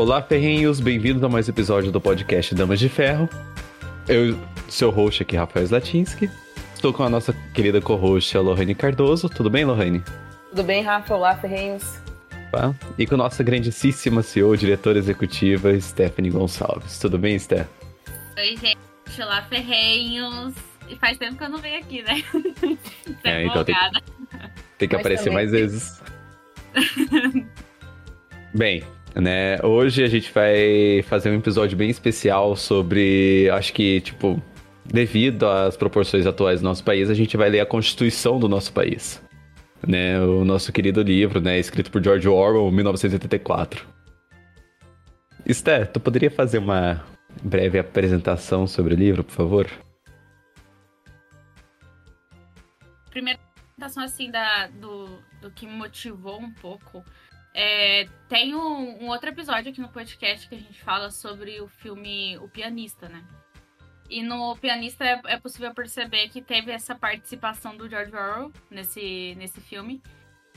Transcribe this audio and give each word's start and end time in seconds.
Olá, 0.00 0.22
ferrenhos, 0.22 0.80
bem-vindos 0.80 1.22
a 1.22 1.28
mais 1.28 1.46
um 1.46 1.50
episódio 1.50 1.92
do 1.92 2.00
podcast 2.00 2.54
Damas 2.54 2.80
de 2.80 2.88
Ferro. 2.88 3.28
Eu, 4.08 4.34
seu 4.66 4.88
host 4.88 5.22
aqui, 5.22 5.36
Rafael 5.36 5.66
Zlatinski. 5.66 6.30
Estou 6.74 6.90
com 6.90 7.02
a 7.02 7.10
nossa 7.10 7.34
querida 7.52 7.82
co-host, 7.82 8.34
a 8.34 8.40
Lohane 8.40 8.74
Cardoso. 8.74 9.28
Tudo 9.28 9.50
bem, 9.50 9.62
Lohane? 9.62 10.02
Tudo 10.48 10.64
bem, 10.64 10.82
Rafa? 10.82 11.14
Olá, 11.14 11.36
ferrenhos. 11.36 12.00
Tá. 12.50 12.74
E 12.96 13.06
com 13.06 13.14
nossa 13.14 13.42
grandíssima 13.42 14.22
CEO, 14.22 14.56
diretora 14.56 14.98
executiva, 14.98 15.78
Stephanie 15.78 16.30
Gonçalves. 16.30 16.98
Tudo 16.98 17.18
bem, 17.18 17.38
Steph? 17.38 17.68
Oi, 18.38 18.56
gente. 18.56 19.22
Olá, 19.22 19.42
ferrenhos. 19.50 20.54
E 20.88 20.96
faz 20.96 21.18
tempo 21.18 21.36
que 21.36 21.44
eu 21.44 21.50
não 21.50 21.58
venho 21.58 21.78
aqui, 21.78 22.00
né? 22.00 22.24
é, 23.22 23.44
então 23.44 23.62
tem, 23.64 23.76
tem 24.78 24.88
que 24.88 24.96
Mas 24.96 25.00
aparecer 25.02 25.24
também. 25.24 25.34
mais 25.34 25.50
vezes. 25.50 26.02
Bem, 28.54 28.82
né, 29.14 29.58
hoje 29.62 30.02
a 30.02 30.08
gente 30.08 30.32
vai 30.32 31.02
fazer 31.04 31.30
um 31.30 31.36
episódio 31.36 31.76
bem 31.76 31.90
especial 31.90 32.54
sobre, 32.54 33.48
acho 33.50 33.72
que, 33.72 34.00
tipo, 34.00 34.40
devido 34.84 35.46
às 35.46 35.76
proporções 35.76 36.26
atuais 36.26 36.60
do 36.60 36.64
nosso 36.64 36.84
país, 36.84 37.10
a 37.10 37.14
gente 37.14 37.36
vai 37.36 37.48
ler 37.48 37.60
a 37.60 37.66
Constituição 37.66 38.38
do 38.38 38.48
nosso 38.48 38.72
país. 38.72 39.22
Né, 39.86 40.20
o 40.20 40.44
nosso 40.44 40.70
querido 40.72 41.02
livro, 41.02 41.40
né, 41.40 41.58
escrito 41.58 41.90
por 41.90 42.02
George 42.04 42.28
Orwell, 42.28 42.70
1984. 42.70 43.86
Esté, 45.46 45.86
tu 45.86 45.98
poderia 45.98 46.30
fazer 46.30 46.58
uma 46.58 47.02
breve 47.42 47.78
apresentação 47.78 48.66
sobre 48.66 48.94
o 48.94 48.96
livro, 48.96 49.24
por 49.24 49.32
favor? 49.32 49.70
Primeira 53.10 53.40
apresentação, 53.72 54.04
assim, 54.04 54.30
da, 54.30 54.66
do, 54.68 55.08
do 55.40 55.50
que 55.50 55.66
me 55.66 55.72
motivou 55.72 56.38
um 56.38 56.52
pouco 56.52 57.02
é, 57.62 58.08
tem 58.26 58.54
um, 58.54 59.04
um, 59.04 59.08
outro 59.08 59.28
episódio 59.28 59.70
aqui 59.70 59.82
no 59.82 59.90
podcast 59.90 60.48
que 60.48 60.54
a 60.54 60.58
gente 60.58 60.82
fala 60.82 61.10
sobre 61.10 61.60
o 61.60 61.68
filme 61.68 62.38
O 62.38 62.48
Pianista, 62.48 63.06
né? 63.06 63.22
E 64.08 64.22
no 64.22 64.56
Pianista 64.56 65.04
é, 65.04 65.20
é 65.26 65.38
possível 65.38 65.74
perceber 65.74 66.30
que 66.30 66.40
teve 66.40 66.72
essa 66.72 66.94
participação 66.94 67.76
do 67.76 67.86
George 67.86 68.16
Orwell 68.16 68.50
nesse, 68.70 69.34
nesse 69.36 69.60
filme. 69.60 70.02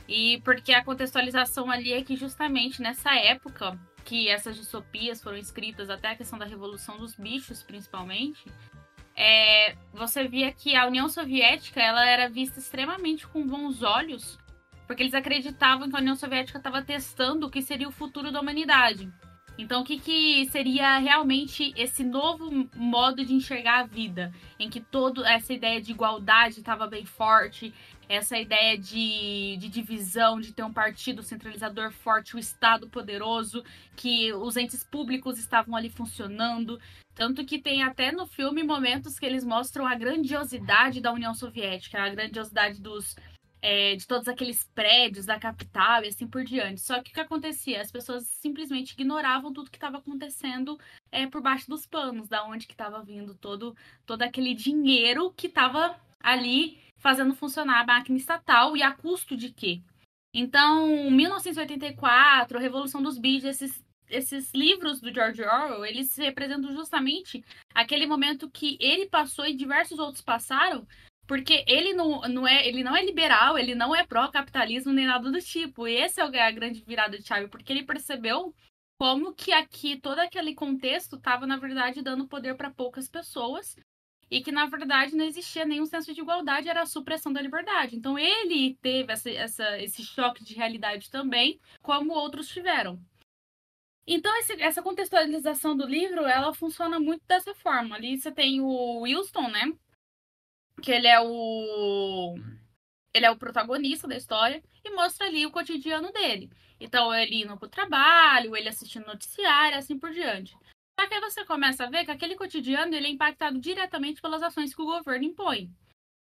E 0.07 0.39
porque 0.45 0.71
a 0.71 0.81
contextualização 0.81 1.69
ali 1.69 1.91
é 1.91 2.01
que 2.01 2.15
justamente 2.15 2.81
nessa 2.81 3.13
época 3.13 3.77
que 4.05 4.29
essas 4.29 4.55
distopias 4.55 5.21
foram 5.21 5.37
escritas, 5.37 5.89
até 5.89 6.11
a 6.11 6.15
questão 6.15 6.39
da 6.39 6.45
Revolução 6.45 6.97
dos 6.97 7.15
Bichos, 7.15 7.61
principalmente, 7.61 8.45
é, 9.13 9.75
você 9.93 10.25
via 10.25 10.53
que 10.53 10.73
a 10.73 10.87
União 10.87 11.09
Soviética 11.09 11.81
ela 11.81 12.07
era 12.07 12.29
vista 12.29 12.59
extremamente 12.59 13.27
com 13.27 13.45
bons 13.45 13.83
olhos 13.83 14.39
porque 14.93 15.01
eles 15.01 15.15
acreditavam 15.15 15.89
que 15.89 15.95
a 15.95 15.99
União 15.99 16.15
Soviética 16.15 16.59
estava 16.59 16.79
testando 16.79 17.47
o 17.47 17.49
que 17.49 17.63
seria 17.63 17.89
o 17.89 17.91
futuro 17.91 18.31
da 18.31 18.39
humanidade. 18.39 19.11
Então, 19.57 19.81
o 19.81 19.83
que, 19.83 19.99
que 19.99 20.45
seria 20.51 20.99
realmente 20.99 21.73
esse 21.75 22.03
novo 22.03 22.69
modo 22.75 23.25
de 23.25 23.33
enxergar 23.33 23.79
a 23.79 23.87
vida, 23.87 24.31
em 24.59 24.69
que 24.69 24.79
toda 24.79 25.27
essa 25.27 25.51
ideia 25.51 25.81
de 25.81 25.91
igualdade 25.91 26.59
estava 26.59 26.85
bem 26.85 27.05
forte, 27.05 27.73
essa 28.07 28.37
ideia 28.37 28.77
de, 28.77 29.57
de 29.57 29.67
divisão, 29.67 30.39
de 30.39 30.53
ter 30.53 30.61
um 30.61 30.73
partido 30.73 31.23
centralizador 31.23 31.91
forte, 31.91 32.35
o 32.35 32.39
Estado 32.39 32.87
poderoso, 32.87 33.63
que 33.95 34.31
os 34.31 34.55
entes 34.57 34.83
públicos 34.83 35.39
estavam 35.39 35.75
ali 35.75 35.89
funcionando. 35.89 36.79
Tanto 37.15 37.43
que 37.45 37.57
tem 37.57 37.81
até 37.81 38.11
no 38.11 38.27
filme 38.27 38.61
momentos 38.61 39.17
que 39.17 39.25
eles 39.25 39.43
mostram 39.43 39.87
a 39.87 39.95
grandiosidade 39.95 41.01
da 41.01 41.11
União 41.11 41.33
Soviética, 41.33 42.03
a 42.03 42.09
grandiosidade 42.09 42.79
dos 42.79 43.15
é, 43.63 43.95
de 43.95 44.05
todos 44.05 44.27
aqueles 44.27 44.65
prédios 44.75 45.25
da 45.25 45.39
capital 45.39 46.03
e 46.03 46.09
assim 46.09 46.27
por 46.27 46.43
diante. 46.43 46.81
Só 46.81 47.01
que 47.01 47.11
o 47.11 47.13
que 47.13 47.19
acontecia? 47.21 47.79
As 47.79 47.89
pessoas 47.89 48.27
simplesmente 48.27 48.91
ignoravam 48.91 49.53
tudo 49.53 49.71
que 49.71 49.77
estava 49.77 49.99
acontecendo 49.99 50.77
é, 51.09 51.25
por 51.25 51.41
baixo 51.41 51.69
dos 51.69 51.85
panos, 51.87 52.27
da 52.27 52.43
onde 52.43 52.67
que 52.67 52.73
estava 52.73 53.01
vindo 53.01 53.33
todo, 53.33 53.73
todo 54.05 54.21
aquele 54.21 54.53
dinheiro 54.53 55.31
que 55.31 55.47
estava 55.47 55.97
ali 56.19 56.77
fazendo 56.97 57.33
funcionar 57.33 57.81
a 57.81 57.85
máquina 57.85 58.17
estatal 58.17 58.75
e 58.75 58.83
a 58.83 58.91
custo 58.91 59.37
de 59.37 59.49
quê? 59.49 59.81
Então, 60.33 61.09
1984, 61.09 62.57
a 62.57 62.61
Revolução 62.61 63.01
dos 63.01 63.17
Bichos, 63.17 63.45
esses, 63.45 63.85
esses 64.09 64.53
livros 64.53 64.99
do 64.99 65.13
George 65.13 65.41
Orwell, 65.41 65.85
eles 65.85 66.17
representam 66.17 66.73
justamente 66.73 67.45
aquele 67.73 68.05
momento 68.07 68.49
que 68.49 68.77
ele 68.81 69.05
passou 69.05 69.45
e 69.45 69.55
diversos 69.55 69.99
outros 69.99 70.21
passaram, 70.21 70.85
porque 71.27 71.63
ele 71.67 71.93
não, 71.93 72.21
não, 72.21 72.47
é, 72.47 72.67
ele 72.67 72.83
não 72.83 72.95
é 72.95 73.03
liberal, 73.03 73.57
ele 73.57 73.75
não 73.75 73.95
é 73.95 74.05
pró-capitalismo 74.05 74.91
nem 74.91 75.05
nada 75.05 75.31
do 75.31 75.41
tipo. 75.41 75.87
E 75.87 75.95
esse 75.95 76.19
é 76.19 76.23
a 76.23 76.51
grande 76.51 76.83
virada 76.85 77.17
de 77.17 77.25
chave, 77.25 77.47
porque 77.47 77.71
ele 77.71 77.83
percebeu 77.83 78.53
como 78.97 79.33
que 79.33 79.51
aqui 79.51 79.97
todo 79.99 80.19
aquele 80.19 80.53
contexto 80.53 81.15
estava, 81.15 81.47
na 81.47 81.57
verdade, 81.57 82.01
dando 82.01 82.27
poder 82.27 82.55
para 82.55 82.71
poucas 82.71 83.09
pessoas 83.09 83.75
e 84.29 84.41
que, 84.41 84.51
na 84.51 84.65
verdade, 84.65 85.15
não 85.15 85.25
existia 85.25 85.65
nenhum 85.65 85.85
senso 85.85 86.13
de 86.13 86.21
igualdade, 86.21 86.67
era 86.67 86.81
a 86.81 86.87
supressão 86.87 87.31
da 87.31 87.41
liberdade. 87.41 87.95
Então, 87.95 88.17
ele 88.17 88.75
teve 88.81 89.13
essa, 89.13 89.29
essa, 89.29 89.79
esse 89.79 90.03
choque 90.03 90.43
de 90.43 90.55
realidade 90.55 91.09
também, 91.09 91.59
como 91.81 92.13
outros 92.13 92.47
tiveram. 92.47 92.99
Então, 94.07 94.35
esse, 94.39 94.61
essa 94.61 94.81
contextualização 94.81 95.77
do 95.77 95.85
livro, 95.85 96.25
ela 96.25 96.53
funciona 96.53 96.99
muito 96.99 97.23
dessa 97.27 97.53
forma. 97.53 97.95
Ali 97.95 98.17
você 98.17 98.31
tem 98.31 98.59
o 98.59 99.01
Wilson, 99.01 99.49
né? 99.49 99.71
Que 100.81 100.91
ele 100.91 101.07
é 101.07 101.19
o 101.21 102.35
ele 103.13 103.25
é 103.25 103.31
o 103.31 103.37
protagonista 103.37 104.07
da 104.07 104.17
história 104.17 104.63
e 104.83 104.89
mostra 104.89 105.27
ali 105.27 105.45
o 105.45 105.51
cotidiano 105.51 106.11
dele. 106.11 106.49
Então, 106.79 107.13
ele 107.13 107.43
indo 107.43 107.55
pro 107.57 107.69
trabalho, 107.69 108.55
ele 108.55 108.67
assistindo 108.67 109.05
noticiário, 109.05 109.77
assim 109.77 109.97
por 109.97 110.11
diante. 110.11 110.57
Só 110.99 111.07
que 111.07 111.13
aí 111.13 111.21
você 111.21 111.45
começa 111.45 111.85
a 111.85 111.89
ver 111.89 112.05
que 112.05 112.11
aquele 112.11 112.35
cotidiano 112.35 112.95
ele 112.95 113.07
é 113.07 113.11
impactado 113.11 113.59
diretamente 113.59 114.21
pelas 114.21 114.41
ações 114.41 114.73
que 114.73 114.81
o 114.81 114.85
governo 114.85 115.25
impõe. 115.25 115.71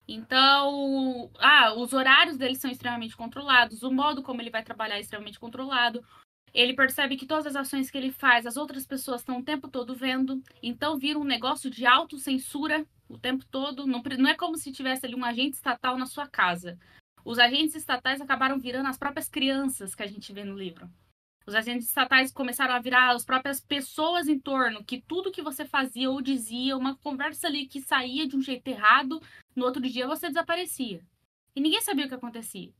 Então, 0.08 1.30
ah, 1.38 1.74
os 1.74 1.92
horários 1.92 2.36
dele 2.36 2.54
são 2.54 2.70
extremamente 2.70 3.16
controlados, 3.16 3.82
o 3.82 3.90
modo 3.90 4.22
como 4.22 4.40
ele 4.40 4.50
vai 4.50 4.62
trabalhar 4.62 4.96
é 4.96 5.00
extremamente 5.00 5.40
controlado. 5.40 6.04
Ele 6.54 6.74
percebe 6.74 7.16
que 7.16 7.26
todas 7.26 7.46
as 7.46 7.56
ações 7.56 7.90
que 7.90 7.98
ele 7.98 8.12
faz, 8.12 8.46
as 8.46 8.56
outras 8.56 8.86
pessoas 8.86 9.20
estão 9.20 9.38
o 9.38 9.44
tempo 9.44 9.68
todo 9.68 9.94
vendo. 9.94 10.40
Então, 10.62 10.96
vira 10.96 11.18
um 11.18 11.24
negócio 11.24 11.68
de 11.68 11.84
autocensura 11.84 12.86
o 13.08 13.18
tempo 13.18 13.44
todo. 13.46 13.86
Não, 13.86 14.02
não 14.18 14.30
é 14.30 14.34
como 14.34 14.56
se 14.56 14.72
tivesse 14.72 15.06
ali 15.06 15.14
um 15.14 15.24
agente 15.24 15.56
estatal 15.56 15.96
na 15.98 16.06
sua 16.06 16.26
casa. 16.26 16.78
Os 17.24 17.38
agentes 17.38 17.74
estatais 17.74 18.20
acabaram 18.20 18.58
virando 18.58 18.88
as 18.88 18.98
próprias 18.98 19.28
crianças 19.28 19.94
que 19.94 20.02
a 20.02 20.06
gente 20.06 20.32
vê 20.32 20.44
no 20.44 20.56
livro. 20.56 20.88
Os 21.46 21.54
agentes 21.54 21.86
estatais 21.86 22.32
começaram 22.32 22.74
a 22.74 22.80
virar 22.80 23.10
as 23.10 23.24
próprias 23.24 23.60
pessoas 23.60 24.28
em 24.28 24.38
torno, 24.38 24.84
que 24.84 25.00
tudo 25.00 25.30
que 25.30 25.42
você 25.42 25.64
fazia 25.64 26.10
ou 26.10 26.20
dizia, 26.20 26.76
uma 26.76 26.96
conversa 26.96 27.46
ali 27.46 27.66
que 27.66 27.80
saía 27.80 28.26
de 28.26 28.36
um 28.36 28.42
jeito 28.42 28.66
errado, 28.66 29.22
no 29.54 29.64
outro 29.64 29.80
dia 29.80 30.08
você 30.08 30.26
desaparecia. 30.26 31.00
E 31.54 31.60
ninguém 31.60 31.80
sabia 31.80 32.06
o 32.06 32.08
que 32.08 32.14
acontecia. 32.14 32.72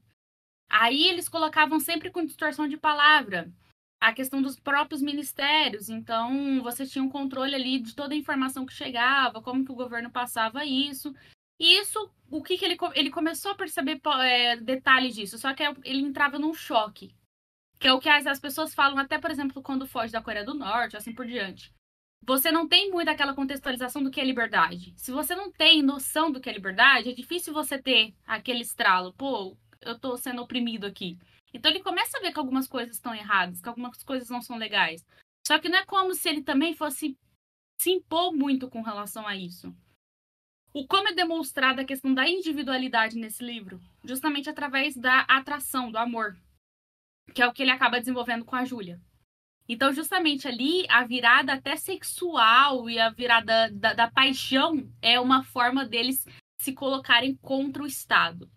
Aí 0.69 1.05
eles 1.05 1.29
colocavam 1.29 1.79
sempre 1.79 2.11
com 2.11 2.25
distorção 2.25 2.67
de 2.67 2.77
palavra 2.77 3.53
a 4.01 4.13
questão 4.13 4.43
dos 4.43 4.59
próprios 4.59 5.03
ministérios. 5.03 5.89
Então, 5.89 6.63
você 6.63 6.87
tinha 6.87 7.03
um 7.03 7.09
controle 7.09 7.55
ali 7.55 7.79
de 7.79 7.95
toda 7.95 8.15
a 8.15 8.17
informação 8.17 8.67
que 8.67 8.73
chegava, 8.73 9.43
como 9.43 9.65
que 9.65 9.73
o 9.73 9.77
governo 9.77 10.11
passava 10.11 10.65
isso. 10.65 11.15
E 11.59 11.79
isso, 11.81 12.11
o 12.31 12.43
que, 12.43 12.59
que 12.59 12.65
ele, 12.65 12.77
ele 12.95 13.11
começou 13.11 13.53
a 13.53 13.55
perceber 13.55 14.01
é, 14.21 14.57
detalhes 14.57 15.15
disso, 15.15 15.39
só 15.39 15.55
que 15.55 15.63
ele 15.85 16.03
entrava 16.03 16.39
num 16.39 16.53
choque. 16.53 17.15
Que 17.79 17.89
é 17.89 17.93
o 17.93 18.01
que 18.01 18.09
as, 18.09 18.27
as 18.27 18.41
pessoas 18.41 18.75
falam, 18.75 18.99
até, 18.99 19.19
por 19.19 19.31
exemplo, 19.31 19.63
quando 19.63 19.87
foge 19.87 20.13
da 20.13 20.23
Coreia 20.23 20.45
do 20.45 20.55
Norte, 20.55 20.97
assim 20.97 21.15
por 21.15 21.27
diante. 21.27 21.73
Você 22.23 22.51
não 22.51 22.67
tem 22.67 22.91
muito 22.91 23.09
aquela 23.09 23.35
contextualização 23.35 24.03
do 24.03 24.11
que 24.11 24.21
é 24.21 24.25
liberdade. 24.25 24.93
Se 24.97 25.13
você 25.13 25.35
não 25.35 25.53
tem 25.53 25.83
noção 25.83 26.31
do 26.31 26.41
que 26.41 26.51
é 26.51 26.53
liberdade, 26.53 27.11
é 27.11 27.15
difícil 27.15 27.53
você 27.53 27.79
ter 27.79 28.15
aquele 28.27 28.63
estralo. 28.63 29.13
Pô, 29.13 29.57
eu 29.81 29.99
tô 29.99 30.17
sendo 30.17 30.43
oprimido 30.43 30.87
aqui. 30.87 31.19
Então 31.53 31.71
ele 31.71 31.83
começa 31.83 32.19
a 32.19 32.21
ver 32.21 32.33
que 32.33 32.39
algumas 32.39 32.69
coisas 32.69 32.97
estão 32.97 33.15
erradas, 33.15 33.61
que 33.61 33.69
algumas 33.69 34.03
coisas 34.03 34.29
não 34.29 34.43
são 34.43 34.57
legais. 34.57 35.07
Só 35.47 35.59
que 35.59 35.69
não 35.69 35.79
é 35.79 35.87
como 35.87 36.15
se 36.15 36.29
ele 36.29 36.43
também 36.43 36.75
fosse 36.75 37.17
se 37.81 37.91
impor 37.91 38.33
muito 38.33 38.69
com 38.69 38.83
relação 38.83 39.27
a 39.27 39.37
isso. 39.37 39.75
O 40.73 40.87
como 40.87 41.09
é 41.09 41.15
demonstrada 41.15 41.83
a 41.83 41.85
questão 41.85 42.13
da 42.13 42.29
individualidade 42.29 43.17
nesse 43.17 43.43
livro? 43.43 43.81
Justamente 44.05 44.51
através 44.51 44.95
da 44.95 45.21
atração, 45.21 45.91
do 45.91 45.97
amor, 45.97 46.37
que 47.35 47.41
é 47.41 47.47
o 47.47 47.53
que 47.53 47.63
ele 47.63 47.71
acaba 47.71 47.99
desenvolvendo 47.99 48.45
com 48.45 48.57
a 48.57 48.65
Júlia. 48.65 49.01
Então, 49.69 49.93
justamente 49.93 50.47
ali, 50.47 50.87
a 50.89 51.05
virada 51.05 51.55
até 51.55 51.77
sexual 51.77 52.89
e 52.89 52.99
a 53.01 53.11
virada 53.11 53.71
da, 53.73 53.95
da 53.95 54.11
paixão 54.11 54.89
é 55.03 55.19
uma 55.19 55.43
forma 55.43 55.85
deles 55.85 56.25
se 56.61 56.73
colocarem 56.73 57.37
contra 57.37 57.83
o 57.83 57.87
Estado. 57.87 58.49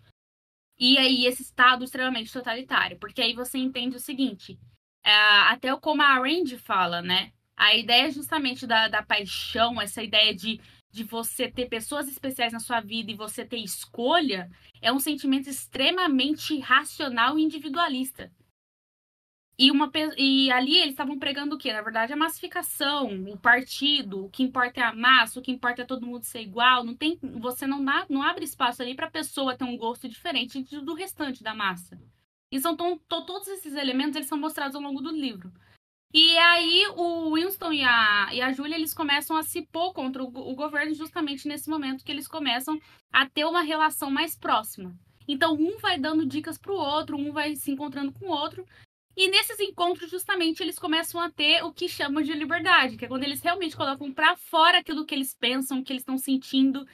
E 0.80 0.98
aí, 0.98 1.26
esse 1.26 1.42
Estado 1.42 1.84
extremamente 1.84 2.32
totalitário. 2.32 2.98
Porque 2.98 3.22
aí 3.22 3.34
você 3.34 3.58
entende 3.58 3.98
o 3.98 4.00
seguinte: 4.00 4.58
é, 5.04 5.12
até 5.12 5.76
como 5.78 6.02
a 6.02 6.16
Randy 6.20 6.58
fala, 6.58 7.02
né? 7.02 7.32
A 7.56 7.76
ideia 7.76 8.10
justamente 8.10 8.66
da, 8.66 8.88
da 8.88 9.04
paixão, 9.04 9.82
essa 9.82 10.02
ideia 10.02 10.34
de, 10.34 10.62
de 10.92 11.04
você 11.04 11.52
ter 11.52 11.68
pessoas 11.68 12.08
especiais 12.08 12.54
na 12.54 12.60
sua 12.60 12.80
vida 12.80 13.12
e 13.12 13.16
você 13.16 13.46
ter 13.46 13.58
escolha, 13.58 14.50
é 14.82 14.92
um 14.94 15.00
sentimento 15.00 15.50
extremamente 15.50 16.58
racional 16.60 17.38
e 17.38 17.44
individualista. 17.44 18.32
E, 19.60 19.70
uma, 19.72 19.92
e 20.18 20.50
ali 20.52 20.78
eles 20.78 20.92
estavam 20.92 21.20
pregando 21.20 21.56
o 21.56 21.58
quê? 21.58 21.74
Na 21.74 21.82
verdade, 21.82 22.14
a 22.14 22.16
massificação, 22.16 23.10
o 23.26 23.38
partido, 23.38 24.24
o 24.24 24.30
que 24.30 24.42
importa 24.42 24.80
é 24.80 24.84
a 24.86 24.96
massa, 24.96 25.38
o 25.38 25.44
que 25.44 25.52
importa 25.52 25.82
é 25.82 25.86
todo 25.86 26.08
mundo 26.08 26.24
ser 26.24 26.40
igual. 26.40 26.82
Não 26.86 26.96
tem, 26.96 27.20
você 27.22 27.68
não, 27.68 27.84
dá, 27.84 28.06
não 28.10 28.24
abre 28.24 28.46
espaço 28.46 28.82
ali 28.82 28.96
para 28.96 29.08
a 29.08 29.12
pessoa 29.12 29.58
ter 29.58 29.66
um 29.66 29.76
gosto 29.76 30.08
diferente 30.08 30.62
do 30.62 30.94
restante 30.94 31.44
da 31.44 31.54
massa. 31.54 32.00
E 32.50 32.58
são 32.62 32.78
todos 32.78 33.50
esses 33.50 33.74
elementos 33.74 34.16
eles 34.16 34.30
são 34.30 34.38
mostrados 34.38 34.78
ao 34.78 34.82
longo 34.82 35.02
do 35.02 35.12
livro. 35.12 35.52
E 36.14 36.38
aí 36.38 36.88
o 36.96 37.36
Winston 37.36 37.74
e 37.74 37.84
a, 37.84 38.30
e 38.34 38.42
a 38.42 38.54
Julia 38.54 38.78
eles 38.78 38.94
começam 38.94 39.36
a 39.36 39.44
se 39.44 39.62
pôr 39.64 39.92
contra 39.92 40.24
o, 40.24 40.28
o 40.28 40.56
governo 40.56 40.94
justamente 40.94 41.50
nesse 41.50 41.70
momento 41.70 42.06
que 42.06 42.12
eles 42.14 42.30
começam 42.30 42.80
a 43.12 43.28
ter 43.28 43.44
uma 43.44 43.62
relação 43.62 44.10
mais 44.10 44.38
próxima. 44.38 44.96
Então 45.28 45.54
um 45.54 45.78
vai 45.80 46.00
dando 46.00 46.26
dicas 46.26 46.58
para 46.58 46.72
o 46.72 46.78
outro, 46.78 47.18
um 47.18 47.34
vai 47.34 47.58
se 47.58 47.70
encontrando 47.70 48.14
com 48.14 48.28
o 48.28 48.32
outro, 48.32 48.66
e 49.16 49.28
nesses 49.30 49.60
encontros, 49.60 50.10
justamente, 50.10 50.62
eles 50.64 50.80
começam 50.80 51.20
a 51.20 51.30
ter 51.30 51.64
o 51.64 51.74
que 51.74 51.90
chamam 51.90 52.22
de 52.24 52.34
liberdade, 52.34 52.98
que 52.98 53.06
é 53.06 53.08
quando 53.08 53.24
eles 53.24 53.42
realmente 53.42 53.76
colocam 53.76 54.14
para 54.14 54.36
fora 54.38 54.80
aquilo 54.80 55.06
que 55.06 55.14
eles 55.14 55.34
pensam, 55.34 55.84
que 55.84 55.92
eles 55.92 56.02
estão 56.02 56.18
sentindo. 56.18 56.88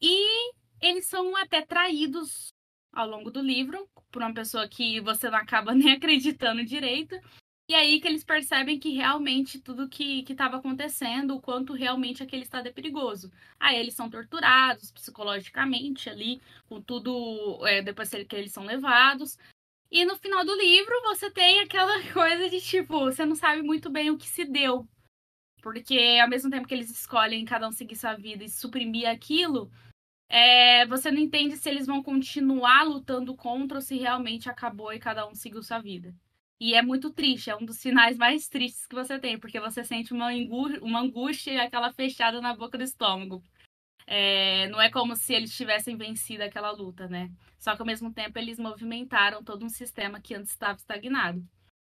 E 0.00 0.52
eles 0.80 1.06
são 1.06 1.36
até 1.36 1.62
traídos 1.62 2.52
ao 2.92 3.08
longo 3.08 3.30
do 3.30 3.40
livro 3.40 3.88
por 4.10 4.22
uma 4.22 4.34
pessoa 4.34 4.68
que 4.68 5.00
você 5.00 5.28
não 5.30 5.38
acaba 5.38 5.74
nem 5.74 5.92
acreditando 5.92 6.64
direito. 6.64 7.18
E 7.66 7.74
aí 7.74 7.98
que 7.98 8.06
eles 8.06 8.22
percebem 8.22 8.78
que 8.78 8.90
realmente 8.90 9.58
tudo 9.58 9.88
que 9.88 10.22
estava 10.28 10.58
acontecendo, 10.58 11.34
o 11.34 11.40
quanto 11.40 11.72
realmente 11.72 12.22
aquele 12.22 12.42
estado 12.42 12.68
é 12.68 12.72
perigoso. 12.72 13.32
Aí 13.58 13.76
eles 13.76 13.94
são 13.94 14.10
torturados 14.10 14.90
psicologicamente 14.92 16.10
ali, 16.10 16.42
com 16.66 16.82
tudo, 16.82 17.66
é, 17.66 17.80
depois 17.80 18.10
que 18.10 18.36
eles 18.36 18.52
são 18.52 18.64
levados. 18.66 19.38
E 19.94 20.04
no 20.04 20.16
final 20.16 20.44
do 20.44 20.52
livro 20.56 20.92
você 21.04 21.30
tem 21.30 21.60
aquela 21.60 22.02
coisa 22.12 22.50
de 22.50 22.60
tipo, 22.60 22.98
você 22.98 23.24
não 23.24 23.36
sabe 23.36 23.62
muito 23.62 23.88
bem 23.88 24.10
o 24.10 24.18
que 24.18 24.26
se 24.28 24.44
deu. 24.44 24.88
Porque 25.62 26.18
ao 26.20 26.28
mesmo 26.28 26.50
tempo 26.50 26.66
que 26.66 26.74
eles 26.74 26.90
escolhem 26.90 27.44
cada 27.44 27.68
um 27.68 27.70
seguir 27.70 27.94
sua 27.94 28.14
vida 28.14 28.42
e 28.42 28.48
suprimir 28.48 29.08
aquilo, 29.08 29.70
é, 30.28 30.84
você 30.86 31.12
não 31.12 31.20
entende 31.20 31.56
se 31.56 31.68
eles 31.68 31.86
vão 31.86 32.02
continuar 32.02 32.82
lutando 32.82 33.36
contra 33.36 33.78
ou 33.78 33.80
se 33.80 33.96
realmente 33.96 34.50
acabou 34.50 34.92
e 34.92 34.98
cada 34.98 35.28
um 35.28 35.34
seguiu 35.36 35.62
sua 35.62 35.78
vida. 35.78 36.12
E 36.58 36.74
é 36.74 36.82
muito 36.82 37.12
triste, 37.12 37.48
é 37.50 37.54
um 37.56 37.64
dos 37.64 37.76
sinais 37.76 38.16
mais 38.16 38.48
tristes 38.48 38.88
que 38.88 38.96
você 38.96 39.16
tem, 39.20 39.38
porque 39.38 39.60
você 39.60 39.84
sente 39.84 40.12
uma, 40.12 40.30
uma 40.82 41.02
angústia 41.02 41.52
e 41.52 41.60
aquela 41.60 41.92
fechada 41.92 42.40
na 42.40 42.52
boca 42.52 42.76
do 42.76 42.82
estômago. 42.82 43.44
É, 44.06 44.68
não 44.68 44.80
é 44.80 44.90
como 44.90 45.16
se 45.16 45.32
eles 45.32 45.56
tivessem 45.56 45.96
vencido 45.96 46.42
aquela 46.42 46.70
luta, 46.70 47.08
né? 47.08 47.30
Só 47.58 47.74
que 47.74 47.82
ao 47.82 47.86
mesmo 47.86 48.12
tempo 48.12 48.38
eles 48.38 48.58
movimentaram 48.58 49.42
todo 49.42 49.64
um 49.64 49.68
sistema 49.68 50.20
que 50.20 50.34
antes 50.34 50.50
estava 50.50 50.76
estagnado. 50.76 51.42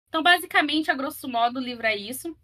Então, 0.08 0.22
basicamente, 0.22 0.90
a 0.90 0.94
grosso 0.94 1.28
modo, 1.28 1.58
o 1.58 1.62
livro 1.62 1.86
é 1.86 1.96
isso. 1.96 2.34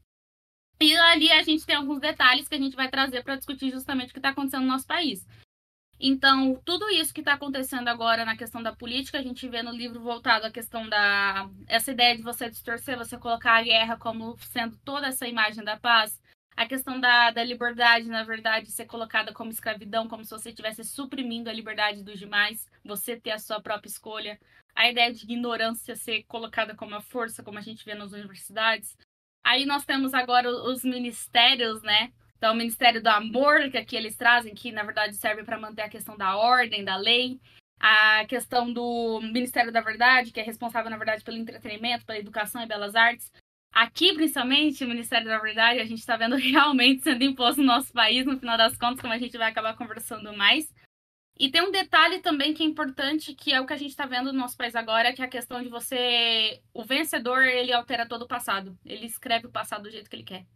E 0.80 0.96
ali 0.96 1.30
a 1.32 1.42
gente 1.42 1.64
tem 1.64 1.76
alguns 1.76 2.00
detalhes 2.00 2.48
que 2.48 2.54
a 2.54 2.58
gente 2.58 2.76
vai 2.76 2.90
trazer 2.90 3.22
para 3.22 3.36
discutir 3.36 3.70
justamente 3.70 4.10
o 4.10 4.12
que 4.12 4.18
está 4.18 4.30
acontecendo 4.30 4.62
no 4.62 4.68
nosso 4.68 4.86
país. 4.86 5.26
Então, 6.00 6.60
tudo 6.64 6.90
isso 6.90 7.14
que 7.14 7.20
está 7.20 7.34
acontecendo 7.34 7.86
agora 7.88 8.24
na 8.24 8.36
questão 8.36 8.62
da 8.62 8.74
política, 8.74 9.18
a 9.18 9.22
gente 9.22 9.48
vê 9.48 9.62
no 9.62 9.70
livro 9.70 10.00
voltado 10.00 10.46
à 10.46 10.50
questão 10.50 10.88
da. 10.88 11.48
Essa 11.68 11.92
ideia 11.92 12.16
de 12.16 12.22
você 12.22 12.50
distorcer, 12.50 12.98
você 12.98 13.16
colocar 13.16 13.56
a 13.56 13.62
guerra 13.62 13.96
como 13.96 14.36
sendo 14.38 14.76
toda 14.84 15.06
essa 15.06 15.28
imagem 15.28 15.62
da 15.62 15.76
paz, 15.78 16.20
a 16.56 16.66
questão 16.66 17.00
da, 17.00 17.30
da 17.30 17.42
liberdade, 17.42 18.08
na 18.08 18.24
verdade, 18.24 18.70
ser 18.70 18.86
colocada 18.86 19.32
como 19.32 19.50
escravidão, 19.50 20.08
como 20.08 20.24
se 20.24 20.30
você 20.30 20.50
estivesse 20.50 20.84
suprimindo 20.84 21.48
a 21.48 21.52
liberdade 21.52 22.02
dos 22.02 22.18
demais, 22.18 22.68
você 22.84 23.16
ter 23.16 23.30
a 23.30 23.38
sua 23.38 23.60
própria 23.60 23.88
escolha. 23.88 24.38
A 24.74 24.90
ideia 24.90 25.12
de 25.12 25.24
ignorância 25.24 25.96
ser 25.96 26.24
colocada 26.24 26.74
como 26.74 26.92
uma 26.92 27.00
força, 27.00 27.42
como 27.42 27.58
a 27.58 27.62
gente 27.62 27.84
vê 27.84 27.94
nas 27.94 28.12
universidades. 28.12 28.96
Aí 29.44 29.66
nós 29.66 29.84
temos 29.84 30.14
agora 30.14 30.50
os 30.50 30.84
ministérios, 30.84 31.82
né? 31.82 32.12
Então, 32.36 32.54
o 32.54 32.56
Ministério 32.56 33.02
do 33.02 33.08
Amor, 33.08 33.70
que 33.70 33.78
aqui 33.78 33.96
eles 33.96 34.16
trazem, 34.16 34.54
que 34.54 34.72
na 34.72 34.82
verdade 34.82 35.14
serve 35.14 35.44
para 35.44 35.58
manter 35.58 35.82
a 35.82 35.88
questão 35.88 36.16
da 36.16 36.36
ordem, 36.36 36.84
da 36.84 36.96
lei. 36.96 37.40
A 37.78 38.24
questão 38.26 38.72
do 38.72 39.20
Ministério 39.20 39.72
da 39.72 39.80
Verdade, 39.80 40.30
que 40.30 40.40
é 40.40 40.42
responsável, 40.42 40.90
na 40.90 40.96
verdade, 40.96 41.24
pelo 41.24 41.36
entretenimento, 41.36 42.04
pela 42.04 42.18
educação 42.18 42.62
e 42.62 42.66
belas 42.66 42.94
artes. 42.94 43.30
Aqui, 43.72 44.12
principalmente, 44.12 44.84
o 44.84 44.88
Ministério 44.88 45.26
da 45.26 45.38
Verdade, 45.38 45.80
a 45.80 45.86
gente 45.86 46.00
está 46.00 46.14
vendo 46.16 46.36
realmente 46.36 47.02
sendo 47.02 47.24
imposto 47.24 47.62
no 47.62 47.66
nosso 47.66 47.90
país, 47.92 48.26
no 48.26 48.38
final 48.38 48.58
das 48.58 48.76
contas, 48.76 49.00
como 49.00 49.14
a 49.14 49.18
gente 49.18 49.36
vai 49.38 49.50
acabar 49.50 49.74
conversando 49.74 50.36
mais. 50.36 50.72
E 51.38 51.50
tem 51.50 51.62
um 51.62 51.70
detalhe 51.70 52.20
também 52.20 52.52
que 52.52 52.62
é 52.62 52.66
importante, 52.66 53.34
que 53.34 53.52
é 53.52 53.60
o 53.60 53.66
que 53.66 53.72
a 53.72 53.76
gente 53.76 53.90
está 53.90 54.04
vendo 54.04 54.32
no 54.32 54.38
nosso 54.38 54.56
país 54.56 54.76
agora, 54.76 55.12
que 55.14 55.22
é 55.22 55.24
a 55.24 55.28
questão 55.28 55.62
de 55.62 55.70
você. 55.70 56.62
O 56.74 56.84
vencedor, 56.84 57.42
ele 57.44 57.72
altera 57.72 58.06
todo 58.06 58.22
o 58.22 58.28
passado. 58.28 58.78
Ele 58.84 59.06
escreve 59.06 59.46
o 59.46 59.50
passado 59.50 59.84
do 59.84 59.90
jeito 59.90 60.10
que 60.10 60.16
ele 60.16 60.24
quer. 60.24 60.46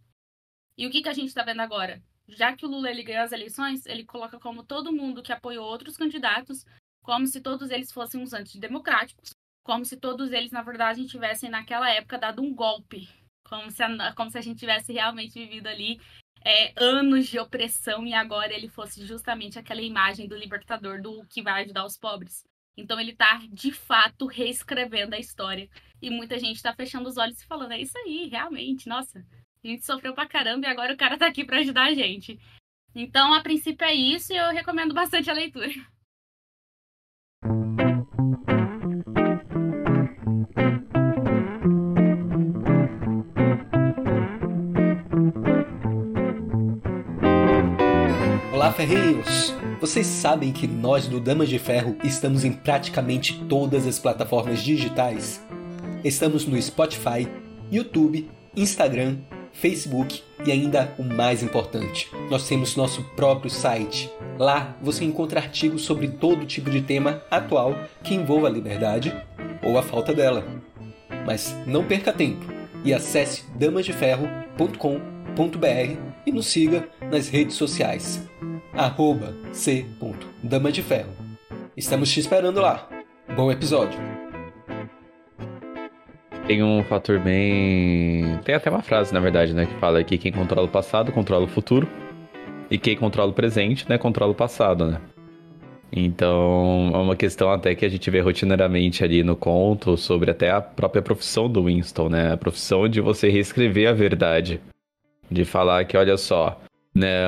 E 0.77 0.85
o 0.85 0.91
que, 0.91 1.01
que 1.01 1.09
a 1.09 1.13
gente 1.13 1.29
está 1.29 1.43
vendo 1.43 1.61
agora? 1.61 2.01
Já 2.27 2.55
que 2.55 2.65
o 2.65 2.69
Lula 2.69 2.91
ele 2.91 3.03
ganhou 3.03 3.23
as 3.23 3.31
eleições, 3.31 3.85
ele 3.87 4.05
coloca 4.05 4.39
como 4.39 4.63
todo 4.63 4.93
mundo 4.93 5.23
que 5.23 5.33
apoiou 5.33 5.65
outros 5.65 5.97
candidatos, 5.97 6.65
como 7.01 7.25
se 7.25 7.41
todos 7.41 7.71
eles 7.71 7.91
fossem 7.91 8.21
uns 8.21 8.33
antidemocráticos, 8.33 9.31
como 9.67 9.83
se 9.83 9.97
todos 9.97 10.31
eles, 10.31 10.49
na 10.49 10.61
verdade, 10.61 11.05
tivessem 11.05 11.49
naquela 11.49 11.89
época 11.89 12.17
dado 12.17 12.41
um 12.41 12.55
golpe, 12.55 13.09
como 13.43 13.69
se 13.69 13.83
a, 13.83 14.13
como 14.13 14.31
se 14.31 14.37
a 14.37 14.41
gente 14.41 14.57
tivesse 14.57 14.93
realmente 14.93 15.33
vivido 15.33 15.67
ali 15.67 15.99
é, 16.41 16.71
anos 16.77 17.27
de 17.27 17.37
opressão 17.37 18.07
e 18.07 18.13
agora 18.13 18.53
ele 18.53 18.69
fosse 18.69 19.05
justamente 19.05 19.59
aquela 19.59 19.81
imagem 19.81 20.25
do 20.25 20.37
libertador 20.37 21.01
do 21.01 21.21
que 21.25 21.41
vai 21.41 21.63
ajudar 21.63 21.85
os 21.85 21.97
pobres. 21.97 22.45
Então 22.77 22.97
ele 22.97 23.11
está 23.11 23.41
de 23.51 23.73
fato 23.73 24.25
reescrevendo 24.25 25.15
a 25.15 25.19
história. 25.19 25.69
E 26.01 26.09
muita 26.09 26.39
gente 26.39 26.55
está 26.55 26.73
fechando 26.73 27.09
os 27.09 27.17
olhos 27.17 27.41
e 27.41 27.45
falando: 27.45 27.73
é 27.73 27.81
isso 27.81 27.97
aí, 27.97 28.29
realmente, 28.29 28.87
nossa, 28.87 29.19
a 29.61 29.67
gente 29.67 29.85
sofreu 29.85 30.13
pra 30.13 30.25
caramba 30.25 30.65
e 30.65 30.69
agora 30.69 30.93
o 30.93 30.97
cara 30.97 31.15
está 31.15 31.27
aqui 31.27 31.43
para 31.43 31.59
ajudar 31.59 31.87
a 31.87 31.93
gente. 31.93 32.39
Então, 32.95 33.33
a 33.33 33.41
princípio 33.41 33.85
é 33.85 33.93
isso 33.93 34.31
e 34.31 34.37
eu 34.37 34.49
recomendo 34.51 34.93
bastante 34.93 35.29
a 35.29 35.33
leitura. 35.33 35.73
Ferreiros! 48.77 49.53
Vocês 49.81 50.05
sabem 50.05 50.51
que 50.51 50.67
nós 50.67 51.07
do 51.07 51.19
Damas 51.19 51.49
de 51.49 51.57
Ferro 51.57 51.97
estamos 52.03 52.45
em 52.45 52.51
praticamente 52.51 53.43
todas 53.49 53.87
as 53.87 53.97
plataformas 53.97 54.61
digitais? 54.61 55.43
Estamos 56.03 56.45
no 56.45 56.61
Spotify, 56.61 57.27
YouTube, 57.71 58.29
Instagram, 58.55 59.17
Facebook 59.51 60.21
e 60.45 60.51
ainda 60.51 60.93
o 60.99 61.03
mais 61.03 61.41
importante, 61.41 62.07
nós 62.29 62.47
temos 62.47 62.75
nosso 62.75 63.03
próprio 63.15 63.49
site. 63.49 64.11
Lá 64.37 64.77
você 64.79 65.03
encontra 65.03 65.39
artigos 65.39 65.81
sobre 65.81 66.09
todo 66.09 66.45
tipo 66.45 66.69
de 66.69 66.83
tema 66.83 67.23
atual 67.31 67.75
que 68.03 68.13
envolva 68.13 68.45
a 68.45 68.51
liberdade 68.51 69.11
ou 69.63 69.79
a 69.79 69.81
falta 69.81 70.13
dela. 70.13 70.45
Mas 71.25 71.55
não 71.65 71.83
perca 71.83 72.13
tempo 72.13 72.45
e 72.85 72.93
acesse 72.93 73.43
damasdeferro.com.br 73.55 75.97
e 76.27 76.31
nos 76.31 76.45
siga 76.45 76.87
nas 77.09 77.27
redes 77.27 77.55
sociais 77.55 78.21
arroba 78.77 79.33
c.dama 79.51 80.71
de 80.71 80.83
ferro. 80.83 81.09
Estamos 81.75 82.11
te 82.11 82.19
esperando 82.19 82.61
lá. 82.61 82.87
Bom 83.35 83.51
episódio! 83.51 83.99
Tem 86.45 86.63
um 86.63 86.83
fator 86.83 87.19
bem. 87.19 88.37
Tem 88.45 88.53
até 88.53 88.69
uma 88.69 88.83
frase, 88.83 89.13
na 89.13 89.19
verdade, 89.19 89.53
né? 89.53 89.65
Que 89.65 89.73
fala 89.79 90.03
que 90.03 90.17
quem 90.17 90.31
controla 90.31 90.67
o 90.67 90.71
passado 90.71 91.11
controla 91.11 91.45
o 91.45 91.47
futuro. 91.47 91.89
E 92.69 92.77
quem 92.77 92.95
controla 92.95 93.31
o 93.31 93.33
presente, 93.33 93.89
né? 93.89 93.97
Controla 93.97 94.31
o 94.31 94.35
passado, 94.35 94.85
né? 94.85 95.01
Então, 95.91 96.91
é 96.93 96.97
uma 96.97 97.15
questão 97.15 97.49
até 97.49 97.73
que 97.73 97.85
a 97.85 97.89
gente 97.89 98.09
vê 98.11 98.19
rotineiramente 98.19 99.03
ali 99.03 99.23
no 99.23 99.35
conto 99.35 99.97
sobre 99.97 100.29
até 100.29 100.51
a 100.51 100.61
própria 100.61 101.01
profissão 101.01 101.49
do 101.49 101.63
Winston, 101.63 102.09
né? 102.09 102.33
A 102.33 102.37
profissão 102.37 102.87
de 102.87 103.01
você 103.01 103.27
reescrever 103.29 103.89
a 103.89 103.93
verdade. 103.93 104.61
De 105.29 105.43
falar 105.43 105.83
que, 105.85 105.97
olha 105.97 106.15
só, 106.15 106.61
né? 106.93 107.25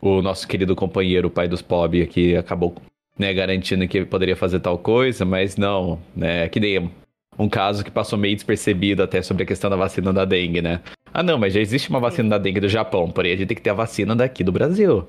O 0.00 0.22
nosso 0.22 0.46
querido 0.46 0.74
companheiro, 0.76 1.28
o 1.28 1.30
pai 1.30 1.48
dos 1.48 1.62
Pob, 1.62 2.00
aqui 2.00 2.36
acabou 2.36 2.74
né, 3.18 3.34
garantindo 3.34 3.86
que 3.88 4.04
poderia 4.04 4.36
fazer 4.36 4.60
tal 4.60 4.78
coisa, 4.78 5.24
mas 5.24 5.56
não, 5.56 6.00
né? 6.14 6.48
Que 6.48 6.60
nem 6.60 6.90
um 7.38 7.48
caso 7.48 7.84
que 7.84 7.90
passou 7.90 8.18
meio 8.18 8.34
despercebido 8.34 9.02
até 9.02 9.22
sobre 9.22 9.42
a 9.42 9.46
questão 9.46 9.68
da 9.68 9.76
vacina 9.76 10.12
da 10.12 10.24
dengue, 10.24 10.62
né? 10.62 10.80
Ah, 11.12 11.22
não, 11.22 11.38
mas 11.38 11.52
já 11.54 11.60
existe 11.60 11.90
uma 11.90 12.00
vacina 12.00 12.28
da 12.30 12.38
dengue 12.38 12.60
do 12.60 12.68
Japão, 12.68 13.10
porém 13.10 13.32
a 13.32 13.36
gente 13.36 13.48
tem 13.48 13.56
que 13.56 13.62
ter 13.62 13.70
a 13.70 13.74
vacina 13.74 14.14
daqui 14.14 14.44
do 14.44 14.52
Brasil. 14.52 15.06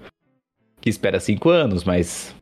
Que 0.82 0.90
espera 0.90 1.20
cinco 1.20 1.50
anos, 1.50 1.84
mas 1.84 2.36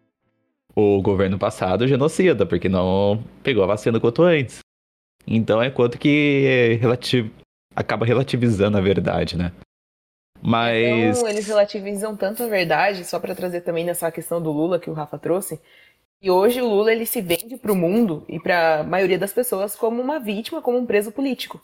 o 0.75 1.01
governo 1.01 1.39
passado 1.39 1.87
genocida, 1.87 2.45
porque 2.45 2.69
não 2.69 3.23
pegou 3.43 3.63
a 3.63 3.67
vacina 3.67 3.99
quanto 3.99 4.23
antes. 4.23 4.59
Então 5.25 5.61
é 5.61 5.69
quanto 5.69 5.97
que 5.97 6.77
relativ... 6.79 7.29
acaba 7.75 8.05
relativizando 8.05 8.77
a 8.77 8.81
verdade, 8.81 9.37
né? 9.37 9.51
Mas. 10.41 11.17
Então, 11.17 11.29
eles 11.29 11.47
relativizam 11.47 12.15
tanto 12.15 12.43
a 12.43 12.47
verdade, 12.47 13.03
só 13.05 13.19
para 13.19 13.35
trazer 13.35 13.61
também 13.61 13.83
nessa 13.85 14.11
questão 14.11 14.41
do 14.41 14.51
Lula 14.51 14.79
que 14.79 14.89
o 14.89 14.93
Rafa 14.93 15.17
trouxe, 15.17 15.59
E 16.21 16.31
hoje 16.31 16.61
o 16.61 16.67
Lula 16.67 16.91
ele 16.91 17.05
se 17.05 17.21
vende 17.21 17.57
para 17.57 17.71
o 17.71 17.75
mundo 17.75 18.25
e 18.27 18.39
para 18.39 18.79
a 18.79 18.83
maioria 18.83 19.19
das 19.19 19.33
pessoas 19.33 19.75
como 19.75 20.01
uma 20.01 20.19
vítima, 20.19 20.61
como 20.61 20.77
um 20.77 20.85
preso 20.85 21.11
político. 21.11 21.61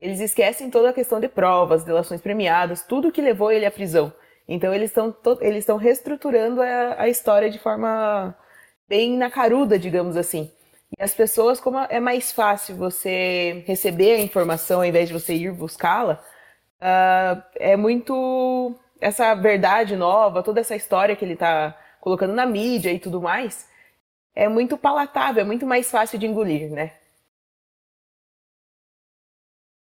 Eles 0.00 0.20
esquecem 0.20 0.68
toda 0.70 0.90
a 0.90 0.92
questão 0.92 1.20
de 1.20 1.28
provas, 1.28 1.84
delações 1.84 2.20
premiadas, 2.20 2.82
tudo 2.84 3.12
que 3.12 3.22
levou 3.22 3.52
ele 3.52 3.66
à 3.66 3.70
prisão. 3.70 4.12
Então 4.48 4.74
eles 4.74 4.90
estão 4.90 5.14
eles 5.40 5.60
estão 5.60 5.76
reestruturando 5.76 6.60
a, 6.60 7.02
a 7.02 7.08
história 7.08 7.48
de 7.48 7.58
forma 7.58 8.34
bem 8.88 9.16
nacaruda, 9.16 9.78
digamos 9.78 10.16
assim. 10.16 10.50
E 10.98 11.02
as 11.02 11.14
pessoas, 11.14 11.60
como 11.60 11.78
é 11.78 12.00
mais 12.00 12.32
fácil 12.32 12.76
você 12.76 13.64
receber 13.66 14.14
a 14.14 14.20
informação 14.20 14.80
ao 14.80 14.84
invés 14.84 15.08
de 15.08 15.14
você 15.14 15.34
ir 15.34 15.52
buscá-la, 15.52 16.22
uh, 16.82 17.42
é 17.54 17.76
muito 17.76 18.74
essa 19.00 19.34
verdade 19.34 19.96
nova, 19.96 20.42
toda 20.42 20.60
essa 20.60 20.76
história 20.76 21.16
que 21.16 21.24
ele 21.24 21.34
está 21.34 21.76
colocando 22.00 22.32
na 22.34 22.44
mídia 22.44 22.92
e 22.92 22.98
tudo 22.98 23.20
mais, 23.20 23.68
é 24.34 24.48
muito 24.48 24.76
palatável, 24.76 25.42
é 25.42 25.46
muito 25.46 25.66
mais 25.66 25.90
fácil 25.90 26.18
de 26.18 26.26
engolir, 26.26 26.70
né? 26.70 26.92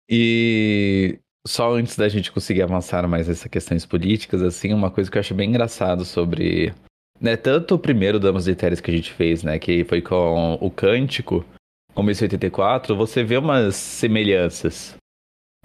E 0.10 1.20
só 1.48 1.74
antes 1.74 1.96
da 1.96 2.10
gente 2.10 2.32
conseguir 2.32 2.62
avançar 2.62 3.08
mais 3.08 3.28
nessas 3.28 3.50
questões 3.50 3.86
políticas, 3.86 4.42
assim, 4.42 4.74
uma 4.74 4.92
coisa 4.92 5.10
que 5.10 5.18
eu 5.18 5.22
acho 5.22 5.34
bem 5.34 5.50
engraçado 5.50 6.06
sobre. 6.06 6.74
Né, 7.22 7.38
tanto 7.38 7.76
o 7.76 7.80
primeiro 7.80 8.20
Damas 8.20 8.46
de 8.46 8.56
Teres 8.56 8.82
que 8.82 8.92
a 8.92 8.94
gente 8.94 9.14
fez, 9.14 9.44
né? 9.44 9.58
Que 9.58 9.86
foi 9.86 10.02
com 10.02 10.58
o 10.60 10.70
Cântico, 10.70 11.46
como 11.94 12.12
esse 12.12 12.24
84, 12.24 12.96
você 12.96 13.24
vê 13.24 13.38
umas 13.38 13.76
semelhanças. 13.76 14.96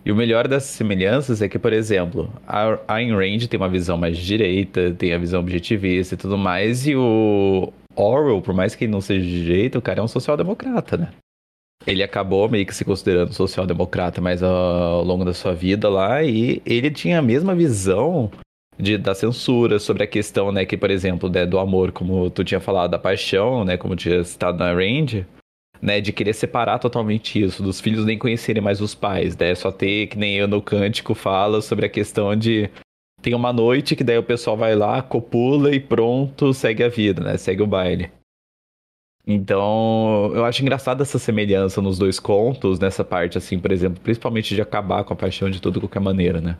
E 0.08 0.12
o 0.12 0.16
melhor 0.16 0.48
dessas 0.48 0.70
semelhanças 0.70 1.42
é 1.42 1.50
que, 1.50 1.58
por 1.58 1.70
exemplo, 1.70 2.32
a 2.46 2.78
Ayn 2.88 3.12
Rand 3.12 3.46
tem 3.46 3.60
uma 3.60 3.68
visão 3.68 3.98
mais 3.98 4.16
direita, 4.16 4.94
tem 4.94 5.12
a 5.12 5.18
visão 5.18 5.38
objetivista 5.38 6.14
e 6.14 6.16
tudo 6.16 6.38
mais, 6.38 6.86
e 6.86 6.96
o 6.96 7.70
Orwell, 7.94 8.40
por 8.40 8.54
mais 8.54 8.74
que 8.74 8.86
ele 8.86 8.92
não 8.92 9.02
seja 9.02 9.20
de 9.20 9.44
direita, 9.44 9.78
o 9.78 9.82
cara 9.82 10.00
é 10.00 10.02
um 10.02 10.08
social-democrata, 10.08 10.96
né? 10.96 11.10
Ele 11.86 12.02
acabou 12.02 12.48
meio 12.48 12.64
que 12.64 12.74
se 12.74 12.86
considerando 12.86 13.34
social-democrata 13.34 14.18
mais 14.18 14.42
ao 14.42 15.04
longo 15.04 15.26
da 15.26 15.34
sua 15.34 15.54
vida 15.54 15.90
lá, 15.90 16.22
e 16.24 16.62
ele 16.64 16.90
tinha 16.90 17.18
a 17.18 17.22
mesma 17.22 17.54
visão 17.54 18.30
de, 18.78 18.96
da 18.96 19.14
censura 19.14 19.78
sobre 19.78 20.04
a 20.04 20.06
questão, 20.06 20.50
né, 20.50 20.64
que, 20.64 20.78
por 20.78 20.90
exemplo, 20.90 21.28
né, 21.28 21.44
do 21.44 21.58
amor, 21.58 21.92
como 21.92 22.30
tu 22.30 22.42
tinha 22.42 22.60
falado, 22.60 22.92
da 22.92 22.98
paixão, 22.98 23.62
né, 23.62 23.76
como 23.76 23.94
tinha 23.94 24.24
citado 24.24 24.56
na 24.56 24.72
Range, 24.72 25.26
né, 25.80 26.00
de 26.00 26.12
querer 26.12 26.32
separar 26.32 26.78
totalmente 26.78 27.42
isso, 27.42 27.62
dos 27.62 27.80
filhos 27.80 28.04
nem 28.04 28.18
conhecerem 28.18 28.62
mais 28.62 28.80
os 28.80 28.94
pais, 28.94 29.36
né, 29.36 29.54
só 29.54 29.70
ter, 29.70 30.08
que 30.08 30.18
nem 30.18 30.36
eu 30.36 30.48
no 30.48 30.62
Cântico 30.62 31.14
fala 31.14 31.60
sobre 31.60 31.86
a 31.86 31.88
questão 31.88 32.34
de 32.34 32.70
tem 33.20 33.34
uma 33.34 33.52
noite 33.52 33.96
que 33.96 34.04
daí 34.04 34.16
o 34.16 34.22
pessoal 34.22 34.56
vai 34.56 34.76
lá, 34.76 35.02
copula 35.02 35.74
e 35.74 35.80
pronto, 35.80 36.54
segue 36.54 36.84
a 36.84 36.88
vida, 36.88 37.22
né, 37.22 37.36
segue 37.36 37.62
o 37.62 37.66
baile. 37.66 38.10
Então, 39.30 40.32
eu 40.34 40.44
acho 40.46 40.62
engraçada 40.62 41.02
essa 41.02 41.18
semelhança 41.18 41.82
nos 41.82 41.98
dois 41.98 42.18
contos, 42.18 42.78
nessa 42.78 43.04
parte, 43.04 43.36
assim, 43.36 43.58
por 43.58 43.70
exemplo, 43.70 44.00
principalmente 44.00 44.54
de 44.54 44.62
acabar 44.62 45.04
com 45.04 45.12
a 45.12 45.16
paixão 45.16 45.50
de 45.50 45.60
toda 45.60 45.78
qualquer 45.78 46.00
maneira, 46.00 46.40
né? 46.40 46.56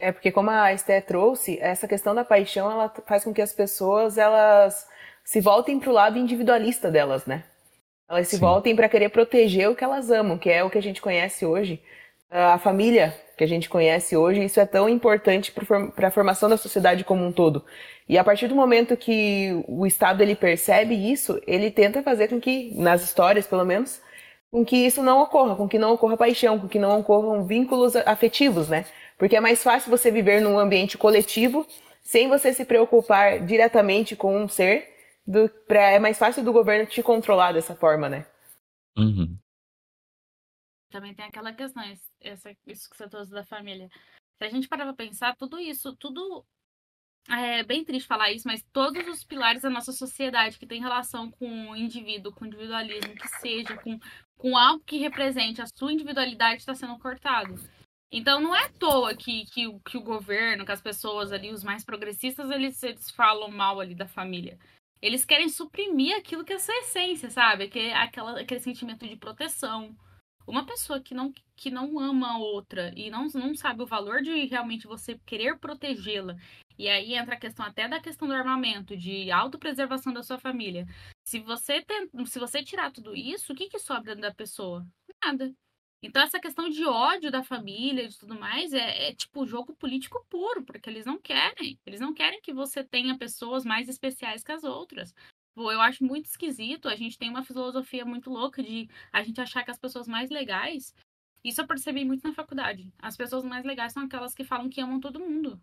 É, 0.00 0.10
porque 0.10 0.30
como 0.30 0.48
a 0.48 0.72
Esté 0.72 1.00
trouxe, 1.00 1.58
essa 1.60 1.86
questão 1.86 2.14
da 2.14 2.24
paixão, 2.24 2.70
ela 2.70 2.88
faz 3.06 3.24
com 3.24 3.34
que 3.34 3.42
as 3.42 3.52
pessoas, 3.52 4.16
elas 4.16 4.88
se 5.28 5.42
voltem 5.42 5.78
para 5.78 5.90
o 5.90 5.92
lado 5.92 6.16
individualista 6.16 6.90
delas, 6.90 7.26
né? 7.26 7.44
Elas 8.08 8.28
se 8.28 8.36
Sim. 8.36 8.40
voltem 8.40 8.74
para 8.74 8.88
querer 8.88 9.10
proteger 9.10 9.68
o 9.68 9.76
que 9.76 9.84
elas 9.84 10.10
amam, 10.10 10.38
que 10.38 10.48
é 10.48 10.64
o 10.64 10.70
que 10.70 10.78
a 10.78 10.82
gente 10.82 11.02
conhece 11.02 11.44
hoje. 11.44 11.82
A 12.30 12.56
família 12.56 13.14
que 13.36 13.44
a 13.44 13.46
gente 13.46 13.68
conhece 13.68 14.16
hoje, 14.16 14.42
isso 14.42 14.58
é 14.58 14.64
tão 14.64 14.88
importante 14.88 15.52
para 15.94 16.08
a 16.08 16.10
formação 16.10 16.48
da 16.48 16.56
sociedade 16.56 17.04
como 17.04 17.26
um 17.26 17.30
todo. 17.30 17.62
E 18.08 18.16
a 18.16 18.24
partir 18.24 18.48
do 18.48 18.54
momento 18.54 18.96
que 18.96 19.62
o 19.68 19.86
Estado 19.86 20.22
ele 20.22 20.34
percebe 20.34 20.94
isso, 20.94 21.38
ele 21.46 21.70
tenta 21.70 22.02
fazer 22.02 22.28
com 22.28 22.40
que, 22.40 22.72
nas 22.74 23.02
histórias 23.02 23.46
pelo 23.46 23.66
menos, 23.66 24.00
com 24.50 24.64
que 24.64 24.78
isso 24.78 25.02
não 25.02 25.20
ocorra, 25.20 25.56
com 25.56 25.68
que 25.68 25.78
não 25.78 25.92
ocorra 25.92 26.16
paixão, 26.16 26.58
com 26.58 26.68
que 26.68 26.78
não 26.78 27.00
ocorram 27.00 27.44
vínculos 27.44 27.94
afetivos, 27.96 28.70
né? 28.70 28.86
Porque 29.18 29.36
é 29.36 29.40
mais 29.40 29.62
fácil 29.62 29.90
você 29.90 30.10
viver 30.10 30.40
num 30.40 30.58
ambiente 30.58 30.96
coletivo 30.96 31.66
sem 32.02 32.30
você 32.30 32.54
se 32.54 32.64
preocupar 32.64 33.40
diretamente 33.40 34.16
com 34.16 34.34
um 34.34 34.48
ser 34.48 34.96
do, 35.28 35.46
pra, 35.66 35.90
é 35.90 35.98
mais 35.98 36.18
fácil 36.18 36.42
do 36.42 36.54
governo 36.54 36.88
te 36.88 37.02
controlar 37.02 37.52
dessa 37.52 37.76
forma, 37.76 38.08
né? 38.08 38.26
Uhum. 38.96 39.38
Também 40.90 41.14
tem 41.14 41.26
aquela 41.26 41.52
questão, 41.52 41.82
essa, 42.18 42.50
isso 42.66 42.88
que 42.88 42.96
você 42.96 43.06
trouxe 43.06 43.30
da 43.30 43.44
família. 43.44 43.90
Se 44.38 44.44
a 44.44 44.48
gente 44.48 44.66
parar 44.66 44.84
pra 44.84 44.94
pensar, 44.94 45.36
tudo 45.36 45.58
isso, 45.58 45.94
tudo. 45.96 46.46
É 47.28 47.62
bem 47.62 47.84
triste 47.84 48.06
falar 48.06 48.32
isso, 48.32 48.48
mas 48.48 48.64
todos 48.72 49.06
os 49.06 49.22
pilares 49.22 49.60
da 49.60 49.68
nossa 49.68 49.92
sociedade 49.92 50.58
que 50.58 50.66
tem 50.66 50.80
relação 50.80 51.30
com 51.30 51.72
o 51.72 51.76
indivíduo, 51.76 52.32
com 52.32 52.46
o 52.46 52.48
individualismo, 52.48 53.14
que 53.14 53.28
seja, 53.28 53.76
com, 53.76 54.00
com 54.38 54.56
algo 54.56 54.82
que 54.82 54.96
represente 54.96 55.60
a 55.60 55.66
sua 55.66 55.92
individualidade, 55.92 56.60
está 56.60 56.74
sendo 56.74 56.98
cortado. 56.98 57.54
Então 58.10 58.40
não 58.40 58.56
é 58.56 58.64
à 58.64 58.68
toa 58.70 59.14
que, 59.14 59.44
que, 59.52 59.78
que 59.80 59.98
o 59.98 60.02
governo, 60.02 60.64
que 60.64 60.72
as 60.72 60.80
pessoas 60.80 61.30
ali, 61.30 61.52
os 61.52 61.62
mais 61.62 61.84
progressistas, 61.84 62.50
eles, 62.50 62.82
eles 62.82 63.10
falam 63.10 63.50
mal 63.50 63.78
ali 63.78 63.94
da 63.94 64.08
família. 64.08 64.58
Eles 65.00 65.24
querem 65.24 65.48
suprimir 65.48 66.16
aquilo 66.16 66.44
que 66.44 66.52
é 66.52 66.56
a 66.56 66.58
sua 66.58 66.74
essência, 66.78 67.30
sabe? 67.30 67.64
Aquele, 67.64 67.92
aquela, 67.92 68.40
aquele 68.40 68.60
sentimento 68.60 69.06
de 69.06 69.16
proteção. 69.16 69.96
Uma 70.46 70.64
pessoa 70.64 71.00
que 71.00 71.14
não, 71.14 71.32
que 71.54 71.70
não 71.70 71.98
ama 71.98 72.32
a 72.32 72.38
outra 72.38 72.90
e 72.96 73.10
não, 73.10 73.26
não 73.34 73.54
sabe 73.54 73.82
o 73.82 73.86
valor 73.86 74.22
de 74.22 74.46
realmente 74.46 74.86
você 74.86 75.18
querer 75.26 75.58
protegê-la. 75.58 76.36
E 76.78 76.88
aí 76.88 77.14
entra 77.14 77.34
a 77.34 77.38
questão 77.38 77.66
até 77.66 77.86
da 77.86 78.00
questão 78.00 78.26
do 78.26 78.34
armamento, 78.34 78.96
de 78.96 79.30
autopreservação 79.30 80.12
da 80.12 80.22
sua 80.22 80.38
família. 80.38 80.86
Se 81.24 81.38
você, 81.40 81.82
tem, 81.82 82.08
se 82.24 82.38
você 82.38 82.62
tirar 82.62 82.90
tudo 82.92 83.14
isso, 83.14 83.52
o 83.52 83.56
que, 83.56 83.68
que 83.68 83.78
sobra 83.78 84.16
da 84.16 84.32
pessoa? 84.32 84.86
Nada. 85.22 85.52
Então, 86.02 86.22
essa 86.22 86.38
questão 86.38 86.68
de 86.68 86.84
ódio 86.84 87.30
da 87.30 87.42
família 87.42 88.04
e 88.04 88.08
tudo 88.08 88.38
mais 88.38 88.72
é, 88.72 89.08
é, 89.08 89.14
tipo 89.14 89.46
jogo 89.46 89.74
político 89.74 90.24
puro, 90.30 90.62
porque 90.62 90.88
eles 90.88 91.04
não 91.04 91.18
querem. 91.18 91.78
Eles 91.84 92.00
não 92.00 92.14
querem 92.14 92.40
que 92.40 92.52
você 92.52 92.84
tenha 92.84 93.18
pessoas 93.18 93.64
mais 93.64 93.88
especiais 93.88 94.44
que 94.44 94.52
as 94.52 94.62
outras. 94.62 95.12
Eu 95.56 95.80
acho 95.80 96.04
muito 96.04 96.26
esquisito. 96.26 96.88
A 96.88 96.94
gente 96.94 97.18
tem 97.18 97.28
uma 97.28 97.42
filosofia 97.42 98.04
muito 98.04 98.30
louca 98.30 98.62
de 98.62 98.88
a 99.12 99.22
gente 99.24 99.40
achar 99.40 99.64
que 99.64 99.72
as 99.72 99.78
pessoas 99.78 100.06
mais 100.06 100.30
legais. 100.30 100.94
Isso 101.42 101.60
eu 101.60 101.66
percebi 101.66 102.04
muito 102.04 102.26
na 102.26 102.32
faculdade. 102.32 102.92
As 102.98 103.16
pessoas 103.16 103.44
mais 103.44 103.64
legais 103.64 103.92
são 103.92 104.04
aquelas 104.04 104.34
que 104.34 104.44
falam 104.44 104.70
que 104.70 104.80
amam 104.80 105.00
todo 105.00 105.18
mundo. 105.18 105.60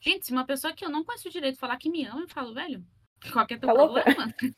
Gente, 0.00 0.26
se 0.26 0.32
uma 0.32 0.46
pessoa 0.46 0.72
que 0.72 0.84
eu 0.84 0.90
não 0.90 1.04
conheço 1.04 1.28
direito 1.30 1.58
falar 1.58 1.76
que 1.76 1.90
me 1.90 2.04
ama, 2.04 2.22
eu 2.22 2.28
falo, 2.28 2.54
velho, 2.54 2.84
qual 3.32 3.46
que 3.46 3.54
é 3.54 3.58
teu 3.58 3.68
tá 3.68 3.74
problema? 3.74 4.34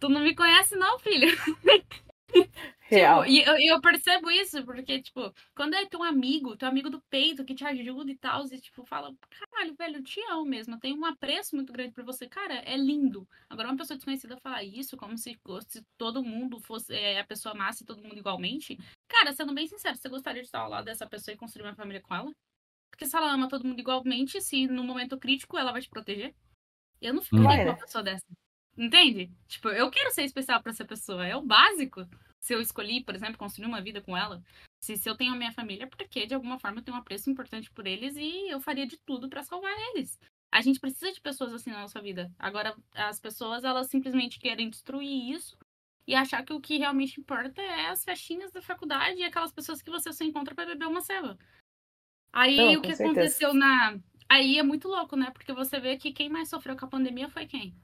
tu 0.00 0.08
não 0.08 0.20
me 0.20 0.34
conhece, 0.34 0.76
não, 0.76 0.98
filho. 0.98 1.28
Real. 2.94 3.24
Tipo, 3.24 3.32
e 3.32 3.42
eu, 3.42 3.74
eu, 3.74 3.80
percebo 3.80 4.30
isso, 4.30 4.64
porque, 4.64 5.02
tipo, 5.02 5.32
quando 5.54 5.74
é 5.74 5.86
teu 5.86 6.02
amigo, 6.02 6.56
teu 6.56 6.68
amigo 6.68 6.90
do 6.90 7.00
peito 7.10 7.44
que 7.44 7.54
te 7.54 7.64
ajuda 7.64 8.10
e 8.10 8.16
tal, 8.16 8.44
e, 8.46 8.60
tipo, 8.60 8.84
fala, 8.86 9.14
caralho, 9.30 9.74
velho, 9.74 9.96
eu 9.96 10.02
te 10.02 10.20
amo 10.30 10.44
mesmo, 10.44 10.74
eu 10.74 10.80
tenho 10.80 10.98
um 10.98 11.04
apreço 11.04 11.54
muito 11.54 11.72
grande 11.72 11.92
por 11.92 12.04
você, 12.04 12.28
cara, 12.28 12.54
é 12.54 12.76
lindo. 12.76 13.28
Agora, 13.48 13.68
uma 13.68 13.76
pessoa 13.76 13.96
desconhecida 13.96 14.36
falar 14.38 14.64
isso, 14.64 14.96
como 14.96 15.16
se, 15.16 15.38
se 15.66 15.84
todo 15.96 16.22
mundo 16.22 16.60
fosse 16.60 16.94
é, 16.94 17.20
a 17.20 17.24
pessoa 17.24 17.54
massa 17.54 17.82
e 17.82 17.86
todo 17.86 18.02
mundo 18.02 18.18
igualmente, 18.18 18.78
cara, 19.08 19.32
sendo 19.32 19.54
bem 19.54 19.66
sincero, 19.66 19.96
você 19.96 20.08
gostaria 20.08 20.42
de 20.42 20.48
estar 20.48 20.60
ao 20.60 20.70
lado 20.70 20.84
dessa 20.84 21.06
pessoa 21.06 21.34
e 21.34 21.38
construir 21.38 21.66
uma 21.66 21.74
família 21.74 22.00
com 22.00 22.14
ela? 22.14 22.32
Porque 22.90 23.06
se 23.06 23.16
ela 23.16 23.32
ama 23.32 23.48
todo 23.48 23.66
mundo 23.66 23.80
igualmente, 23.80 24.40
se 24.40 24.66
no 24.66 24.84
momento 24.84 25.18
crítico 25.18 25.58
ela 25.58 25.72
vai 25.72 25.80
te 25.80 25.88
proteger, 25.88 26.34
eu 27.00 27.12
não 27.12 27.22
ficaria 27.22 27.64
com 27.64 27.70
uma 27.70 27.78
pessoa 27.78 28.04
dessa. 28.04 28.24
Entende? 28.76 29.30
Tipo, 29.46 29.68
eu 29.68 29.90
quero 29.90 30.12
ser 30.12 30.22
especial 30.24 30.62
para 30.62 30.72
essa 30.72 30.84
pessoa, 30.84 31.26
é 31.26 31.36
o 31.36 31.42
básico 31.42 32.06
se 32.44 32.54
eu 32.54 32.60
escolhi, 32.60 33.02
por 33.02 33.14
exemplo, 33.14 33.38
construir 33.38 33.66
uma 33.66 33.80
vida 33.80 34.02
com 34.02 34.14
ela, 34.14 34.44
se, 34.78 34.98
se 34.98 35.08
eu 35.08 35.16
tenho 35.16 35.32
a 35.32 35.36
minha 35.36 35.50
família, 35.50 35.86
porque 35.86 36.26
de 36.26 36.34
alguma 36.34 36.58
forma 36.58 36.78
eu 36.78 36.84
tenho 36.84 36.94
um 36.94 37.00
apreço 37.00 37.30
importante 37.30 37.70
por 37.70 37.86
eles 37.86 38.16
e 38.18 38.50
eu 38.50 38.60
faria 38.60 38.86
de 38.86 38.98
tudo 38.98 39.30
para 39.30 39.42
salvar 39.42 39.72
eles. 39.94 40.20
A 40.52 40.60
gente 40.60 40.78
precisa 40.78 41.10
de 41.10 41.22
pessoas 41.22 41.54
assim 41.54 41.70
na 41.70 41.80
nossa 41.80 42.02
vida. 42.02 42.30
Agora, 42.38 42.76
as 42.94 43.18
pessoas, 43.18 43.64
elas 43.64 43.86
simplesmente 43.86 44.38
querem 44.38 44.68
destruir 44.68 45.34
isso 45.34 45.56
e 46.06 46.14
achar 46.14 46.44
que 46.44 46.52
o 46.52 46.60
que 46.60 46.76
realmente 46.76 47.18
importa 47.18 47.62
é 47.62 47.88
as 47.88 48.04
festinhas 48.04 48.52
da 48.52 48.60
faculdade 48.60 49.18
e 49.18 49.24
aquelas 49.24 49.50
pessoas 49.50 49.80
que 49.80 49.90
você 49.90 50.12
só 50.12 50.22
encontra 50.22 50.54
para 50.54 50.66
beber 50.66 50.86
uma 50.86 51.00
ceva. 51.00 51.38
Aí 52.30 52.56
Não, 52.58 52.74
o 52.74 52.82
que 52.82 52.94
certeza. 52.94 53.04
aconteceu 53.04 53.54
na. 53.54 53.98
Aí 54.28 54.58
é 54.58 54.62
muito 54.62 54.86
louco, 54.86 55.16
né? 55.16 55.30
Porque 55.30 55.52
você 55.54 55.80
vê 55.80 55.96
que 55.96 56.12
quem 56.12 56.28
mais 56.28 56.50
sofreu 56.50 56.76
com 56.76 56.84
a 56.84 56.88
pandemia 56.88 57.30
foi 57.30 57.46
quem? 57.46 57.74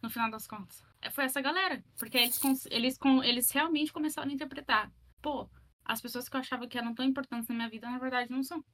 No 0.00 0.08
final 0.08 0.30
das 0.30 0.46
contas 0.46 0.90
foi 1.10 1.24
essa 1.24 1.40
galera. 1.40 1.82
Porque 1.98 2.16
eles, 2.16 2.66
eles, 2.70 2.98
eles 3.24 3.50
realmente 3.50 3.92
começaram 3.92 4.30
a 4.30 4.34
interpretar. 4.34 4.92
Pô, 5.20 5.48
as 5.84 6.00
pessoas 6.00 6.28
que 6.28 6.36
eu 6.36 6.40
achava 6.40 6.66
que 6.66 6.78
eram 6.78 6.94
tão 6.94 7.04
importantes 7.04 7.48
na 7.48 7.54
minha 7.54 7.68
vida, 7.68 7.90
na 7.90 7.98
verdade, 7.98 8.30
não 8.30 8.42
são. 8.42 8.64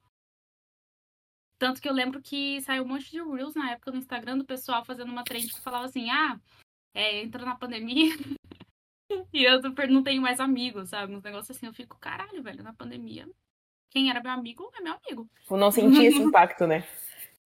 Tanto 1.59 1.81
que 1.81 1.89
eu 1.89 1.93
lembro 1.93 2.23
que 2.23 2.61
saiu 2.61 2.85
um 2.85 2.89
monte 2.89 3.11
de 3.11 3.21
Reels 3.21 3.55
na 3.55 3.73
época 3.73 3.91
no 3.91 3.99
Instagram 3.99 4.39
do 4.39 4.45
pessoal 4.45 4.85
fazendo 4.85 5.11
uma 5.11 5.25
trend 5.25 5.53
que 5.53 5.61
falava 5.61 5.87
assim, 5.87 6.09
ah, 6.09 6.39
é, 6.95 7.23
entrou 7.23 7.45
na 7.45 7.57
pandemia 7.57 8.15
e 9.33 9.43
eu 9.43 9.61
não 9.89 10.03
tenho 10.03 10.23
mais 10.23 10.39
amigos, 10.39 10.91
sabe? 10.91 11.15
Um 11.15 11.21
negócio 11.21 11.53
assim, 11.53 11.67
eu 11.67 11.75
fico, 11.75 11.99
caralho, 11.99 12.43
velho, 12.43 12.63
na 12.63 12.73
pandemia. 12.73 13.29
Quem 13.91 14.11
era 14.11 14.23
meu 14.23 14.31
amigo 14.31 14.71
é 14.77 14.81
meu 14.81 14.95
amigo. 14.95 15.29
Eu 15.51 15.57
não 15.57 15.71
senti 15.73 16.05
esse 16.05 16.19
impacto, 16.23 16.67
né? 16.67 16.87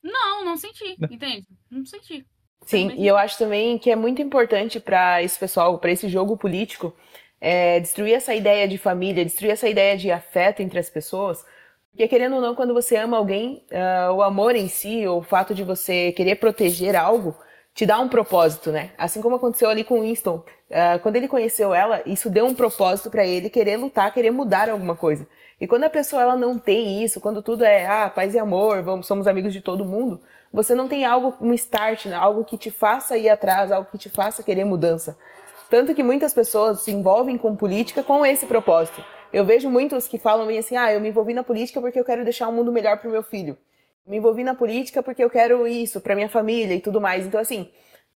Não, 0.03 0.43
não 0.43 0.57
senti, 0.57 0.97
entende? 1.09 1.47
Não 1.69 1.85
senti. 1.85 2.25
Sim, 2.65 2.93
e 2.97 3.07
eu 3.07 3.17
acho 3.17 3.37
também 3.37 3.77
que 3.77 3.89
é 3.91 3.95
muito 3.95 4.21
importante 4.21 4.79
para 4.79 5.21
esse 5.21 5.37
pessoal, 5.37 5.77
para 5.79 5.91
esse 5.91 6.07
jogo 6.07 6.37
político, 6.37 6.93
é, 7.39 7.79
destruir 7.79 8.13
essa 8.13 8.35
ideia 8.35 8.67
de 8.67 8.77
família, 8.77 9.25
destruir 9.25 9.51
essa 9.51 9.67
ideia 9.67 9.97
de 9.97 10.11
afeto 10.11 10.61
entre 10.61 10.79
as 10.79 10.89
pessoas. 10.89 11.43
Porque, 11.91 12.07
querendo 12.07 12.35
ou 12.35 12.41
não, 12.41 12.55
quando 12.55 12.73
você 12.73 12.95
ama 12.95 13.17
alguém, 13.17 13.65
uh, 13.71 14.13
o 14.13 14.21
amor 14.23 14.55
em 14.55 14.69
si, 14.69 15.05
ou 15.05 15.19
o 15.19 15.23
fato 15.23 15.53
de 15.53 15.63
você 15.63 16.11
querer 16.13 16.35
proteger 16.35 16.95
algo, 16.95 17.35
te 17.73 17.85
dá 17.85 17.99
um 17.99 18.07
propósito, 18.07 18.71
né? 18.71 18.91
Assim 18.97 19.21
como 19.21 19.35
aconteceu 19.35 19.69
ali 19.69 19.83
com 19.83 20.01
Winston. 20.01 20.43
Uh, 20.69 20.99
quando 21.01 21.17
ele 21.17 21.27
conheceu 21.27 21.73
ela, 21.73 22.01
isso 22.05 22.29
deu 22.29 22.45
um 22.45 22.55
propósito 22.55 23.09
para 23.09 23.25
ele 23.25 23.49
querer 23.49 23.77
lutar, 23.77 24.13
querer 24.13 24.31
mudar 24.31 24.69
alguma 24.69 24.95
coisa. 24.95 25.27
E 25.59 25.67
quando 25.67 25.83
a 25.83 25.89
pessoa 25.89 26.21
ela 26.21 26.35
não 26.35 26.57
tem 26.57 27.03
isso, 27.03 27.19
quando 27.19 27.41
tudo 27.41 27.63
é 27.65 27.85
ah, 27.85 28.09
paz 28.09 28.33
e 28.33 28.39
amor, 28.39 28.81
vamos, 28.83 29.05
somos 29.05 29.27
amigos 29.27 29.51
de 29.53 29.61
todo 29.61 29.85
mundo, 29.85 30.21
você 30.51 30.75
não 30.75 30.87
tem 30.87 31.05
algo, 31.05 31.35
um 31.39 31.53
start, 31.53 32.07
né? 32.07 32.15
algo 32.15 32.43
que 32.43 32.57
te 32.57 32.69
faça 32.69 33.17
ir 33.17 33.29
atrás, 33.29 33.71
algo 33.71 33.89
que 33.89 33.97
te 33.97 34.09
faça 34.09 34.43
querer 34.43 34.65
mudança. 34.65 35.17
Tanto 35.69 35.95
que 35.95 36.03
muitas 36.03 36.33
pessoas 36.33 36.81
se 36.81 36.91
envolvem 36.91 37.37
com 37.37 37.55
política 37.55 38.03
com 38.03 38.25
esse 38.25 38.45
propósito. 38.45 39.03
Eu 39.31 39.45
vejo 39.45 39.69
muitos 39.69 40.07
que 40.07 40.19
falam 40.19 40.49
assim: 40.57 40.75
ah, 40.75 40.91
eu 40.91 40.99
me 40.99 41.09
envolvi 41.09 41.33
na 41.33 41.43
política 41.43 41.79
porque 41.79 41.99
eu 41.99 42.03
quero 42.03 42.23
deixar 42.23 42.49
um 42.49 42.51
mundo 42.51 42.71
melhor 42.71 42.97
para 42.97 43.07
o 43.07 43.11
meu 43.11 43.23
filho. 43.23 43.57
Me 44.05 44.17
envolvi 44.17 44.43
na 44.43 44.53
política 44.53 45.01
porque 45.01 45.23
eu 45.23 45.29
quero 45.29 45.65
isso 45.65 46.01
para 46.01 46.15
minha 46.15 46.27
família 46.27 46.75
e 46.75 46.81
tudo 46.81 46.99
mais. 46.99 47.25
Então, 47.25 47.39
assim, 47.39 47.69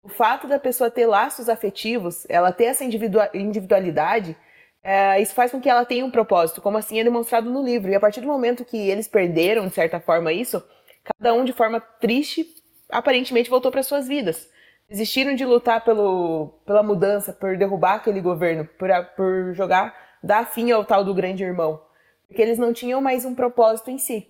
o 0.02 0.10
fato 0.10 0.48
da 0.48 0.58
pessoa 0.58 0.90
ter 0.90 1.06
laços 1.06 1.48
afetivos, 1.48 2.26
ela 2.28 2.52
ter 2.52 2.66
essa 2.66 2.84
individualidade, 2.84 4.36
é, 4.84 5.22
isso 5.22 5.34
faz 5.34 5.52
com 5.52 5.62
que 5.62 5.70
ela 5.70 5.86
tenha 5.86 6.04
um 6.04 6.12
propósito, 6.12 6.62
como 6.62 6.78
assim 6.78 7.00
é 7.00 7.04
demonstrado 7.04 7.50
no 7.50 7.64
livro. 7.64 7.92
E 7.92 7.96
a 7.96 8.00
partir 8.00 8.22
do 8.22 8.28
momento 8.28 8.66
que 8.66 8.78
eles 8.90 9.08
perderam, 9.08 9.68
de 9.68 9.74
certa 9.74 10.00
forma, 10.00 10.34
isso, 10.34 10.64
cada 11.04 11.34
um 11.34 11.44
de 11.44 11.54
forma 11.54 11.80
triste, 11.80 12.48
aparentemente 12.90 13.50
voltou 13.50 13.72
para 13.72 13.84
suas 13.84 14.08
vidas. 14.08 14.50
Desistiram 14.90 15.36
de 15.36 15.46
lutar 15.46 15.84
pelo, 15.84 16.60
pela 16.66 16.84
mudança, 16.84 17.34
por 17.34 17.58
derrubar 17.58 17.96
aquele 17.96 18.22
governo, 18.22 18.68
por, 18.78 18.90
por 19.16 19.54
jogar, 19.54 19.96
dar 20.24 20.46
fim 20.46 20.72
ao 20.72 20.86
tal 20.86 21.04
do 21.04 21.14
grande 21.14 21.44
irmão. 21.44 21.82
Porque 22.28 22.42
eles 22.42 22.58
não 22.58 22.74
tinham 22.74 23.02
mais 23.02 23.26
um 23.26 23.36
propósito 23.36 23.90
em 23.90 23.98
si. 23.98 24.28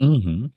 Uhum. 0.00 0.50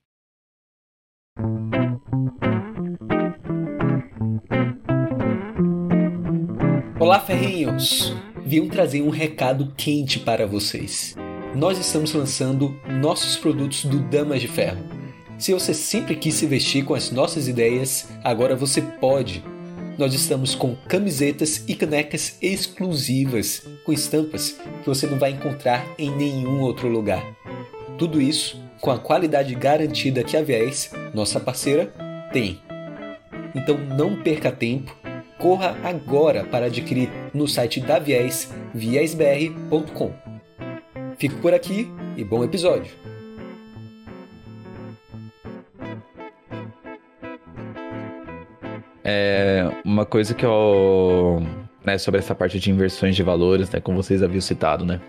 Olá, 7.00 7.19
ferrinhos! 7.19 8.13
Vim 8.43 8.67
trazer 8.69 9.01
um 9.01 9.10
recado 9.10 9.74
quente 9.75 10.19
para 10.19 10.48
vocês 10.48 11.15
nós 11.56 11.80
estamos 11.80 12.14
lançando 12.14 12.78
nossos 12.86 13.38
produtos 13.38 13.86
do 13.86 14.00
Damas 14.00 14.42
de 14.42 14.48
Ferro. 14.48 14.84
Se 15.38 15.54
você 15.54 15.74
sempre 15.74 16.16
quis 16.16 16.36
se 16.36 16.46
vestir 16.46 16.84
com 16.84 16.94
as 16.94 17.12
nossas 17.12 17.48
ideias, 17.48 18.10
agora 18.24 18.56
você 18.58 18.82
pode. 18.82 19.42
Nós 19.98 20.14
estamos 20.14 20.54
com 20.54 20.76
camisetas 20.90 21.64
e 21.66 21.74
canecas 21.74 22.38
exclusivas, 22.42 23.66
com 23.86 23.94
estampas 23.94 24.58
que 24.84 24.86
você 24.86 25.08
não 25.08 25.18
vai 25.18 25.32
encontrar 25.32 25.88
em 25.98 26.12
nenhum 26.12 26.60
outro 26.60 26.90
lugar. 26.90 27.24
Tudo 27.98 28.22
isso 28.22 28.62
com 28.82 28.92
a 28.92 29.00
qualidade 29.00 29.56
garantida 29.56 30.24
que 30.24 30.36
a 30.36 30.42
Viés, 30.42 30.92
nossa 31.14 31.40
parceira, 31.40 31.86
tem. 32.34 32.60
Então 33.56 33.78
não 33.78 34.22
perca 34.22 34.52
tempo, 34.52 34.94
corra 35.40 35.78
agora 35.84 36.44
para 36.44 36.66
adquirir 36.66 37.10
no 37.34 37.48
site 37.48 37.80
da 37.80 37.98
Viés, 37.98 38.50
viesbr.com. 38.74 40.25
Fico 41.17 41.36
por 41.38 41.54
aqui 41.54 41.89
e 42.17 42.23
bom 42.23 42.43
episódio. 42.43 42.91
É 49.04 49.69
uma 49.86 50.06
coisa 50.06 50.34
que 50.34 50.45
eu. 50.45 51.41
Né, 51.86 51.97
sobre 51.99 52.19
essa 52.19 52.34
parte 52.34 52.60
de 52.60 52.71
inversões 52.71 53.15
de 53.15 53.21
valores, 53.21 53.69
né, 53.69 53.80
como 53.80 54.01
vocês 54.01 54.23
haviam 54.23 54.41
citado, 54.41 54.84
né? 54.84 54.99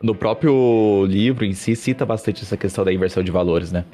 No 0.00 0.14
próprio 0.14 1.06
livro 1.06 1.44
em 1.44 1.54
si 1.54 1.74
cita 1.74 2.04
bastante 2.04 2.42
essa 2.42 2.56
questão 2.56 2.84
da 2.84 2.92
inversão 2.92 3.22
de 3.22 3.32
valores, 3.32 3.72
né? 3.72 3.84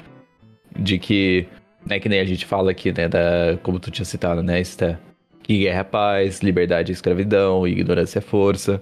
De 0.77 0.99
que, 0.99 1.47
né, 1.85 1.97
que 1.97 2.09
nem 2.09 2.19
a 2.19 2.25
gente 2.25 2.45
fala 2.45 2.71
aqui, 2.71 2.91
né, 2.91 3.07
da, 3.07 3.57
como 3.63 3.79
tu 3.79 3.89
tinha 3.89 4.05
citado, 4.05 4.43
né, 4.43 4.59
Esther? 4.59 4.99
Que 5.41 5.59
guerra 5.59 5.79
é 5.79 5.83
paz, 5.83 6.41
liberdade 6.41 6.91
é 6.91 6.93
escravidão, 6.93 7.65
ignorância 7.65 8.19
é 8.19 8.21
força 8.21 8.81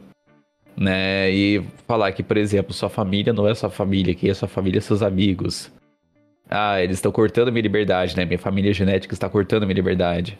né? 0.78 1.32
E 1.32 1.64
falar 1.88 2.12
que, 2.12 2.24
por 2.24 2.38
exemplo, 2.38 2.74
sua 2.74 2.90
família 2.90 3.34
não 3.34 3.48
é 3.48 3.54
sua 3.56 3.70
família, 3.70 4.16
quem 4.16 4.30
é 4.30 4.34
sua 4.34 4.48
família 4.48 4.80
é 4.80 4.82
seus 4.82 5.02
amigos. 5.02 5.72
Ah, 6.50 6.82
eles 6.82 6.98
estão 6.98 7.12
cortando 7.12 7.52
minha 7.52 7.62
liberdade, 7.62 8.16
né? 8.16 8.26
Minha 8.26 8.40
família 8.40 8.74
genética 8.74 9.14
está 9.14 9.30
cortando 9.30 9.64
minha 9.64 9.76
liberdade. 9.76 10.38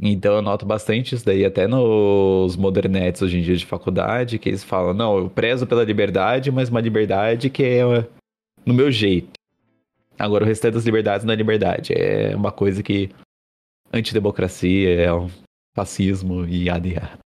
Então 0.00 0.34
eu 0.34 0.42
noto 0.42 0.66
bastante 0.66 1.14
isso 1.14 1.24
daí 1.24 1.44
até 1.44 1.66
nos 1.66 2.56
modernetes 2.56 3.22
hoje 3.22 3.38
em 3.38 3.42
dia 3.42 3.56
de 3.56 3.64
faculdade, 3.64 4.38
que 4.38 4.48
eles 4.48 4.64
falam, 4.64 4.92
não, 4.92 5.18
eu 5.18 5.30
prezo 5.30 5.66
pela 5.66 5.84
liberdade, 5.84 6.50
mas 6.50 6.68
uma 6.68 6.80
liberdade 6.80 7.48
que 7.48 7.62
é 7.62 7.82
no 8.66 8.74
meu 8.74 8.90
jeito. 8.90 9.30
Agora 10.18 10.44
o 10.44 10.46
restante 10.46 10.74
das 10.74 10.84
liberdades 10.84 11.24
não 11.24 11.32
é 11.32 11.36
liberdade, 11.36 11.92
é 11.92 12.34
uma 12.34 12.52
coisa 12.52 12.82
que 12.82 13.10
antidemocracia, 13.92 15.00
é 15.00 15.12
um 15.12 15.28
fascismo 15.74 16.46
e 16.46 16.68
ADA 16.68 17.23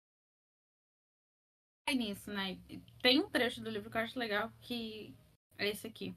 nisso, 1.95 2.31
né? 2.31 2.59
Tem 3.01 3.21
um 3.21 3.29
trecho 3.29 3.61
do 3.61 3.71
livro 3.71 3.91
que 3.91 3.97
eu 3.97 4.01
acho 4.03 4.19
legal, 4.19 4.53
que 4.61 5.15
é 5.59 5.69
esse 5.69 5.87
aqui. 5.87 6.15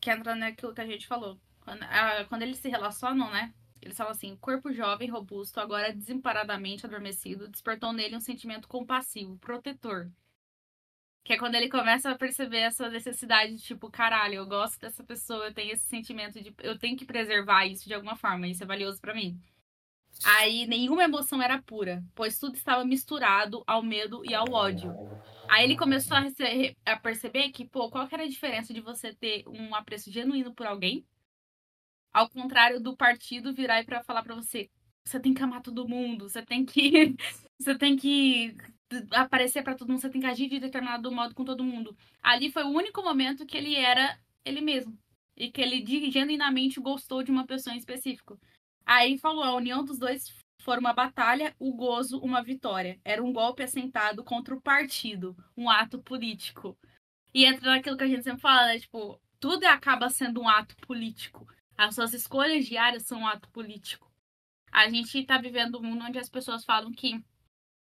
Que 0.00 0.10
entra 0.10 0.34
naquilo 0.34 0.74
que 0.74 0.80
a 0.80 0.86
gente 0.86 1.06
falou. 1.06 1.38
Quando, 1.60 1.82
a, 1.84 2.24
quando 2.26 2.42
eles 2.42 2.58
se 2.58 2.68
relacionam, 2.68 3.30
né? 3.30 3.54
Eles 3.80 3.96
falam 3.96 4.12
assim: 4.12 4.36
corpo 4.36 4.72
jovem, 4.72 5.10
robusto, 5.10 5.60
agora 5.60 5.92
desemparadamente 5.92 6.86
adormecido, 6.86 7.48
despertou 7.48 7.92
nele 7.92 8.16
um 8.16 8.20
sentimento 8.20 8.68
compassivo, 8.68 9.38
protetor. 9.38 10.10
Que 11.24 11.34
é 11.34 11.38
quando 11.38 11.54
ele 11.54 11.68
começa 11.68 12.10
a 12.10 12.18
perceber 12.18 12.58
essa 12.58 12.88
necessidade 12.88 13.54
de, 13.56 13.62
tipo, 13.62 13.88
caralho, 13.90 14.34
eu 14.36 14.46
gosto 14.46 14.80
dessa 14.80 15.04
pessoa, 15.04 15.46
eu 15.46 15.54
tenho 15.54 15.72
esse 15.72 15.84
sentimento 15.86 16.40
de. 16.42 16.54
Eu 16.58 16.78
tenho 16.78 16.96
que 16.96 17.04
preservar 17.04 17.66
isso 17.66 17.86
de 17.86 17.94
alguma 17.94 18.16
forma, 18.16 18.48
isso 18.48 18.62
é 18.62 18.66
valioso 18.66 19.00
para 19.00 19.14
mim. 19.14 19.40
Aí 20.22 20.66
nenhuma 20.66 21.04
emoção 21.04 21.42
era 21.42 21.62
pura, 21.62 22.04
pois 22.14 22.38
tudo 22.38 22.54
estava 22.56 22.84
misturado 22.84 23.62
ao 23.66 23.82
medo 23.82 24.24
e 24.24 24.34
ao 24.34 24.52
ódio. 24.52 24.96
Aí 25.48 25.64
ele 25.64 25.76
começou 25.76 26.16
a, 26.16 26.24
a 26.86 26.96
perceber 26.96 27.50
que, 27.50 27.66
pô, 27.66 27.90
qual 27.90 28.08
que 28.08 28.14
era 28.14 28.24
a 28.24 28.28
diferença 28.28 28.72
de 28.72 28.80
você 28.80 29.12
ter 29.14 29.44
um 29.48 29.74
apreço 29.74 30.10
genuíno 30.10 30.54
por 30.54 30.66
alguém, 30.66 31.04
ao 32.12 32.28
contrário 32.28 32.80
do 32.80 32.96
partido 32.96 33.54
virar 33.54 33.80
e 33.80 33.84
para 33.84 34.02
falar 34.02 34.22
para 34.22 34.34
você, 34.34 34.70
você 35.04 35.18
tem 35.18 35.34
que 35.34 35.42
amar 35.42 35.62
todo 35.62 35.88
mundo, 35.88 36.28
você 36.28 36.42
tem 36.44 36.64
que 36.64 37.16
você 37.58 37.76
tem 37.76 37.96
que 37.96 38.56
aparecer 39.12 39.62
para 39.62 39.74
todo 39.74 39.88
mundo, 39.88 40.00
você 40.00 40.10
tem 40.10 40.20
que 40.20 40.26
agir 40.26 40.48
de 40.48 40.60
determinado 40.60 41.10
modo 41.10 41.34
com 41.34 41.44
todo 41.44 41.64
mundo. 41.64 41.96
Ali 42.22 42.50
foi 42.52 42.64
o 42.64 42.70
único 42.70 43.02
momento 43.02 43.46
que 43.46 43.56
ele 43.56 43.74
era 43.74 44.18
ele 44.44 44.60
mesmo 44.60 44.96
e 45.36 45.50
que 45.50 45.60
ele 45.60 45.84
genuinamente 46.10 46.80
gostou 46.80 47.22
de 47.22 47.30
uma 47.30 47.46
pessoa 47.46 47.74
em 47.74 47.78
específico. 47.78 48.38
Aí 48.84 49.18
falou: 49.18 49.44
a 49.44 49.54
união 49.54 49.84
dos 49.84 49.98
dois 49.98 50.32
foi 50.62 50.78
uma 50.78 50.92
batalha, 50.92 51.54
o 51.58 51.74
gozo 51.74 52.18
uma 52.18 52.42
vitória. 52.42 53.00
Era 53.04 53.22
um 53.22 53.32
golpe 53.32 53.62
assentado 53.62 54.22
contra 54.22 54.54
o 54.54 54.60
partido, 54.60 55.36
um 55.56 55.68
ato 55.68 56.00
político. 56.00 56.76
E 57.34 57.44
entra 57.44 57.70
naquilo 57.70 57.96
que 57.96 58.04
a 58.04 58.08
gente 58.08 58.22
sempre 58.22 58.40
fala, 58.40 58.66
né? 58.66 58.78
Tipo, 58.78 59.20
tudo 59.40 59.64
acaba 59.64 60.08
sendo 60.08 60.40
um 60.40 60.48
ato 60.48 60.76
político. 60.76 61.46
As 61.76 61.94
suas 61.94 62.12
escolhas 62.14 62.66
diárias 62.66 63.04
são 63.04 63.20
um 63.20 63.26
ato 63.26 63.48
político. 63.50 64.10
A 64.70 64.88
gente 64.88 65.24
tá 65.24 65.38
vivendo 65.38 65.78
um 65.78 65.82
mundo 65.82 66.04
onde 66.04 66.18
as 66.18 66.28
pessoas 66.28 66.64
falam 66.64 66.92
que. 66.92 67.22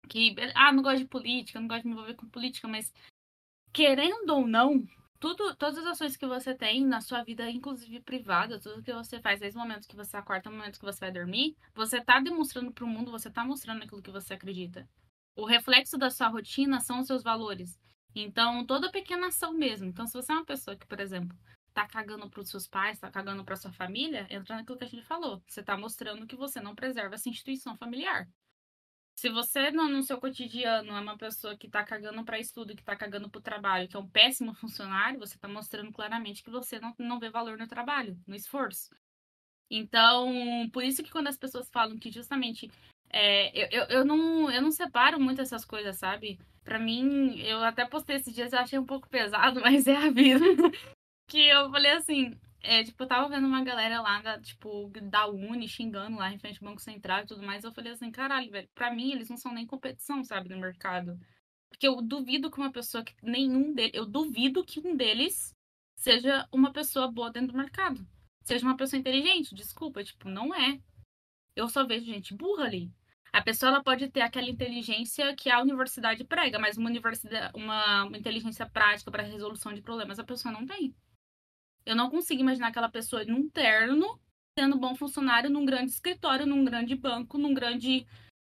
que 0.09 0.35
ah, 0.55 0.73
não 0.73 0.83
gosto 0.83 0.99
de 0.99 1.07
política, 1.07 1.61
não 1.61 1.69
gosto 1.69 1.83
de 1.83 1.89
me 1.89 1.95
envolver 1.95 2.15
com 2.15 2.29
política, 2.29 2.69
mas 2.69 2.93
querendo 3.73 4.31
ou 4.31 4.47
não, 4.47 4.87
tudo, 5.23 5.55
todas 5.55 5.79
as 5.79 5.87
ações 5.87 6.17
que 6.17 6.27
você 6.27 6.53
tem 6.53 6.85
na 6.85 7.01
sua 7.01 7.23
vida, 7.23 7.49
inclusive 7.49 8.01
privada, 8.01 8.59
tudo 8.59 8.83
que 8.83 8.93
você 8.93 9.21
faz, 9.21 9.39
desde 9.39 9.57
o 9.57 9.63
momento 9.63 9.87
que 9.87 9.95
você 9.95 10.17
acorda, 10.17 10.51
o 10.51 10.53
momento 10.53 10.81
que 10.81 10.85
você 10.85 10.99
vai 10.99 11.13
dormir, 11.13 11.57
você 11.73 12.01
tá 12.01 12.19
demonstrando 12.19 12.73
para 12.73 12.85
o 12.85 12.89
mundo, 12.89 13.13
você 13.13 13.31
tá 13.31 13.45
mostrando 13.45 13.85
aquilo 13.85 14.03
que 14.03 14.11
você 14.11 14.35
acredita. 14.35 14.85
O 15.37 15.47
reflexo 15.47 15.97
da 15.97 16.11
sua 16.11 16.27
rotina 16.27 16.81
são 16.81 16.99
os 16.99 17.07
seus 17.07 17.23
valores. 17.23 17.79
Então, 18.17 18.67
toda 18.67 18.91
pequena 18.91 19.29
ação 19.29 19.53
mesmo. 19.53 19.87
Então, 19.87 20.09
se 20.09 20.13
você 20.13 20.33
é 20.33 20.35
uma 20.35 20.45
pessoa 20.45 20.77
que, 20.77 20.89
por 20.89 20.99
exemplo, 20.99 21.39
tá 21.73 21.87
cagando 21.87 22.29
para 22.29 22.41
os 22.41 22.49
seus 22.49 22.67
pais, 22.67 22.99
tá 22.99 23.09
cagando 23.09 23.45
para 23.45 23.55
sua 23.55 23.71
família, 23.71 24.27
entra 24.29 24.57
naquilo 24.57 24.77
que 24.77 24.85
a 24.85 24.89
gente 24.89 25.07
falou. 25.07 25.41
Você 25.47 25.63
tá 25.63 25.79
mostrando 25.79 26.27
que 26.27 26.35
você 26.35 26.61
não 26.61 26.75
preserva 26.75 27.15
essa 27.15 27.29
instituição 27.29 27.77
familiar. 27.77 28.29
Se 29.19 29.29
você 29.29 29.71
no, 29.71 29.89
no, 29.89 30.03
seu 30.03 30.19
cotidiano 30.19 30.93
é 30.93 31.01
uma 31.01 31.17
pessoa 31.17 31.57
que 31.57 31.69
tá 31.69 31.85
cagando 31.85 32.25
para 32.25 32.39
estudo, 32.39 32.75
que 32.75 32.83
tá 32.83 32.97
cagando 32.97 33.31
pro 33.31 33.41
trabalho, 33.41 33.89
que 33.89 33.97
é 33.97 34.01
um 34.01 34.09
péssimo 34.09 34.55
funcionário, 34.57 35.21
você 35.21 35.39
tá 35.39 35.49
mostrando 35.49 35.93
claramente 35.93 36.43
que 36.43 36.51
você 36.51 36.81
não, 36.81 36.95
não 36.99 37.21
vê 37.21 37.31
valor 37.31 37.57
no 37.57 37.69
trabalho, 37.69 38.19
no 38.27 38.35
esforço. 38.35 38.91
Então, 39.71 40.69
por 40.73 40.85
isso 40.85 41.03
que 41.03 41.11
quando 41.11 41.29
as 41.29 41.37
pessoas 41.37 41.71
falam 41.71 41.99
que 41.99 42.11
justamente 42.11 42.71
é, 43.13 43.51
eu, 43.57 43.69
eu, 43.71 43.85
eu, 43.99 44.05
não, 44.05 44.51
eu 44.51 44.63
não 44.63 44.71
separo 44.71 45.21
muito 45.21 45.41
essas 45.41 45.65
coisas, 45.65 45.97
sabe? 45.97 46.39
Para 46.65 46.79
mim, 46.79 47.39
eu 47.41 47.63
até 47.63 47.85
postei 47.85 48.17
esses 48.17 48.35
dias, 48.35 48.53
eu 48.53 48.59
achei 48.59 48.79
um 48.79 48.87
pouco 48.87 49.09
pesado, 49.09 49.61
mas 49.65 49.87
é 49.87 49.97
a 49.97 50.11
vida. 50.11 50.45
que 51.29 51.47
eu 51.49 51.71
falei 51.71 51.93
assim, 51.93 52.39
é, 52.63 52.85
tipo, 52.85 53.03
eu 53.03 53.09
tava 53.09 53.29
vendo 53.29 53.47
uma 53.47 53.65
galera 53.65 54.01
lá, 54.01 54.21
da, 54.23 54.41
tipo, 54.41 54.91
da 55.11 55.27
Uni 55.27 55.69
xingando 55.69 56.17
lá 56.17 56.33
em 56.33 56.39
frente 56.39 56.59
ao 56.63 56.69
Banco 56.71 56.81
Central 56.81 57.23
e 57.23 57.27
tudo 57.27 57.43
mais. 57.43 57.65
Eu 57.65 57.73
falei 57.73 57.93
assim, 57.93 58.11
caralho, 58.11 58.51
velho, 58.51 58.69
pra 58.75 58.95
mim 58.95 59.13
eles 59.13 59.29
não 59.29 59.37
são 59.37 59.53
nem 59.53 59.67
competição, 59.67 60.23
sabe, 60.25 60.49
no 60.49 60.59
mercado. 60.59 61.19
Porque 61.69 61.89
eu 61.89 62.01
duvido 62.03 62.51
que 62.51 62.59
uma 62.59 62.73
pessoa 62.73 63.05
que 63.05 63.15
nenhum 63.23 63.75
deles. 63.75 63.93
Eu 63.95 64.07
duvido 64.07 64.65
que 64.65 64.81
um 64.81 64.97
deles 64.97 65.55
seja 65.97 66.47
uma 66.53 66.73
pessoa 66.73 67.11
boa 67.11 67.31
dentro 67.31 67.53
do 67.53 67.59
mercado. 67.59 68.07
Seja 68.45 68.67
uma 68.67 68.77
pessoa 68.77 69.01
inteligente, 69.01 69.55
desculpa, 69.55 70.05
tipo, 70.05 70.29
não 70.29 70.55
é. 70.55 70.81
Eu 71.57 71.69
só 71.69 71.87
vejo 71.87 72.07
gente 72.07 72.35
burra 72.35 72.65
ali. 72.65 72.93
A 73.33 73.41
pessoa 73.41 73.71
ela 73.71 73.83
pode 73.83 74.09
ter 74.11 74.21
aquela 74.21 74.49
inteligência 74.49 75.35
que 75.35 75.51
a 75.51 75.61
universidade 75.61 76.23
prega, 76.25 76.59
mas 76.59 76.77
uma, 76.77 76.91
universidade, 76.91 77.51
uma, 77.57 78.07
inteligência 78.15 78.67
prática 78.67 79.11
para 79.11 79.23
resolução 79.23 79.73
de 79.73 79.81
problemas 79.81 80.19
a 80.19 80.25
pessoa 80.25 80.53
não 80.53 80.67
tem. 80.67 80.95
Eu 81.85 81.97
não 81.97 82.11
consigo 82.11 82.41
imaginar 82.41 82.69
aquela 82.69 82.89
pessoa 82.89 83.25
num 83.25 83.49
terno, 83.49 84.21
sendo 84.59 84.79
bom 84.79 84.95
funcionário 84.95 85.51
num 85.51 85.65
grande 85.65 85.91
escritório, 85.91 86.47
num 86.47 86.65
grande 86.65 86.95
banco, 86.95 87.39
num 87.39 87.55
grande, 87.55 88.07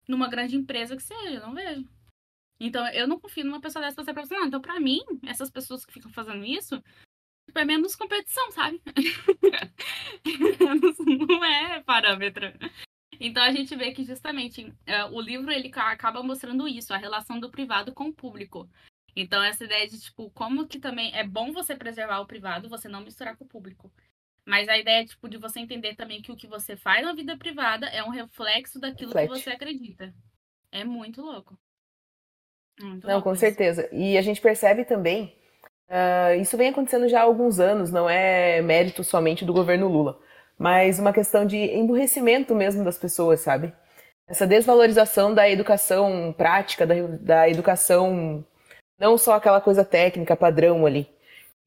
numa 0.08 0.28
grande 0.28 0.56
empresa 0.56 0.96
que 0.96 1.04
seja. 1.04 1.36
Eu 1.36 1.42
não 1.42 1.54
vejo. 1.54 1.88
Então, 2.60 2.88
eu 2.90 3.08
não 3.08 3.20
confio 3.20 3.44
numa 3.44 3.62
pessoa 3.62 3.84
dessa 3.84 3.96
pra 3.96 4.06
ser 4.06 4.14
profissional. 4.14 4.48
Então, 4.48 4.62
pra 4.62 4.80
mim, 4.80 5.00
essas 5.26 5.50
pessoas 5.50 5.84
que 5.84 5.94
ficam 5.94 6.12
fazendo 6.12 6.46
isso, 6.46 6.82
tipo, 7.48 7.58
é 7.58 7.66
menos 7.66 7.96
competição, 7.96 8.52
sabe? 8.52 8.80
não 11.28 11.44
é 11.44 11.82
parâmetro. 11.82 12.54
Então 13.20 13.44
a 13.44 13.52
gente 13.52 13.76
vê 13.76 13.92
que 13.92 14.04
justamente 14.04 14.74
é, 14.84 15.06
o 15.06 15.22
livro 15.22 15.52
ele 15.52 15.72
acaba 15.76 16.24
mostrando 16.24 16.68
isso, 16.68 16.92
a 16.92 16.98
relação 16.98 17.40
do 17.40 17.52
privado 17.52 17.94
com 17.94 18.06
o 18.06 18.14
público. 18.14 18.68
Então 19.16 19.42
essa 19.44 19.64
ideia 19.64 19.88
de 19.88 20.00
tipo 20.00 20.30
como 20.32 20.68
que 20.68 20.80
também 20.80 21.16
é 21.16 21.24
bom 21.24 21.52
você 21.52 21.76
preservar 21.76 22.20
o 22.20 22.26
privado, 22.26 22.70
você 22.70 22.88
não 22.88 23.02
misturar 23.02 23.36
com 23.36 23.46
o 23.46 23.48
público. 23.48 23.92
Mas 24.46 24.68
a 24.68 24.78
ideia 24.78 25.06
tipo 25.06 25.30
de 25.30 25.38
você 25.38 25.60
entender 25.60 25.96
também 25.96 26.22
que 26.22 26.32
o 26.32 26.36
que 26.36 26.48
você 26.48 26.76
faz 26.76 27.06
na 27.06 27.14
vida 27.14 27.38
privada 27.38 27.88
é 27.88 28.04
um 28.04 28.10
reflexo 28.10 28.80
daquilo 28.80 29.14
Reflete. 29.14 29.34
que 29.34 29.44
você 29.44 29.50
acredita. 29.52 30.14
É 30.72 30.84
muito 30.84 31.22
louco. 31.22 31.58
Muito 32.82 33.06
não, 33.06 33.16
louco 33.16 33.30
com 33.30 33.34
isso. 33.34 33.42
certeza. 33.42 33.88
E 33.92 34.18
a 34.18 34.22
gente 34.22 34.42
percebe 34.42 34.84
também, 34.84 35.36
uh, 35.90 36.42
isso 36.42 36.58
vem 36.58 36.70
acontecendo 36.70 37.08
já 37.08 37.20
há 37.20 37.24
alguns 37.24 37.60
anos, 37.60 37.92
não 37.92 38.10
é 38.10 38.62
mérito 38.62 39.04
somente 39.04 39.46
do 39.46 39.54
governo 39.54 39.88
Lula 39.88 40.20
mas 40.62 41.00
uma 41.00 41.12
questão 41.12 41.44
de 41.44 41.58
emburrecimento 41.58 42.54
mesmo 42.54 42.84
das 42.84 42.96
pessoas, 42.96 43.40
sabe? 43.40 43.74
Essa 44.28 44.46
desvalorização 44.46 45.34
da 45.34 45.50
educação 45.50 46.32
prática, 46.38 46.86
da, 46.86 46.94
da 47.20 47.50
educação 47.50 48.46
não 49.02 49.18
só 49.18 49.34
aquela 49.34 49.60
coisa 49.60 49.84
técnica 49.84 50.36
padrão 50.36 50.86
ali. 50.86 51.10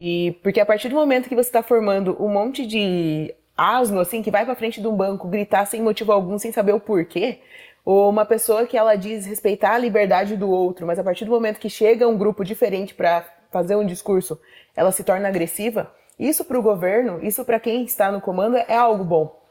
E 0.00 0.38
porque 0.40 0.60
a 0.60 0.66
partir 0.66 0.88
do 0.88 0.94
momento 0.94 1.28
que 1.28 1.34
você 1.34 1.48
está 1.48 1.64
formando 1.64 2.16
um 2.22 2.28
monte 2.28 2.64
de 2.64 3.34
asno 3.56 3.98
assim 3.98 4.22
que 4.22 4.30
vai 4.30 4.44
para 4.44 4.54
frente 4.54 4.80
de 4.80 4.86
um 4.86 4.96
banco 4.96 5.26
gritar 5.26 5.66
sem 5.66 5.82
motivo 5.82 6.12
algum, 6.12 6.38
sem 6.38 6.52
saber 6.52 6.72
o 6.72 6.78
porquê, 6.78 7.40
ou 7.84 8.08
uma 8.08 8.24
pessoa 8.24 8.66
que 8.66 8.78
ela 8.78 8.94
diz 8.94 9.26
respeitar 9.26 9.74
a 9.74 9.78
liberdade 9.78 10.36
do 10.36 10.48
outro, 10.48 10.86
mas 10.86 10.96
a 10.96 11.02
partir 11.02 11.24
do 11.24 11.32
momento 11.32 11.58
que 11.58 11.68
chega 11.68 12.06
um 12.06 12.16
grupo 12.16 12.44
diferente 12.44 12.94
para 12.94 13.24
fazer 13.50 13.74
um 13.74 13.84
discurso, 13.84 14.40
ela 14.76 14.92
se 14.92 15.02
torna 15.02 15.28
agressiva, 15.28 15.92
isso 16.18 16.44
para 16.44 16.58
o 16.58 16.62
governo, 16.62 17.18
isso 17.20 17.44
para 17.44 17.58
quem 17.58 17.84
está 17.84 18.12
no 18.12 18.20
comando 18.20 18.56
é 18.56 18.76
algo 18.76 19.02
bom. 19.02 19.44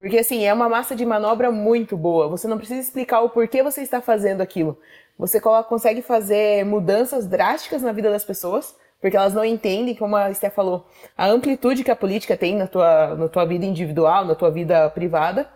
Porque 0.00 0.18
assim, 0.18 0.44
é 0.44 0.52
uma 0.52 0.68
massa 0.68 0.94
de 0.94 1.04
manobra 1.04 1.50
muito 1.50 1.96
boa. 1.96 2.28
Você 2.28 2.46
não 2.46 2.58
precisa 2.58 2.80
explicar 2.80 3.22
o 3.22 3.30
porquê 3.30 3.62
você 3.62 3.80
está 3.82 4.00
fazendo 4.00 4.40
aquilo. 4.40 4.78
Você 5.18 5.40
consegue 5.40 6.02
fazer 6.02 6.64
mudanças 6.64 7.26
drásticas 7.26 7.82
na 7.82 7.92
vida 7.92 8.10
das 8.10 8.24
pessoas, 8.24 8.76
porque 9.00 9.16
elas 9.16 9.34
não 9.34 9.44
entendem, 9.44 9.94
como 9.94 10.16
a 10.16 10.30
Esté 10.30 10.50
falou, 10.50 10.86
a 11.16 11.26
amplitude 11.26 11.84
que 11.84 11.90
a 11.90 11.96
política 11.96 12.36
tem 12.36 12.56
na 12.56 12.66
tua, 12.66 13.14
na 13.14 13.28
tua 13.28 13.46
vida 13.46 13.64
individual, 13.64 14.24
na 14.24 14.34
tua 14.34 14.50
vida 14.50 14.88
privada, 14.90 15.48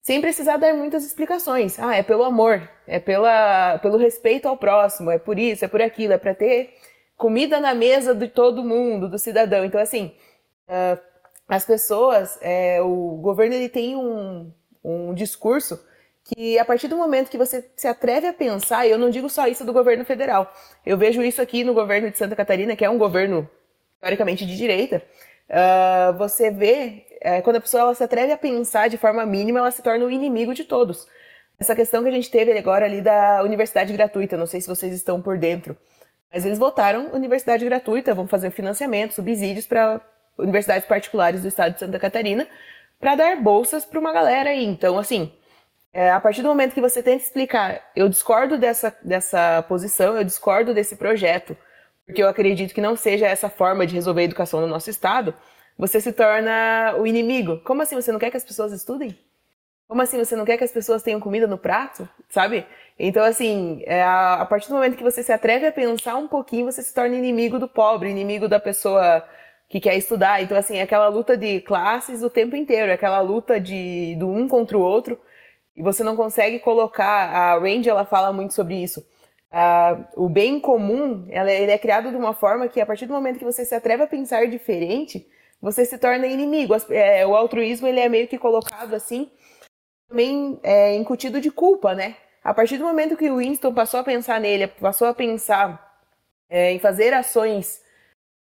sem 0.00 0.20
precisar 0.20 0.56
dar 0.56 0.72
muitas 0.72 1.04
explicações. 1.04 1.78
Ah, 1.78 1.96
é 1.96 2.02
pelo 2.02 2.24
amor, 2.24 2.68
é 2.86 2.98
pela, 2.98 3.78
pelo 3.78 3.98
respeito 3.98 4.46
ao 4.46 4.56
próximo, 4.56 5.10
é 5.10 5.18
por 5.18 5.38
isso, 5.38 5.64
é 5.64 5.68
por 5.68 5.82
aquilo, 5.82 6.12
é 6.12 6.18
para 6.18 6.34
ter 6.34 6.74
comida 7.16 7.58
na 7.60 7.74
mesa 7.74 8.14
de 8.14 8.28
todo 8.28 8.64
mundo, 8.64 9.08
do 9.08 9.18
cidadão. 9.18 9.64
Então, 9.64 9.80
assim, 9.80 10.14
uh, 10.68 11.00
as 11.48 11.64
pessoas, 11.64 12.38
é, 12.40 12.80
o 12.80 13.18
governo 13.22 13.54
ele 13.54 13.68
tem 13.68 13.96
um, 13.96 14.52
um 14.84 15.14
discurso 15.14 15.84
que 16.28 16.58
a 16.58 16.64
partir 16.64 16.88
do 16.88 16.96
momento 16.96 17.30
que 17.30 17.38
você 17.38 17.70
se 17.76 17.86
atreve 17.86 18.26
a 18.26 18.32
pensar, 18.32 18.86
eu 18.86 18.98
não 18.98 19.10
digo 19.10 19.28
só 19.28 19.46
isso 19.46 19.64
do 19.64 19.72
governo 19.72 20.04
federal, 20.04 20.52
eu 20.84 20.98
vejo 20.98 21.22
isso 21.22 21.40
aqui 21.40 21.62
no 21.62 21.72
governo 21.72 22.10
de 22.10 22.18
Santa 22.18 22.34
Catarina, 22.34 22.74
que 22.74 22.84
é 22.84 22.90
um 22.90 22.98
governo 22.98 23.48
teoricamente 24.00 24.44
de 24.44 24.56
direita, 24.56 25.02
uh, 25.48 26.16
você 26.18 26.50
vê, 26.50 27.06
uh, 27.24 27.42
quando 27.42 27.56
a 27.56 27.60
pessoa 27.60 27.82
ela 27.82 27.94
se 27.94 28.02
atreve 28.02 28.32
a 28.32 28.38
pensar 28.38 28.88
de 28.88 28.96
forma 28.96 29.24
mínima, 29.24 29.60
ela 29.60 29.70
se 29.70 29.82
torna 29.82 30.04
o 30.04 30.10
inimigo 30.10 30.52
de 30.52 30.64
todos. 30.64 31.06
Essa 31.58 31.74
questão 31.74 32.02
que 32.02 32.08
a 32.08 32.12
gente 32.12 32.30
teve 32.30 32.56
agora 32.58 32.84
ali 32.84 33.00
da 33.00 33.42
universidade 33.42 33.92
gratuita, 33.92 34.36
não 34.36 34.46
sei 34.46 34.60
se 34.60 34.68
vocês 34.68 34.92
estão 34.92 35.22
por 35.22 35.38
dentro, 35.38 35.76
mas 36.32 36.44
eles 36.44 36.58
votaram 36.58 37.12
universidade 37.14 37.64
gratuita, 37.64 38.14
vão 38.14 38.26
fazer 38.26 38.50
financiamento, 38.50 39.14
subsídios 39.14 39.66
para 39.66 40.00
universidades 40.36 40.86
particulares 40.86 41.42
do 41.42 41.48
estado 41.48 41.74
de 41.74 41.80
Santa 41.80 41.98
Catarina, 41.98 42.46
para 43.00 43.14
dar 43.14 43.36
bolsas 43.36 43.84
para 43.84 43.98
uma 43.98 44.12
galera 44.12 44.50
aí. 44.50 44.64
Então, 44.64 44.98
assim, 44.98 45.32
é, 45.92 46.10
a 46.10 46.20
partir 46.20 46.42
do 46.42 46.48
momento 46.48 46.74
que 46.74 46.80
você 46.80 47.02
tenta 47.02 47.22
explicar, 47.22 47.82
eu 47.94 48.08
discordo 48.08 48.58
dessa, 48.58 48.96
dessa 49.02 49.62
posição, 49.68 50.16
eu 50.16 50.24
discordo 50.24 50.74
desse 50.74 50.96
projeto, 50.96 51.56
porque 52.04 52.22
eu 52.22 52.28
acredito 52.28 52.74
que 52.74 52.80
não 52.80 52.96
seja 52.96 53.26
essa 53.26 53.48
forma 53.48 53.86
de 53.86 53.94
resolver 53.94 54.20
a 54.22 54.24
educação 54.24 54.60
no 54.60 54.66
nosso 54.66 54.90
estado, 54.90 55.34
você 55.78 56.00
se 56.00 56.12
torna 56.12 56.94
o 56.98 57.06
inimigo. 57.06 57.60
Como 57.64 57.82
assim 57.82 57.94
você 57.94 58.12
não 58.12 58.18
quer 58.18 58.30
que 58.30 58.36
as 58.36 58.44
pessoas 58.44 58.72
estudem? 58.72 59.18
Como 59.88 60.02
assim 60.02 60.18
você 60.18 60.34
não 60.34 60.44
quer 60.44 60.56
que 60.56 60.64
as 60.64 60.72
pessoas 60.72 61.02
tenham 61.02 61.20
comida 61.20 61.46
no 61.46 61.58
prato? 61.58 62.08
Sabe? 62.28 62.66
Então, 62.98 63.22
assim, 63.22 63.82
é 63.86 64.02
a, 64.02 64.44
partir 64.48 64.68
do 64.68 64.74
momento 64.74 64.96
que 64.96 65.02
você 65.02 65.22
se 65.22 65.32
atreve 65.32 65.66
a 65.66 65.72
pensar 65.72 66.16
um 66.16 66.26
pouquinho, 66.26 66.64
você 66.64 66.82
se 66.82 66.92
torna 66.92 67.14
inimigo 67.14 67.58
do 67.58 67.68
pobre, 67.68 68.10
inimigo 68.10 68.48
da 68.48 68.58
pessoa 68.58 69.24
que 69.68 69.80
quer 69.80 69.96
estudar. 69.96 70.42
Então, 70.42 70.56
assim, 70.56 70.76
é 70.76 70.82
aquela 70.82 71.08
luta 71.08 71.36
de 71.36 71.60
classes 71.60 72.22
o 72.22 72.30
tempo 72.30 72.56
inteiro, 72.56 72.90
é 72.90 72.94
aquela 72.94 73.20
luta 73.20 73.60
de 73.60 74.16
do 74.16 74.28
um 74.28 74.48
contra 74.48 74.76
o 74.76 74.80
outro, 74.80 75.20
e 75.76 75.82
você 75.82 76.02
não 76.02 76.16
consegue 76.16 76.58
colocar. 76.58 77.28
A 77.30 77.58
Randy, 77.58 77.88
ela 77.88 78.04
fala 78.04 78.32
muito 78.32 78.54
sobre 78.54 78.74
isso. 78.82 79.06
o 80.16 80.28
bem 80.28 80.58
comum, 80.60 81.26
ela, 81.30 81.50
ele 81.50 81.72
é 81.72 81.78
criado 81.78 82.10
de 82.10 82.16
uma 82.16 82.34
forma 82.34 82.68
que, 82.68 82.80
a 82.80 82.86
partir 82.86 83.06
do 83.06 83.12
momento 83.14 83.38
que 83.38 83.44
você 83.44 83.64
se 83.64 83.74
atreve 83.74 84.02
a 84.02 84.06
pensar 84.06 84.46
diferente, 84.46 85.26
você 85.60 85.84
se 85.84 85.98
torna 85.98 86.26
inimigo. 86.26 86.74
É, 86.90 87.26
o 87.26 87.34
altruísmo, 87.34 87.86
ele 87.86 88.00
é 88.00 88.08
meio 88.08 88.28
que 88.28 88.38
colocado 88.38 88.94
assim, 88.94 89.30
também 90.08 90.58
é, 90.62 90.94
incutido 90.96 91.40
de 91.40 91.50
culpa, 91.50 91.94
né? 91.94 92.16
A 92.42 92.54
partir 92.54 92.78
do 92.78 92.84
momento 92.84 93.16
que 93.16 93.30
o 93.30 93.38
Winston 93.38 93.74
passou 93.74 94.00
a 94.00 94.04
pensar 94.04 94.40
nele, 94.40 94.68
passou 94.68 95.08
a 95.08 95.14
pensar 95.14 96.00
é, 96.48 96.72
em 96.72 96.78
fazer 96.78 97.12
ações 97.12 97.84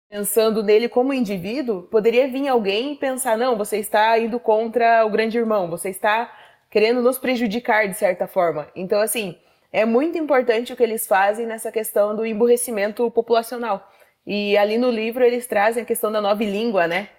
pensando 0.09 0.63
nele 0.63 0.89
como 0.89 1.13
indivíduo, 1.13 1.83
poderia 1.83 2.27
vir 2.27 2.47
alguém 2.47 2.93
e 2.93 2.95
pensar: 2.95 3.37
não, 3.37 3.57
você 3.57 3.77
está 3.77 4.17
indo 4.17 4.39
contra 4.39 5.05
o 5.05 5.09
grande 5.09 5.37
irmão, 5.37 5.69
você 5.69 5.89
está 5.89 6.33
querendo 6.69 7.01
nos 7.01 7.17
prejudicar 7.17 7.87
de 7.87 7.95
certa 7.95 8.27
forma. 8.27 8.67
Então, 8.75 9.01
assim, 9.01 9.37
é 9.71 9.85
muito 9.85 10.17
importante 10.17 10.73
o 10.73 10.75
que 10.75 10.83
eles 10.83 11.07
fazem 11.07 11.45
nessa 11.45 11.71
questão 11.71 12.15
do 12.15 12.25
emburrecimento 12.25 13.09
populacional. 13.11 13.89
E 14.25 14.57
ali 14.57 14.77
no 14.77 14.89
livro 14.89 15.23
eles 15.23 15.47
trazem 15.47 15.83
a 15.83 15.85
questão 15.85 16.11
da 16.11 16.21
nova 16.21 16.43
língua, 16.43 16.87
né? 16.87 17.09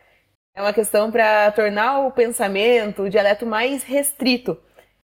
É 0.55 0.61
uma 0.61 0.73
questão 0.73 1.11
para 1.11 1.51
tornar 1.53 2.01
o 2.01 2.13
pensamento, 2.13 3.03
o 3.03 3.11
dialeto 3.11 3.47
mais 3.47 3.83
restrito. 3.83 4.61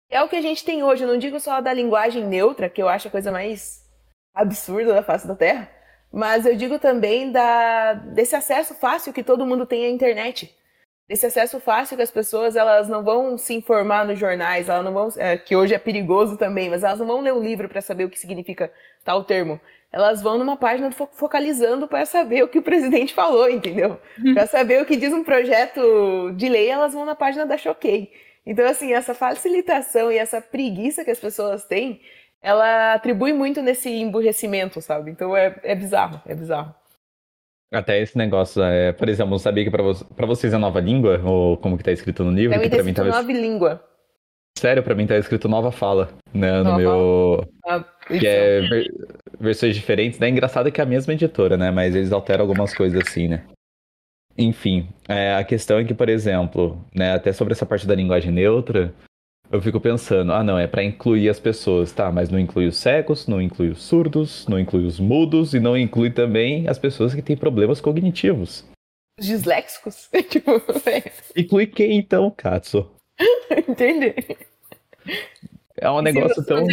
É 0.09 0.21
o 0.21 0.29
que 0.29 0.35
a 0.35 0.41
gente 0.41 0.63
tem 0.63 0.83
hoje, 0.83 1.03
eu 1.03 1.07
não 1.07 1.17
digo 1.17 1.39
só 1.39 1.59
da 1.61 1.73
linguagem 1.73 2.25
neutra, 2.25 2.69
que 2.69 2.81
eu 2.81 2.87
acho 2.87 3.07
a 3.07 3.11
coisa 3.11 3.31
mais 3.31 3.83
absurda 4.33 4.93
da 4.93 5.03
face 5.03 5.27
da 5.27 5.35
Terra, 5.35 5.69
mas 6.11 6.45
eu 6.45 6.55
digo 6.55 6.79
também 6.79 7.31
da, 7.31 7.93
desse 7.93 8.35
acesso 8.35 8.73
fácil 8.75 9.11
que 9.11 9.23
todo 9.23 9.45
mundo 9.45 9.65
tem 9.65 9.85
à 9.85 9.89
internet. 9.89 10.55
Desse 11.07 11.27
acesso 11.27 11.59
fácil 11.59 11.95
que 11.95 12.01
as 12.01 12.09
pessoas 12.09 12.55
elas 12.55 12.89
não 12.89 13.03
vão 13.03 13.37
se 13.37 13.53
informar 13.53 14.05
nos 14.05 14.17
jornais, 14.17 14.67
elas 14.67 14.83
não 14.83 14.91
vão, 14.91 15.09
é, 15.17 15.37
que 15.37 15.55
hoje 15.55 15.75
é 15.75 15.77
perigoso 15.77 16.35
também, 16.35 16.67
mas 16.67 16.83
elas 16.83 16.97
não 16.97 17.05
vão 17.05 17.21
ler 17.21 17.31
um 17.31 17.43
livro 17.43 17.69
para 17.69 17.79
saber 17.79 18.05
o 18.05 18.09
que 18.09 18.19
significa 18.19 18.71
tal 19.03 19.23
termo. 19.23 19.59
Elas 19.91 20.21
vão 20.21 20.37
numa 20.39 20.57
página 20.57 20.91
focalizando 20.91 21.87
para 21.87 22.05
saber 22.07 22.43
o 22.43 22.47
que 22.47 22.57
o 22.57 22.63
presidente 22.63 23.13
falou, 23.15 23.47
entendeu? 23.47 23.99
para 24.33 24.47
saber 24.47 24.81
o 24.81 24.85
que 24.85 24.97
diz 24.97 25.13
um 25.13 25.23
projeto 25.23 26.31
de 26.35 26.49
lei, 26.49 26.69
elas 26.69 26.93
vão 26.93 27.05
na 27.05 27.15
página 27.15 27.45
da 27.45 27.57
Choquei. 27.57 28.11
Então, 28.43 28.65
assim, 28.65 28.91
essa 28.93 29.13
facilitação 29.13 30.11
e 30.11 30.17
essa 30.17 30.41
preguiça 30.41 31.03
que 31.05 31.11
as 31.11 31.19
pessoas 31.19 31.65
têm, 31.65 32.01
ela 32.41 32.93
atribui 32.93 33.33
muito 33.33 33.61
nesse 33.61 33.89
emburrecimento, 33.89 34.81
sabe? 34.81 35.11
Então 35.11 35.35
é, 35.35 35.55
é 35.63 35.75
bizarro, 35.75 36.21
é 36.25 36.35
bizarro. 36.35 36.75
Até 37.75 38.01
esse 38.01 38.17
negócio, 38.17 38.63
é, 38.63 38.91
por 38.93 39.09
exemplo, 39.09 39.31
não 39.31 39.37
sabia 39.37 39.63
que 39.63 39.71
pra, 39.71 39.83
vo 39.83 40.05
pra 40.15 40.25
vocês 40.25 40.53
é 40.53 40.57
nova 40.57 40.79
língua, 40.79 41.19
ou 41.23 41.57
como 41.57 41.77
que 41.77 41.83
tá 41.83 41.91
escrito 41.91 42.23
no 42.23 42.31
livro? 42.31 42.57
Pra 42.57 42.63
mim 42.63 42.69
tá 42.69 42.77
escrito 42.77 42.95
tava... 42.95 43.09
nova 43.09 43.31
língua. 43.31 43.83
Sério, 44.57 44.81
pra 44.81 44.95
mim 44.95 45.05
tá 45.05 45.17
escrito 45.17 45.49
nova 45.49 45.71
fala, 45.71 46.09
né, 46.33 46.63
no 46.63 46.77
meu... 46.77 47.45
Ah, 47.65 47.83
que 48.07 48.25
é 48.25 48.61
ver... 48.61 48.93
versões 49.37 49.75
diferentes, 49.75 50.17
né? 50.17 50.29
Engraçado 50.29 50.71
que 50.71 50.79
é 50.79 50.83
a 50.83 50.87
mesma 50.87 51.11
editora, 51.13 51.57
né? 51.57 51.71
Mas 51.71 51.93
eles 51.93 52.13
alteram 52.13 52.43
algumas 52.43 52.73
coisas 52.73 53.01
assim, 53.05 53.27
né? 53.27 53.43
Enfim, 54.37 54.87
é, 55.09 55.35
a 55.35 55.43
questão 55.43 55.77
é 55.79 55.83
que, 55.83 55.93
por 55.93 56.07
exemplo, 56.07 56.81
né, 56.93 57.13
até 57.13 57.33
sobre 57.33 57.53
essa 57.53 57.65
parte 57.65 57.85
da 57.85 57.95
linguagem 57.95 58.31
neutra, 58.31 58.93
eu 59.51 59.61
fico 59.61 59.79
pensando, 59.79 60.31
ah 60.33 60.43
não, 60.43 60.57
é 60.57 60.67
para 60.67 60.83
incluir 60.83 61.29
as 61.29 61.39
pessoas, 61.39 61.91
tá, 61.91 62.11
mas 62.11 62.29
não 62.29 62.39
inclui 62.39 62.67
os 62.67 62.77
cegos, 62.77 63.27
não 63.27 63.41
inclui 63.41 63.69
os 63.69 63.83
surdos, 63.83 64.47
não 64.47 64.59
inclui 64.59 64.85
os 64.85 64.99
mudos 64.99 65.53
e 65.53 65.59
não 65.59 65.77
inclui 65.77 66.09
também 66.09 66.67
as 66.67 66.79
pessoas 66.79 67.13
que 67.13 67.21
têm 67.21 67.37
problemas 67.37 67.79
cognitivos. 67.79 68.65
Os 69.19 69.27
disléxicos? 69.27 70.09
tipo, 70.29 70.51
é. 70.85 71.11
Inclui 71.35 71.67
quem 71.67 71.97
então, 71.97 72.29
Katsu? 72.31 72.89
Entende? 73.67 74.15
É 75.77 75.89
um 75.89 76.01
negócio 76.01 76.43
tão. 76.45 76.65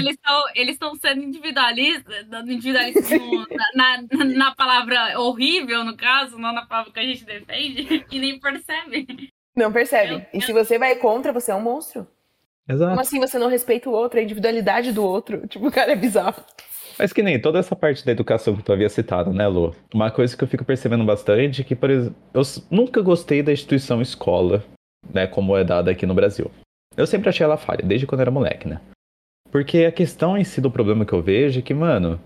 Eles 0.55 0.75
estão 0.75 0.95
sendo 0.97 1.23
individualistas, 1.23 2.27
dando 2.27 2.53
individualismo 2.53 3.47
na, 3.75 4.03
na, 4.03 4.25
na, 4.25 4.55
palavra 4.55 5.21
horrível, 5.21 5.85
no 5.85 5.97
caso, 5.97 6.39
não 6.39 6.53
na 6.53 6.65
palavra 6.65 6.93
que 6.93 7.01
a 7.01 7.03
gente 7.03 7.25
defende, 7.25 8.05
e 8.11 8.19
nem 8.19 8.39
percebem. 8.39 9.07
Não 9.55 9.73
percebem. 9.73 10.25
E 10.33 10.41
se 10.41 10.53
você 10.53 10.79
vai 10.79 10.97
contra, 10.97 11.33
você 11.33 11.51
é 11.51 11.55
um 11.55 11.61
monstro. 11.61 12.07
Exato. 12.69 12.91
Como 12.91 13.01
assim 13.01 13.21
você 13.21 13.39
não 13.39 13.49
respeita 13.49 13.89
o 13.89 13.93
outro, 13.93 14.19
a 14.19 14.23
individualidade 14.23 14.93
do 14.93 15.05
outro? 15.05 15.47
Tipo, 15.49 15.67
o 15.67 15.73
cara 15.73 15.93
é 15.93 15.97
bizarro. 15.97 16.43
Mas 16.99 17.13
que 17.13 17.23
nem 17.23 17.41
toda 17.41 17.59
essa 17.59 17.75
parte 17.75 18.05
da 18.05 18.13
educação 18.13 18.55
que 18.55 18.63
tu 18.63 18.73
havia 18.73 18.89
citado, 18.89 19.33
né, 19.33 19.47
Lu? 19.49 19.75
Uma 19.93 20.11
coisa 20.11 20.37
que 20.37 20.45
eu 20.45 20.49
fico 20.49 20.65
percebendo 20.65 21.05
bastante 21.05 21.63
é 21.63 21.65
que, 21.65 21.75
por 21.75 21.91
exemplo, 21.91 22.17
eu 22.35 22.43
nunca 22.71 23.01
gostei 23.01 23.43
da 23.43 23.53
instituição 23.53 24.01
escola, 24.03 24.63
né, 25.13 25.27
como 25.27 25.57
é 25.57 25.65
dada 25.65 25.91
aqui 25.91 26.07
no 26.07 26.15
Brasil. 26.15 26.51
Eu 26.97 27.07
sempre 27.07 27.29
achei 27.29 27.45
ela 27.45 27.57
falha, 27.57 27.83
desde 27.83 28.07
quando 28.07 28.21
era 28.21 28.31
moleque, 28.31 28.69
né? 28.69 28.81
Porque 29.51 29.85
a 29.85 29.93
questão 29.93 30.37
em 30.37 30.45
si 30.45 30.61
do 30.61 30.71
problema 30.71 31.05
que 31.05 31.13
eu 31.13 31.23
vejo 31.23 31.59
é 31.59 31.63
que, 31.63 31.75
mano, 31.75 32.21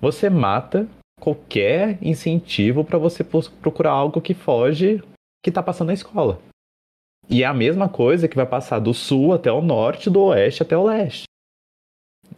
você 0.00 0.28
mata 0.28 0.88
qualquer 1.20 1.98
incentivo 2.02 2.84
para 2.84 2.98
você 2.98 3.22
procurar 3.22 3.90
algo 3.90 4.20
que 4.20 4.34
foge 4.34 5.02
que 5.42 5.50
tá 5.50 5.62
passando 5.62 5.88
na 5.88 5.94
escola. 5.94 6.40
E 7.30 7.44
é 7.44 7.46
a 7.46 7.54
mesma 7.54 7.88
coisa 7.88 8.26
que 8.26 8.34
vai 8.34 8.44
passar 8.44 8.80
do 8.80 8.92
sul 8.92 9.32
até 9.32 9.52
o 9.52 9.62
norte, 9.62 10.10
do 10.10 10.20
oeste 10.24 10.64
até 10.64 10.76
o 10.76 10.82
leste. 10.82 11.24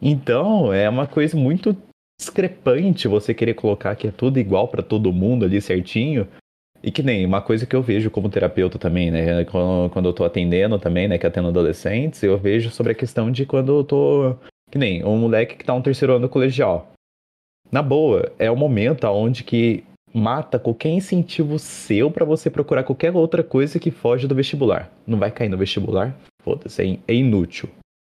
Então, 0.01 0.73
é 0.73 0.87
uma 0.89 1.07
coisa 1.07 1.35
muito 1.35 1.75
discrepante 2.21 3.09
você 3.09 3.33
querer 3.33 3.55
colocar 3.55 3.97
que 3.97 4.09
é 4.09 4.11
tudo 4.11 4.39
igual 4.39 4.69
para 4.69 4.83
todo 4.83 5.13
mundo 5.13 5.47
ali 5.47 5.61
certinho. 5.63 6.29
E 6.83 6.91
que 6.91 7.03
nem 7.03 7.25
uma 7.25 7.41
coisa 7.41 7.65
que 7.65 7.75
eu 7.75 7.81
vejo 7.81 8.11
como 8.11 8.29
terapeuta 8.29 8.79
também, 8.79 9.11
né? 9.11 9.45
Quando, 9.45 10.09
eu 10.09 10.13
tô 10.13 10.25
atendendo 10.25 10.79
também, 10.79 11.09
né? 11.09 11.17
Que 11.17 11.27
atendo 11.27 11.49
adolescentes, 11.49 12.23
eu 12.23 12.37
vejo 12.37 12.71
sobre 12.71 12.93
a 12.93 12.95
questão 12.95 13.31
de 13.31 13.47
quando 13.47 13.79
eu 13.79 13.85
tô. 13.85 14.37
Que 14.71 14.79
nem 14.79 15.05
um 15.05 15.17
moleque 15.17 15.57
que 15.57 15.65
tá 15.65 15.75
no 15.75 15.83
terceiro 15.83 16.17
ano 16.17 16.29
colegial. 16.29 16.93
Na 17.71 17.81
boa, 17.81 18.33
é 18.39 18.51
o 18.51 18.57
momento 18.57 19.05
onde 19.07 19.45
que 19.45 19.85
mata 20.13 20.59
qualquer 20.59 20.91
incentivo 20.91 21.59
seu 21.59 22.11
para 22.11 22.25
você 22.25 22.51
procurar 22.51 22.85
qualquer 22.85 23.15
outra 23.15 23.43
coisa 23.43 23.79
que 23.79 23.91
foge 23.91 24.27
do 24.27 24.35
vestibular. 24.35 24.91
Não 25.07 25.19
vai 25.19 25.31
cair 25.31 25.49
no 25.49 25.57
vestibular? 25.57 26.15
Foda-se, 26.43 26.83
é, 26.83 26.99
é 27.13 27.15
inútil, 27.15 27.69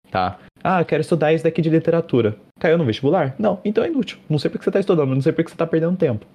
tá? 0.10 0.40
Ah, 0.64 0.84
quero 0.84 1.02
estudar 1.02 1.34
isso 1.34 1.44
daqui 1.44 1.62
de 1.62 1.70
literatura. 1.70 2.36
Caiu 2.60 2.78
no 2.78 2.86
vestibular? 2.86 3.36
Não, 3.38 3.60
então 3.66 3.84
é 3.84 3.88
inútil. 3.88 4.20
Não 4.30 4.40
sei 4.40 4.50
porque 4.50 4.64
você 4.64 4.70
está 4.70 4.80
estudando, 4.80 5.14
não 5.14 5.22
sei 5.22 5.32
porque 5.32 5.50
você 5.50 5.56
está 5.56 5.68
perdendo 5.68 5.98
tempo. 5.98 6.26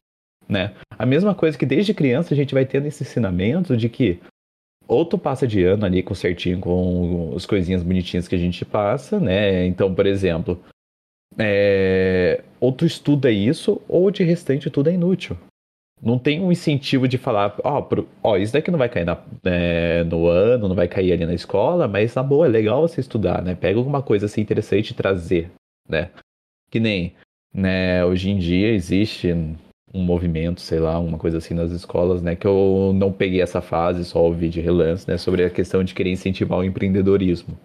Né? 0.49 0.75
A 0.97 1.05
mesma 1.05 1.35
coisa 1.35 1.59
que 1.59 1.67
desde 1.67 1.95
criança 1.95 2.33
a 2.33 2.37
gente 2.37 2.55
vai 2.55 2.65
tendo 2.65 2.87
esse 2.87 3.03
ensinamento 3.03 3.77
de 3.77 3.89
que 3.89 4.21
ou 4.89 5.05
tu 5.05 5.19
passa 5.19 5.47
de 5.47 5.65
ano 5.65 5.85
ali 5.85 6.03
com 6.03 6.15
certinho 6.15 6.61
com 6.61 7.33
as 7.35 7.45
coisinhas 7.45 7.83
bonitinhas 7.83 8.29
que 8.29 8.37
a 8.37 8.39
gente 8.39 8.65
passa, 8.65 9.19
né? 9.19 9.67
Então, 9.67 9.93
por 9.93 10.07
exemplo, 10.07 10.63
é... 11.37 12.43
ou 12.61 12.71
tu 12.73 12.87
estuda 12.87 13.31
isso, 13.31 13.81
ou 13.89 14.11
de 14.13 14.23
restante 14.23 14.71
tudo 14.71 14.89
é 14.89 14.93
inútil. 14.93 15.37
Não 16.03 16.19
tem 16.19 16.41
um 16.41 16.53
incentivo 16.53 17.09
de 17.09 17.17
falar, 17.17 17.57
ó, 17.65 17.81
oh, 17.81 18.05
oh, 18.23 18.37
isso 18.37 18.53
daqui 18.53 18.71
não 18.71 18.79
vai 18.79 18.89
cair 18.89 19.07
na, 19.07 19.19
é, 19.45 20.05
no 20.05 20.27
ano, 20.27 20.69
não 20.69 20.75
vai 20.75 20.87
cair 20.87 21.13
ali 21.13 21.25
na 21.25 21.33
escola, 21.33 21.89
mas 21.89 22.15
na 22.15 22.23
boa, 22.23 22.47
é 22.47 22.49
legal 22.49 22.87
você 22.87 23.01
estudar, 23.01 23.43
né? 23.43 23.55
Pega 23.55 23.79
alguma 23.79 24.03
coisa 24.03 24.27
assim 24.27 24.43
interessante 24.43 24.91
e 24.91 24.95
trazer, 24.95 25.51
né? 25.89 26.11
Que 26.71 26.79
nem, 26.79 27.15
né, 27.53 28.05
hoje 28.05 28.31
em 28.31 28.39
dia 28.39 28.73
existe 28.73 29.33
um 29.95 30.03
movimento, 30.03 30.61
sei 30.61 30.79
lá, 30.79 30.99
uma 30.99 31.17
coisa 31.17 31.39
assim 31.39 31.55
nas 31.55 31.71
escolas, 31.71 32.23
né? 32.23 32.37
Que 32.37 32.47
eu 32.47 32.93
não 32.95 33.11
peguei 33.11 33.41
essa 33.41 33.63
fase, 33.63 34.05
só 34.05 34.23
ouvi 34.23 34.51
de 34.51 34.61
relance, 34.61 35.09
né? 35.09 35.17
Sobre 35.17 35.45
a 35.45 35.51
questão 35.51 35.83
de 35.83 35.95
querer 35.95 36.11
incentivar 36.11 36.59
o 36.59 36.65
empreendedorismo, 36.65 37.59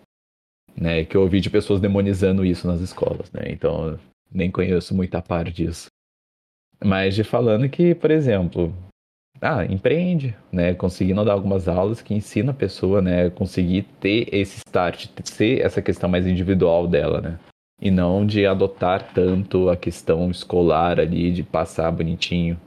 né? 0.76 1.04
Que 1.04 1.18
eu 1.18 1.22
ouvi 1.22 1.42
de 1.42 1.50
pessoas 1.50 1.82
demonizando 1.82 2.46
isso 2.46 2.66
nas 2.66 2.80
escolas, 2.80 3.30
né? 3.34 3.44
Então, 3.48 4.00
nem 4.32 4.50
conheço 4.50 4.96
muita 4.96 5.22
parte 5.22 5.52
disso. 5.52 5.88
Mas 6.84 7.16
de 7.16 7.24
falando 7.24 7.70
que, 7.70 7.94
por 7.94 8.10
exemplo, 8.10 8.74
ah, 9.42 9.66
empreende, 9.66 10.36
né? 10.52 10.74
Conseguindo 10.76 11.26
dar 11.26 11.34
algumas 11.34 11.68
aulas 11.68 12.02
que 12.02 12.14
ensina 12.14 12.52
a 12.52 12.56
pessoa, 12.56 13.02
né? 13.02 13.30
Conseguir 13.32 13.84
ter 14.00 14.28
esse 14.32 14.58
start, 14.58 15.08
ser 15.24 15.62
essa 15.62 15.82
questão 15.82 16.10
mais 16.10 16.28
individual 16.28 16.88
dela, 16.88 17.20
né? 17.20 17.40
E 17.82 17.90
não 17.90 18.26
de 18.26 18.46
adotar 18.46 19.12
tanto 19.14 19.70
a 19.70 19.76
questão 19.76 20.30
escolar 20.30 21.00
ali, 21.00 21.32
de 21.32 21.42
passar 21.42 21.92
bonitinho. 21.92 22.60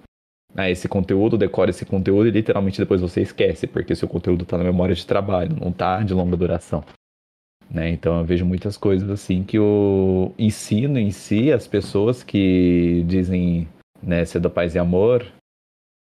Ah, 0.57 0.69
esse 0.69 0.89
conteúdo, 0.89 1.39
decora 1.39 1.71
esse 1.71 1.85
conteúdo 1.85 2.29
e 2.29 2.33
literalmente 2.33 2.79
depois 2.79 3.01
você 3.01 3.21
esquece, 3.23 3.67
porque 3.67 3.95
seu 3.95 4.09
conteúdo 4.09 4.43
está 4.43 4.59
na 4.59 4.65
memória 4.65 4.95
de 4.95 5.07
trabalho, 5.07 5.57
não 5.61 5.71
está 5.71 6.03
de 6.03 6.15
longa 6.15 6.37
duração. 6.37 6.85
Né? 7.71 7.91
Então 7.91 8.19
eu 8.19 8.25
vejo 8.25 8.45
muitas 8.45 8.77
coisas 8.77 9.09
assim 9.11 9.43
que 9.43 9.59
o 9.59 10.33
ensino 10.39 10.99
em 10.99 11.11
si, 11.11 11.53
as 11.53 11.67
pessoas 11.67 12.23
que 12.23 13.05
dizem 13.07 13.69
né, 14.07 14.25
do 14.41 14.51
paz 14.51 14.75
e 14.75 14.79
amor, 14.79 15.33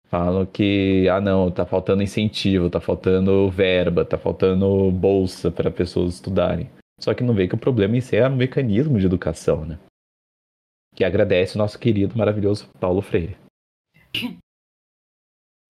falam 0.07 0.45
que, 0.45 1.07
ah 1.09 1.21
não, 1.21 1.49
tá 1.49 1.65
faltando 1.65 2.03
incentivo, 2.03 2.69
tá 2.69 2.81
faltando 2.81 3.49
verba, 3.49 4.03
tá 4.03 4.17
faltando 4.17 4.91
bolsa 4.91 5.49
para 5.49 5.71
pessoas 5.71 6.15
estudarem. 6.15 6.69
Só 6.99 7.13
que 7.13 7.23
não 7.23 7.33
vê 7.33 7.47
que 7.47 7.55
o 7.55 7.59
problema 7.59 7.97
em 7.97 8.01
si 8.01 8.15
é 8.15 8.27
o 8.27 8.31
mecanismo 8.31 8.99
de 8.99 9.05
educação, 9.05 9.65
né? 9.65 9.79
Que 10.95 11.03
agradece 11.03 11.55
o 11.55 11.57
nosso 11.57 11.79
querido, 11.79 12.17
maravilhoso 12.17 12.69
Paulo 12.79 13.01
Freire. 13.01 13.37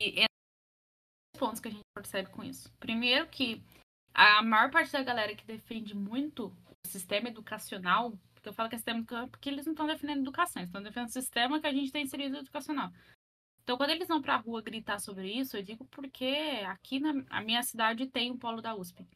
E 0.01 0.21
é 0.21 0.25
pontos 1.37 1.59
que 1.59 1.67
a 1.67 1.71
gente 1.71 1.83
percebe 1.95 2.29
com 2.29 2.43
isso. 2.43 2.71
Primeiro 2.79 3.27
que 3.27 3.61
a 4.13 4.41
maior 4.41 4.71
parte 4.71 4.91
da 4.91 5.03
galera 5.03 5.35
que 5.35 5.45
defende 5.45 5.95
muito 5.95 6.47
o 6.47 6.87
sistema 6.87 7.29
educacional 7.29 8.13
porque 8.41 8.49
eu 8.49 8.53
falo 8.53 8.69
que 8.69 8.75
é 8.75 8.79
sistema 8.79 9.05
porque 9.27 9.49
eles 9.49 9.65
não 9.67 9.73
estão 9.73 9.85
defendendo 9.85 10.21
educação, 10.21 10.61
eles 10.61 10.69
estão 10.69 10.81
defendendo 10.81 11.09
o 11.09 11.13
sistema 11.13 11.61
que 11.61 11.67
a 11.67 11.73
gente 11.73 11.91
tem 11.91 12.03
inserido 12.03 12.37
educacional. 12.37 12.91
Então, 13.63 13.77
quando 13.77 13.91
eles 13.91 14.07
vão 14.07 14.19
para 14.19 14.33
a 14.33 14.37
rua 14.37 14.63
gritar 14.63 14.99
sobre 14.99 15.31
isso, 15.31 15.55
eu 15.55 15.61
digo 15.61 15.85
porque 15.85 16.25
aqui 16.65 16.99
na 16.99 17.23
a 17.29 17.41
minha 17.41 17.61
cidade 17.61 18.07
tem 18.07 18.31
o 18.31 18.33
um 18.33 18.37
polo 18.37 18.59
da 18.59 18.75
USP. 18.75 19.07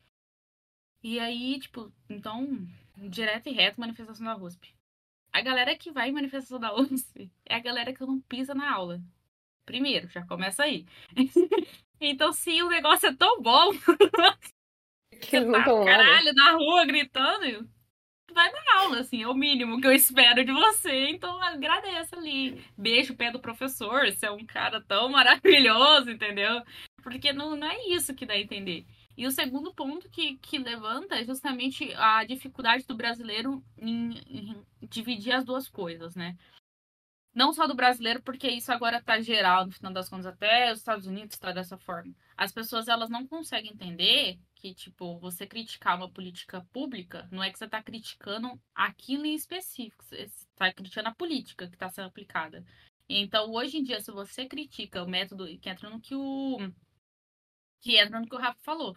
E 1.01 1.19
aí, 1.19 1.59
tipo, 1.59 1.91
então, 2.07 2.67
direto 2.95 3.49
e 3.49 3.51
reto, 3.51 3.79
manifestação 3.79 4.23
da 4.23 4.37
USP. 4.37 4.75
A 5.33 5.41
galera 5.41 5.75
que 5.75 5.91
vai 5.91 6.09
em 6.09 6.13
manifestação 6.13 6.59
da 6.59 6.75
USP 6.75 7.31
é 7.45 7.55
a 7.55 7.59
galera 7.59 7.93
que 7.93 8.05
não 8.05 8.21
pisa 8.21 8.53
na 8.53 8.71
aula. 8.71 9.01
Primeiro, 9.65 10.07
já 10.07 10.23
começa 10.27 10.63
aí. 10.63 10.85
então, 11.99 12.31
se 12.31 12.61
o 12.61 12.69
negócio 12.69 13.09
é 13.09 13.15
tão 13.15 13.41
bom, 13.41 13.71
que 15.19 15.41
tá 15.41 15.63
caralho 15.63 16.33
na 16.35 16.51
rua 16.51 16.85
gritando, 16.85 17.67
vai 18.33 18.51
dar 18.51 18.77
aula, 18.79 18.99
assim, 18.99 19.23
é 19.23 19.27
o 19.27 19.33
mínimo 19.33 19.79
que 19.79 19.87
eu 19.87 19.93
espero 19.93 20.43
de 20.43 20.51
você. 20.51 21.09
Então 21.09 21.41
agradeça 21.41 22.15
ali. 22.17 22.63
Beijo 22.77 23.13
o 23.13 23.15
pé 23.15 23.31
do 23.31 23.39
professor, 23.39 24.05
você 24.05 24.25
é 24.25 24.31
um 24.31 24.45
cara 24.45 24.81
tão 24.81 25.09
maravilhoso, 25.09 26.09
entendeu? 26.09 26.61
Porque 27.01 27.31
não, 27.31 27.55
não 27.55 27.67
é 27.67 27.87
isso 27.89 28.15
que 28.15 28.25
dá 28.25 28.33
a 28.33 28.39
entender. 28.39 28.85
E 29.17 29.25
o 29.25 29.31
segundo 29.31 29.73
ponto 29.73 30.09
que, 30.09 30.37
que 30.37 30.57
levanta 30.57 31.15
é 31.15 31.23
justamente 31.23 31.93
a 31.93 32.25
dificuldade 32.25 32.85
do 32.85 32.95
brasileiro 32.95 33.63
em, 33.77 34.19
em 34.27 34.65
dividir 34.89 35.31
as 35.31 35.45
duas 35.45 35.69
coisas, 35.69 36.15
né? 36.15 36.35
Não 37.35 37.51
só 37.51 37.67
do 37.67 37.75
brasileiro, 37.75 38.21
porque 38.23 38.47
isso 38.47 38.71
agora 38.71 39.03
tá 39.03 39.19
geral, 39.19 39.65
no 39.65 39.71
final 39.73 39.91
das 39.91 40.07
contas, 40.07 40.25
até 40.25 40.71
os 40.71 40.79
Estados 40.79 41.05
Unidos 41.05 41.35
está 41.35 41.51
dessa 41.51 41.77
forma. 41.77 42.15
As 42.37 42.53
pessoas, 42.53 42.87
elas 42.87 43.09
não 43.09 43.27
conseguem 43.27 43.73
entender 43.73 44.39
que, 44.55 44.73
tipo, 44.73 45.19
você 45.19 45.45
criticar 45.45 45.97
uma 45.97 46.09
política 46.09 46.65
pública, 46.71 47.27
não 47.29 47.43
é 47.43 47.51
que 47.51 47.57
você 47.57 47.65
está 47.65 47.83
criticando 47.83 48.57
aquilo 48.73 49.25
em 49.25 49.35
específico, 49.35 50.05
você 50.05 50.21
está 50.21 50.73
criticando 50.73 51.09
a 51.09 51.13
política 51.13 51.67
que 51.67 51.75
está 51.75 51.89
sendo 51.89 52.07
aplicada. 52.07 52.65
Então, 53.09 53.51
hoje 53.51 53.77
em 53.79 53.83
dia, 53.83 53.99
se 53.99 54.11
você 54.11 54.47
critica 54.47 55.03
o 55.03 55.09
método, 55.09 55.45
que 55.59 55.69
entra 55.69 55.89
no 55.89 55.99
que 55.99 56.15
o. 56.15 56.57
que 57.81 57.97
entra 57.97 58.17
no 58.17 58.27
que 58.27 58.35
o 58.35 58.39
Rafa 58.39 58.59
falou. 58.63 58.95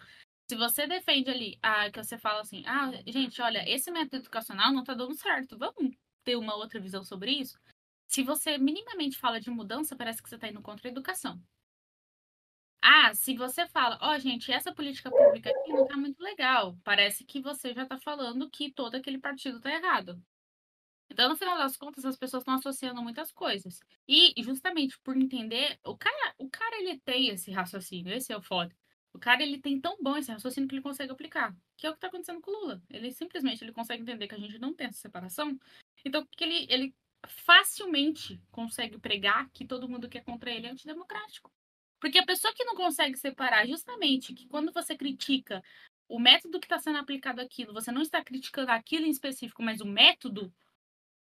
Se 0.48 0.56
você 0.56 0.86
defende 0.86 1.28
ali, 1.28 1.58
ah, 1.60 1.90
que 1.90 2.02
você 2.02 2.16
fala 2.16 2.40
assim, 2.40 2.62
ah, 2.66 2.90
gente, 3.06 3.42
olha, 3.42 3.68
esse 3.68 3.90
método 3.90 4.16
educacional 4.18 4.72
não 4.72 4.80
está 4.80 4.94
dando 4.94 5.14
certo, 5.14 5.58
vamos 5.58 5.94
ter 6.24 6.36
uma 6.36 6.54
outra 6.54 6.80
visão 6.80 7.02
sobre 7.04 7.32
isso? 7.32 7.58
Se 8.08 8.22
você 8.22 8.56
minimamente 8.58 9.18
fala 9.18 9.40
de 9.40 9.50
mudança, 9.50 9.94
parece 9.94 10.22
que 10.22 10.28
você 10.28 10.36
está 10.36 10.48
indo 10.48 10.62
contra 10.62 10.88
a 10.88 10.90
educação. 10.90 11.40
Ah, 12.80 13.12
se 13.14 13.36
você 13.36 13.66
fala, 13.66 13.98
ó, 14.00 14.14
oh, 14.14 14.18
gente, 14.18 14.50
essa 14.50 14.72
política 14.74 15.10
pública 15.10 15.50
aqui 15.50 15.72
não 15.72 15.86
tá 15.86 15.96
muito 15.96 16.20
legal. 16.22 16.78
Parece 16.82 17.24
que 17.24 17.40
você 17.40 17.74
já 17.74 17.84
tá 17.84 17.98
falando 17.98 18.50
que 18.50 18.72
todo 18.72 18.94
aquele 18.94 19.18
partido 19.18 19.60
tá 19.60 19.70
errado. 19.70 20.20
Então, 21.10 21.28
no 21.28 21.36
final 21.36 21.56
das 21.58 21.76
contas, 21.76 22.04
as 22.04 22.16
pessoas 22.16 22.42
estão 22.42 22.54
associando 22.54 23.02
muitas 23.02 23.30
coisas. 23.30 23.80
E 24.06 24.34
justamente 24.42 24.98
por 25.00 25.16
entender, 25.16 25.78
o 25.84 25.96
cara, 25.96 26.34
o 26.38 26.48
cara 26.48 26.76
ele 26.78 26.98
tem 27.00 27.28
esse 27.28 27.50
raciocínio, 27.50 28.12
esse 28.12 28.32
é 28.32 28.36
o 28.36 28.42
foda. 28.42 28.74
O 29.12 29.18
cara 29.18 29.42
ele 29.42 29.58
tem 29.60 29.80
tão 29.80 29.96
bom 30.02 30.16
esse 30.16 30.30
raciocínio 30.30 30.68
que 30.68 30.74
ele 30.74 30.82
consegue 30.82 31.12
aplicar, 31.12 31.54
que 31.76 31.86
é 31.86 31.90
o 31.90 31.92
que 31.92 31.98
está 31.98 32.08
acontecendo 32.08 32.40
com 32.40 32.50
o 32.50 32.60
Lula. 32.60 32.82
Ele 32.90 33.10
simplesmente 33.10 33.64
ele 33.64 33.72
consegue 33.72 34.02
entender 34.02 34.28
que 34.28 34.34
a 34.34 34.38
gente 34.38 34.58
não 34.58 34.74
tem 34.74 34.86
essa 34.86 35.00
separação. 35.00 35.58
Então, 36.04 36.26
que 36.26 36.44
ele, 36.44 36.66
ele 36.70 36.94
facilmente 37.26 38.40
consegue 38.50 38.98
pregar 38.98 39.50
que 39.50 39.66
todo 39.66 39.88
mundo 39.88 40.08
que 40.08 40.18
é 40.18 40.20
contra 40.20 40.50
ele 40.50 40.66
é 40.66 40.70
antidemocrático. 40.70 41.50
Porque 42.00 42.18
a 42.18 42.26
pessoa 42.26 42.54
que 42.54 42.64
não 42.64 42.76
consegue 42.76 43.16
separar, 43.16 43.66
justamente, 43.66 44.32
que 44.32 44.46
quando 44.46 44.72
você 44.72 44.96
critica 44.96 45.62
o 46.08 46.18
método 46.18 46.60
que 46.60 46.66
está 46.66 46.78
sendo 46.78 46.98
aplicado 46.98 47.40
aquilo, 47.40 47.72
você 47.72 47.90
não 47.90 48.02
está 48.02 48.22
criticando 48.22 48.70
aquilo 48.70 49.06
em 49.06 49.10
específico, 49.10 49.62
mas 49.62 49.80
o 49.80 49.86
método. 49.86 50.52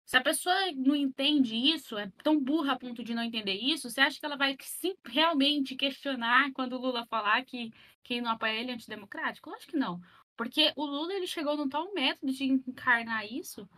Se 0.05 0.17
a 0.17 0.21
pessoa 0.21 0.55
não 0.75 0.95
entende 0.95 1.55
isso, 1.55 1.97
é 1.97 2.11
tão 2.23 2.37
burra 2.37 2.73
a 2.73 2.79
ponto 2.79 3.03
de 3.03 3.13
não 3.13 3.23
entender 3.23 3.53
isso, 3.53 3.89
você 3.89 4.01
acha 4.01 4.19
que 4.19 4.25
ela 4.25 4.35
vai 4.35 4.57
sim, 4.59 4.95
realmente 5.05 5.75
questionar 5.75 6.51
quando 6.51 6.73
o 6.73 6.79
Lula 6.79 7.05
falar 7.05 7.45
que 7.45 7.71
quem 8.03 8.19
não 8.19 8.31
apoia 8.31 8.59
ele 8.59 8.71
é 8.71 8.73
antidemocrático? 8.73 9.49
Lógico 9.49 9.71
que 9.71 9.77
não. 9.77 10.01
Porque 10.35 10.73
o 10.75 10.85
Lula 10.85 11.13
ele 11.13 11.27
chegou 11.27 11.55
num 11.55 11.69
tal 11.69 11.93
método 11.93 12.33
de 12.33 12.43
encarnar 12.43 13.25
isso 13.25 13.69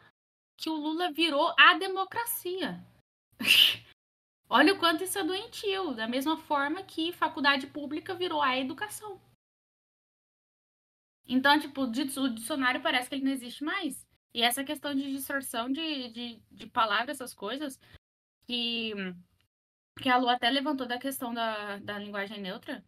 que 0.58 0.70
o 0.70 0.76
Lula 0.76 1.12
virou 1.12 1.54
a 1.58 1.78
democracia. 1.78 2.84
Olha 4.48 4.74
o 4.74 4.80
quanto 4.80 5.04
isso 5.04 5.18
é 5.18 5.24
doentio, 5.24 5.94
da 5.96 6.08
mesma 6.08 6.38
forma 6.38 6.84
que 6.84 7.12
faculdade 7.12 7.68
pública 7.68 8.14
virou 8.14 8.42
a 8.42 8.58
educação. 8.58 9.20
Então, 11.28 11.60
tipo, 11.60 11.82
o 11.82 11.92
dicionário 12.30 12.82
parece 12.82 13.10
que 13.10 13.16
ele 13.16 13.26
não 13.26 13.32
existe 13.32 13.64
mais. 13.64 14.06
E 14.34 14.44
essa 14.44 14.64
questão 14.64 14.94
de 14.94 15.12
distorção 15.12 15.72
de, 15.72 16.10
de, 16.10 16.44
de 16.52 16.68
palavras, 16.68 17.18
essas 17.18 17.34
coisas, 17.34 17.80
que, 18.46 18.94
que 20.00 20.10
a 20.10 20.18
Lu 20.18 20.30
até 20.30 20.50
levantou 20.50 20.86
da 20.86 21.00
questão 21.00 21.34
da, 21.34 21.78
da 21.80 21.98
linguagem 21.98 22.40
neutra, 22.40 22.84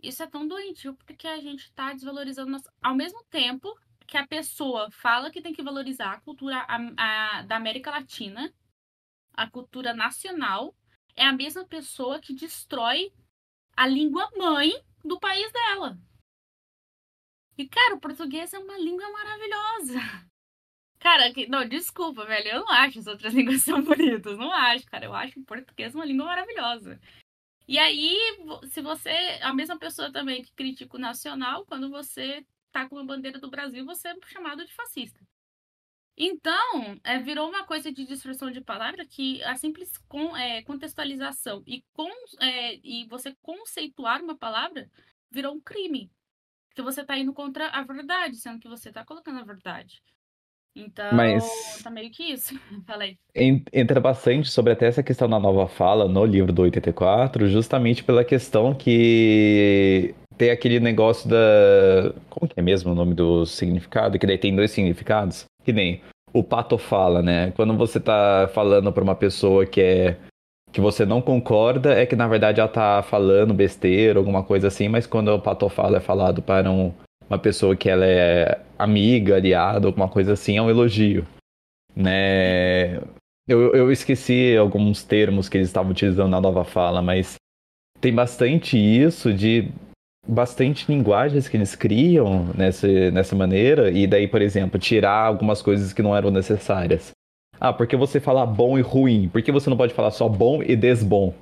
isso 0.00 0.22
é 0.22 0.26
tão 0.26 0.46
doentio 0.46 0.94
porque 0.94 1.26
a 1.26 1.40
gente 1.40 1.64
está 1.64 1.92
desvalorizando. 1.92 2.50
Nossa... 2.50 2.72
Ao 2.82 2.94
mesmo 2.94 3.24
tempo 3.24 3.74
que 4.06 4.16
a 4.16 4.26
pessoa 4.26 4.90
fala 4.90 5.30
que 5.30 5.40
tem 5.40 5.52
que 5.52 5.62
valorizar 5.62 6.12
a 6.12 6.20
cultura 6.20 6.64
a, 6.68 7.38
a, 7.38 7.42
da 7.42 7.56
América 7.56 7.90
Latina, 7.90 8.52
a 9.32 9.48
cultura 9.48 9.94
nacional, 9.94 10.74
é 11.16 11.24
a 11.24 11.32
mesma 11.32 11.64
pessoa 11.64 12.20
que 12.20 12.34
destrói 12.34 13.12
a 13.76 13.86
língua 13.86 14.30
mãe 14.36 14.72
do 15.04 15.18
país 15.18 15.50
dela. 15.52 15.98
E, 17.56 17.68
cara, 17.68 17.94
o 17.94 18.00
português 18.00 18.52
é 18.52 18.58
uma 18.58 18.78
língua 18.78 19.08
maravilhosa. 19.10 20.00
Cara, 20.98 21.32
que, 21.32 21.46
não, 21.46 21.68
desculpa, 21.68 22.24
velho. 22.24 22.48
Eu 22.48 22.60
não 22.60 22.70
acho 22.70 22.98
as 22.98 23.06
outras 23.06 23.32
línguas 23.34 23.64
tão 23.64 23.82
bonitas. 23.82 24.36
Não 24.38 24.52
acho, 24.52 24.86
cara. 24.86 25.04
Eu 25.04 25.14
acho 25.14 25.38
o 25.38 25.44
português 25.44 25.94
uma 25.94 26.04
língua 26.04 26.26
maravilhosa. 26.26 27.00
E 27.68 27.78
aí, 27.78 28.18
se 28.68 28.82
você. 28.82 29.10
A 29.42 29.54
mesma 29.54 29.78
pessoa 29.78 30.12
também 30.12 30.42
que 30.42 30.52
critica 30.52 30.96
o 30.96 31.00
nacional, 31.00 31.64
quando 31.66 31.90
você 31.90 32.44
tá 32.74 32.88
com 32.88 32.98
a 32.98 33.04
bandeira 33.04 33.38
do 33.38 33.48
Brasil, 33.48 33.84
você 33.84 34.08
é 34.08 34.16
chamado 34.26 34.64
de 34.66 34.74
fascista. 34.74 35.20
Então, 36.16 36.98
é, 37.04 37.18
virou 37.20 37.48
uma 37.48 37.64
coisa 37.64 37.90
de 37.92 38.04
distorção 38.04 38.50
de 38.50 38.60
palavra 38.60 39.06
que 39.06 39.42
a 39.44 39.56
simples 39.56 39.92
é, 40.36 40.62
contextualização 40.62 41.62
e, 41.66 41.84
é, 42.40 42.76
e 42.84 43.06
você 43.08 43.34
conceituar 43.42 44.22
uma 44.22 44.36
palavra 44.36 44.88
virou 45.30 45.54
um 45.54 45.60
crime. 45.60 46.10
Porque 46.68 46.82
você 46.82 47.02
está 47.02 47.16
indo 47.16 47.32
contra 47.32 47.68
a 47.68 47.82
verdade, 47.82 48.36
sendo 48.36 48.60
que 48.60 48.68
você 48.68 48.88
está 48.90 49.04
colocando 49.04 49.40
a 49.40 49.44
verdade. 49.44 50.02
Então, 50.76 51.06
Mas... 51.12 51.80
tá 51.82 51.90
meio 51.90 52.10
que 52.10 52.24
isso. 52.24 52.58
Falei. 52.86 53.16
Entra 53.72 54.00
bastante 54.00 54.50
sobre 54.50 54.72
até 54.72 54.86
essa 54.86 55.02
questão 55.02 55.28
da 55.28 55.38
nova 55.38 55.68
fala 55.68 56.08
no 56.08 56.24
livro 56.24 56.52
do 56.52 56.62
84, 56.62 57.48
justamente 57.48 58.02
pela 58.02 58.24
questão 58.24 58.74
que 58.74 60.14
tem 60.36 60.50
aquele 60.50 60.80
negócio 60.80 61.28
da. 61.28 62.12
Como 62.28 62.48
que 62.48 62.58
é 62.58 62.62
mesmo 62.62 62.92
o 62.92 62.94
nome 62.94 63.14
do 63.14 63.46
significado? 63.46 64.18
Que 64.18 64.26
daí 64.26 64.38
tem 64.38 64.54
dois 64.54 64.70
significados. 64.70 65.44
Que 65.62 65.72
nem 65.72 66.02
o 66.32 66.42
pato 66.42 66.76
fala, 66.76 67.22
né? 67.22 67.52
Quando 67.52 67.76
você 67.76 68.00
tá 68.00 68.50
falando 68.52 68.92
pra 68.92 69.04
uma 69.04 69.14
pessoa 69.14 69.64
que 69.64 69.80
é. 69.80 70.16
que 70.72 70.80
você 70.80 71.06
não 71.06 71.22
concorda, 71.22 71.94
é 71.94 72.04
que 72.04 72.16
na 72.16 72.26
verdade 72.26 72.60
ela 72.60 72.68
tá 72.68 73.02
falando 73.02 73.54
besteira, 73.54 74.18
alguma 74.18 74.42
coisa 74.42 74.66
assim, 74.66 74.88
mas 74.88 75.06
quando 75.06 75.28
o 75.28 75.40
pato 75.40 75.68
fala 75.68 75.98
é 75.98 76.00
falado 76.00 76.42
para 76.42 76.68
um, 76.70 76.92
uma 77.28 77.38
pessoa 77.38 77.76
que 77.76 77.88
ela 77.88 78.06
é 78.06 78.60
amiga, 78.78 79.36
aliada, 79.36 79.86
alguma 79.86 80.08
coisa 80.08 80.32
assim, 80.32 80.56
é 80.56 80.62
um 80.62 80.70
elogio. 80.70 81.26
Né? 81.94 82.96
Eu, 83.46 83.74
eu 83.74 83.92
esqueci 83.92 84.56
alguns 84.56 85.02
termos 85.02 85.48
que 85.48 85.56
eles 85.56 85.68
estavam 85.68 85.92
utilizando 85.92 86.30
na 86.30 86.40
nova 86.40 86.64
fala, 86.64 87.02
mas 87.02 87.36
tem 88.00 88.14
bastante 88.14 88.76
isso 88.76 89.32
de 89.32 89.70
bastante 90.26 90.90
linguagens 90.90 91.48
que 91.48 91.56
eles 91.56 91.74
criam 91.74 92.46
nessa, 92.54 92.88
nessa 93.10 93.36
maneira, 93.36 93.90
e 93.90 94.06
daí, 94.06 94.26
por 94.26 94.40
exemplo, 94.40 94.78
tirar 94.78 95.26
algumas 95.26 95.60
coisas 95.60 95.92
que 95.92 96.02
não 96.02 96.16
eram 96.16 96.30
necessárias. 96.30 97.10
Ah, 97.60 97.72
porque 97.72 97.96
você 97.96 98.20
fala 98.20 98.44
bom 98.44 98.78
e 98.78 98.82
ruim? 98.82 99.28
Por 99.28 99.42
que 99.42 99.52
você 99.52 99.70
não 99.70 99.76
pode 99.76 99.94
falar 99.94 100.10
só 100.10 100.28
bom 100.28 100.62
e 100.62 100.74
desbom? 100.74 101.34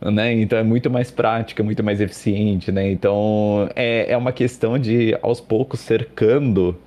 Né? 0.00 0.32
Então 0.34 0.58
é 0.58 0.62
muito 0.62 0.88
mais 0.88 1.10
prática, 1.10 1.62
muito 1.62 1.82
mais 1.82 2.00
eficiente, 2.00 2.70
né? 2.70 2.90
Então 2.90 3.68
é, 3.74 4.12
é 4.12 4.16
uma 4.16 4.32
questão 4.32 4.78
de 4.78 5.16
aos 5.22 5.40
poucos 5.40 5.80
cercando 5.80 6.78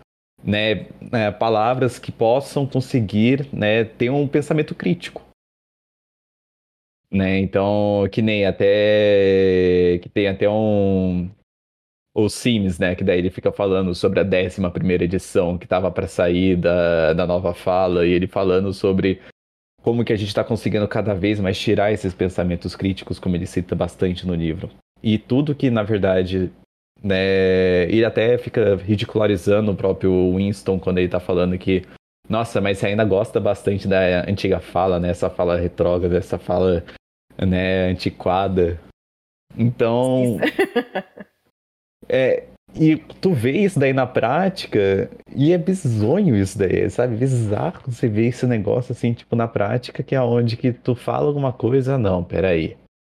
né, 0.43 0.87
né, 1.11 1.29
palavras 1.31 1.99
que 1.99 2.11
possam 2.11 2.65
conseguir 2.65 3.47
né, 3.53 3.83
ter 3.83 4.09
um 4.09 4.27
pensamento 4.27 4.73
crítico. 4.73 5.21
Né? 7.11 7.39
Então, 7.39 8.07
que 8.11 8.21
nem 8.21 8.45
até 8.45 9.99
que 10.01 10.07
tem 10.07 10.27
até 10.29 10.49
um 10.49 11.29
o 12.13 12.29
Sims, 12.29 12.77
né? 12.77 12.95
Que 12.95 13.03
daí 13.03 13.19
ele 13.19 13.29
fica 13.29 13.51
falando 13.51 13.95
sobre 13.95 14.19
a 14.19 14.23
11 14.23 14.69
primeira 14.71 15.03
edição 15.03 15.57
que 15.57 15.67
tava 15.67 15.89
para 15.91 16.07
sair 16.07 16.55
da, 16.57 17.13
da 17.13 17.25
nova 17.25 17.53
fala, 17.53 18.05
e 18.05 18.11
ele 18.11 18.27
falando 18.27 18.73
sobre 18.73 19.21
como 19.81 20.03
que 20.05 20.13
a 20.13 20.15
gente 20.15 20.27
está 20.27 20.43
conseguindo 20.43 20.87
cada 20.87 21.13
vez 21.13 21.39
mais 21.39 21.59
tirar 21.59 21.91
esses 21.91 22.13
pensamentos 22.13 22.75
críticos, 22.75 23.19
como 23.19 23.35
ele 23.35 23.45
cita 23.45 23.75
bastante 23.75 24.25
no 24.25 24.35
livro. 24.35 24.69
E 25.01 25.17
tudo 25.17 25.55
que, 25.55 25.69
na 25.69 25.83
verdade, 25.83 26.51
né, 27.03 27.83
ele 27.85 28.05
até 28.05 28.37
fica 28.37 28.75
ridicularizando 28.75 29.71
o 29.71 29.75
próprio 29.75 30.35
Winston 30.35 30.79
quando 30.79 30.99
ele 30.99 31.09
tá 31.09 31.19
falando 31.19 31.57
que, 31.57 31.83
nossa, 32.29 32.61
mas 32.61 32.77
você 32.77 32.87
ainda 32.87 33.03
gosta 33.03 33.39
bastante 33.39 33.87
da 33.87 34.29
antiga 34.29 34.59
fala, 34.59 34.99
né? 34.99 35.09
Essa 35.09 35.29
fala 35.29 35.57
retrógrada, 35.57 36.17
essa 36.17 36.37
fala, 36.37 36.83
né, 37.39 37.89
antiquada. 37.89 38.79
Então, 39.57 40.37
É, 42.13 42.47
e 42.75 42.95
tu 42.95 43.33
vê 43.33 43.51
isso 43.51 43.79
daí 43.79 43.93
na 43.93 44.07
prática, 44.07 45.09
e 45.35 45.51
é 45.51 45.57
bizonho 45.57 46.35
isso 46.35 46.57
daí, 46.57 46.89
sabe? 46.89 47.15
Bizarro 47.15 47.81
você 47.85 48.07
ver 48.07 48.27
esse 48.27 48.45
negócio 48.47 48.93
assim, 48.93 49.13
tipo, 49.13 49.35
na 49.35 49.47
prática, 49.47 50.01
que 50.01 50.15
é 50.15 50.21
onde 50.21 50.55
que 50.55 50.71
tu 50.71 50.95
fala 50.95 51.27
alguma 51.27 51.51
coisa, 51.51 51.97
não, 51.97 52.23
peraí. 52.23 52.77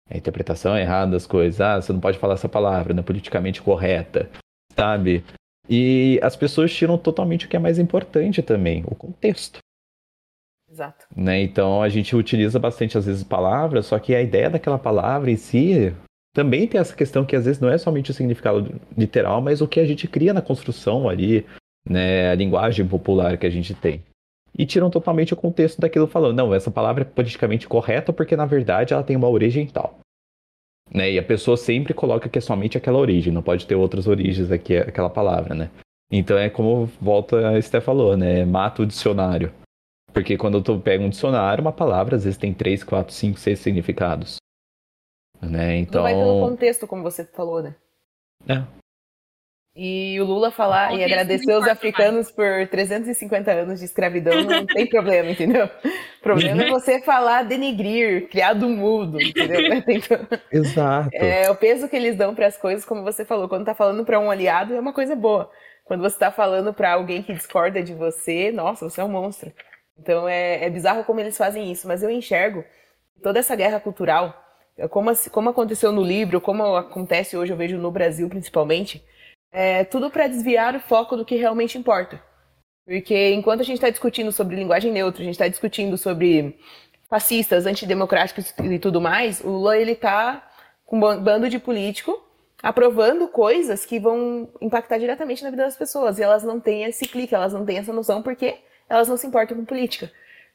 A 0.09 0.17
interpretação 0.17 0.75
é 0.75 0.81
errada 0.81 1.11
das 1.11 1.25
coisas, 1.25 1.61
ah, 1.61 1.81
você 1.81 1.93
não 1.93 1.99
pode 1.99 2.17
falar 2.17 2.33
essa 2.33 2.49
palavra, 2.49 2.93
não 2.93 3.01
é 3.01 3.05
politicamente 3.05 3.61
correta, 3.61 4.29
sabe? 4.75 5.23
E 5.69 6.19
as 6.21 6.35
pessoas 6.35 6.73
tiram 6.73 6.97
totalmente 6.97 7.45
o 7.45 7.49
que 7.49 7.55
é 7.55 7.59
mais 7.59 7.79
importante 7.79 8.41
também, 8.41 8.83
o 8.85 8.95
contexto. 8.95 9.59
Exato. 10.69 11.05
Né? 11.15 11.41
Então 11.41 11.81
a 11.83 11.87
gente 11.87 12.15
utiliza 12.15 12.57
bastante 12.59 12.97
às 12.97 13.05
vezes 13.05 13.23
palavras, 13.23 13.85
só 13.85 13.99
que 13.99 14.15
a 14.15 14.21
ideia 14.21 14.49
daquela 14.49 14.79
palavra 14.79 15.29
em 15.29 15.37
si 15.37 15.93
também 16.33 16.67
tem 16.67 16.81
essa 16.81 16.95
questão 16.95 17.23
que 17.23 17.35
às 17.35 17.45
vezes 17.45 17.61
não 17.61 17.69
é 17.69 17.77
somente 17.77 18.09
o 18.09 18.13
significado 18.13 18.81
literal, 18.97 19.41
mas 19.41 19.61
o 19.61 19.67
que 19.67 19.79
a 19.79 19.86
gente 19.86 20.07
cria 20.07 20.34
na 20.34 20.41
construção 20.41 21.07
ali, 21.07 21.45
né, 21.88 22.31
a 22.31 22.36
linguagem 22.36 22.88
popular 22.88 23.38
que 23.38 23.45
a 23.45 23.51
gente 23.51 23.73
tem. 23.75 24.03
E 24.57 24.65
tiram 24.65 24.89
totalmente 24.89 25.34
o 25.34 25.38
contexto 25.38 25.79
daquilo 25.79 26.07
falando, 26.07 26.38
não, 26.38 26.53
essa 26.53 26.71
palavra 26.71 27.03
é 27.03 27.05
politicamente 27.05 27.67
correta 27.67 28.11
porque 28.11 28.36
na 28.36 28.45
verdade 28.45 28.93
ela 28.93 29.03
tem 29.03 29.15
uma 29.15 29.29
origem 29.29 29.67
tal. 29.67 29.99
Né? 30.91 31.11
E 31.11 31.19
a 31.19 31.23
pessoa 31.23 31.55
sempre 31.55 31.93
coloca 31.93 32.27
que 32.27 32.38
é 32.38 32.41
somente 32.41 32.77
aquela 32.77 32.99
origem, 32.99 33.31
não 33.31 33.41
pode 33.41 33.65
ter 33.65 33.75
outras 33.75 34.07
origens 34.07 34.51
aqui 34.51 34.77
aquela 34.77 35.09
palavra, 35.09 35.55
né? 35.55 35.69
Então 36.11 36.38
é 36.38 36.49
como 36.49 36.86
volta 37.01 37.49
a 37.49 37.57
Esté 37.57 37.81
falou, 37.81 38.15
né? 38.15 38.45
Mata 38.45 38.84
o 38.84 38.86
dicionário. 38.86 39.51
Porque 40.13 40.38
quando 40.38 40.61
tu 40.61 40.79
pega 40.79 41.03
um 41.03 41.09
dicionário, 41.09 41.63
uma 41.63 41.71
palavra 41.71 42.15
às 42.15 42.23
vezes 42.23 42.38
tem 42.38 42.53
3, 42.53 42.84
4, 42.84 43.11
5, 43.11 43.39
6 43.39 43.59
significados. 43.59 44.42
Né? 45.43 45.77
Então... 45.77 46.03
Não 46.03 46.09
vai 46.09 46.13
pelo 46.13 46.39
contexto, 46.49 46.87
como 46.87 47.03
você 47.03 47.23
falou, 47.25 47.61
né? 47.61 47.75
É. 48.47 48.63
E 49.75 50.19
o 50.21 50.23
Lula 50.23 50.51
falar 50.51 50.93
e 50.93 51.03
agradecer 51.03 51.51
os 51.55 51.67
africanos 51.67 52.27
mais. 52.27 52.31
por 52.31 52.67
350 52.67 53.51
anos 53.51 53.79
de 53.79 53.85
escravidão 53.85 54.43
não 54.43 54.67
tem 54.67 54.85
problema, 54.85 55.31
entendeu? 55.31 55.65
O 55.65 56.21
problema 56.21 56.63
é 56.63 56.69
você 56.69 57.01
falar 57.01 57.43
denigrir, 57.43 58.29
criado 58.29 58.69
mudo, 58.69 59.19
entendeu? 59.19 59.59
Exato. 60.51 61.09
É, 61.13 61.49
o 61.49 61.55
peso 61.55 61.89
que 61.89 61.95
eles 61.95 62.15
dão 62.15 62.35
para 62.35 62.45
as 62.45 62.55
coisas, 62.55 62.85
como 62.85 63.01
você 63.01 63.25
falou, 63.25 63.49
quando 63.49 63.65
tá 63.65 63.73
falando 63.73 64.05
para 64.05 64.19
um 64.19 64.29
aliado 64.29 64.75
é 64.75 64.79
uma 64.79 64.93
coisa 64.93 65.15
boa. 65.15 65.49
Quando 65.85 66.01
você 66.01 66.19
tá 66.19 66.31
falando 66.31 66.71
para 66.71 66.93
alguém 66.93 67.23
que 67.23 67.33
discorda 67.33 67.81
de 67.81 67.95
você, 67.95 68.51
nossa, 68.51 68.87
você 68.87 69.01
é 69.01 69.03
um 69.03 69.09
monstro. 69.09 69.51
Então 69.97 70.29
é, 70.29 70.63
é 70.63 70.69
bizarro 70.69 71.03
como 71.03 71.19
eles 71.19 71.35
fazem 71.35 71.71
isso, 71.71 71.87
mas 71.87 72.03
eu 72.03 72.11
enxergo 72.11 72.63
toda 73.23 73.39
essa 73.39 73.55
guerra 73.55 73.79
cultural, 73.79 74.42
como, 74.89 75.11
como 75.32 75.49
aconteceu 75.49 75.91
no 75.91 76.03
livro, 76.03 76.41
como 76.41 76.76
acontece 76.76 77.38
hoje, 77.38 77.53
eu 77.53 77.57
vejo 77.57 77.78
no 77.78 77.91
Brasil 77.91 78.28
principalmente, 78.30 79.03
é 79.51 79.84
tudo 79.84 80.09
para 80.09 80.28
desviar 80.28 80.76
o 80.76 80.80
foco 80.80 81.15
do 81.15 81.26
que 81.26 81.36
realmente 81.36 81.78
importa. 81.78 82.21
Porque 82.86 83.32
enquanto 83.34 83.61
a 83.61 83.63
gente 83.63 83.78
está 83.78 83.89
discutindo 83.89 84.32
sobre 84.32 84.55
linguagem 84.55 84.91
neutra, 84.91 85.21
a 85.21 85.26
gente 85.26 85.36
está 85.36 85.47
discutindo 85.47 85.97
sobre 85.97 86.59
fascistas, 87.09 87.65
antidemocráticos 87.65 88.53
e 88.59 88.80
tudo 88.80 88.99
mais, 88.99 89.39
o 89.41 89.49
Lula 89.49 89.78
ele 89.78 89.95
tá 89.95 90.49
com 90.86 90.97
um 90.97 91.24
bando 91.24 91.49
de 91.49 91.59
político 91.59 92.21
aprovando 92.63 93.28
coisas 93.28 93.86
que 93.86 93.99
vão 93.99 94.49
impactar 94.61 94.97
diretamente 94.97 95.43
na 95.43 95.49
vida 95.49 95.63
das 95.63 95.76
pessoas. 95.76 96.17
E 96.17 96.24
elas 96.24 96.43
não 96.43 96.61
têm 96.61 96.86
esse 96.86 97.05
clique, 97.05 97.36
elas 97.36 97.51
não 97.51 97.65
têm 97.65 97.78
essa 97.78 97.91
noção 97.91 98.24
porque 98.24 98.57
elas 98.88 99.09
não 99.09 99.17
se 99.17 99.28
importam 99.28 99.57
com 99.57 99.65
política. 99.65 100.09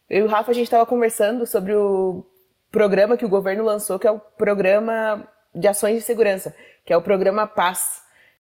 Eu 0.09 0.25
e 0.25 0.27
o 0.27 0.31
Rafa, 0.31 0.51
a 0.51 0.55
gente 0.55 0.65
estava 0.65 0.87
conversando 0.87 1.47
sobre 1.47 1.75
o 1.75 2.25
programa 2.71 3.17
que 3.17 3.25
o 3.25 3.29
governo 3.29 3.65
lançou, 3.65 3.99
que 3.99 4.07
é 4.07 4.11
o 4.11 4.19
Programa 4.19 5.27
de 5.55 5.67
Ações 5.67 5.97
de 5.97 6.03
Segurança, 6.03 6.55
que 6.85 6.93
é 6.93 6.97
o 6.97 7.03
Programa 7.03 7.47
Paz. 7.47 8.03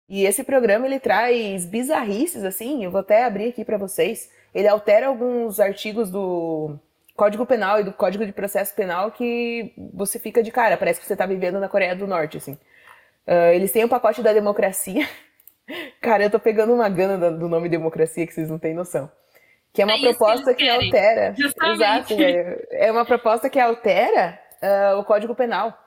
E 0.07 0.25
esse 0.25 0.43
programa 0.43 0.85
ele 0.85 0.99
traz 0.99 1.65
bizarrices 1.65 2.43
assim, 2.43 2.83
eu 2.83 2.91
vou 2.91 3.01
até 3.01 3.25
abrir 3.25 3.49
aqui 3.49 3.63
para 3.63 3.77
vocês. 3.77 4.29
Ele 4.53 4.67
altera 4.67 5.07
alguns 5.07 5.59
artigos 5.59 6.11
do 6.11 6.77
Código 7.15 7.45
Penal 7.45 7.79
e 7.79 7.83
do 7.83 7.93
Código 7.93 8.25
de 8.25 8.31
Processo 8.31 8.75
Penal 8.75 9.11
que 9.11 9.73
você 9.93 10.19
fica 10.19 10.43
de 10.43 10.51
cara, 10.51 10.77
parece 10.77 10.99
que 10.99 11.05
você 11.05 11.13
está 11.13 11.25
vivendo 11.25 11.59
na 11.59 11.69
Coreia 11.69 11.95
do 11.95 12.07
Norte, 12.07 12.37
assim. 12.37 12.53
Uh, 13.25 13.53
eles 13.53 13.71
têm 13.71 13.83
o 13.83 13.89
pacote 13.89 14.21
da 14.21 14.33
democracia. 14.33 15.07
cara, 16.01 16.23
eu 16.23 16.29
tô 16.29 16.39
pegando 16.39 16.73
uma 16.73 16.89
gana 16.89 17.31
do 17.31 17.47
nome 17.47 17.69
democracia 17.69 18.27
que 18.27 18.33
vocês 18.33 18.49
não 18.49 18.59
têm 18.59 18.73
noção. 18.73 19.09
Que 19.73 19.81
é 19.81 19.85
uma 19.85 19.95
é 19.95 19.99
proposta 19.99 20.53
que, 20.53 20.63
que 20.63 20.69
altera. 20.69 21.33
Justamente. 21.35 22.13
Exato. 22.13 22.13
É, 22.13 22.87
é 22.87 22.91
uma 22.91 23.03
proposta 23.05 23.49
que 23.49 23.59
altera 23.59 24.39
uh, 24.61 24.99
o 24.99 25.03
Código 25.03 25.33
Penal. 25.33 25.77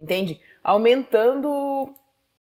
Entende? 0.00 0.40
Aumentando 0.62 1.94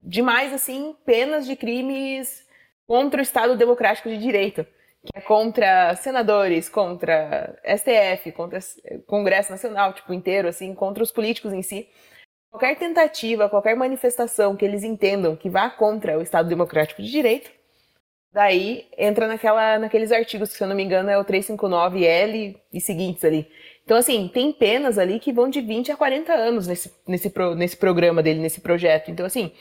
demais, 0.01 0.51
assim, 0.51 0.95
penas 1.05 1.45
de 1.45 1.55
crimes 1.55 2.45
contra 2.87 3.19
o 3.19 3.23
Estado 3.23 3.55
Democrático 3.55 4.09
de 4.09 4.17
Direito, 4.17 4.65
que 5.03 5.17
é 5.17 5.21
contra 5.21 5.95
senadores, 5.95 6.67
contra 6.69 7.59
STF, 7.63 8.31
contra 8.31 8.59
Congresso 9.05 9.51
Nacional, 9.51 9.93
tipo, 9.93 10.13
inteiro, 10.13 10.47
assim, 10.47 10.73
contra 10.73 11.03
os 11.03 11.11
políticos 11.11 11.53
em 11.53 11.61
si. 11.61 11.87
Qualquer 12.49 12.77
tentativa, 12.77 13.49
qualquer 13.49 13.75
manifestação 13.75 14.55
que 14.55 14.63
eles 14.63 14.83
entendam 14.83 15.35
que 15.35 15.49
vá 15.49 15.69
contra 15.69 16.17
o 16.17 16.21
Estado 16.21 16.47
Democrático 16.47 17.01
de 17.01 17.11
Direito, 17.11 17.51
daí 18.35 18.85
entra 18.97 19.27
naquela, 19.27 19.79
naqueles 19.79 20.11
artigos, 20.11 20.51
que 20.51 20.57
se 20.57 20.63
eu 20.63 20.67
não 20.67 20.75
me 20.75 20.83
engano 20.83 21.09
é 21.09 21.17
o 21.17 21.23
359L 21.23 22.57
e 22.73 22.81
seguintes 22.81 23.23
ali. 23.23 23.49
Então, 23.85 23.95
assim, 23.95 24.27
tem 24.27 24.51
penas 24.51 24.97
ali 24.97 25.21
que 25.21 25.31
vão 25.31 25.49
de 25.49 25.61
20 25.61 25.93
a 25.93 25.95
40 25.95 26.33
anos 26.33 26.67
nesse, 26.67 26.93
nesse, 27.07 27.29
pro, 27.29 27.55
nesse 27.55 27.77
programa 27.77 28.21
dele, 28.21 28.41
nesse 28.41 28.59
projeto. 28.59 29.09
Então, 29.09 29.25
assim, 29.25 29.53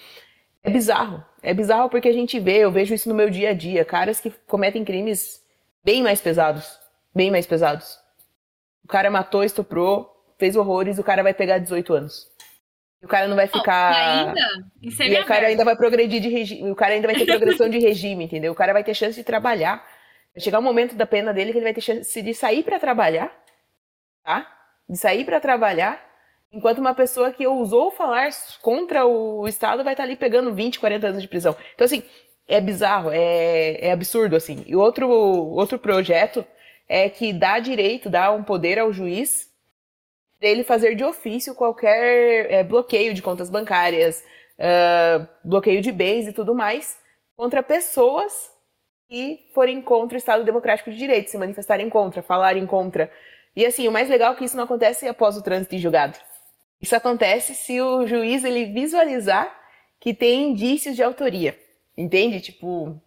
é 0.65 0.71
bizarro. 0.71 1.25
É 1.41 1.55
bizarro 1.55 1.89
porque 1.89 2.09
a 2.09 2.13
gente 2.13 2.41
vê, 2.41 2.59
eu 2.59 2.73
vejo 2.73 2.93
isso 2.93 3.09
no 3.09 3.15
meu 3.15 3.31
dia 3.31 3.51
a 3.51 3.55
dia, 3.55 3.85
caras 3.85 4.19
que 4.19 4.33
cometem 4.45 4.85
crimes 4.85 5.41
bem 5.85 6.03
mais 6.03 6.21
pesados. 6.21 6.77
Bem 7.15 7.31
mais 7.31 7.47
pesados. 7.47 7.97
O 8.83 8.89
cara 8.89 9.09
matou, 9.09 9.45
estuprou, 9.45 10.11
fez 10.37 10.57
horrores, 10.57 10.99
o 10.99 11.05
cara 11.05 11.23
vai 11.23 11.33
pegar 11.33 11.59
18 11.59 11.95
anos. 11.95 12.29
O 13.05 13.09
cara 13.09 13.29
não 13.29 13.37
vai 13.37 13.47
ficar. 13.47 13.95
Ainda? 13.95 14.41
E 14.83 15.21
o 15.21 15.27
cara 15.27 15.47
ainda 15.47 15.65
vai 15.65 15.77
progredir 15.77 16.21
de 16.21 16.29
regime. 16.29 16.71
O 16.71 16.75
cara 16.75 16.95
ainda 16.95 17.07
vai 17.07 17.17
ter 17.17 17.27
progressão 17.27 17.69
de 17.69 17.79
regime, 17.79 18.25
entendeu? 18.25 18.53
O 18.53 18.57
cara 18.57 18.73
vai 18.73 18.83
ter 18.83 18.95
chance 18.95 19.17
de 19.17 19.25
trabalhar. 19.25 19.85
Vai 20.35 20.43
chegar 20.43 20.59
o 20.59 20.61
um 20.61 20.65
momento 20.65 20.95
da 20.95 21.07
pena 21.07 21.33
dele 21.33 21.53
que 21.53 21.59
ele 21.59 21.65
vai 21.65 21.75
ter 21.75 21.81
chance 21.81 22.23
de 22.23 22.35
sair 22.35 22.63
para 22.65 22.81
trabalhar, 22.81 23.31
tá? 24.25 24.51
De 24.89 24.97
sair 24.97 25.25
para 25.25 25.39
trabalhar 25.39 26.15
Enquanto 26.55 26.79
uma 26.79 26.95
pessoa 26.95 27.33
que 27.33 27.45
ousou 27.45 27.91
falar 27.91 28.31
contra 28.63 29.05
o 29.05 29.47
Estado 29.49 29.83
vai 29.83 29.93
estar 29.93 30.05
ali 30.05 30.15
pegando 30.15 30.55
20, 30.55 30.79
40 30.79 31.09
anos 31.09 31.21
de 31.21 31.27
prisão. 31.27 31.57
Então, 31.75 31.85
assim, 31.85 32.05
é 32.47 32.61
bizarro, 32.61 33.11
é, 33.13 33.89
é 33.89 33.91
absurdo, 33.91 34.37
assim. 34.37 34.63
E 34.65 34.77
outro, 34.77 35.09
outro 35.11 35.81
projeto 35.81 36.47
é 36.89 37.09
que 37.09 37.33
dá 37.33 37.59
direito, 37.59 38.09
dá 38.09 38.31
um 38.31 38.45
poder 38.45 38.79
ao 38.79 38.93
juiz 38.93 39.53
dele 40.41 40.65
fazer 40.65 40.95
de 40.95 41.05
ofício 41.05 41.55
qualquer 41.55 42.51
é, 42.51 42.63
bloqueio 42.65 43.15
de 43.15 43.23
contas 43.23 43.49
bancárias, 43.49 44.23
uh, 44.59 45.27
bloqueio 45.45 45.81
de 45.81 45.91
bens 45.91 46.27
e 46.27 46.33
tudo 46.33 46.55
mais 46.55 46.99
contra 47.37 47.63
pessoas 47.63 48.51
que 49.09 49.49
forem 49.53 49.83
contra 49.83 50.17
o 50.17 50.19
Estado 50.19 50.45
Democrático 50.45 50.91
de 50.91 50.97
Direito, 50.97 51.31
se 51.31 51.39
manifestarem 51.39 51.89
contra, 51.89 52.23
falarem 52.23 52.67
contra. 52.67 53.11
E 53.55 53.65
assim, 53.65 53.87
o 53.87 53.93
mais 53.93 54.09
legal 54.09 54.33
é 54.33 54.37
que 54.37 54.45
isso 54.45 54.57
não 54.57 54.65
acontece 54.65 55.07
após 55.07 55.37
o 55.37 55.43
trânsito 55.43 55.75
em 55.75 55.79
julgado. 55.79 56.19
Isso 56.81 56.97
acontece 56.97 57.55
se 57.55 57.81
o 57.81 58.07
juiz 58.07 58.45
ele 58.45 58.67
visualizar 58.67 59.55
que 60.01 60.13
tem 60.13 60.51
indícios 60.51 60.97
de 60.97 61.03
autoria, 61.03 61.59
entende? 61.97 62.41
Tipo, 62.41 63.01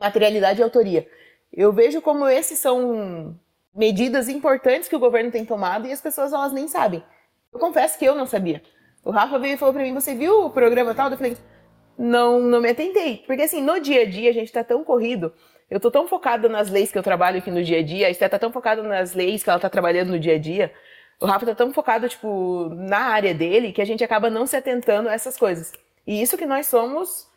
materialidade 0.00 0.60
e 0.60 0.64
autoria. 0.64 1.06
Eu 1.52 1.72
vejo 1.72 2.00
como 2.00 2.26
esses 2.26 2.58
são 2.58 3.38
medidas 3.74 4.28
importantes 4.28 4.88
que 4.88 4.96
o 4.96 5.00
governo 5.00 5.30
tem 5.30 5.44
tomado 5.44 5.86
e 5.86 5.92
as 5.92 6.00
pessoas 6.00 6.32
elas 6.32 6.52
nem 6.52 6.68
sabem. 6.68 7.02
Eu 7.52 7.58
confesso 7.58 7.98
que 7.98 8.04
eu 8.04 8.14
não 8.14 8.26
sabia. 8.26 8.62
O 9.04 9.10
Rafa 9.10 9.38
veio 9.38 9.54
e 9.54 9.56
falou 9.56 9.74
para 9.74 9.82
mim: 9.82 9.94
"Você 9.94 10.14
viu 10.14 10.46
o 10.46 10.50
programa 10.50 10.94
tal?" 10.94 11.10
Eu 11.10 11.16
falei: 11.16 11.36
"Não, 11.98 12.40
não 12.40 12.60
me 12.60 12.70
atentei". 12.70 13.24
Porque 13.26 13.42
assim, 13.42 13.62
no 13.62 13.80
dia 13.80 14.02
a 14.02 14.06
dia 14.06 14.30
a 14.30 14.34
gente 14.34 14.52
tá 14.52 14.62
tão 14.62 14.84
corrido, 14.84 15.32
eu 15.70 15.80
tô 15.80 15.90
tão 15.90 16.06
focada 16.06 16.48
nas 16.48 16.70
leis 16.70 16.92
que 16.92 16.98
eu 16.98 17.02
trabalho 17.02 17.38
aqui 17.38 17.50
no 17.50 17.64
dia 17.64 17.78
a 17.78 17.82
dia, 17.82 18.06
a 18.06 18.10
Esté 18.10 18.28
tá 18.28 18.38
tão 18.38 18.52
focada 18.52 18.82
nas 18.82 19.14
leis 19.14 19.42
que 19.42 19.50
ela 19.50 19.58
tá 19.58 19.70
trabalhando 19.70 20.10
no 20.10 20.18
dia 20.18 20.34
a 20.34 20.38
dia, 20.38 20.72
o 21.22 21.26
Rafa 21.26 21.46
tá 21.46 21.54
tão 21.54 21.72
focado, 21.72 22.08
tipo, 22.08 22.68
na 22.74 22.98
área 22.98 23.32
dele 23.32 23.72
que 23.72 23.80
a 23.80 23.84
gente 23.84 24.02
acaba 24.02 24.28
não 24.28 24.44
se 24.46 24.56
atentando 24.56 25.08
a 25.08 25.12
essas 25.12 25.36
coisas. 25.36 25.72
E 26.06 26.20
isso 26.20 26.36
que 26.36 26.44
nós 26.44 26.66
somos 26.66 27.28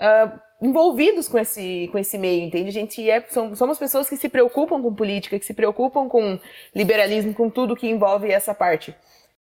uh, 0.00 0.40
envolvidos 0.64 1.28
com 1.28 1.38
esse, 1.38 1.90
com 1.92 1.98
esse 1.98 2.16
meio, 2.16 2.42
entende? 2.42 2.70
A 2.70 2.72
gente 2.72 3.10
é, 3.10 3.22
somos 3.54 3.78
pessoas 3.78 4.08
que 4.08 4.16
se 4.16 4.30
preocupam 4.30 4.80
com 4.80 4.94
política, 4.94 5.38
que 5.38 5.44
se 5.44 5.52
preocupam 5.52 6.08
com 6.08 6.40
liberalismo, 6.74 7.34
com 7.34 7.50
tudo 7.50 7.76
que 7.76 7.86
envolve 7.86 8.30
essa 8.30 8.54
parte. 8.54 8.94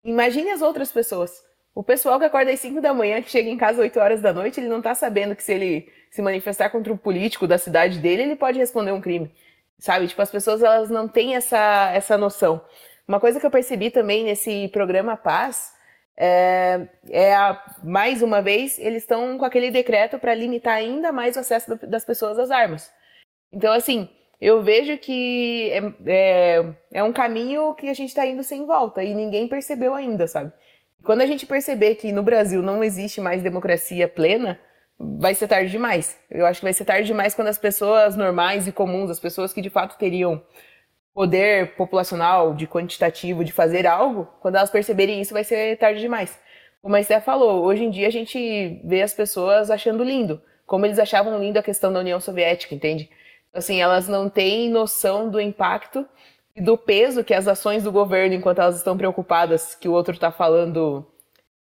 Imagine 0.02 0.50
as 0.50 0.60
outras 0.60 0.90
pessoas. 0.90 1.30
O 1.72 1.84
pessoal 1.84 2.18
que 2.18 2.24
acorda 2.24 2.50
às 2.50 2.58
5 2.58 2.80
da 2.80 2.92
manhã, 2.92 3.22
que 3.22 3.30
chega 3.30 3.48
em 3.48 3.56
casa 3.56 3.74
às 3.74 3.78
8 3.78 4.00
horas 4.00 4.20
da 4.20 4.32
noite, 4.32 4.58
ele 4.58 4.68
não 4.68 4.82
tá 4.82 4.92
sabendo 4.92 5.36
que 5.36 5.44
se 5.44 5.52
ele 5.52 5.88
se 6.10 6.20
manifestar 6.20 6.70
contra 6.70 6.92
o 6.92 6.98
político 6.98 7.46
da 7.46 7.58
cidade 7.58 8.00
dele, 8.00 8.22
ele 8.22 8.36
pode 8.36 8.58
responder 8.58 8.90
um 8.90 9.00
crime. 9.00 9.32
Sabe? 9.78 10.08
Tipo, 10.08 10.20
as 10.20 10.30
pessoas 10.32 10.64
elas 10.64 10.90
não 10.90 11.06
têm 11.06 11.36
essa, 11.36 11.92
essa 11.94 12.18
noção. 12.18 12.60
Uma 13.06 13.20
coisa 13.20 13.38
que 13.38 13.46
eu 13.46 13.50
percebi 13.50 13.88
também 13.88 14.24
nesse 14.24 14.66
programa 14.68 15.16
Paz 15.16 15.73
é, 16.16 16.88
é 17.10 17.34
a, 17.34 17.60
mais 17.82 18.22
uma 18.22 18.40
vez, 18.40 18.78
eles 18.78 19.02
estão 19.02 19.36
com 19.38 19.44
aquele 19.44 19.70
decreto 19.70 20.18
para 20.18 20.34
limitar 20.34 20.74
ainda 20.74 21.12
mais 21.12 21.36
o 21.36 21.40
acesso 21.40 21.76
das 21.86 22.04
pessoas 22.04 22.38
às 22.38 22.50
armas. 22.50 22.90
Então, 23.52 23.72
assim, 23.72 24.08
eu 24.40 24.62
vejo 24.62 24.98
que 24.98 25.70
é, 25.70 25.80
é, 26.06 26.74
é 26.92 27.02
um 27.02 27.12
caminho 27.12 27.74
que 27.74 27.88
a 27.88 27.94
gente 27.94 28.10
está 28.10 28.26
indo 28.26 28.42
sem 28.42 28.66
volta 28.66 29.02
e 29.02 29.14
ninguém 29.14 29.48
percebeu 29.48 29.94
ainda, 29.94 30.26
sabe? 30.26 30.52
Quando 31.02 31.20
a 31.20 31.26
gente 31.26 31.46
perceber 31.46 31.96
que 31.96 32.12
no 32.12 32.22
Brasil 32.22 32.62
não 32.62 32.82
existe 32.82 33.20
mais 33.20 33.42
democracia 33.42 34.08
plena, 34.08 34.58
vai 34.98 35.34
ser 35.34 35.48
tarde 35.48 35.70
demais. 35.70 36.18
Eu 36.30 36.46
acho 36.46 36.60
que 36.60 36.64
vai 36.64 36.72
ser 36.72 36.84
tarde 36.84 37.06
demais 37.06 37.34
quando 37.34 37.48
as 37.48 37.58
pessoas 37.58 38.16
normais 38.16 38.66
e 38.66 38.72
comuns, 38.72 39.10
as 39.10 39.20
pessoas 39.20 39.52
que 39.52 39.60
de 39.60 39.70
fato 39.70 39.98
teriam 39.98 40.42
poder 41.14 41.76
populacional, 41.76 42.54
de 42.54 42.66
quantitativo, 42.66 43.44
de 43.44 43.52
fazer 43.52 43.86
algo, 43.86 44.28
quando 44.40 44.56
elas 44.56 44.70
perceberem 44.70 45.20
isso, 45.20 45.32
vai 45.32 45.44
ser 45.44 45.78
tarde 45.78 46.00
demais. 46.00 46.38
Como 46.82 46.96
a 46.96 47.00
Esté 47.00 47.20
falou, 47.20 47.64
hoje 47.64 47.84
em 47.84 47.90
dia 47.90 48.08
a 48.08 48.10
gente 48.10 48.80
vê 48.84 49.00
as 49.00 49.14
pessoas 49.14 49.70
achando 49.70 50.02
lindo, 50.04 50.42
como 50.66 50.84
eles 50.84 50.98
achavam 50.98 51.38
lindo 51.38 51.58
a 51.58 51.62
questão 51.62 51.92
da 51.92 52.00
União 52.00 52.20
Soviética, 52.20 52.74
entende? 52.74 53.08
Assim, 53.54 53.80
elas 53.80 54.08
não 54.08 54.28
têm 54.28 54.68
noção 54.68 55.30
do 55.30 55.40
impacto 55.40 56.06
e 56.56 56.60
do 56.60 56.76
peso 56.76 57.24
que 57.24 57.32
as 57.32 57.46
ações 57.46 57.84
do 57.84 57.92
governo, 57.92 58.34
enquanto 58.34 58.60
elas 58.60 58.76
estão 58.76 58.96
preocupadas 58.98 59.74
que 59.74 59.88
o 59.88 59.92
outro 59.92 60.14
está 60.14 60.32
falando 60.32 61.06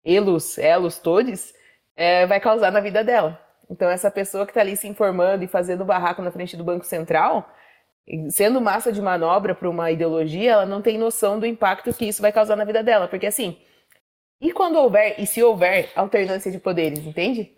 elos, 0.04 0.58
elos, 0.58 1.00
todos, 1.00 1.54
é, 1.96 2.26
vai 2.26 2.40
causar 2.40 2.72
na 2.72 2.80
vida 2.80 3.04
dela. 3.04 3.40
Então, 3.70 3.90
essa 3.90 4.10
pessoa 4.12 4.46
que 4.46 4.52
está 4.52 4.62
ali 4.62 4.78
se 4.78 4.88
informando 4.88 5.44
e 5.44 5.48
fazendo 5.48 5.84
barraco 5.84 6.22
na 6.22 6.32
frente 6.32 6.56
do 6.56 6.64
Banco 6.64 6.86
Central, 6.86 7.50
sendo 8.30 8.62
massa 8.62 8.92
de 8.92 9.02
manobra 9.02 9.54
para 9.54 9.70
uma 9.70 9.92
ideologia, 9.92 10.54
ela 10.54 10.66
não 10.66 10.82
tem 10.82 10.98
noção 10.98 11.40
do 11.40 11.46
impacto 11.46 11.94
que 11.94 12.06
isso 12.06 12.22
vai 12.22 12.32
causar 12.32 12.56
na 12.56 12.64
vida 12.64 12.82
dela. 12.82 13.08
Porque 13.08 13.26
assim, 13.28 13.58
e 14.40 14.52
quando 14.52 14.78
houver, 14.78 15.16
e 15.20 15.26
se 15.28 15.44
houver 15.44 15.92
alternância 15.96 16.52
de 16.52 16.60
poderes, 16.60 17.00
entende? 17.00 17.52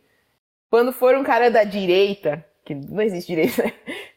Quando 0.70 0.92
for 0.92 1.16
um 1.16 1.24
cara 1.24 1.52
da 1.52 1.64
direita, 1.64 2.44
que 2.66 2.74
não 2.74 3.02
existe 3.02 3.28
direita, 3.28 3.64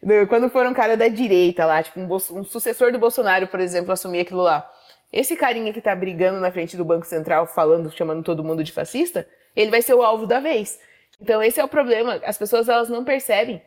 né? 0.02 0.26
Quando 0.26 0.48
for 0.48 0.66
um 0.66 0.74
cara 0.74 0.96
da 0.96 1.08
direita 1.08 1.66
lá, 1.66 1.82
tipo 1.82 2.00
um, 2.00 2.14
um 2.14 2.44
sucessor 2.44 2.92
do 2.92 2.98
Bolsonaro, 2.98 3.46
por 3.48 3.60
exemplo, 3.60 3.92
assumir 3.92 4.20
aquilo 4.20 4.42
lá. 4.42 4.68
Esse 5.12 5.36
carinha 5.36 5.72
que 5.72 5.80
tá 5.80 5.94
brigando 5.94 6.40
na 6.40 6.50
frente 6.50 6.76
do 6.76 6.84
Banco 6.84 7.06
Central, 7.06 7.46
falando, 7.46 7.90
chamando 7.90 8.22
todo 8.22 8.42
mundo 8.42 8.64
de 8.64 8.72
fascista, 8.72 9.28
ele 9.54 9.70
vai 9.70 9.82
ser 9.82 9.94
o 9.94 10.02
alvo 10.02 10.26
da 10.26 10.40
vez. 10.40 10.80
Então 11.20 11.42
esse 11.42 11.60
é 11.60 11.64
o 11.64 11.68
problema. 11.68 12.20
As 12.24 12.38
pessoas 12.38 12.68
elas 12.68 12.88
não 12.88 13.04
percebem 13.04 13.60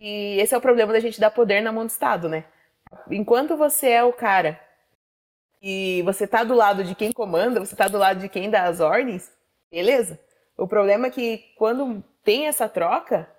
e 0.00 0.40
esse 0.40 0.54
é 0.54 0.58
o 0.58 0.62
problema 0.62 0.92
da 0.92 1.00
gente 1.00 1.20
dar 1.20 1.30
poder 1.30 1.60
na 1.60 1.70
mão 1.70 1.84
do 1.84 1.90
Estado, 1.90 2.28
né? 2.28 2.44
Enquanto 3.10 3.56
você 3.56 3.90
é 3.90 4.02
o 4.02 4.12
cara 4.12 4.58
e 5.62 6.02
você 6.02 6.26
tá 6.26 6.42
do 6.42 6.54
lado 6.54 6.82
de 6.82 6.94
quem 6.94 7.12
comanda, 7.12 7.60
você 7.60 7.76
tá 7.76 7.86
do 7.86 7.98
lado 7.98 8.18
de 8.20 8.28
quem 8.28 8.50
dá 8.50 8.64
as 8.64 8.80
ordens, 8.80 9.30
beleza. 9.70 10.18
O 10.56 10.66
problema 10.66 11.08
é 11.08 11.10
que 11.10 11.38
quando 11.56 12.02
tem 12.24 12.46
essa 12.46 12.68
troca, 12.68 13.30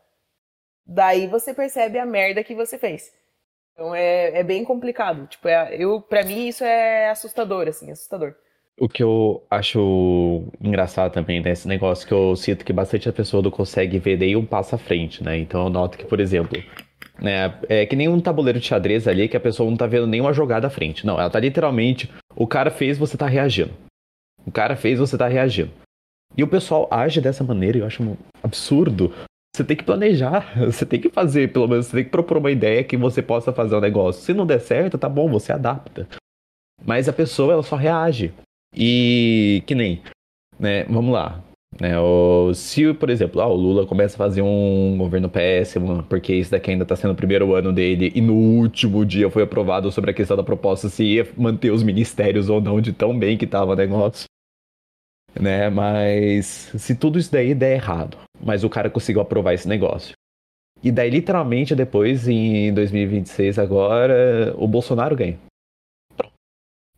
daí 0.85 1.27
você 1.27 1.53
percebe 1.53 1.97
a 1.97 2.05
merda 2.05 2.43
que 2.43 2.53
você 2.53 2.77
fez. 2.77 3.11
Então 3.73 3.95
é, 3.95 4.39
é 4.39 4.43
bem 4.43 4.63
complicado. 4.63 5.25
Tipo, 5.27 5.47
é, 5.47 5.75
eu, 5.75 5.99
pra 6.01 6.23
mim 6.23 6.47
isso 6.47 6.63
é 6.63 7.09
assustador, 7.09 7.67
assim, 7.67 7.91
assustador. 7.91 8.35
O 8.81 8.89
que 8.89 9.03
eu 9.03 9.43
acho 9.47 10.43
engraçado 10.59 11.13
também 11.13 11.39
né, 11.39 11.53
negócio 11.67 12.07
que 12.07 12.11
eu 12.11 12.35
sinto 12.35 12.65
que 12.65 12.73
bastante 12.73 13.07
a 13.07 13.13
pessoa 13.13 13.43
não 13.43 13.51
consegue 13.51 13.99
ver 13.99 14.17
daí 14.17 14.35
um 14.35 14.43
passo 14.43 14.73
à 14.73 14.77
frente, 14.79 15.23
né? 15.23 15.37
Então 15.37 15.65
eu 15.65 15.69
noto 15.69 15.99
que, 15.99 16.03
por 16.03 16.19
exemplo, 16.19 16.57
né, 17.21 17.53
é 17.69 17.85
que 17.85 17.95
nem 17.95 18.07
um 18.07 18.19
tabuleiro 18.19 18.59
de 18.59 18.65
xadrez 18.65 19.07
ali 19.07 19.29
que 19.29 19.37
a 19.37 19.39
pessoa 19.39 19.69
não 19.69 19.77
tá 19.77 19.85
vendo 19.85 20.07
nenhuma 20.07 20.33
jogada 20.33 20.65
à 20.65 20.69
frente. 20.71 21.05
Não, 21.05 21.19
ela 21.19 21.29
tá 21.29 21.39
literalmente. 21.39 22.09
O 22.35 22.47
cara 22.47 22.71
fez, 22.71 22.97
você 22.97 23.15
tá 23.15 23.27
reagindo. 23.27 23.71
O 24.47 24.51
cara 24.51 24.75
fez, 24.75 24.97
você 24.97 25.15
tá 25.15 25.27
reagindo. 25.27 25.69
E 26.35 26.41
o 26.41 26.47
pessoal 26.47 26.87
age 26.89 27.21
dessa 27.21 27.43
maneira, 27.43 27.77
eu 27.77 27.85
acho 27.85 28.01
um 28.01 28.17
absurdo. 28.41 29.13
Você 29.55 29.63
tem 29.63 29.77
que 29.77 29.83
planejar, 29.83 30.57
você 30.65 30.87
tem 30.87 30.99
que 30.99 31.09
fazer, 31.09 31.53
pelo 31.53 31.67
menos, 31.67 31.85
você 31.85 31.97
tem 31.97 32.05
que 32.05 32.09
propor 32.09 32.37
uma 32.37 32.49
ideia 32.49 32.83
que 32.83 32.97
você 32.97 33.21
possa 33.21 33.53
fazer 33.53 33.75
um 33.75 33.79
negócio. 33.79 34.23
Se 34.23 34.33
não 34.33 34.43
der 34.43 34.59
certo, 34.59 34.97
tá 34.97 35.07
bom, 35.07 35.29
você 35.29 35.53
adapta. 35.53 36.07
Mas 36.83 37.07
a 37.07 37.13
pessoa, 37.13 37.53
ela 37.53 37.61
só 37.61 37.75
reage. 37.75 38.33
E 38.75 39.63
que 39.65 39.75
nem, 39.75 40.01
né, 40.59 40.83
vamos 40.85 41.13
lá. 41.13 41.43
Né, 41.79 41.97
o, 41.97 42.53
se, 42.53 42.93
por 42.93 43.09
exemplo, 43.09 43.41
ah, 43.41 43.47
o 43.47 43.55
Lula 43.55 43.87
começa 43.87 44.15
a 44.15 44.17
fazer 44.17 44.41
um 44.41 44.97
governo 44.97 45.29
péssimo, 45.29 46.03
porque 46.03 46.33
isso 46.33 46.51
daqui 46.51 46.71
ainda 46.71 46.83
está 46.83 46.95
sendo 46.95 47.11
o 47.11 47.15
primeiro 47.15 47.55
ano 47.55 47.71
dele, 47.71 48.11
e 48.13 48.21
no 48.21 48.33
último 48.33 49.05
dia 49.05 49.29
foi 49.29 49.43
aprovado 49.43 49.91
sobre 49.91 50.11
a 50.11 50.13
questão 50.13 50.35
da 50.35 50.43
proposta 50.43 50.89
se 50.89 51.03
ia 51.03 51.27
manter 51.37 51.71
os 51.71 51.81
ministérios 51.81 52.49
ou 52.49 52.59
não, 52.59 52.81
de 52.81 52.91
tão 52.91 53.17
bem 53.17 53.37
que 53.37 53.45
estava 53.45 53.71
o 53.71 53.75
negócio. 53.75 54.25
Né, 55.39 55.69
mas 55.69 56.71
se 56.77 56.93
tudo 56.93 57.17
isso 57.17 57.31
daí 57.31 57.55
der 57.55 57.75
errado, 57.75 58.17
mas 58.43 58.65
o 58.65 58.69
cara 58.69 58.89
conseguiu 58.89 59.21
aprovar 59.21 59.53
esse 59.53 59.67
negócio. 59.67 60.13
E 60.83 60.91
daí, 60.91 61.09
literalmente, 61.09 61.75
depois, 61.75 62.27
em 62.27 62.73
2026, 62.73 63.59
agora, 63.59 64.53
o 64.57 64.67
Bolsonaro 64.67 65.15
ganha 65.15 65.37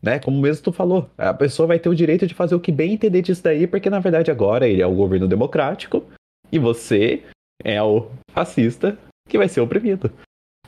né? 0.04 0.20
Como 0.20 0.39
mesmo 0.39 0.66
tu 0.66 0.74
falou, 0.74 1.10
a 1.18 1.34
pessoa 1.34 1.66
vai 1.66 1.80
ter 1.80 1.88
o 1.88 1.95
direito 1.95 2.28
de 2.28 2.34
fazer 2.34 2.54
o 2.54 2.60
que 2.60 2.74
bem 2.74 2.93
entender 2.93 3.22
disso 3.22 3.41
daí, 3.41 3.66
porque 3.66 3.89
na 3.89 3.99
verdade 3.99 4.30
agora 4.30 4.68
ele 4.68 4.82
é 4.82 4.86
o 4.86 4.93
governo 4.93 5.30
democrático 5.30 6.04
e 6.51 6.60
você 6.60 7.24
é 7.64 7.82
o 7.82 8.12
fascista 8.32 8.97
que 9.30 9.38
vai 9.38 9.47
ser 9.47 9.62
oprimido, 9.62 10.12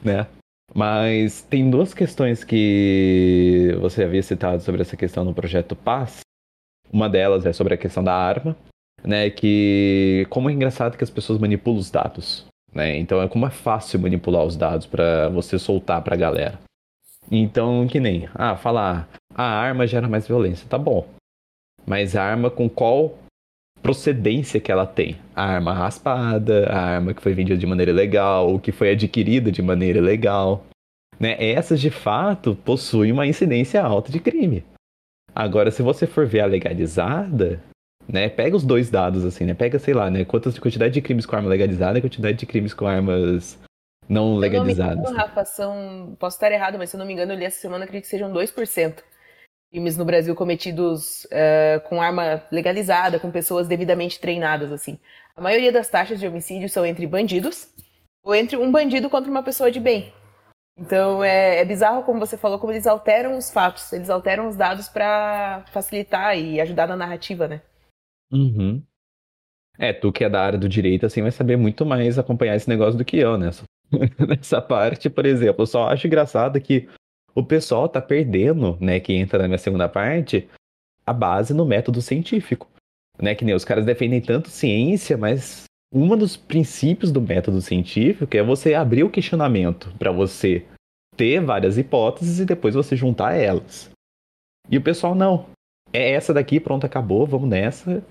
né? 0.02 0.26
Mas 0.74 1.42
tem 1.42 1.70
duas 1.70 1.94
questões 1.94 2.44
que 2.44 3.76
você 3.82 4.04
havia 4.04 4.24
citado 4.24 4.64
sobre 4.64 4.82
essa 4.82 4.96
questão 4.96 5.26
no 5.26 5.34
projeto 5.34 5.76
Paz. 5.76 6.22
Uma 6.92 7.10
delas 7.10 7.46
é 7.46 7.52
sobre 7.52 7.74
a 7.74 7.78
questão 7.78 8.04
da 8.04 8.14
arma, 8.14 8.56
né? 9.04 9.30
Que 9.30 10.26
como 10.30 10.50
é 10.50 10.54
engraçado 10.54 10.98
que 10.98 11.04
as 11.04 11.10
pessoas 11.10 11.40
manipulam 11.40 11.80
os 11.80 11.92
dados, 11.92 12.46
né? 12.74 12.98
Então 12.98 13.22
é 13.22 13.28
como 13.28 13.46
é 13.46 13.50
fácil 13.50 14.00
manipular 14.00 14.44
os 14.44 14.56
dados 14.56 14.86
para 14.88 15.28
você 15.30 15.60
soltar 15.60 16.02
para 16.02 16.16
a 16.16 16.18
galera. 16.18 16.60
Então, 17.32 17.88
que 17.88 18.00
nem, 18.00 18.30
ah, 18.36 18.56
falar, 18.56 19.10
a 19.36 19.44
arma 19.44 19.86
gera 19.86 20.08
mais 20.08 20.26
violência, 20.26 20.68
tá 20.68 20.78
bom. 20.78 21.06
Mas 21.86 22.16
a 22.16 22.24
arma 22.24 22.50
com 22.50 22.70
qual 22.70 23.20
procedência 23.84 24.60
que 24.60 24.72
ela 24.72 24.88
tem? 24.88 25.18
A 25.36 25.44
arma 25.44 25.74
raspada, 25.74 26.68
a 26.70 26.80
arma 26.80 27.14
que 27.14 27.22
foi 27.22 27.34
vendida 27.34 27.58
de 27.58 27.68
maneira 27.68 27.92
ilegal, 27.92 28.50
ou 28.50 28.60
que 28.60 28.72
foi 28.72 28.92
adquirida 28.92 29.52
de 29.52 29.62
maneira 29.62 30.00
ilegal. 30.00 30.66
Né? 31.20 31.36
Essas, 31.38 31.80
de 31.80 31.92
fato, 31.92 32.56
possuem 32.56 33.12
uma 33.12 33.28
incidência 33.28 33.84
alta 33.84 34.12
de 34.12 34.20
crime. 34.20 34.64
Agora, 35.36 35.70
se 35.70 35.84
você 35.84 36.08
for 36.08 36.26
ver 36.26 36.40
a 36.40 36.46
legalizada, 36.46 37.62
né, 38.08 38.30
pega 38.30 38.56
os 38.56 38.64
dois 38.64 38.90
dados, 38.90 39.26
assim, 39.26 39.44
né? 39.44 39.54
Pega, 39.54 39.78
sei 39.78 39.94
lá, 39.94 40.10
né? 40.10 40.24
Quantas 40.24 40.58
quantidade 40.58 40.94
de 40.94 41.02
crimes 41.02 41.26
com 41.26 41.36
arma 41.36 41.50
legalizada 41.50 42.00
e 42.00 42.02
quantidade 42.02 42.38
de 42.38 42.46
crimes 42.46 42.74
com 42.74 42.88
armas 42.88 43.60
não 44.08 44.36
legalizadas. 44.36 44.96
Não 44.96 45.04
me 45.04 45.10
engano, 45.10 45.18
Rafa, 45.18 45.46
são... 45.46 46.16
Posso 46.18 46.38
estar 46.38 46.52
errado, 46.52 46.78
mas 46.78 46.90
se 46.90 46.96
eu 46.96 47.00
não 47.00 47.06
me 47.06 47.14
engano, 47.14 47.34
eu 47.34 47.38
li 47.38 47.44
essa 47.44 47.60
semana, 47.60 47.84
acredito 47.84 48.04
que 48.04 48.10
sejam 48.10 48.32
2% 48.32 49.04
crimes 49.72 49.98
no 49.98 50.06
Brasil 50.06 50.36
cometidos 50.36 51.26
uh, 51.26 51.80
com 51.88 52.02
arma 52.02 52.44
legalizada, 52.52 53.20
com 53.20 53.32
pessoas 53.32 53.68
devidamente 53.68 54.20
treinadas, 54.20 54.72
assim. 54.72 55.00
A 55.36 55.42
maioria 55.42 55.72
das 55.72 55.90
taxas 55.90 56.20
de 56.20 56.28
homicídio 56.28 56.70
são 56.70 56.86
entre 56.86 57.06
bandidos 57.06 57.68
ou 58.24 58.34
entre 58.34 58.58
um 58.58 58.72
bandido 58.72 59.10
contra 59.10 59.30
uma 59.30 59.44
pessoa 59.44 59.72
de 59.72 59.80
bem. 59.80 60.14
Então 60.78 61.24
é, 61.24 61.60
é 61.62 61.66
bizarro, 61.66 62.04
como 62.04 62.20
você 62.20 62.38
falou, 62.38 62.60
como 62.60 62.74
eles 62.74 62.88
alteram 62.88 63.38
os 63.38 63.50
fatos, 63.50 63.94
eles 63.94 64.10
alteram 64.10 64.48
os 64.48 64.56
dados 64.56 64.90
para 64.90 65.64
facilitar 65.72 66.38
e 66.38 66.60
ajudar 66.60 66.88
na 66.88 66.98
narrativa, 66.98 67.48
né? 67.48 67.62
Uhum. 68.32 68.84
É, 69.78 69.94
tu 69.94 70.12
que 70.12 70.24
é 70.24 70.30
da 70.30 70.42
área 70.42 70.60
do 70.60 70.70
direito, 70.70 71.06
assim, 71.06 71.22
vai 71.22 71.32
saber 71.32 71.58
muito 71.58 71.86
mais 71.86 72.18
acompanhar 72.18 72.56
esse 72.56 72.70
negócio 72.70 72.98
do 72.98 73.06
que 73.06 73.18
eu, 73.18 73.38
né? 73.38 73.50
Nessa 74.28 74.62
parte, 74.62 75.10
por 75.10 75.26
exemplo, 75.26 75.62
eu 75.64 75.68
só 75.68 75.88
acho 75.88 76.08
engraçado 76.08 76.60
que 76.60 76.90
o 77.36 77.44
pessoal 77.44 77.90
tá 77.90 78.02
perdendo, 78.02 78.78
né, 78.80 79.00
que 79.00 79.14
entra 79.14 79.40
na 79.40 79.48
minha 79.48 79.58
segunda 79.58 79.90
parte, 79.90 80.50
a 81.06 81.12
base 81.12 81.54
no 81.54 81.66
método 81.66 82.02
científico. 82.02 82.68
Né, 83.22 83.36
que 83.36 83.46
nem 83.46 83.56
os 83.56 83.64
caras 83.64 83.86
defendem 83.86 84.22
tanto 84.22 84.50
ciência, 84.50 85.18
mas 85.18 85.64
um 85.94 86.18
dos 86.18 86.36
princípios 86.36 87.12
do 87.12 87.22
método 87.22 87.62
científico 87.62 88.36
é 88.36 88.44
você 88.44 88.74
abrir 88.74 89.04
o 89.04 89.10
questionamento 89.10 89.94
para 89.98 90.12
você 90.12 90.66
ter 91.16 91.40
várias 91.40 91.78
hipóteses 91.78 92.40
e 92.40 92.46
depois 92.46 92.76
você 92.76 92.96
juntar 92.96 93.34
elas. 93.34 93.90
E 94.70 94.78
o 94.78 94.82
pessoal 94.82 95.16
não. 95.16 95.48
É 95.94 96.12
essa 96.12 96.34
daqui, 96.34 96.60
pronto, 96.60 96.86
acabou, 96.86 97.26
vamos 97.26 97.48
nessa. 97.48 98.06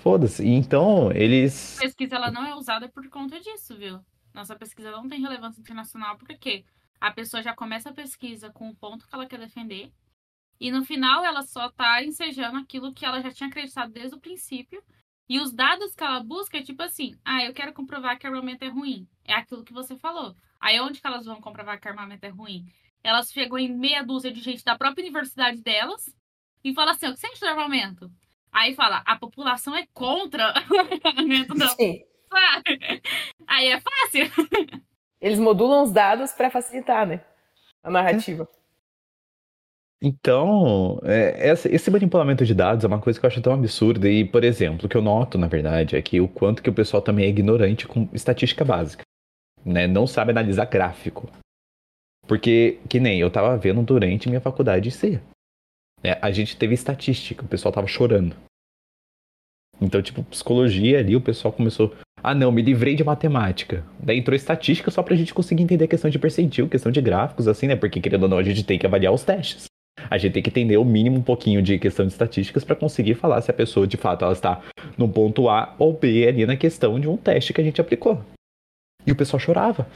Foda-se. 0.00 0.46
Então, 0.46 1.10
eles. 1.12 1.78
A 1.78 1.82
pesquisa 1.82 2.16
ela 2.16 2.30
não 2.30 2.44
é 2.44 2.54
usada 2.54 2.88
por 2.88 3.08
conta 3.08 3.40
disso, 3.40 3.74
viu? 3.76 4.00
Nossa 4.34 4.54
pesquisa 4.54 4.90
não 4.90 5.08
tem 5.08 5.20
relevância 5.20 5.60
internacional 5.60 6.18
porque 6.18 6.64
a 7.00 7.10
pessoa 7.10 7.42
já 7.42 7.54
começa 7.54 7.90
a 7.90 7.94
pesquisa 7.94 8.50
com 8.50 8.68
o 8.68 8.76
ponto 8.76 9.06
que 9.06 9.14
ela 9.14 9.26
quer 9.26 9.38
defender. 9.38 9.92
E 10.58 10.70
no 10.70 10.84
final 10.84 11.24
ela 11.24 11.42
só 11.42 11.66
está 11.66 12.02
ensejando 12.02 12.58
aquilo 12.58 12.92
que 12.92 13.04
ela 13.04 13.20
já 13.20 13.30
tinha 13.30 13.48
acreditado 13.48 13.92
desde 13.92 14.16
o 14.16 14.20
princípio. 14.20 14.82
E 15.28 15.40
os 15.40 15.52
dados 15.52 15.94
que 15.94 16.04
ela 16.04 16.22
busca 16.22 16.58
é 16.58 16.62
tipo 16.62 16.82
assim: 16.82 17.18
ah, 17.24 17.44
eu 17.44 17.52
quero 17.52 17.72
comprovar 17.72 18.18
que 18.18 18.26
armamento 18.26 18.64
é 18.64 18.68
ruim. 18.68 19.08
É 19.24 19.34
aquilo 19.34 19.64
que 19.64 19.72
você 19.72 19.96
falou. 19.96 20.34
Aí 20.60 20.80
onde 20.80 21.00
que 21.00 21.06
elas 21.06 21.26
vão 21.26 21.40
comprovar 21.40 21.80
que 21.80 21.88
armamento 21.88 22.24
é 22.24 22.28
ruim? 22.28 22.66
Elas 23.02 23.30
chegam 23.30 23.58
em 23.58 23.68
meia 23.68 24.02
dúzia 24.02 24.32
de 24.32 24.40
gente 24.40 24.64
da 24.64 24.76
própria 24.76 25.02
universidade 25.02 25.60
delas 25.60 26.14
e 26.64 26.72
falam 26.74 26.94
assim: 26.94 27.06
o 27.06 27.14
que 27.14 27.20
você 27.20 27.26
acha 27.26 27.46
do 27.46 27.50
armamento? 27.50 28.10
Aí 28.52 28.74
fala: 28.74 29.02
a 29.04 29.16
população 29.16 29.74
é 29.74 29.86
contra 29.92 30.54
o 30.70 31.06
armamento 31.06 31.54
da. 31.54 31.68
Sim. 31.68 32.02
Aí 33.46 33.68
é 33.68 33.80
fácil. 33.80 34.30
Eles 35.20 35.38
modulam 35.38 35.82
os 35.82 35.92
dados 35.92 36.32
para 36.32 36.50
facilitar, 36.50 37.06
né? 37.06 37.24
A 37.82 37.90
narrativa. 37.90 38.48
Então, 40.00 41.00
é, 41.04 41.50
esse 41.50 41.90
manipulamento 41.90 42.44
de 42.44 42.54
dados 42.54 42.84
é 42.84 42.86
uma 42.86 43.00
coisa 43.00 43.18
que 43.18 43.24
eu 43.24 43.28
acho 43.28 43.40
tão 43.40 43.54
absurda. 43.54 44.08
E, 44.08 44.24
por 44.24 44.44
exemplo, 44.44 44.86
o 44.86 44.88
que 44.88 44.96
eu 44.96 45.02
noto, 45.02 45.38
na 45.38 45.46
verdade, 45.46 45.96
é 45.96 46.02
que 46.02 46.20
o 46.20 46.28
quanto 46.28 46.62
que 46.62 46.68
o 46.68 46.74
pessoal 46.74 47.02
também 47.02 47.24
é 47.24 47.28
ignorante 47.28 47.88
com 47.88 48.08
estatística 48.12 48.64
básica. 48.64 49.02
Né? 49.64 49.86
Não 49.86 50.06
sabe 50.06 50.32
analisar 50.32 50.66
gráfico. 50.66 51.28
Porque, 52.26 52.78
que 52.88 53.00
nem 53.00 53.20
eu 53.20 53.30
tava 53.30 53.56
vendo 53.56 53.82
durante 53.82 54.28
minha 54.28 54.40
faculdade 54.40 54.84
de 54.84 54.90
C. 54.90 55.20
É, 56.02 56.18
a 56.20 56.30
gente 56.30 56.56
teve 56.56 56.74
estatística, 56.74 57.44
o 57.44 57.48
pessoal 57.48 57.72
tava 57.72 57.86
chorando. 57.86 58.36
Então, 59.80 60.02
tipo, 60.02 60.22
psicologia 60.24 60.98
ali, 60.98 61.16
o 61.16 61.20
pessoal 61.20 61.52
começou. 61.52 61.94
Ah, 62.22 62.34
não, 62.34 62.50
me 62.50 62.62
livrei 62.62 62.94
de 62.94 63.04
matemática. 63.04 63.84
Daí 64.00 64.18
entrou 64.18 64.34
estatística 64.34 64.90
só 64.90 65.02
pra 65.02 65.14
gente 65.14 65.34
conseguir 65.34 65.62
entender 65.62 65.84
a 65.84 65.88
questão 65.88 66.10
de 66.10 66.18
percentil, 66.18 66.68
questão 66.68 66.90
de 66.90 67.00
gráficos, 67.00 67.46
assim, 67.46 67.66
né? 67.66 67.76
Porque, 67.76 68.00
querendo 68.00 68.24
ou 68.24 68.28
não, 68.28 68.38
a 68.38 68.42
gente 68.42 68.64
tem 68.64 68.78
que 68.78 68.86
avaliar 68.86 69.12
os 69.12 69.22
testes. 69.22 69.66
A 70.10 70.18
gente 70.18 70.32
tem 70.34 70.42
que 70.42 70.50
entender 70.50 70.76
o 70.76 70.84
mínimo 70.84 71.18
um 71.18 71.22
pouquinho 71.22 71.62
de 71.62 71.78
questão 71.78 72.06
de 72.06 72.12
estatísticas 72.12 72.64
para 72.64 72.76
conseguir 72.76 73.14
falar 73.14 73.40
se 73.40 73.50
a 73.50 73.54
pessoa, 73.54 73.86
de 73.86 73.96
fato, 73.96 74.24
ela 74.24 74.32
está 74.32 74.60
no 74.96 75.08
ponto 75.08 75.48
A 75.48 75.74
ou 75.78 75.92
B 75.92 76.26
ali 76.26 76.46
na 76.46 76.56
questão 76.56 76.98
de 77.00 77.08
um 77.08 77.16
teste 77.16 77.52
que 77.52 77.60
a 77.60 77.64
gente 77.64 77.80
aplicou. 77.80 78.22
E 79.06 79.12
o 79.12 79.16
pessoal 79.16 79.40
chorava. 79.40 79.86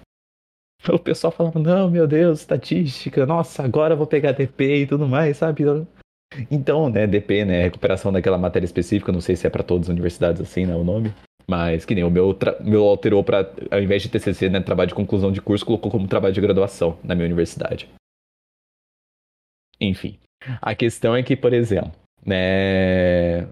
O 0.89 0.99
pessoal 0.99 1.31
falava, 1.31 1.59
não, 1.59 1.91
meu 1.91 2.07
Deus, 2.07 2.41
estatística, 2.41 3.27
nossa, 3.27 3.63
agora 3.63 3.93
eu 3.93 3.99
vou 3.99 4.07
pegar 4.07 4.33
DP 4.33 4.83
e 4.83 4.87
tudo 4.87 5.07
mais, 5.07 5.37
sabe? 5.37 5.65
Então, 6.51 6.89
né, 6.89 7.07
DP, 7.07 7.45
né, 7.45 7.63
recuperação 7.65 8.11
daquela 8.11 8.39
matéria 8.39 8.65
específica, 8.65 9.13
não 9.13 9.21
sei 9.21 9.37
se 9.37 9.47
é 9.47 9.51
para 9.51 9.63
todas 9.63 9.89
as 9.89 9.93
universidades 9.93 10.41
assim, 10.41 10.65
né, 10.65 10.75
o 10.75 10.83
nome. 10.83 11.13
Mas 11.51 11.85
que 11.85 11.97
nem 11.97 12.05
o 12.05 12.11
meu, 12.11 12.39
meu 12.61 12.85
alterou 12.85 13.25
para, 13.25 13.41
ao 13.73 13.83
invés 13.83 14.03
de 14.03 14.09
TCC, 14.09 14.49
né, 14.49 14.61
trabalho 14.61 14.91
de 14.91 14.95
conclusão 14.95 15.33
de 15.33 15.43
curso, 15.43 15.67
colocou 15.67 15.91
como 15.91 16.07
trabalho 16.07 16.33
de 16.33 16.41
graduação 16.41 16.97
na 17.03 17.13
minha 17.13 17.27
universidade. 17.27 17.91
Enfim, 19.81 20.17
a 20.63 20.77
questão 20.77 21.17
é 21.17 21.25
que, 21.25 21.37
por 21.37 21.53
exemplo, 21.53 21.91
né, 22.25 23.47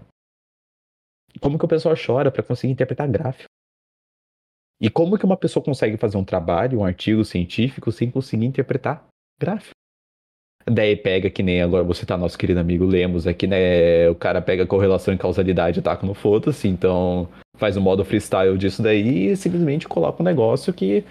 como 1.41 1.59
que 1.59 1.65
o 1.65 1.67
pessoal 1.67 1.93
chora 1.93 2.31
para 2.31 2.41
conseguir 2.41 2.71
interpretar 2.71 3.05
gráfico? 3.11 3.49
E 4.79 4.89
como 4.89 5.17
que 5.17 5.25
uma 5.25 5.35
pessoa 5.35 5.61
consegue 5.61 5.97
fazer 5.97 6.15
um 6.15 6.23
trabalho, 6.23 6.79
um 6.79 6.85
artigo 6.85 7.25
científico, 7.25 7.91
sem 7.91 8.09
conseguir 8.09 8.45
interpretar 8.45 9.05
gráfico. 9.37 9.75
Daí 10.69 10.95
pega 10.95 11.29
que 11.29 11.41
nem 11.41 11.61
agora 11.61 11.83
você 11.83 12.05
tá 12.05 12.15
nosso 12.15 12.37
querido 12.37 12.59
amigo 12.59 12.85
Lemos 12.85 13.25
aqui, 13.25 13.47
né? 13.47 14.07
O 14.09 14.15
cara 14.15 14.41
pega 14.41 14.67
correlação 14.67 15.13
e 15.13 15.17
causalidade 15.17 15.79
e 15.79 15.81
taca 15.81 16.05
no 16.05 16.13
foda-se, 16.13 16.67
então 16.67 17.27
faz 17.57 17.75
um 17.75 17.81
modo 17.81 18.05
freestyle 18.05 18.57
disso 18.57 18.81
daí 18.81 19.31
e 19.31 19.35
simplesmente 19.35 19.87
coloca 19.87 20.21
um 20.21 20.25
negócio 20.25 20.71
que 20.71 21.03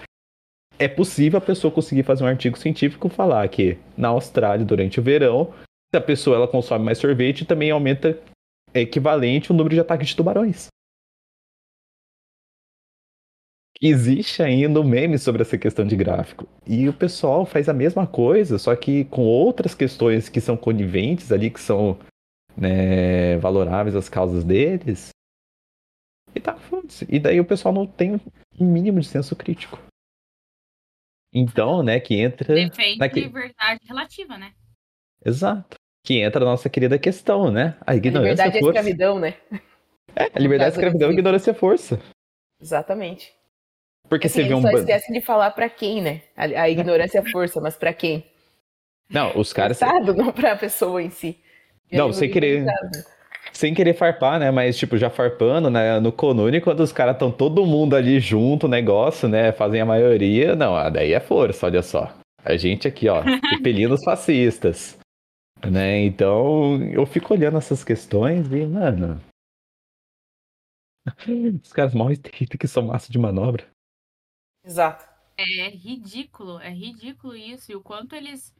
é 0.78 0.86
possível 0.86 1.38
a 1.38 1.40
pessoa 1.40 1.72
conseguir 1.72 2.04
fazer 2.04 2.22
um 2.22 2.28
artigo 2.28 2.56
científico 2.56 3.08
falar 3.08 3.46
que 3.48 3.76
na 3.96 4.08
Austrália, 4.08 4.64
durante 4.64 5.00
o 5.00 5.02
verão, 5.02 5.52
se 5.92 5.98
a 5.98 6.00
pessoa 6.00 6.36
ela 6.36 6.46
consome 6.46 6.84
mais 6.84 6.98
sorvete, 6.98 7.44
também 7.44 7.70
aumenta 7.70 8.16
equivalente 8.72 9.50
o 9.50 9.54
número 9.54 9.74
de 9.74 9.80
ataques 9.80 10.08
de 10.08 10.16
tubarões 10.16 10.68
existe 13.80 14.42
ainda 14.42 14.80
um 14.80 14.84
meme 14.84 15.18
sobre 15.18 15.42
essa 15.42 15.56
questão 15.56 15.86
de 15.86 15.96
gráfico. 15.96 16.48
E 16.66 16.88
o 16.88 16.92
pessoal 16.92 17.46
faz 17.46 17.68
a 17.68 17.72
mesma 17.72 18.06
coisa, 18.06 18.58
só 18.58 18.74
que 18.74 19.04
com 19.04 19.22
outras 19.22 19.74
questões 19.74 20.28
que 20.28 20.40
são 20.40 20.56
coniventes 20.56 21.30
ali, 21.30 21.50
que 21.50 21.60
são 21.60 21.98
né, 22.56 23.36
valoráveis 23.38 23.94
às 23.94 24.08
causas 24.08 24.44
deles. 24.44 25.10
E 26.34 26.40
tá, 26.40 26.56
foda-se. 26.56 27.06
E 27.08 27.18
daí 27.18 27.40
o 27.40 27.44
pessoal 27.44 27.72
não 27.72 27.86
tem 27.86 28.20
um 28.58 28.64
mínimo 28.66 29.00
de 29.00 29.06
senso 29.06 29.34
crítico. 29.36 29.80
Então, 31.32 31.82
né, 31.82 32.00
que 32.00 32.14
entra. 32.14 32.54
Defende 32.54 32.98
naquele... 32.98 33.28
verdade 33.28 33.80
relativa, 33.86 34.36
né? 34.36 34.52
Exato. 35.24 35.76
Que 36.04 36.20
entra 36.20 36.42
a 36.42 36.48
nossa 36.48 36.70
querida 36.70 36.98
questão, 36.98 37.50
né? 37.50 37.76
A 37.86 37.94
ignorância. 37.94 38.44
A 38.44 38.46
liberdade 38.46 38.56
é 38.56 38.60
força. 38.60 38.78
é 38.78 38.80
escravidão, 38.80 39.18
né? 39.18 39.34
É, 40.16 40.30
a 40.34 40.38
liberdade 40.38 40.70
é 40.70 40.74
escravidão 40.74 41.10
e 41.10 41.12
ignorância 41.12 41.50
é 41.50 41.54
força. 41.54 42.00
Exatamente. 42.60 43.37
Porque 44.08 44.26
assim, 44.26 44.42
você 44.42 44.48
vê 44.48 44.54
um. 44.54 44.62
Só 44.62 44.70
esquecem 44.70 45.14
de 45.14 45.20
falar 45.20 45.50
para 45.50 45.68
quem, 45.68 46.02
né? 46.02 46.22
A, 46.36 46.44
a 46.44 46.68
ignorância 46.68 47.18
é 47.18 47.30
força, 47.30 47.60
mas 47.60 47.76
para 47.76 47.92
quem? 47.92 48.24
Não, 49.10 49.38
os 49.38 49.52
caras. 49.52 49.80
Estado, 49.80 50.14
não 50.14 50.32
pra 50.32 50.56
pessoa 50.56 51.02
em 51.02 51.10
si. 51.10 51.38
não, 51.90 52.12
sem 52.12 52.30
querer. 52.30 52.66
Sem 53.52 53.72
querer 53.74 53.94
farpar, 53.94 54.38
né? 54.38 54.50
Mas, 54.50 54.76
tipo, 54.76 54.96
já 54.98 55.08
farpando, 55.08 55.70
né? 55.70 55.98
No 56.00 56.12
Conune, 56.12 56.60
quando 56.60 56.80
os 56.80 56.92
caras 56.92 57.14
estão 57.14 57.30
todo 57.30 57.64
mundo 57.64 57.96
ali 57.96 58.20
junto, 58.20 58.68
negócio, 58.68 59.28
né? 59.28 59.52
Fazem 59.52 59.80
a 59.80 59.86
maioria. 59.86 60.54
Não, 60.54 60.74
daí 60.90 61.12
é 61.12 61.20
força, 61.20 61.66
olha 61.66 61.82
só. 61.82 62.14
A 62.44 62.56
gente 62.56 62.86
aqui, 62.86 63.08
ó, 63.08 63.20
repelindo 63.50 63.94
os 63.94 64.04
fascistas. 64.04 64.98
Né? 65.66 66.00
Então, 66.04 66.80
eu 66.92 67.04
fico 67.04 67.34
olhando 67.34 67.58
essas 67.58 67.82
questões 67.82 68.46
e, 68.52 68.66
mano. 68.66 69.20
Os 71.62 71.72
caras 71.72 71.94
mal 71.94 72.12
entendem 72.12 72.58
que 72.58 72.68
são 72.68 72.82
massa 72.82 73.10
de 73.10 73.18
manobra. 73.18 73.66
Exato. 74.68 75.08
É 75.38 75.70
ridículo, 75.70 76.60
é 76.60 76.68
ridículo 76.68 77.34
isso. 77.34 77.72
E 77.72 77.74
o 77.74 77.82
quanto 77.82 78.14
eles. 78.14 78.54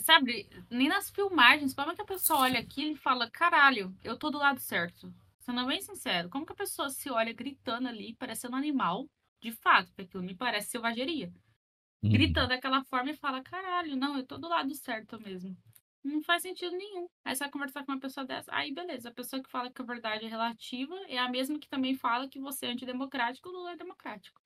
Sabe, 0.00 0.48
nem 0.70 0.88
nas 0.88 1.10
filmagens, 1.10 1.74
como 1.74 1.90
é 1.90 1.94
que 1.94 2.02
a 2.02 2.06
pessoa 2.06 2.40
olha 2.40 2.60
aquilo 2.60 2.92
e 2.92 2.96
fala, 2.96 3.30
caralho, 3.30 3.96
eu 4.02 4.16
tô 4.16 4.30
do 4.30 4.38
lado 4.38 4.60
certo. 4.60 5.12
Sendo 5.40 5.66
bem 5.66 5.80
sincero, 5.80 6.28
como 6.28 6.46
que 6.46 6.52
a 6.52 6.56
pessoa 6.56 6.88
se 6.88 7.10
olha 7.10 7.32
gritando 7.32 7.86
ali, 7.86 8.14
parecendo 8.14 8.54
um 8.54 8.58
animal, 8.58 9.06
de 9.40 9.52
fato, 9.52 9.88
porque 9.88 10.02
aquilo 10.02 10.22
me 10.22 10.34
parece 10.34 10.70
selvageria. 10.70 11.32
Uhum. 12.02 12.10
Gritando 12.10 12.48
daquela 12.48 12.82
forma 12.84 13.10
e 13.10 13.16
fala, 13.16 13.42
caralho, 13.42 13.94
não, 13.96 14.16
eu 14.16 14.26
tô 14.26 14.36
do 14.36 14.48
lado 14.48 14.74
certo 14.74 15.20
mesmo. 15.20 15.56
Não 16.02 16.22
faz 16.22 16.42
sentido 16.42 16.76
nenhum. 16.76 17.08
Aí 17.24 17.34
você 17.34 17.44
vai 17.44 17.50
conversar 17.50 17.84
com 17.84 17.92
uma 17.92 18.00
pessoa 18.00 18.26
dessa. 18.26 18.52
Aí, 18.54 18.72
beleza. 18.72 19.08
A 19.08 19.14
pessoa 19.14 19.42
que 19.42 19.50
fala 19.50 19.70
que 19.70 19.80
a 19.80 19.84
verdade 19.84 20.24
é 20.26 20.28
relativa 20.28 20.94
é 21.08 21.18
a 21.18 21.28
mesma 21.28 21.58
que 21.58 21.68
também 21.68 21.94
fala 21.94 22.28
que 22.28 22.40
você 22.40 22.66
é 22.66 22.70
antidemocrático, 22.70 23.48
o 23.48 23.52
Lula 23.52 23.72
é 23.72 23.76
democrático. 23.76 24.43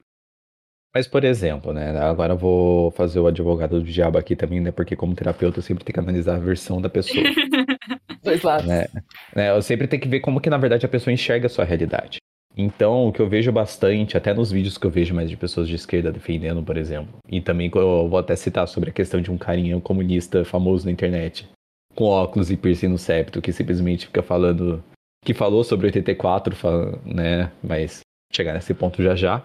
Mas, 0.94 1.06
por 1.06 1.22
exemplo, 1.22 1.72
né? 1.72 1.96
Agora 1.98 2.32
eu 2.32 2.38
vou 2.38 2.90
fazer 2.92 3.20
o 3.20 3.26
advogado 3.26 3.80
do 3.80 3.86
diabo 3.86 4.18
aqui 4.18 4.34
também, 4.34 4.60
né? 4.60 4.70
Porque 4.70 4.96
como 4.96 5.14
terapeuta 5.14 5.58
eu 5.58 5.62
sempre 5.62 5.84
tenho 5.84 5.94
que 5.94 6.00
analisar 6.00 6.36
a 6.36 6.38
versão 6.38 6.80
da 6.80 6.88
pessoa. 6.88 7.22
Dois 8.22 8.42
lados. 8.42 8.66
Né? 8.66 8.86
né? 9.34 9.50
Eu 9.50 9.62
sempre 9.62 9.86
tenho 9.86 10.02
que 10.02 10.08
ver 10.08 10.20
como 10.20 10.40
que, 10.40 10.50
na 10.50 10.56
verdade, 10.56 10.86
a 10.86 10.88
pessoa 10.88 11.12
enxerga 11.12 11.46
a 11.46 11.50
sua 11.50 11.64
realidade. 11.64 12.18
Então, 12.56 13.06
o 13.06 13.12
que 13.12 13.20
eu 13.20 13.28
vejo 13.28 13.52
bastante, 13.52 14.16
até 14.16 14.34
nos 14.34 14.50
vídeos 14.50 14.76
que 14.76 14.84
eu 14.84 14.90
vejo 14.90 15.14
mais 15.14 15.30
de 15.30 15.36
pessoas 15.36 15.68
de 15.68 15.76
esquerda 15.76 16.10
defendendo, 16.10 16.60
por 16.60 16.76
exemplo, 16.76 17.18
e 17.28 17.40
também 17.40 17.70
eu 17.72 18.08
vou 18.08 18.18
até 18.18 18.34
citar 18.34 18.66
sobre 18.66 18.90
a 18.90 18.92
questão 18.92 19.20
de 19.20 19.30
um 19.30 19.38
carinha 19.38 19.80
comunista 19.80 20.44
famoso 20.44 20.84
na 20.84 20.90
internet, 20.90 21.48
com 21.94 22.06
óculos 22.06 22.50
e 22.50 22.56
piercing 22.56 22.88
no 22.88 22.98
septo, 22.98 23.40
que 23.40 23.52
simplesmente 23.52 24.06
fica 24.06 24.24
falando, 24.24 24.82
que 25.24 25.32
falou 25.32 25.62
sobre 25.62 25.86
84, 25.86 26.56
né, 27.04 27.52
mas 27.62 28.00
chegar 28.32 28.54
nesse 28.54 28.74
ponto 28.74 29.00
já 29.04 29.14
já, 29.14 29.44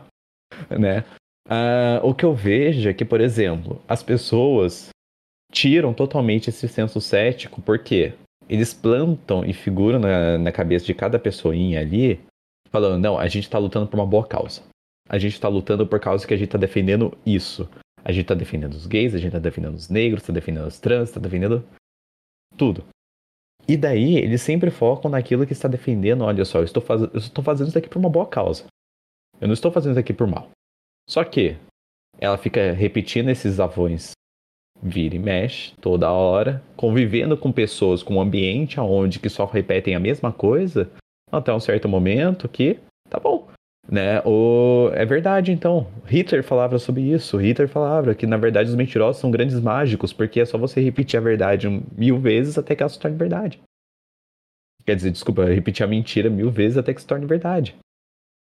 né, 0.71 1.03
Uh, 1.47 1.99
o 2.03 2.13
que 2.13 2.23
eu 2.23 2.33
vejo 2.33 2.89
é 2.89 2.93
que, 2.93 3.03
por 3.03 3.19
exemplo, 3.19 3.81
as 3.87 4.01
pessoas 4.01 4.89
tiram 5.51 5.93
totalmente 5.93 6.49
esse 6.49 6.67
senso 6.67 6.99
cético, 7.01 7.61
porque 7.61 8.13
eles 8.49 8.73
plantam 8.73 9.45
e 9.45 9.53
figuram 9.53 9.99
na, 9.99 10.37
na 10.37 10.51
cabeça 10.51 10.85
de 10.85 10.93
cada 10.93 11.19
pessoinha 11.19 11.79
ali, 11.79 12.19
falando, 12.69 13.01
não, 13.01 13.17
a 13.17 13.27
gente 13.27 13.43
está 13.43 13.57
lutando 13.57 13.87
por 13.87 13.99
uma 13.99 14.05
boa 14.05 14.25
causa. 14.25 14.61
A 15.07 15.17
gente 15.17 15.33
está 15.33 15.47
lutando 15.47 15.85
por 15.85 15.99
causa 15.99 16.25
que 16.25 16.33
a 16.33 16.37
gente 16.37 16.47
está 16.47 16.57
defendendo 16.57 17.15
isso. 17.25 17.69
A 18.03 18.11
gente 18.11 18.23
está 18.23 18.33
defendendo 18.33 18.73
os 18.73 18.87
gays, 18.87 19.13
a 19.13 19.17
gente 19.17 19.27
está 19.27 19.39
defendendo 19.39 19.75
os 19.75 19.89
negros, 19.89 20.23
está 20.23 20.33
defendendo 20.33 20.67
os 20.67 20.79
trans, 20.79 21.09
está 21.09 21.19
defendendo 21.19 21.63
tudo. 22.57 22.83
E 23.67 23.77
daí 23.77 24.17
eles 24.17 24.41
sempre 24.41 24.69
focam 24.69 25.09
naquilo 25.09 25.45
que 25.45 25.53
está 25.53 25.67
defendendo. 25.67 26.23
Olha 26.23 26.43
só, 26.43 26.59
eu 26.59 26.65
estou, 26.65 26.81
faz... 26.81 27.01
eu 27.01 27.15
estou 27.15 27.43
fazendo 27.43 27.69
isso 27.69 27.77
aqui 27.77 27.87
por 27.87 27.99
uma 27.99 28.09
boa 28.09 28.25
causa. 28.25 28.65
Eu 29.39 29.47
não 29.47 29.53
estou 29.53 29.71
fazendo 29.71 29.91
isso 29.91 29.99
aqui 29.99 30.13
por 30.13 30.27
mal. 30.27 30.49
Só 31.07 31.23
que 31.23 31.57
ela 32.19 32.37
fica 32.37 32.71
repetindo 32.71 33.29
esses 33.29 33.59
avões 33.59 34.11
vira 34.81 35.15
e 35.15 35.19
mexe 35.19 35.73
toda 35.79 36.11
hora, 36.11 36.61
convivendo 36.75 37.37
com 37.37 37.51
pessoas, 37.51 38.03
com 38.03 38.15
um 38.15 38.21
ambiente 38.21 38.79
onde 38.79 39.19
que 39.19 39.29
só 39.29 39.45
repetem 39.45 39.95
a 39.95 39.99
mesma 39.99 40.31
coisa, 40.31 40.91
até 41.31 41.53
um 41.53 41.59
certo 41.59 41.87
momento 41.87 42.49
que 42.49 42.79
tá 43.09 43.19
bom. 43.19 43.47
Né? 43.89 44.21
O... 44.25 44.89
É 44.93 45.05
verdade, 45.05 45.51
então. 45.51 45.87
Hitler 46.05 46.43
falava 46.43 46.79
sobre 46.79 47.01
isso. 47.01 47.37
Hitler 47.37 47.67
falava 47.67 48.15
que, 48.15 48.25
na 48.25 48.37
verdade, 48.37 48.69
os 48.69 48.75
mentirosos 48.75 49.21
são 49.21 49.31
grandes 49.31 49.59
mágicos, 49.59 50.13
porque 50.13 50.39
é 50.39 50.45
só 50.45 50.57
você 50.57 50.81
repetir 50.81 51.17
a 51.17 51.23
verdade 51.23 51.67
mil 51.95 52.19
vezes 52.19 52.57
até 52.57 52.75
que 52.75 52.83
ela 52.83 52.89
se 52.89 52.99
torne 52.99 53.17
verdade. 53.17 53.59
Quer 54.85 54.95
dizer, 54.95 55.11
desculpa, 55.11 55.45
repetir 55.45 55.85
a 55.85 55.87
mentira 55.87 56.29
mil 56.29 56.49
vezes 56.51 56.77
até 56.77 56.93
que 56.93 57.01
se 57.01 57.07
torne 57.07 57.25
verdade. 57.25 57.75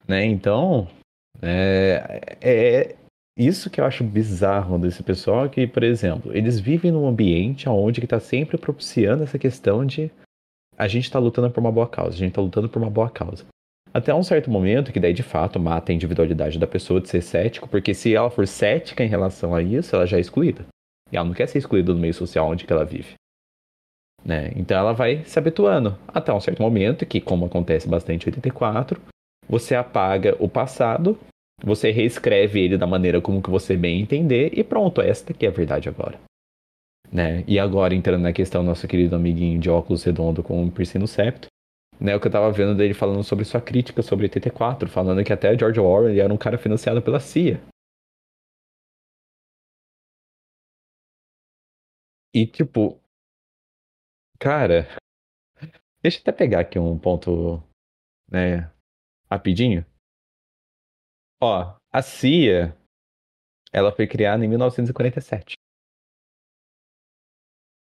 Né? 0.07 0.25
Então, 0.25 0.89
é, 1.43 2.37
é 2.41 2.97
isso 3.37 3.69
que 3.69 3.81
eu 3.81 3.85
acho 3.85 4.03
bizarro 4.03 4.79
desse 4.79 5.03
pessoal, 5.03 5.49
que, 5.49 5.67
por 5.67 5.83
exemplo, 5.83 6.35
eles 6.35 6.59
vivem 6.59 6.91
num 6.91 7.07
ambiente 7.07 7.69
onde 7.69 8.01
que 8.01 8.07
está 8.07 8.19
sempre 8.19 8.57
propiciando 8.57 9.23
essa 9.23 9.39
questão 9.39 9.85
de 9.85 10.11
a 10.77 10.89
gente 10.89 11.05
está 11.05 11.19
lutando 11.19 11.51
por 11.51 11.61
uma 11.61 11.73
boa 11.73 11.89
causa, 11.89 12.15
a 12.15 12.19
gente 12.19 12.31
está 12.31 12.41
lutando 12.41 12.69
por 12.69 12.81
uma 12.81 12.91
boa 12.91 13.11
causa. 13.11 13.45
Até 13.93 14.15
um 14.15 14.23
certo 14.23 14.51
momento 14.51 14.93
que 14.93 15.01
daí 15.01 15.13
de 15.13 15.23
fato 15.23 15.59
mata 15.59 15.91
a 15.91 15.95
individualidade 15.95 16.59
da 16.59 16.67
pessoa 16.67 17.01
de 17.01 17.09
ser 17.09 17.23
cético, 17.23 17.69
porque 17.69 17.95
se 17.95 18.15
ela 18.15 18.31
for 18.31 18.47
cética 18.47 19.05
em 19.05 19.09
relação 19.09 19.55
a 19.55 19.63
isso, 19.63 19.95
ela 19.95 20.07
já 20.07 20.17
é 20.19 20.21
excluída. 20.21 20.67
E 21.11 21.17
ela 21.17 21.27
não 21.27 21.35
quer 21.35 21.47
ser 21.47 21.59
excluída 21.59 21.93
do 21.93 21.99
meio 21.99 22.13
social 22.13 22.49
onde 22.49 22.65
que 22.65 22.73
ela 22.73 22.85
vive. 22.85 23.15
Né? 24.25 24.51
Então 24.57 24.77
ela 24.77 24.93
vai 24.93 25.25
se 25.25 25.39
habituando 25.39 25.97
até 26.09 26.33
um 26.33 26.41
certo 26.41 26.61
momento 26.61 27.07
que, 27.07 27.21
como 27.21 27.47
acontece 27.47 27.89
bastante 27.89 28.25
em 28.25 28.29
84, 28.31 29.01
você 29.49 29.75
apaga 29.75 30.37
o 30.39 30.49
passado, 30.49 31.19
você 31.63 31.91
reescreve 31.91 32.61
ele 32.61 32.79
da 32.79 32.87
maneira 32.87 33.21
como 33.21 33.43
que 33.43 33.51
você 33.51 33.77
bem 33.77 34.01
entender 34.01 34.57
e 34.59 34.63
pronto, 34.63 35.01
esta 35.01 35.33
aqui 35.33 35.47
é 35.47 35.49
a 35.49 35.53
verdade 35.53 35.89
agora. 35.89 36.19
Né? 37.11 37.45
E 37.47 37.59
agora 37.59 37.95
entrando 37.95 38.23
na 38.23 38.33
questão 38.33 38.63
nosso 38.63 38.87
querido 38.87 39.15
amiguinho 39.17 39.61
de 39.61 39.71
óculos 39.71 40.03
redondo 40.03 40.43
com 40.43 40.63
um 40.63 40.71
piercing 40.71 40.99
no 40.99 41.07
septo, 41.07 41.49
né, 42.01 42.15
o 42.15 42.21
que 42.21 42.27
eu 42.27 42.33
tava 42.33 42.53
vendo 42.53 42.77
dele 42.77 42.95
falando 42.95 43.23
sobre 43.25 43.45
sua 43.45 43.61
crítica 43.61 44.03
sobre 44.03 44.27
84, 44.27 44.89
falando 44.89 45.25
que 45.25 45.33
até 45.33 45.57
George 45.59 45.81
Orwell 45.81 46.21
era 46.21 46.33
um 46.33 46.37
cara 46.37 46.59
financiado 46.59 47.01
pela 47.03 47.21
CIA. 47.21 47.61
E 52.35 52.47
tipo, 52.47 53.01
cara, 54.39 54.87
deixa 56.03 56.19
eu 56.19 56.23
até 56.23 56.33
pegar 56.33 56.61
aqui 56.61 56.79
um 56.79 56.99
ponto, 56.99 57.63
né, 58.31 58.71
rapidinho. 59.31 59.85
Ó, 61.41 61.77
a 61.93 62.03
CIA, 62.03 62.77
ela 63.73 63.93
foi 63.95 64.07
criada 64.07 64.45
em 64.45 64.49
1947. 64.49 65.55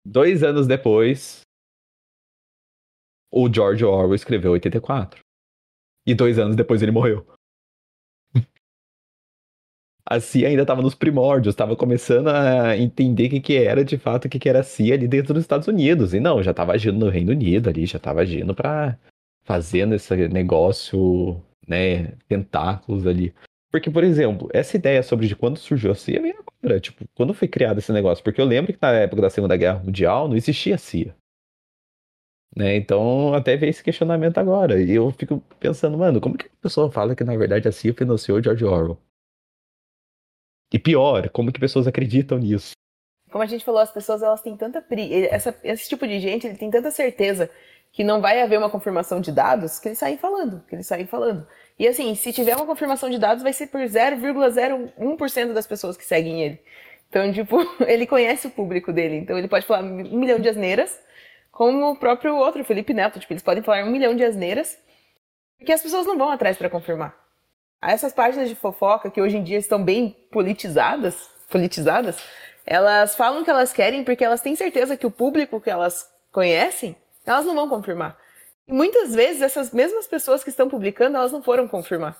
Dois 0.06 0.44
anos 0.44 0.68
depois, 0.68 1.42
o 3.32 3.52
George 3.52 3.86
Orwell 3.86 4.16
escreveu 4.16 4.52
84. 4.52 5.22
E 6.06 6.14
dois 6.16 6.38
anos 6.40 6.56
depois 6.56 6.82
ele 6.82 6.92
morreu. 6.92 7.26
A 10.04 10.20
CIA 10.20 10.50
ainda 10.50 10.64
estava 10.64 10.82
nos 10.82 10.96
primórdios, 10.96 11.54
estava 11.54 11.76
começando 11.76 12.28
a 12.30 12.76
entender 12.76 13.28
o 13.28 13.30
que, 13.30 13.40
que 13.40 13.56
era 13.56 13.86
de 13.86 13.98
fato 13.98 14.26
o 14.26 14.30
que, 14.30 14.40
que 14.40 14.50
era 14.50 14.60
a 14.60 14.64
CIA 14.64 14.96
ali 14.96 15.08
dentro 15.08 15.34
dos 15.34 15.44
Estados 15.44 15.68
Unidos. 15.68 16.14
E 16.14 16.20
não, 16.20 16.44
já 16.44 16.52
estava 16.52 16.74
agindo 16.74 16.98
no 16.98 17.10
Reino 17.10 17.32
Unido 17.32 17.70
ali, 17.70 17.86
já 17.86 17.98
estava 17.98 18.22
agindo 18.22 18.54
para 18.54 19.00
fazendo 19.44 19.96
esse 19.96 20.28
negócio, 20.28 21.42
né, 21.68 22.14
tentáculos 22.28 23.06
ali. 23.08 23.34
Porque, 23.72 23.90
por 23.90 24.04
exemplo, 24.04 24.50
essa 24.54 24.76
ideia 24.76 25.02
sobre 25.02 25.28
de 25.28 25.36
quando 25.36 25.58
surgiu 25.58 25.92
a 25.92 25.96
CIA 25.96 26.22
vem 26.22 26.36
agora, 26.38 26.80
tipo, 26.80 27.06
quando 27.16 27.34
foi 27.34 27.48
criado 27.48 27.80
esse 27.80 27.92
negócio? 27.94 28.24
Porque 28.24 28.42
eu 28.42 28.46
lembro 28.46 28.74
que 28.74 28.80
na 28.82 28.92
época 28.92 29.22
da 29.22 29.30
Segunda 29.30 29.56
Guerra 29.56 29.80
Mundial 29.80 30.28
não 30.28 30.36
existia 30.36 30.78
CIA. 30.78 31.16
Né? 32.56 32.76
Então, 32.76 33.34
até 33.34 33.56
veio 33.56 33.70
esse 33.70 33.84
questionamento 33.84 34.38
agora. 34.38 34.82
E 34.82 34.92
eu 34.92 35.10
fico 35.12 35.40
pensando, 35.60 35.98
mano, 35.98 36.20
como 36.20 36.38
que 36.38 36.48
a 36.48 36.62
pessoa 36.62 36.92
fala 36.92 37.16
que 37.16 37.24
na 37.24 37.36
verdade 37.38 37.68
a 37.68 37.72
CIA 37.72 37.94
financiou 37.94 38.44
George 38.44 38.66
Orwell? 38.66 38.98
E 40.74 40.80
pior, 40.80 41.30
como 41.30 41.52
que 41.52 41.60
pessoas 41.60 41.88
acreditam 41.88 42.38
nisso? 42.38 42.72
Como 43.30 43.44
a 43.44 43.48
gente 43.48 43.64
falou, 43.64 43.80
as 43.80 43.92
pessoas 43.92 44.22
elas 44.22 44.42
têm 44.42 44.58
tanta 44.58 44.86
essa, 45.30 45.58
esse 45.64 45.88
tipo 45.88 46.06
de 46.06 46.20
gente 46.20 46.46
ele 46.46 46.58
tem 46.58 46.70
tanta 46.70 46.92
certeza 46.92 47.50
que 47.92 48.04
não 48.04 48.22
vai 48.22 48.42
haver 48.42 48.58
uma 48.58 48.70
confirmação 48.70 49.20
de 49.20 49.32
dados 49.32 49.80
que 49.80 49.90
eles 49.90 49.98
saem 49.98 50.18
falando, 50.18 50.64
que 50.68 50.76
eles 50.76 50.88
saem 50.88 51.06
falando. 51.06 51.46
E 51.78 51.88
assim, 51.88 52.16
se 52.16 52.32
tiver 52.32 52.56
uma 52.56 52.66
confirmação 52.66 53.10
de 53.10 53.18
dados, 53.18 53.44
vai 53.44 53.52
ser 53.52 53.68
por 53.68 53.82
0,01% 53.82 55.54
das 55.54 55.68
pessoas 55.68 55.98
que 55.98 56.06
seguem 56.06 56.42
ele. 56.42 56.62
Então, 57.10 57.32
tipo, 57.34 57.58
ele 57.86 58.08
conhece 58.08 58.48
o 58.48 58.52
público 58.52 58.94
dele, 58.94 59.18
então 59.18 59.38
ele 59.38 59.48
pode 59.48 59.66
falar 59.66 59.84
um 59.84 60.18
milhão 60.18 60.40
de 60.40 60.48
asneiras, 60.48 60.98
como 61.52 61.92
o 61.92 61.96
próprio 61.98 62.36
outro, 62.36 62.64
Felipe 62.64 62.94
Neto, 62.94 63.20
tipo, 63.20 63.34
eles 63.34 63.44
podem 63.44 63.62
falar 63.62 63.84
um 63.84 63.92
milhão 63.92 64.16
de 64.16 64.24
asneiras, 64.24 64.78
porque 65.58 65.74
as 65.74 65.82
pessoas 65.82 66.08
não 66.08 66.18
vão 66.18 66.30
atrás 66.30 66.58
para 66.58 66.70
confirmar. 66.70 67.14
Essas 67.82 68.14
páginas 68.14 68.48
de 68.48 68.56
fofoca 68.56 69.12
que 69.12 69.22
hoje 69.22 69.38
em 69.38 69.44
dia 69.44 69.58
estão 69.58 69.84
bem 69.84 70.16
politizadas, 70.32 71.30
politizadas, 71.50 72.18
elas 72.66 73.16
falam 73.16 73.42
o 73.42 73.44
que 73.44 73.50
elas 73.50 73.74
querem 73.74 74.04
porque 74.04 74.24
elas 74.24 74.40
têm 74.40 74.56
certeza 74.56 74.96
que 74.96 75.06
o 75.06 75.12
público 75.12 75.60
que 75.60 75.70
elas 75.70 76.08
conhecem 76.32 76.96
elas 77.26 77.46
não 77.46 77.56
vão 77.56 77.70
confirmar. 77.70 78.18
E 78.68 78.74
muitas 78.74 79.14
vezes 79.14 79.42
essas 79.42 79.72
mesmas 79.72 80.08
pessoas 80.08 80.44
que 80.44 80.50
estão 80.50 80.70
publicando, 80.70 81.18
elas 81.18 81.32
não 81.32 81.42
foram 81.42 81.68
confirmar. 81.68 82.18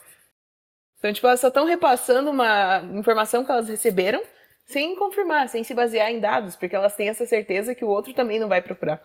Então, 1.00 1.12
tipo, 1.12 1.26
elas 1.26 1.40
só 1.40 1.48
estão 1.48 1.66
repassando 1.66 2.30
uma 2.30 2.84
informação 2.94 3.44
que 3.44 3.52
elas 3.52 3.68
receberam 3.68 4.22
sem 4.66 4.96
confirmar, 4.96 5.50
sem 5.50 5.64
se 5.64 5.74
basear 5.74 6.12
em 6.12 6.20
dados, 6.20 6.56
porque 6.56 6.76
elas 6.76 6.96
têm 6.96 7.10
essa 7.10 7.26
certeza 7.26 7.76
que 7.76 7.84
o 7.84 7.90
outro 7.90 8.14
também 8.14 8.40
não 8.40 8.48
vai 8.48 8.62
procurar. 8.62 9.02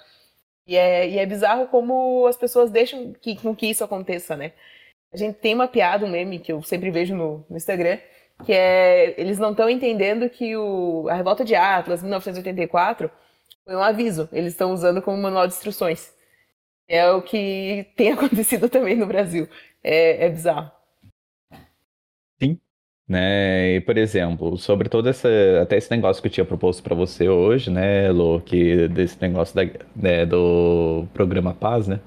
E 0.66 0.76
é, 0.76 1.09
e 1.09 1.18
é 1.18 1.26
bizarro 1.26 1.68
como 1.68 2.26
as 2.26 2.36
pessoas 2.36 2.70
deixam 2.70 3.12
que, 3.14 3.36
com 3.40 3.55
que 3.55 3.66
isso 3.66 3.84
aconteça, 3.84 4.36
né? 4.36 4.53
A 5.12 5.16
gente 5.16 5.38
tem 5.38 5.55
uma 5.55 5.68
piada, 5.68 6.05
um 6.05 6.11
meme 6.11 6.38
que 6.38 6.53
eu 6.53 6.62
sempre 6.62 6.90
vejo 6.90 7.14
no, 7.14 7.47
no 7.49 7.57
Instagram, 7.57 7.99
que 8.44 8.53
é 8.53 9.14
eles 9.18 9.38
não 9.38 9.53
estão 9.53 9.70
entendendo 9.70 10.28
que 10.28 10.57
o, 10.57 11.09
a 11.09 11.14
revolta 11.14 11.44
de 11.44 11.55
Atlas, 11.55 12.03
1984, 12.03 13.11
foi 13.64 13.74
um 13.74 13.82
aviso. 13.82 14.28
Eles 14.32 14.53
estão 14.53 14.72
usando 14.72 15.03
como 15.03 15.20
manual 15.20 15.47
de 15.47 15.55
instruções. 15.55 16.14
É 16.88 17.11
o 17.11 17.20
que 17.20 17.86
tem 17.97 18.12
acontecido 18.14 18.68
também 18.68 18.97
no 18.97 19.07
Brasil. 19.07 19.49
É, 19.82 20.26
é 20.26 20.30
bizarro. 20.30 20.70
Sim. 22.40 22.61
Né? 23.09 23.76
E, 23.76 23.80
por 23.80 23.97
exemplo, 23.97 24.57
sobre 24.57 24.88
todo 24.88 25.09
esse, 25.09 25.28
até 25.61 25.76
esse 25.76 25.90
negócio 25.90 26.22
que 26.22 26.28
eu 26.28 26.32
tinha 26.32 26.47
proposto 26.47 26.82
para 26.82 26.94
você 26.94 27.28
hoje, 27.28 27.70
né, 27.70 28.11
Lô, 28.11 28.40
que 28.40 28.88
desse 28.88 29.20
negócio 29.20 29.55
da, 29.55 29.62
né, 29.94 30.26
do 30.26 31.07
programa 31.12 31.55
Paz, 31.55 31.88
né? 31.88 32.01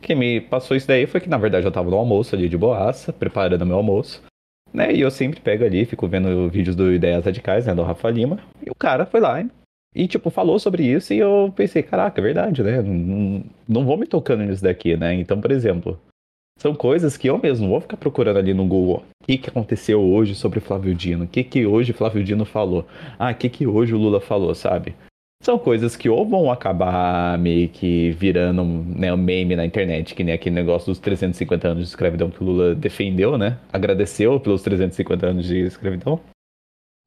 Quem 0.00 0.14
me 0.14 0.40
passou 0.40 0.76
isso 0.76 0.86
daí 0.86 1.06
foi 1.06 1.20
que, 1.20 1.28
na 1.28 1.38
verdade, 1.38 1.66
eu 1.66 1.72
tava 1.72 1.90
no 1.90 1.96
almoço 1.96 2.34
ali 2.34 2.48
de 2.48 2.56
boaça, 2.56 3.12
preparando 3.12 3.66
meu 3.66 3.76
almoço. 3.76 4.22
Né? 4.72 4.92
E 4.92 5.00
eu 5.00 5.10
sempre 5.10 5.40
pego 5.40 5.64
ali, 5.64 5.84
fico 5.84 6.06
vendo 6.06 6.48
vídeos 6.48 6.76
do 6.76 6.92
Ideias 6.92 7.24
Radicais, 7.24 7.66
né, 7.66 7.74
do 7.74 7.82
Rafa 7.82 8.08
Lima. 8.10 8.38
E 8.64 8.70
o 8.70 8.74
cara 8.74 9.06
foi 9.06 9.20
lá 9.20 9.40
e, 9.40 9.48
tipo, 10.06 10.30
falou 10.30 10.58
sobre 10.58 10.84
isso 10.84 11.12
e 11.14 11.18
eu 11.18 11.52
pensei, 11.56 11.82
caraca, 11.82 12.20
é 12.20 12.24
verdade, 12.24 12.62
né? 12.62 12.82
Não, 12.82 13.44
não 13.68 13.84
vou 13.84 13.96
me 13.96 14.06
tocando 14.06 14.44
nisso 14.44 14.62
daqui, 14.62 14.96
né? 14.96 15.14
Então, 15.14 15.40
por 15.40 15.50
exemplo, 15.50 15.98
são 16.58 16.74
coisas 16.74 17.16
que 17.16 17.28
eu 17.28 17.38
mesmo 17.38 17.68
vou 17.68 17.80
ficar 17.80 17.96
procurando 17.96 18.38
ali 18.38 18.52
no 18.52 18.66
Google. 18.66 19.04
O 19.22 19.26
que, 19.26 19.38
que 19.38 19.48
aconteceu 19.48 20.00
hoje 20.00 20.34
sobre 20.34 20.58
Flávio 20.58 20.94
Dino? 20.94 21.24
O 21.24 21.28
que, 21.28 21.44
que 21.44 21.64
hoje 21.64 21.92
Flávio 21.92 22.24
Dino 22.24 22.44
falou? 22.44 22.86
Ah, 23.18 23.30
o 23.30 23.34
que, 23.34 23.48
que 23.48 23.66
hoje 23.66 23.94
o 23.94 23.98
Lula 23.98 24.20
falou, 24.20 24.54
sabe? 24.54 24.94
São 25.40 25.56
coisas 25.56 25.94
que 25.94 26.08
ou 26.08 26.26
vão 26.26 26.50
acabar 26.50 27.38
meio 27.38 27.68
que 27.68 28.10
virando 28.10 28.64
né, 28.64 29.12
um 29.12 29.16
meme 29.16 29.54
na 29.54 29.64
internet, 29.64 30.16
que 30.16 30.24
nem 30.24 30.34
aquele 30.34 30.56
negócio 30.56 30.88
dos 30.88 30.98
350 30.98 31.68
anos 31.68 31.84
de 31.84 31.88
escravidão 31.90 32.28
que 32.28 32.42
o 32.42 32.46
Lula 32.46 32.74
defendeu, 32.74 33.38
né? 33.38 33.56
Agradeceu 33.72 34.40
pelos 34.40 34.62
350 34.62 35.26
anos 35.26 35.46
de 35.46 35.60
escravidão, 35.60 36.20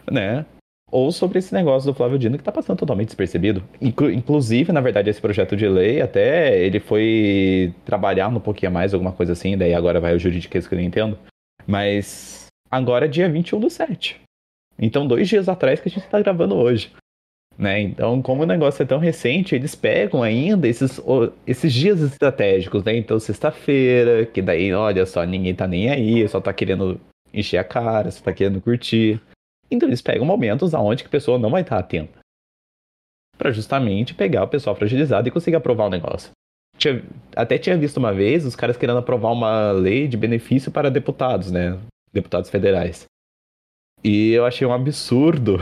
né? 0.10 0.46
Ou 0.92 1.12
sobre 1.12 1.40
esse 1.40 1.54
negócio 1.54 1.90
do 1.90 1.96
Flávio 1.96 2.20
Dino 2.20 2.38
que 2.38 2.42
está 2.42 2.52
passando 2.52 2.78
totalmente 2.78 3.08
despercebido. 3.08 3.64
Inclu 3.82 4.12
inclusive, 4.12 4.74
na 4.74 4.82
verdade, 4.82 5.10
esse 5.10 5.22
projeto 5.22 5.56
de 5.56 5.68
lei, 5.68 6.02
até 6.02 6.60
ele 6.60 6.80
foi 6.80 7.74
trabalhar 7.86 8.28
um 8.28 8.40
pouquinho 8.40 8.72
mais, 8.72 8.94
alguma 8.94 9.14
coisa 9.14 9.32
assim, 9.32 9.58
daí 9.58 9.74
agora 9.74 10.02
vai 10.02 10.14
o 10.14 10.20
juridiquês 10.20 10.68
que 10.68 10.76
eu 10.76 10.80
não 10.80 10.86
entendo. 10.86 11.18
Mas 11.66 12.48
agora 12.70 13.06
é 13.06 13.08
dia 13.08 13.30
21 13.30 13.60
do 13.60 13.70
7. 13.70 14.20
Então, 14.78 15.08
dois 15.08 15.30
dias 15.30 15.48
atrás 15.48 15.80
que 15.80 15.88
a 15.88 15.92
gente 15.92 16.04
está 16.04 16.20
gravando 16.20 16.56
hoje. 16.56 16.92
Né? 17.58 17.80
Então, 17.82 18.22
como 18.22 18.44
o 18.44 18.46
negócio 18.46 18.82
é 18.82 18.86
tão 18.86 18.98
recente, 18.98 19.54
eles 19.54 19.76
pegam 19.76 20.24
ainda 20.24 20.68
esses, 20.68 21.00
esses 21.46 21.72
dias 21.72 22.02
estratégicos, 22.02 22.84
né? 22.84 22.96
Então, 22.96 23.20
sexta-feira, 23.20 24.26
que 24.26 24.42
daí, 24.42 24.74
olha 24.74 25.06
só, 25.06 25.24
ninguém 25.24 25.54
tá 25.54 25.68
nem 25.68 25.90
aí, 25.90 26.28
só 26.28 26.42
tá 26.42 26.52
querendo 26.52 27.00
encher 27.32 27.58
a 27.58 27.64
cara, 27.64 28.10
só 28.10 28.24
tá 28.24 28.34
querendo 28.34 28.62
curtir. 28.62 29.22
Então 29.72 29.88
eles 29.88 30.02
pegam 30.02 30.26
momentos 30.26 30.74
aonde 30.74 31.06
a 31.06 31.10
pessoa 31.10 31.40
não 31.40 31.50
vai 31.50 31.62
estar 31.62 31.80
atenta. 31.80 32.20
para 33.38 33.52
justamente 33.52 34.14
pegar 34.14 34.44
o 34.44 34.48
pessoal 34.48 34.76
fragilizado 34.76 35.28
e 35.28 35.32
conseguir 35.32 35.56
aprovar 35.56 35.88
o 35.88 35.90
negócio. 35.90 36.32
Tinha, 36.78 37.04
até 37.36 37.58
tinha 37.58 37.78
visto 37.78 37.98
uma 37.98 38.14
vez 38.14 38.46
os 38.46 38.56
caras 38.56 38.78
querendo 38.78 39.00
aprovar 39.00 39.32
uma 39.32 39.72
lei 39.72 40.08
de 40.08 40.18
benefício 40.18 40.72
para 40.72 40.92
deputados, 40.92 41.50
né? 41.50 41.80
Deputados 42.14 42.50
federais. 42.50 43.06
E 44.04 44.32
eu 44.32 44.46
achei 44.46 44.68
um 44.68 44.74
absurdo 44.74 45.58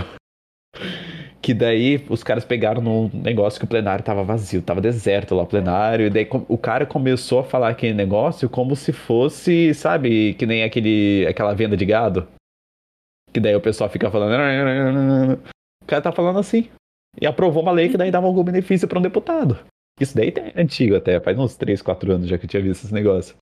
que 1.41 1.53
daí 1.53 2.03
os 2.09 2.21
caras 2.23 2.43
pegaram 2.43 2.81
num 2.81 3.09
negócio 3.13 3.59
que 3.59 3.65
o 3.65 3.69
plenário 3.69 4.03
tava 4.03 4.23
vazio, 4.23 4.61
tava 4.61 4.81
deserto 4.81 5.35
lá 5.35 5.43
o 5.43 5.47
plenário, 5.47 6.07
e 6.07 6.09
daí 6.09 6.27
o 6.47 6.57
cara 6.57 6.85
começou 6.85 7.39
a 7.39 7.43
falar 7.43 7.69
aquele 7.69 7.93
negócio 7.93 8.49
como 8.49 8.75
se 8.75 8.91
fosse, 8.91 9.73
sabe, 9.73 10.33
que 10.33 10.45
nem 10.45 10.63
aquele, 10.63 11.25
aquela 11.27 11.53
venda 11.53 11.77
de 11.77 11.85
gado. 11.85 12.27
Que 13.33 13.39
daí 13.39 13.55
o 13.55 13.61
pessoal 13.61 13.89
fica 13.89 14.09
falando. 14.09 14.33
O 15.81 15.85
cara 15.85 16.01
tá 16.01 16.11
falando 16.11 16.39
assim. 16.39 16.69
E 17.19 17.25
aprovou 17.25 17.63
uma 17.63 17.71
lei 17.71 17.89
que 17.89 17.97
daí 17.97 18.11
dava 18.11 18.27
algum 18.27 18.43
benefício 18.43 18.87
para 18.87 18.99
um 18.99 19.01
deputado. 19.01 19.59
Isso 19.99 20.15
daí 20.15 20.33
é 20.35 20.61
antigo 20.61 20.95
até, 20.95 21.19
faz 21.19 21.37
uns 21.37 21.57
3, 21.57 21.81
4 21.81 22.11
anos 22.13 22.27
já 22.27 22.37
que 22.37 22.45
eu 22.45 22.49
tinha 22.49 22.63
visto 22.63 22.85
esse 22.85 22.93
negócio. 22.93 23.35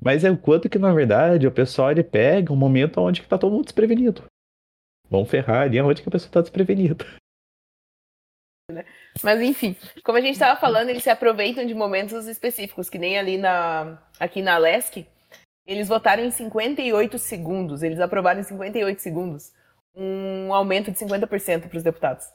Mas 0.00 0.24
é 0.24 0.30
o 0.30 0.38
quanto 0.38 0.68
que, 0.68 0.78
na 0.78 0.92
verdade, 0.92 1.46
o 1.46 1.52
pessoal 1.52 1.90
ele 1.90 2.04
pega 2.04 2.52
um 2.52 2.56
momento 2.56 3.00
onde 3.00 3.22
que 3.22 3.28
tá 3.28 3.36
todo 3.36 3.52
mundo 3.52 3.64
desprevenido. 3.64 4.24
Vão 5.08 5.24
ferrar 5.24 5.62
ali 5.62 5.80
onde 5.80 6.02
que 6.02 6.08
a 6.08 6.12
pessoa 6.12 6.32
tá 6.32 6.40
desprevenida. 6.40 7.04
Mas 9.22 9.40
enfim, 9.40 9.76
como 10.04 10.18
a 10.18 10.20
gente 10.20 10.34
estava 10.34 10.58
falando, 10.58 10.88
eles 10.88 11.02
se 11.02 11.10
aproveitam 11.10 11.66
de 11.66 11.74
momentos 11.74 12.26
específicos, 12.26 12.90
que 12.90 12.98
nem 12.98 13.18
ali 13.18 13.38
na 13.38 14.02
aqui 14.18 14.42
na 14.42 14.58
Lesc, 14.58 15.06
eles 15.66 15.88
votaram 15.88 16.24
em 16.24 16.30
58 16.30 17.18
segundos, 17.18 17.82
eles 17.82 18.00
aprovaram 18.00 18.40
em 18.40 18.44
58 18.44 19.02
segundos 19.02 19.52
um 19.96 20.52
aumento 20.52 20.92
de 20.92 20.98
50% 20.98 21.68
para 21.68 21.76
os 21.76 21.82
deputados. 21.82 22.26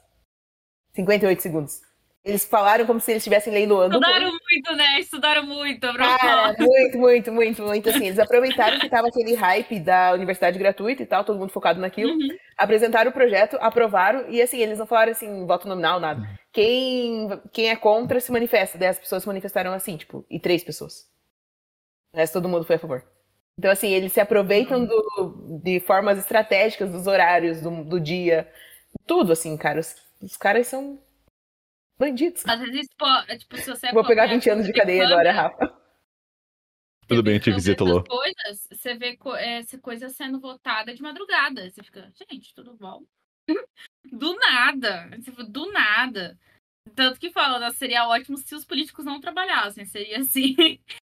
58 0.94 1.40
segundos. 1.40 1.80
Eles 2.24 2.44
falaram 2.44 2.86
como 2.86 3.00
se 3.00 3.10
eles 3.10 3.20
estivessem 3.20 3.52
leiloando. 3.52 3.96
Estudaram 3.96 4.30
muito, 4.30 4.76
né? 4.76 5.00
Estudaram 5.00 5.42
muito. 5.44 5.92
Cara, 5.92 6.54
muito, 6.56 6.98
muito, 6.98 7.32
muito, 7.32 7.62
muito. 7.62 7.90
Assim, 7.90 8.06
eles 8.06 8.18
aproveitaram 8.18 8.78
que 8.78 8.88
tava 8.88 9.08
aquele 9.08 9.34
hype 9.34 9.80
da 9.80 10.12
universidade 10.12 10.56
gratuita 10.56 11.02
e 11.02 11.06
tal, 11.06 11.24
todo 11.24 11.38
mundo 11.38 11.50
focado 11.50 11.80
naquilo. 11.80 12.12
Uhum. 12.12 12.28
Apresentaram 12.56 13.10
o 13.10 13.14
projeto, 13.14 13.56
aprovaram, 13.60 14.30
e 14.30 14.40
assim, 14.40 14.58
eles 14.58 14.78
não 14.78 14.86
falaram 14.86 15.10
assim, 15.10 15.46
voto 15.46 15.66
nominal, 15.66 15.98
nada. 15.98 16.22
Quem, 16.52 17.28
quem 17.52 17.70
é 17.70 17.76
contra 17.76 18.20
se 18.20 18.30
manifesta. 18.30 18.78
Daí 18.78 18.88
as 18.88 19.00
pessoas 19.00 19.24
se 19.24 19.28
manifestaram 19.28 19.72
assim, 19.72 19.96
tipo, 19.96 20.24
e 20.30 20.38
três 20.38 20.62
pessoas. 20.62 21.10
O 22.14 22.18
resto 22.18 22.34
todo 22.34 22.48
mundo 22.48 22.64
foi 22.64 22.76
a 22.76 22.78
favor. 22.78 23.11
Então, 23.62 23.70
assim, 23.70 23.90
eles 23.90 24.12
se 24.12 24.18
aproveitam 24.20 24.80
uhum. 24.80 24.86
do, 24.86 25.60
de 25.62 25.78
formas 25.78 26.18
estratégicas 26.18 26.90
dos 26.90 27.06
horários, 27.06 27.60
do, 27.60 27.84
do 27.84 28.00
dia. 28.00 28.52
Tudo, 29.06 29.30
assim, 29.30 29.56
cara. 29.56 29.78
Os, 29.78 29.94
os 30.20 30.36
caras 30.36 30.66
são 30.66 31.00
bandidos. 31.96 32.42
Às 32.44 32.58
vezes, 32.58 32.88
pô, 32.98 33.06
é, 33.28 33.38
tipo, 33.38 33.56
se 33.58 33.70
você 33.70 33.92
Vou 33.92 34.04
pegar 34.04 34.26
20 34.26 34.50
anos 34.50 34.66
de 34.66 34.72
cadeia 34.72 35.06
agora, 35.06 35.30
Rafa. 35.30 35.80
Tudo 37.06 37.22
bem, 37.22 37.34
eu 37.34 37.40
te 37.40 37.52
visito, 37.52 37.84
Lô. 37.84 38.02
coisas, 38.02 38.66
você 38.68 38.94
vê 38.94 39.16
essa 39.38 39.78
coisa 39.78 40.08
sendo 40.08 40.40
votada 40.40 40.92
de 40.92 41.00
madrugada. 41.00 41.70
Você 41.70 41.84
fica, 41.84 42.12
gente, 42.28 42.52
tudo 42.56 42.74
bom? 42.74 43.04
do 44.10 44.34
nada. 44.38 45.08
Do 45.48 45.70
nada. 45.70 46.36
Tanto 46.96 47.20
que 47.20 47.30
fala, 47.30 47.70
seria 47.70 48.08
ótimo 48.08 48.36
se 48.38 48.56
os 48.56 48.64
políticos 48.64 49.04
não 49.04 49.20
trabalhassem. 49.20 49.84
Seria 49.84 50.18
assim, 50.18 50.56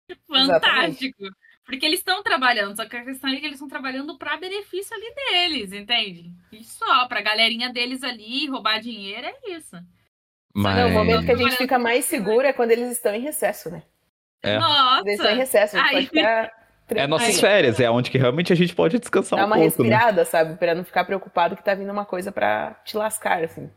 fantástico. 0.28 1.24
Exatamente. 1.24 1.47
Porque 1.68 1.86
eles 1.86 2.00
estão 2.00 2.24
trabalhando, 2.24 2.76
só 2.76 2.86
que 2.86 2.96
a 2.96 3.04
questão 3.04 3.30
é 3.30 3.36
que 3.36 3.46
eles 3.46 3.56
estão 3.56 3.68
trabalhando 3.68 4.18
para 4.18 4.38
benefício 4.38 4.96
ali 4.96 5.14
deles, 5.14 5.74
entende? 5.74 6.32
E 6.52 6.64
só, 6.64 7.08
pra 7.08 7.22
galerinha 7.22 7.72
deles 7.72 8.04
ali, 8.04 8.48
roubar 8.48 8.80
dinheiro, 8.80 9.28
é 9.28 9.52
isso. 9.52 9.76
Mas... 10.56 10.78
Não, 10.78 10.90
o 10.90 10.94
momento 10.94 11.26
que 11.26 11.32
a 11.34 11.36
gente 11.36 11.58
fica 11.58 11.78
mais 11.78 12.06
seguro 12.06 12.48
é 12.48 12.54
quando 12.54 12.72
eles 12.72 12.90
estão 12.90 13.14
em 13.14 13.20
recesso, 13.20 13.70
né? 13.70 13.84
É. 14.42 14.58
Nossa! 14.58 15.02
Eles 15.02 15.20
estão 15.20 15.32
em 15.32 15.38
recesso, 15.38 15.78
a 15.78 15.80
gente 15.82 15.90
Aí... 15.90 15.94
pode 15.94 16.08
ficar 16.08 16.52
É 16.90 17.06
nossas 17.06 17.40
férias, 17.40 17.80
é 17.82 17.90
onde 17.90 18.10
que 18.10 18.18
realmente 18.18 18.54
a 18.54 18.56
gente 18.56 18.74
pode 18.74 18.98
descansar 18.98 19.38
Dá 19.38 19.44
um 19.44 19.48
uma 19.48 19.58
pouco. 19.58 19.84
né? 19.84 19.90
respirada, 19.90 20.24
sabe? 20.24 20.56
Pra 20.58 20.74
não 20.74 20.86
ficar 20.86 21.04
preocupado 21.04 21.56
que 21.56 21.64
tá 21.64 21.76
vindo 21.76 21.92
uma 21.92 22.06
coisa 22.06 22.32
pra 22.32 22.76
te 22.86 22.96
lascar, 22.96 23.44
assim. 23.44 23.70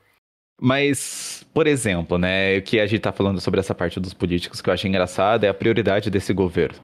Mas, 0.60 1.44
por 1.52 1.66
exemplo, 1.66 2.18
né, 2.18 2.58
o 2.58 2.62
que 2.62 2.78
a 2.78 2.86
gente 2.86 3.00
tá 3.00 3.10
falando 3.10 3.40
sobre 3.40 3.58
essa 3.58 3.74
parte 3.74 3.98
dos 3.98 4.14
políticos 4.14 4.60
que 4.60 4.70
eu 4.70 4.74
acho 4.74 4.86
engraçado 4.86 5.44
é 5.44 5.48
a 5.48 5.54
prioridade 5.54 6.10
desse 6.10 6.32
governo. 6.32 6.78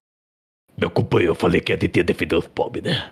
Meu 0.78 0.90
companheiro, 0.90 1.32
eu 1.32 1.36
falei 1.36 1.60
que 1.60 1.72
a 1.72 1.76
gente 1.76 1.96
ia 1.96 2.04
defender 2.04 2.36
os 2.36 2.46
pobres, 2.46 2.84
né? 2.84 3.10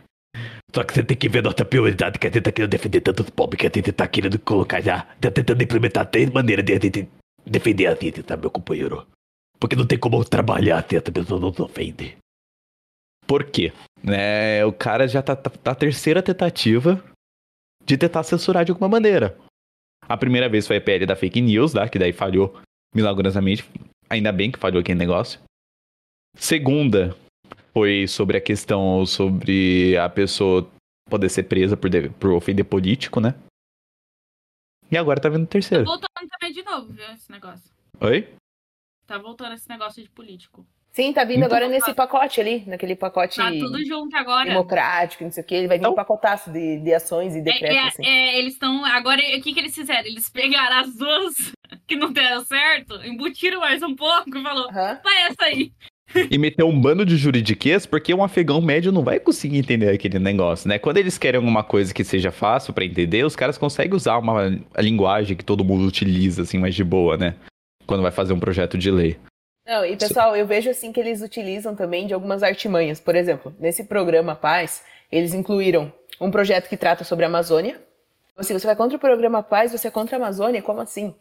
Só 0.75 0.83
que 0.83 0.93
você 0.93 1.05
tem 1.05 1.17
que 1.17 1.29
ver 1.29 1.43
nossa 1.43 1.65
prioridade, 1.65 2.19
que 2.19 2.27
a 2.27 2.31
gente 2.31 2.43
tá 2.43 2.53
querendo 2.53 2.71
defender 2.71 3.01
tanto 3.01 3.23
os 3.23 3.31
pobres, 3.31 3.61
que 3.61 3.67
a 3.67 3.71
gente 3.73 3.93
tá 3.93 4.09
querendo 4.09 4.39
colocar 4.41 4.81
já, 4.81 5.03
tá 5.21 5.31
tentando 5.31 5.63
implementar 5.63 6.11
três 6.11 6.29
maneiras 6.31 6.65
de 6.65 6.73
a 6.73 6.79
gente 6.81 7.09
defender 7.47 7.87
a 7.87 7.95
gente, 7.95 8.23
tá, 8.23 8.37
meu 8.37 8.51
companheiro? 8.51 9.07
Porque 9.59 9.77
não 9.77 9.87
tem 9.87 9.99
como 9.99 10.23
trabalhar 10.25 10.85
se 10.89 10.97
essa 10.97 11.13
pessoa 11.13 11.41
não 11.41 11.53
se 11.53 11.63
ofende. 11.63 12.17
Por 13.27 13.45
quê? 13.45 13.73
Né, 14.03 14.65
o 14.65 14.73
cara 14.73 15.07
já 15.07 15.23
tá, 15.23 15.35
tá, 15.37 15.49
tá 15.49 15.75
terceira 15.75 16.23
tentativa 16.23 17.03
de 17.85 17.97
tentar 17.97 18.23
censurar 18.25 18.65
de 18.65 18.73
alguma 18.73 18.89
maneira. 18.89 19.39
A 20.07 20.17
primeira 20.17 20.49
vez 20.49 20.67
foi 20.67 20.77
a 20.77 20.81
PL 20.81 21.07
da 21.07 21.17
fake 21.17 21.41
news, 21.41 21.73
tá? 21.73 21.89
que 21.89 21.99
daí 21.99 22.13
falhou 22.13 22.61
milagrosamente. 22.95 23.65
Ainda 24.11 24.33
bem 24.33 24.51
que 24.51 24.59
falhou 24.59 24.81
aquele 24.81 24.99
negócio. 24.99 25.41
Segunda 26.37 27.17
foi 27.75 28.07
sobre 28.07 28.37
a 28.37 28.41
questão 28.41 29.05
sobre 29.05 29.97
a 29.99 30.09
pessoa 30.09 30.71
poder 31.11 31.29
ser 31.29 31.43
presa 31.43 31.77
por, 31.77 31.91
de- 31.91 32.09
por 32.09 32.31
ofender 32.33 32.65
político, 32.65 33.21
né? 33.21 33.35
E 34.91 34.97
agora 34.97 35.21
tá 35.21 35.29
vindo 35.29 35.43
o 35.43 35.47
Tá 35.47 35.53
terceiro. 35.53 35.85
voltando 35.85 36.29
também 36.31 36.53
de 36.55 36.63
novo, 36.63 36.93
viu, 36.93 37.05
esse 37.13 37.31
negócio. 37.31 37.69
Oi? 38.01 38.33
Tá 39.07 39.19
voltando 39.19 39.55
esse 39.55 39.69
negócio 39.69 40.03
de 40.03 40.09
político. 40.09 40.65
Sim, 40.93 41.13
tá 41.13 41.25
vindo 41.25 41.39
Então- 41.39 41.47
agora 41.49 41.69
nesse 41.69 41.93
pacote 41.93 42.41
ali, 42.41 42.65
naquele 42.67 42.95
pacote 42.95 43.37
Tá 43.37 43.51
tudo 43.51 43.85
junto 43.85 44.17
agora. 44.17 44.49
democrático, 44.49 45.25
não 45.25 45.33
sei 45.33 45.43
o 45.43 45.47
que. 45.47 45.55
Ele 45.55 45.67
vai 45.67 45.77
vir 45.77 45.83
Então- 45.83 45.93
um 45.93 45.97
pacotaço 45.97 46.53
de, 46.53 46.79
de 46.79 46.95
ações 46.95 47.35
e 47.35 47.41
É, 47.41 47.43
decretos, 47.43 47.77
é, 47.77 47.89
assim. 47.89 48.07
é, 48.07 48.39
eles 48.39 48.53
estão. 48.53 48.85
Agora, 48.85 49.21
o 49.21 49.43
que, 49.43 49.53
que 49.53 49.59
eles 49.59 49.75
fizeram? 49.75 50.07
Eles 50.07 50.29
pegaram 50.29 50.77
as 50.79 50.95
duas 50.95 51.35
que 51.89 51.97
não 51.97 52.13
deram 52.13 52.45
certo, 52.45 52.95
embutiram 53.05 53.59
mais 53.61 53.83
um 53.83 53.97
pouco 53.97 54.29
e 54.39 54.43
falou: 54.43 54.69
Aham. 54.71 55.01
vai 55.03 55.23
essa 55.25 55.45
aí. 55.47 55.73
E 56.31 56.39
meter 56.39 56.65
um 56.65 56.81
bando 56.81 57.05
de 57.05 57.17
juridiquês, 57.17 57.87
porque 57.87 58.15
um 58.15 58.23
afegão 58.23 58.61
médio 58.61 58.93
não 58.93 59.03
vai 59.03 59.19
conseguir 59.19 59.59
entender 59.59 59.89
aquele 59.89 60.19
negócio, 60.19 60.69
né? 60.69 60.79
Quando 60.79 60.99
eles 60.99 61.19
querem 61.19 61.39
alguma 61.39 61.65
coisa 61.65 61.93
que 61.93 62.05
seja 62.05 62.31
fácil 62.31 62.73
pra 62.73 62.85
entender, 62.85 63.25
os 63.25 63.37
caras 63.37 63.59
conseguem 63.59 63.95
usar 63.95 64.19
uma 64.19 64.59
linguagem 64.79 65.37
que 65.37 65.45
todo 65.45 65.65
mundo 65.65 65.87
utiliza, 65.87 66.43
assim, 66.43 66.59
mais 66.59 66.75
de 66.75 66.85
boa, 66.85 67.17
né? 67.17 67.35
Quando 67.87 68.03
vai 68.03 68.13
fazer 68.13 68.33
um 68.33 68.41
projeto 68.41 68.79
de 68.79 68.91
lei. 68.91 69.17
Não, 69.67 69.85
e 69.85 69.97
pessoal, 69.97 70.37
eu 70.37 70.47
vejo 70.47 70.69
assim 70.69 70.93
que 70.93 71.01
eles 71.01 71.23
utilizam 71.23 71.75
também 71.75 72.07
de 72.07 72.13
algumas 72.13 72.43
artimanhas. 72.43 73.01
Por 73.01 73.17
exemplo, 73.17 73.55
nesse 73.59 73.85
programa 73.85 74.35
Paz, 74.35 74.83
eles 75.11 75.33
incluíram 75.33 75.93
um 76.21 76.31
projeto 76.31 76.69
que 76.69 76.77
trata 76.77 77.03
sobre 77.03 77.25
a 77.25 77.29
Amazônia. 77.29 77.81
Então, 78.33 78.43
assim, 78.43 78.53
você 78.53 78.67
vai 78.67 78.77
contra 78.77 78.97
o 78.97 79.01
programa 79.01 79.43
Paz, 79.43 79.73
você 79.73 79.89
é 79.89 79.91
contra 79.91 80.17
a 80.17 80.19
Amazônia? 80.19 80.61
Como 80.61 80.81
assim? 80.81 81.15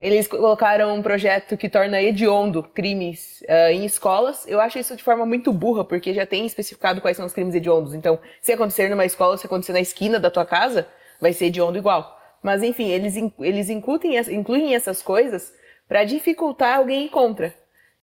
Eles 0.00 0.28
colocaram 0.28 0.94
um 0.94 1.02
projeto 1.02 1.56
que 1.56 1.68
torna 1.70 2.00
hediondo 2.02 2.62
crimes 2.62 3.42
ah, 3.48 3.72
em 3.72 3.84
escolas. 3.86 4.46
Eu 4.46 4.60
acho 4.60 4.78
isso 4.78 4.94
de 4.94 5.02
forma 5.02 5.24
muito 5.24 5.52
burra, 5.52 5.84
porque 5.84 6.12
já 6.12 6.26
tem 6.26 6.44
especificado 6.44 7.00
quais 7.00 7.16
são 7.16 7.24
os 7.24 7.32
crimes 7.32 7.54
hediondos. 7.54 7.94
Então, 7.94 8.18
se 8.42 8.52
acontecer 8.52 8.90
numa 8.90 9.06
escola, 9.06 9.38
se 9.38 9.46
acontecer 9.46 9.72
na 9.72 9.80
esquina 9.80 10.20
da 10.20 10.30
tua 10.30 10.44
casa, 10.44 10.86
vai 11.20 11.32
ser 11.32 11.46
hediondo 11.46 11.78
igual. 11.78 12.14
Mas, 12.42 12.62
enfim, 12.62 12.88
eles, 12.90 13.14
eles 13.40 13.70
incluem, 13.70 14.16
ess- 14.16 14.28
incluem 14.28 14.74
essas 14.74 15.00
coisas 15.02 15.52
para 15.88 16.04
dificultar 16.04 16.76
alguém 16.76 17.06
ir 17.06 17.08
contra. 17.08 17.54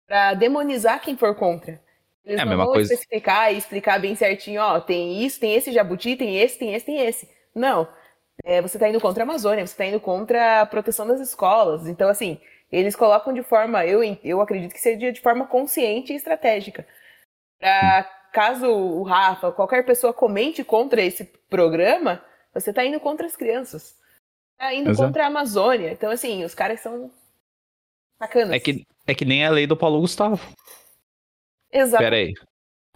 Pra 0.07 0.33
demonizar 0.35 1.01
quem 1.03 1.17
for 1.17 1.35
contra. 1.35 1.79
Eles 2.25 2.39
É 2.41 2.43
a 2.43 2.47
não 2.47 2.57
vão 2.57 2.67
coisa- 2.67 2.93
especificar 2.95 3.53
e 3.53 3.59
explicar 3.59 4.01
bem 4.01 4.15
certinho, 4.15 4.63
ó, 4.63 4.81
tem 4.81 5.23
isso, 5.25 5.39
tem 5.39 5.55
esse 5.55 5.71
jabuti, 5.73 6.17
tem 6.17 6.39
esse, 6.39 6.59
tem 6.59 6.75
esse, 6.75 6.87
tem 6.87 7.01
esse. 7.07 7.29
Não. 7.55 7.87
É, 8.45 8.61
você 8.61 8.77
está 8.77 8.89
indo 8.89 9.01
contra 9.01 9.23
a 9.23 9.27
Amazônia, 9.27 9.67
você 9.67 9.73
está 9.73 9.85
indo 9.85 10.01
contra 10.01 10.63
a 10.63 10.67
proteção 10.67 11.07
das 11.07 11.21
escolas. 11.21 11.87
Então, 11.87 12.09
assim, 12.09 12.41
eles 12.71 12.97
colocam 12.97 13.33
de 13.33 13.43
forma, 13.43 13.87
eu, 13.87 14.01
eu 14.25 14.41
acredito 14.41 14.73
que 14.73 14.81
seja 14.81 15.13
de 15.13 15.21
forma 15.21 15.47
consciente 15.47 16.13
e 16.13 16.17
estratégica. 16.17 16.87
Pra 17.59 18.05
caso 18.33 18.67
o 18.67 19.03
Rafa, 19.03 19.53
qualquer 19.53 19.85
pessoa 19.85 20.13
comente 20.13 20.65
contra 20.65 21.03
esse 21.03 21.25
programa, 21.49 22.25
você 22.53 22.71
está 22.71 22.85
indo 22.85 22.99
contra 22.99 23.27
as 23.27 23.37
crianças. 23.37 23.95
Tá 24.59 24.75
indo 24.75 24.91
Exato. 24.91 25.07
contra 25.07 25.25
a 25.25 25.27
Amazônia. 25.27 25.93
Então, 25.93 26.11
assim, 26.11 26.45
os 26.45 26.55
caras 26.55 26.81
são 26.81 27.13
bacanas. 28.19 28.53
É 28.53 28.59
que, 28.59 28.87
é 29.07 29.15
que 29.15 29.25
nem 29.25 29.45
a 29.45 29.51
lei 29.51 29.67
do 29.67 29.77
Paulo 29.77 30.01
Gustavo. 30.01 30.41
Exato. 31.71 32.03
Pera 32.03 32.17
aí. 32.17 32.33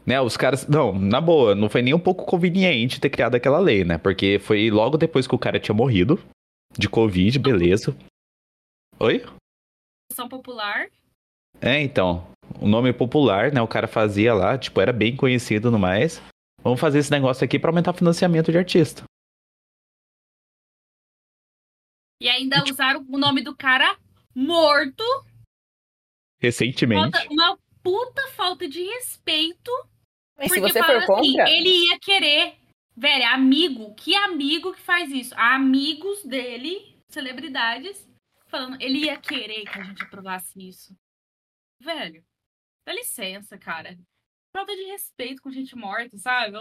Né, 0.06 0.20
os 0.20 0.36
caras. 0.36 0.66
Não, 0.68 0.96
na 0.96 1.20
boa, 1.20 1.54
não 1.54 1.68
foi 1.68 1.82
nem 1.82 1.92
um 1.92 1.98
pouco 1.98 2.24
conveniente 2.24 3.00
ter 3.00 3.10
criado 3.10 3.34
aquela 3.34 3.58
lei, 3.58 3.84
né? 3.84 3.98
Porque 3.98 4.38
foi 4.38 4.70
logo 4.70 4.96
depois 4.96 5.26
que 5.26 5.34
o 5.34 5.38
cara 5.38 5.58
tinha 5.58 5.74
morrido 5.74 6.16
de 6.78 6.88
Covid, 6.88 7.38
beleza. 7.40 7.96
Oi? 9.00 9.24
Ação 10.12 10.28
popular. 10.28 10.88
É, 11.60 11.80
então. 11.82 12.30
O 12.60 12.68
nome 12.68 12.92
popular, 12.92 13.52
né? 13.52 13.60
O 13.60 13.66
cara 13.66 13.88
fazia 13.88 14.32
lá, 14.32 14.56
tipo, 14.56 14.80
era 14.80 14.92
bem 14.92 15.16
conhecido 15.16 15.70
no 15.70 15.78
mais. 15.78 16.22
Vamos 16.62 16.78
fazer 16.78 16.98
esse 17.00 17.10
negócio 17.10 17.44
aqui 17.44 17.58
pra 17.58 17.70
aumentar 17.70 17.90
o 17.90 17.94
financiamento 17.94 18.52
de 18.52 18.58
artista. 18.58 19.02
E 22.22 22.28
ainda 22.28 22.62
usaram 22.64 23.04
o 23.08 23.18
nome 23.18 23.42
do 23.42 23.54
cara 23.54 23.98
morto. 24.34 25.02
Recentemente. 26.40 27.10
Falta- 27.12 27.28
uma 27.30 27.58
puta 27.82 28.28
falta 28.28 28.68
de 28.68 28.82
respeito. 28.82 29.70
Mas 30.36 30.52
se 30.52 30.60
porque 30.60 30.72
você 30.72 30.80
falaram 30.80 31.06
for 31.06 31.18
assim, 31.18 31.32
contra, 31.32 31.50
ele 31.50 31.86
ia 31.86 31.98
querer. 31.98 32.58
Velho, 32.96 33.26
amigo. 33.28 33.94
Que 33.94 34.14
amigo 34.14 34.72
que 34.72 34.80
faz 34.80 35.10
isso? 35.10 35.34
Amigos 35.36 36.22
dele, 36.24 36.98
celebridades, 37.08 38.08
falando. 38.46 38.80
Ele 38.80 39.04
ia 39.04 39.16
querer 39.18 39.64
que 39.64 39.78
a 39.78 39.82
gente 39.82 40.02
aprovasse 40.02 40.66
isso. 40.66 40.96
Velho, 41.80 42.24
dá 42.86 42.92
licença, 42.92 43.58
cara. 43.58 43.98
Falta 44.54 44.74
de 44.74 44.84
respeito 44.84 45.42
com 45.42 45.50
gente 45.50 45.76
morta, 45.76 46.16
sabe? 46.16 46.56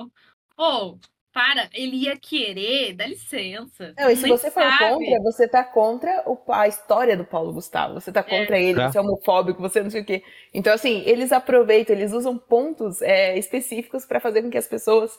Ô, 0.57 0.97
para, 1.35 1.69
ele 1.73 1.97
ia 1.97 2.15
querer, 2.17 2.93
dá 2.93 3.05
licença. 3.05 3.93
Não, 3.97 4.09
e 4.09 4.15
se 4.15 4.25
você 4.27 4.49
for 4.49 4.63
sabe. 4.63 4.77
contra, 4.95 5.21
você 5.21 5.47
tá 5.49 5.63
contra 5.65 6.23
o- 6.25 6.39
a 6.47 6.65
história 6.65 7.17
do 7.17 7.25
Paulo 7.25 7.51
Gustavo. 7.51 7.95
Você 7.95 8.09
tá 8.09 8.23
contra 8.23 8.57
ele, 8.57 8.81
É. 8.81 8.87
você 8.89 8.97
é 8.97 9.01
homofóbico, 9.01 9.61
você 9.61 9.83
não 9.83 9.89
sei 9.89 10.01
o 10.01 10.05
quê. 10.05 10.23
Então, 10.53 10.73
assim, 10.73 11.03
eles 11.05 11.33
aproveitam, 11.33 11.93
eles 11.93 12.13
usam 12.13 12.37
pontos 12.37 13.01
é, 13.01 13.37
específicos 13.37 14.05
para 14.05 14.21
fazer 14.21 14.41
com 14.43 14.49
que 14.49 14.57
as 14.57 14.67
pessoas 14.67 15.11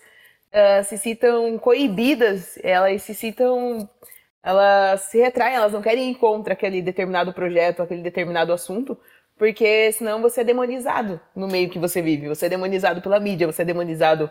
ah, 0.53 0.83
se 0.85 0.97
sintam 0.97 1.59
coibidas, 1.59 2.59
elas 2.63 3.03
se 3.03 3.15
sintam. 3.15 3.87
Elas 4.43 5.01
se 5.03 5.19
retraem, 5.19 5.57
elas 5.57 5.73
não 5.73 5.83
querem 5.83 6.11
ir 6.13 6.15
contra 6.15 6.53
aquele 6.55 6.81
determinado 6.81 7.33
projeto, 7.33 7.83
aquele 7.83 8.01
determinado 8.01 8.53
assunto, 8.53 8.97
porque 9.37 9.91
senão 9.93 10.23
você 10.23 10.43
é 10.43 10.45
demonizado 10.45 11.21
no 11.35 11.49
meio 11.49 11.69
que 11.69 11.79
você 11.81 12.01
vive. 12.01 12.29
Você 12.29 12.47
é 12.47 12.49
demonizado 12.49 13.03
pela 13.03 13.19
mídia, 13.21 13.47
você 13.47 13.63
é 13.63 13.65
demonizado 13.65 14.31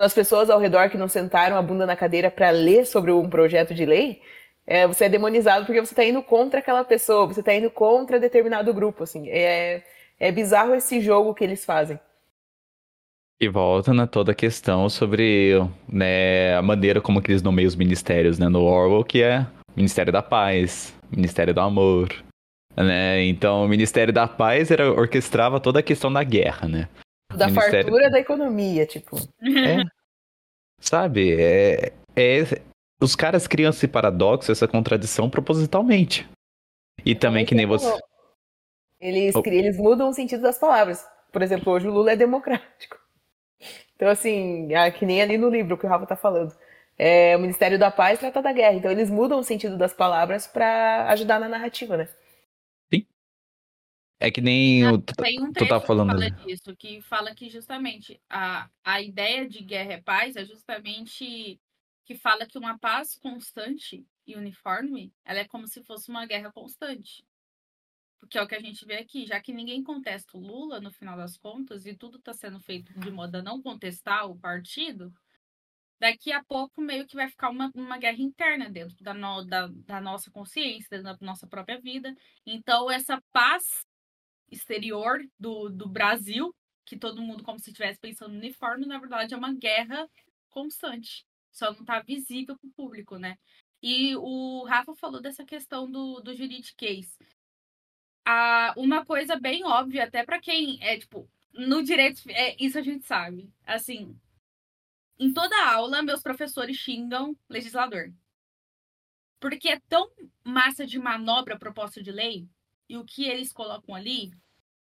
as 0.00 0.14
pessoas 0.14 0.48
ao 0.48 0.58
redor 0.58 0.88
que 0.88 0.96
não 0.96 1.08
sentaram 1.08 1.56
a 1.56 1.62
bunda 1.62 1.84
na 1.84 1.94
cadeira 1.94 2.30
para 2.30 2.50
ler 2.50 2.86
sobre 2.86 3.12
um 3.12 3.28
projeto 3.28 3.74
de 3.74 3.84
lei, 3.84 4.22
é, 4.66 4.86
você 4.86 5.04
é 5.04 5.08
demonizado 5.08 5.66
porque 5.66 5.80
você 5.80 5.92
está 5.92 6.04
indo 6.04 6.22
contra 6.22 6.60
aquela 6.60 6.82
pessoa, 6.82 7.26
você 7.26 7.40
está 7.40 7.54
indo 7.54 7.70
contra 7.70 8.18
determinado 8.18 8.72
grupo, 8.72 9.04
assim. 9.04 9.28
É, 9.28 9.82
é 10.18 10.32
bizarro 10.32 10.74
esse 10.74 11.00
jogo 11.00 11.34
que 11.34 11.44
eles 11.44 11.64
fazem. 11.64 12.00
E 13.38 13.48
volta 13.48 13.92
na 13.92 14.06
toda 14.06 14.32
a 14.32 14.34
questão 14.34 14.88
sobre 14.88 15.54
né, 15.88 16.54
a 16.54 16.62
maneira 16.62 17.00
como 17.00 17.20
que 17.20 17.30
eles 17.30 17.42
nomeiam 17.42 17.68
os 17.68 17.76
ministérios, 17.76 18.38
né? 18.38 18.48
No 18.48 18.62
Orwell, 18.62 19.04
que 19.04 19.22
é 19.22 19.46
Ministério 19.74 20.12
da 20.12 20.22
Paz, 20.22 20.94
Ministério 21.10 21.54
do 21.54 21.60
Amor. 21.60 22.08
Né? 22.76 23.24
Então, 23.24 23.64
o 23.64 23.68
Ministério 23.68 24.12
da 24.12 24.28
Paz 24.28 24.70
era, 24.70 24.92
orquestrava 24.92 25.58
toda 25.58 25.80
a 25.80 25.82
questão 25.82 26.12
da 26.12 26.22
guerra, 26.22 26.68
né? 26.68 26.88
Da 27.36 27.46
Ministério- 27.46 27.84
fartura 27.84 28.10
da 28.10 28.18
economia, 28.18 28.86
tipo. 28.86 29.16
É. 29.42 29.84
Sabe? 30.78 31.40
É, 31.40 31.92
é- 32.16 32.42
os 33.00 33.14
caras 33.14 33.46
criam 33.46 33.70
esse 33.70 33.86
paradoxo, 33.88 34.50
essa 34.52 34.66
contradição 34.68 35.30
propositalmente. 35.30 36.28
E 37.04 37.14
também 37.14 37.46
que 37.46 37.54
nem 37.54 37.66
você. 37.66 37.98
Eles, 39.00 39.34
Oh. 39.34 39.42
eles 39.46 39.78
mudam 39.78 40.08
o 40.10 40.12
sentido 40.12 40.42
das 40.42 40.58
palavras. 40.58 41.06
Por 41.32 41.40
exemplo, 41.42 41.72
hoje 41.72 41.88
o 41.88 41.92
Lula 41.92 42.12
é 42.12 42.16
democrático. 42.16 42.98
Então, 43.96 44.08
assim, 44.08 44.72
é 44.74 44.90
que 44.90 45.06
nem 45.06 45.22
ali 45.22 45.38
no 45.38 45.48
livro 45.48 45.78
que 45.78 45.86
o 45.86 45.88
Rafa 45.88 46.06
tá 46.06 46.16
falando. 46.16 46.54
É, 46.98 47.34
o 47.36 47.40
Ministério 47.40 47.78
da 47.78 47.90
Paz 47.90 48.18
trata 48.18 48.42
da 48.42 48.52
guerra. 48.52 48.74
Então, 48.74 48.90
eles 48.90 49.08
mudam 49.08 49.38
o 49.38 49.42
sentido 49.44 49.76
das 49.78 49.92
palavras 49.94 50.46
para 50.46 51.06
ajudar 51.10 51.38
na 51.38 51.48
narrativa, 51.48 51.96
né? 51.96 52.08
É 54.22 54.30
que 54.30 54.42
nem 54.42 54.86
o. 54.86 55.00
Tem 55.00 55.40
um 55.40 55.50
tu 55.50 55.66
tá 55.66 55.80
falando 55.80 56.10
que 56.10 56.28
fala 56.28 56.30
disso, 56.30 56.76
que 56.76 57.00
fala 57.00 57.34
que 57.34 57.48
justamente 57.48 58.20
a, 58.28 58.68
a 58.84 59.00
ideia 59.00 59.48
de 59.48 59.62
guerra 59.64 59.94
é 59.94 60.02
paz 60.02 60.36
é 60.36 60.44
justamente 60.44 61.58
que 62.04 62.14
fala 62.14 62.46
que 62.46 62.58
uma 62.58 62.78
paz 62.78 63.16
constante 63.16 64.06
e 64.26 64.36
uniforme, 64.36 65.12
ela 65.24 65.38
é 65.40 65.48
como 65.48 65.66
se 65.66 65.82
fosse 65.82 66.10
uma 66.10 66.26
guerra 66.26 66.52
constante. 66.52 67.24
porque 68.18 68.36
é 68.36 68.42
o 68.42 68.46
que 68.46 68.54
a 68.54 68.60
gente 68.60 68.84
vê 68.84 68.96
aqui, 68.98 69.26
já 69.26 69.40
que 69.40 69.52
ninguém 69.52 69.82
contesta 69.82 70.36
o 70.36 70.40
Lula 70.40 70.80
no 70.80 70.90
final 70.90 71.16
das 71.16 71.38
contas 71.38 71.86
e 71.86 71.94
tudo 71.94 72.18
está 72.18 72.34
sendo 72.34 72.60
feito 72.60 72.92
de 72.98 73.10
modo 73.10 73.36
a 73.36 73.42
não 73.42 73.62
contestar 73.62 74.30
o 74.30 74.38
partido, 74.38 75.12
daqui 75.98 76.32
a 76.32 76.44
pouco 76.44 76.80
meio 76.80 77.06
que 77.06 77.16
vai 77.16 77.28
ficar 77.28 77.50
uma, 77.50 77.70
uma 77.74 77.98
guerra 77.98 78.20
interna 78.20 78.68
dentro 78.68 79.02
da, 79.02 79.14
no, 79.14 79.44
da, 79.44 79.68
da 79.68 80.00
nossa 80.00 80.30
consciência, 80.30 81.02
da 81.02 81.16
nossa 81.20 81.46
própria 81.46 81.80
vida. 81.80 82.14
Então, 82.46 82.90
essa 82.90 83.22
paz 83.32 83.86
exterior 84.50 85.20
do, 85.38 85.68
do 85.68 85.88
Brasil, 85.88 86.54
que 86.84 86.96
todo 86.96 87.22
mundo 87.22 87.44
como 87.44 87.58
se 87.58 87.70
estivesse 87.70 88.00
pensando 88.00 88.32
no 88.32 88.38
uniforme, 88.38 88.86
na 88.86 88.98
verdade 88.98 89.34
é 89.34 89.36
uma 89.36 89.52
guerra 89.52 90.08
constante. 90.50 91.24
Só 91.52 91.72
não 91.72 91.80
está 91.80 92.00
visível 92.00 92.56
para 92.58 92.68
o 92.68 92.72
público, 92.72 93.16
né? 93.16 93.38
E 93.82 94.14
o 94.16 94.64
Rafa 94.64 94.94
falou 94.94 95.20
dessa 95.20 95.44
questão 95.44 95.90
do, 95.90 96.20
do 96.20 96.34
juridiquês. 96.34 97.18
Ah, 98.24 98.74
uma 98.76 99.04
coisa 99.04 99.36
bem 99.36 99.64
óbvia, 99.64 100.04
até 100.04 100.24
para 100.24 100.40
quem 100.40 100.82
é, 100.82 100.98
tipo, 100.98 101.28
no 101.52 101.82
direito, 101.82 102.22
é, 102.28 102.56
isso 102.62 102.78
a 102.78 102.82
gente 102.82 103.06
sabe. 103.06 103.50
Assim, 103.64 104.18
em 105.18 105.32
toda 105.32 105.70
aula, 105.70 106.02
meus 106.02 106.22
professores 106.22 106.76
xingam 106.76 107.36
legislador. 107.48 108.12
Porque 109.40 109.70
é 109.70 109.80
tão 109.88 110.10
massa 110.44 110.86
de 110.86 110.98
manobra 110.98 111.58
proposta 111.58 112.02
de 112.02 112.12
lei 112.12 112.48
e 112.90 112.96
o 112.96 113.04
que 113.04 113.24
eles 113.24 113.52
colocam 113.52 113.94
ali, 113.94 114.32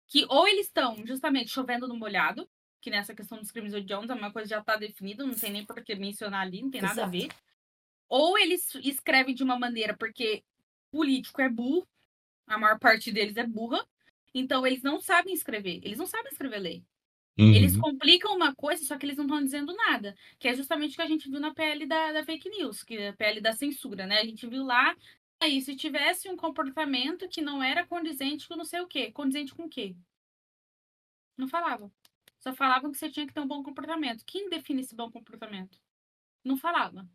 que 0.07 0.25
ou 0.29 0.47
eles 0.47 0.67
estão 0.67 1.03
justamente 1.07 1.49
chovendo 1.49 1.87
no 1.87 1.97
molhado, 1.97 2.47
que 2.79 2.91
nessa 2.91 3.15
questão 3.15 3.39
dos 3.39 3.51
crimes 3.51 3.73
odiosos 3.73 4.11
é 4.11 4.13
uma 4.13 4.31
coisa 4.31 4.47
já 4.47 4.59
está 4.59 4.75
definida, 4.75 5.25
não 5.25 5.33
tem 5.33 5.51
nem 5.51 5.65
por 5.65 5.83
que 5.83 5.95
mencionar 5.95 6.41
ali, 6.41 6.61
não 6.61 6.69
tem 6.69 6.81
nada 6.83 7.01
Exato. 7.01 7.07
a 7.07 7.11
ver. 7.11 7.29
Ou 8.07 8.37
eles 8.37 8.75
escrevem 8.75 9.33
de 9.33 9.43
uma 9.43 9.57
maneira 9.57 9.97
porque 9.97 10.43
político 10.91 11.41
é 11.41 11.49
burro, 11.49 11.87
a 12.45 12.59
maior 12.59 12.77
parte 12.77 13.11
deles 13.11 13.37
é 13.37 13.47
burra, 13.47 13.83
então 14.35 14.67
eles 14.67 14.83
não 14.83 14.99
sabem 14.99 15.33
escrever, 15.33 15.79
eles 15.83 15.97
não 15.97 16.05
sabem 16.05 16.31
escrever 16.31 16.59
lei. 16.59 16.83
Uhum. 17.39 17.53
Eles 17.53 17.75
complicam 17.75 18.35
uma 18.35 18.53
coisa, 18.53 18.85
só 18.85 18.97
que 18.97 19.05
eles 19.07 19.17
não 19.17 19.25
estão 19.25 19.43
dizendo 19.43 19.75
nada. 19.75 20.15
Que 20.39 20.47
é 20.47 20.53
justamente 20.53 20.93
o 20.93 20.95
que 20.95 21.01
a 21.01 21.07
gente 21.07 21.29
viu 21.29 21.39
na 21.39 21.53
PL 21.53 21.85
da, 21.85 22.13
da 22.13 22.23
fake 22.23 22.49
news, 22.49 22.83
que 22.83 22.97
é 22.97 23.09
a 23.09 23.13
PL 23.13 23.41
da 23.41 23.51
censura, 23.51 24.05
né? 24.05 24.19
A 24.19 24.25
gente 24.25 24.47
viu 24.47 24.63
lá, 24.63 24.95
aí, 25.45 25.61
se 25.61 25.75
tivesse 25.75 26.29
um 26.29 26.35
comportamento 26.35 27.27
que 27.29 27.41
não 27.41 27.63
era 27.63 27.85
condizente 27.85 28.47
com 28.47 28.55
não 28.55 28.65
sei 28.65 28.81
o 28.81 28.87
quê. 28.87 29.11
Condizente 29.11 29.53
com 29.53 29.63
o 29.63 29.69
quê? 29.69 29.95
Não 31.37 31.47
falavam. 31.47 31.91
Só 32.39 32.53
falavam 32.53 32.91
que 32.91 32.97
você 32.97 33.09
tinha 33.09 33.25
que 33.25 33.33
ter 33.33 33.39
um 33.39 33.47
bom 33.47 33.63
comportamento. 33.63 34.23
Quem 34.25 34.49
define 34.49 34.81
esse 34.81 34.95
bom 34.95 35.09
comportamento? 35.09 35.79
Não 36.43 36.57
falava. 36.57 37.07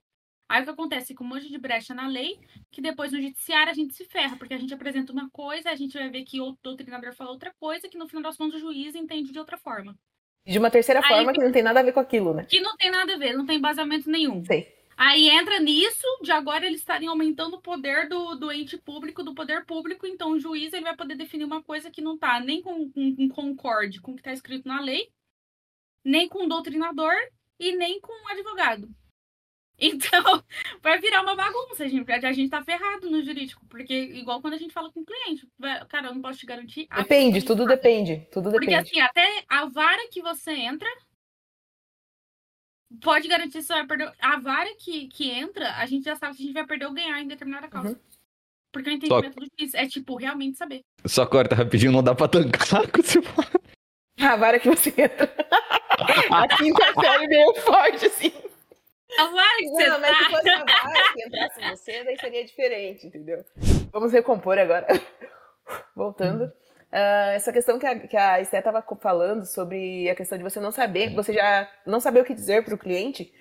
Aí 0.49 0.63
o 0.63 0.65
que 0.65 0.71
acontece 0.71 1.15
com 1.15 1.23
um 1.23 1.29
monte 1.29 1.49
de 1.49 1.59
brecha 1.59 1.95
na 1.95 2.09
lei, 2.09 2.41
que 2.73 2.81
depois 2.81 3.13
no 3.13 3.21
judiciário 3.21 3.71
a 3.71 3.75
gente 3.75 3.95
se 3.95 4.05
ferra, 4.05 4.37
porque 4.37 4.55
a 4.55 4.59
gente 4.59 4.75
apresenta 4.75 5.13
uma 5.13 5.31
coisa, 5.31 5.71
a 5.71 5.77
gente 5.77 5.97
vai 5.97 6.11
ver 6.11 6.25
que 6.25 6.41
o 6.41 6.57
doutrinador 6.61 7.15
fala 7.15 7.31
outra 7.31 7.55
coisa, 7.61 7.89
que 7.89 7.97
no 7.97 8.09
final 8.09 8.25
das 8.25 8.37
contas 8.37 8.57
o 8.57 8.59
juiz 8.59 8.97
entende 8.97 9.31
de 9.31 9.39
outra 9.39 9.57
forma. 9.57 9.97
De 10.45 10.59
uma 10.59 10.71
terceira 10.71 11.01
forma 11.03 11.31
Aí, 11.31 11.37
que 11.37 11.45
não 11.45 11.53
tem 11.53 11.63
nada 11.63 11.79
a 11.79 11.83
ver 11.85 11.93
com 11.93 12.01
aquilo, 12.01 12.35
né? 12.35 12.45
Que 12.45 12.61
não 12.61 12.77
tem 12.77 12.91
nada 12.91 13.15
a 13.15 13.17
ver, 13.17 13.37
não 13.37 13.47
tem 13.47 13.59
embasamento 13.59 14.11
nenhum. 14.11 14.45
Sei. 14.45 14.80
Aí 15.03 15.31
entra 15.31 15.59
nisso, 15.59 16.07
de 16.21 16.31
agora 16.31 16.67
eles 16.67 16.81
estarem 16.81 17.09
aumentando 17.09 17.57
o 17.57 17.63
poder 17.63 18.07
do, 18.07 18.35
do 18.35 18.53
ente 18.53 18.77
público, 18.77 19.23
do 19.23 19.35
poder 19.35 19.65
público, 19.65 20.07
então 20.07 20.33
o 20.33 20.39
juiz 20.39 20.75
ele 20.75 20.85
vai 20.85 20.95
poder 20.95 21.15
definir 21.15 21.45
uma 21.45 21.63
coisa 21.63 21.91
que 21.91 22.03
não 22.03 22.17
está 22.17 22.39
nem 22.39 22.61
com, 22.61 22.93
com, 22.93 23.17
com 23.17 23.29
concorde 23.31 23.99
com 23.99 24.13
o 24.13 24.15
que 24.15 24.21
está 24.21 24.31
escrito 24.31 24.69
na 24.69 24.79
lei, 24.79 25.11
nem 26.05 26.29
com 26.29 26.45
o 26.45 26.49
doutrinador 26.51 27.15
e 27.59 27.75
nem 27.75 27.99
com 27.99 28.13
o 28.13 28.29
advogado. 28.29 28.91
Então, 29.83 30.45
vai 30.83 30.99
virar 31.01 31.23
uma 31.23 31.35
bagunça, 31.35 31.89
gente. 31.89 32.13
A 32.13 32.33
gente 32.33 32.51
tá 32.51 32.63
ferrado 32.63 33.09
no 33.09 33.23
jurídico. 33.23 33.65
Porque, 33.67 33.95
igual 33.95 34.43
quando 34.43 34.53
a 34.53 34.59
gente 34.59 34.75
fala 34.75 34.93
com 34.93 35.01
o 35.01 35.07
cliente, 35.07 35.49
cara, 35.89 36.09
eu 36.09 36.15
não 36.15 36.21
posso 36.21 36.39
te 36.39 36.45
garantir. 36.45 36.87
Depende, 36.95 37.43
tudo 37.43 37.65
depende. 37.65 38.29
Tudo 38.31 38.51
depende. 38.51 38.75
Porque, 38.75 38.75
assim, 38.75 39.01
até 39.01 39.43
a 39.49 39.65
vara 39.65 40.07
que 40.11 40.21
você 40.21 40.51
entra. 40.51 40.87
Pode 43.03 43.29
garantir 43.29 43.59
que 43.59 43.63
você 43.63 43.73
vai 43.73 43.87
perder. 43.87 44.13
A 44.21 44.41
vara 44.41 44.75
que, 44.77 45.07
que 45.09 45.31
entra, 45.31 45.77
a 45.77 45.87
gente 45.87 46.05
já 46.05 46.17
sabe 46.17 46.35
se 46.35 46.43
a 46.43 46.47
gente 46.47 46.55
vai 46.55 46.67
perder 46.67 46.87
ou 46.87 46.93
ganhar 46.93 47.21
em 47.21 47.29
determinada 47.29 47.69
causa. 47.69 47.91
Uhum. 47.91 47.97
Porque 48.73 48.91
o 48.91 48.93
entendimento 48.93 49.35
Só... 49.35 49.41
do 49.41 49.47
juiz 49.59 49.75
é, 49.75 49.87
tipo, 49.87 50.17
realmente 50.17 50.59
saber. 50.59 50.83
Só 51.07 51.27
corta 51.27 51.55
rapidinho, 51.55 51.93
não 51.93 52.03
dá 52.03 52.15
pra 52.15 52.29
tancar 52.29 52.91
com 52.91 53.03
você 53.03 53.21
A 54.21 54.37
vara 54.37 54.59
que 54.59 54.69
você 54.69 54.91
entra. 54.91 55.33
a 56.31 56.49
quinta 56.57 56.95
série 57.01 57.27
meio 57.29 57.55
forte, 57.57 58.07
assim. 58.07 58.33
A 59.19 59.25
vara 59.27 59.57
que 59.59 59.69
você 59.69 59.89
Não, 59.89 60.01
mas 60.01 60.17
se 60.17 60.25
fosse 60.25 60.51
a 60.51 60.65
vara 60.65 61.13
que 61.15 61.27
entrasse 61.27 61.61
em 61.61 61.71
você, 61.71 62.05
daí 62.05 62.19
seria 62.19 62.45
diferente, 62.45 63.07
entendeu? 63.07 63.45
Vamos 63.93 64.13
recompor 64.13 64.59
agora. 64.59 64.87
Voltando. 65.97 66.53
Uh, 66.93 67.31
essa 67.37 67.53
questão 67.53 67.79
que 67.79 67.87
a, 67.87 67.99
que 67.99 68.17
a 68.17 68.41
Esté 68.41 68.59
estava 68.59 68.85
falando 69.01 69.47
sobre 69.47 70.11
a 70.11 70.15
questão 70.15 70.37
de 70.37 70.43
você 70.43 70.59
não 70.59 70.73
saber, 70.73 71.15
você 71.15 71.33
já 71.33 71.71
não 71.87 72.01
saber 72.01 72.21
o 72.21 72.25
que 72.25 72.35
dizer 72.35 72.65
para 72.65 72.75
o 72.75 72.79
cliente, 72.79 73.33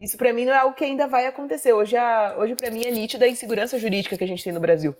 isso 0.00 0.18
para 0.18 0.32
mim 0.32 0.44
não 0.44 0.52
é 0.52 0.58
algo 0.58 0.74
que 0.74 0.84
ainda 0.84 1.06
vai 1.06 1.26
acontecer. 1.26 1.72
Hoje, 1.72 1.96
a, 1.96 2.34
hoje 2.36 2.56
para 2.56 2.70
mim 2.70 2.84
é 2.84 2.90
nítida 2.90 3.24
a 3.24 3.28
insegurança 3.28 3.78
jurídica 3.78 4.18
que 4.18 4.24
a 4.24 4.26
gente 4.26 4.42
tem 4.42 4.52
no 4.52 4.58
Brasil. 4.58 4.96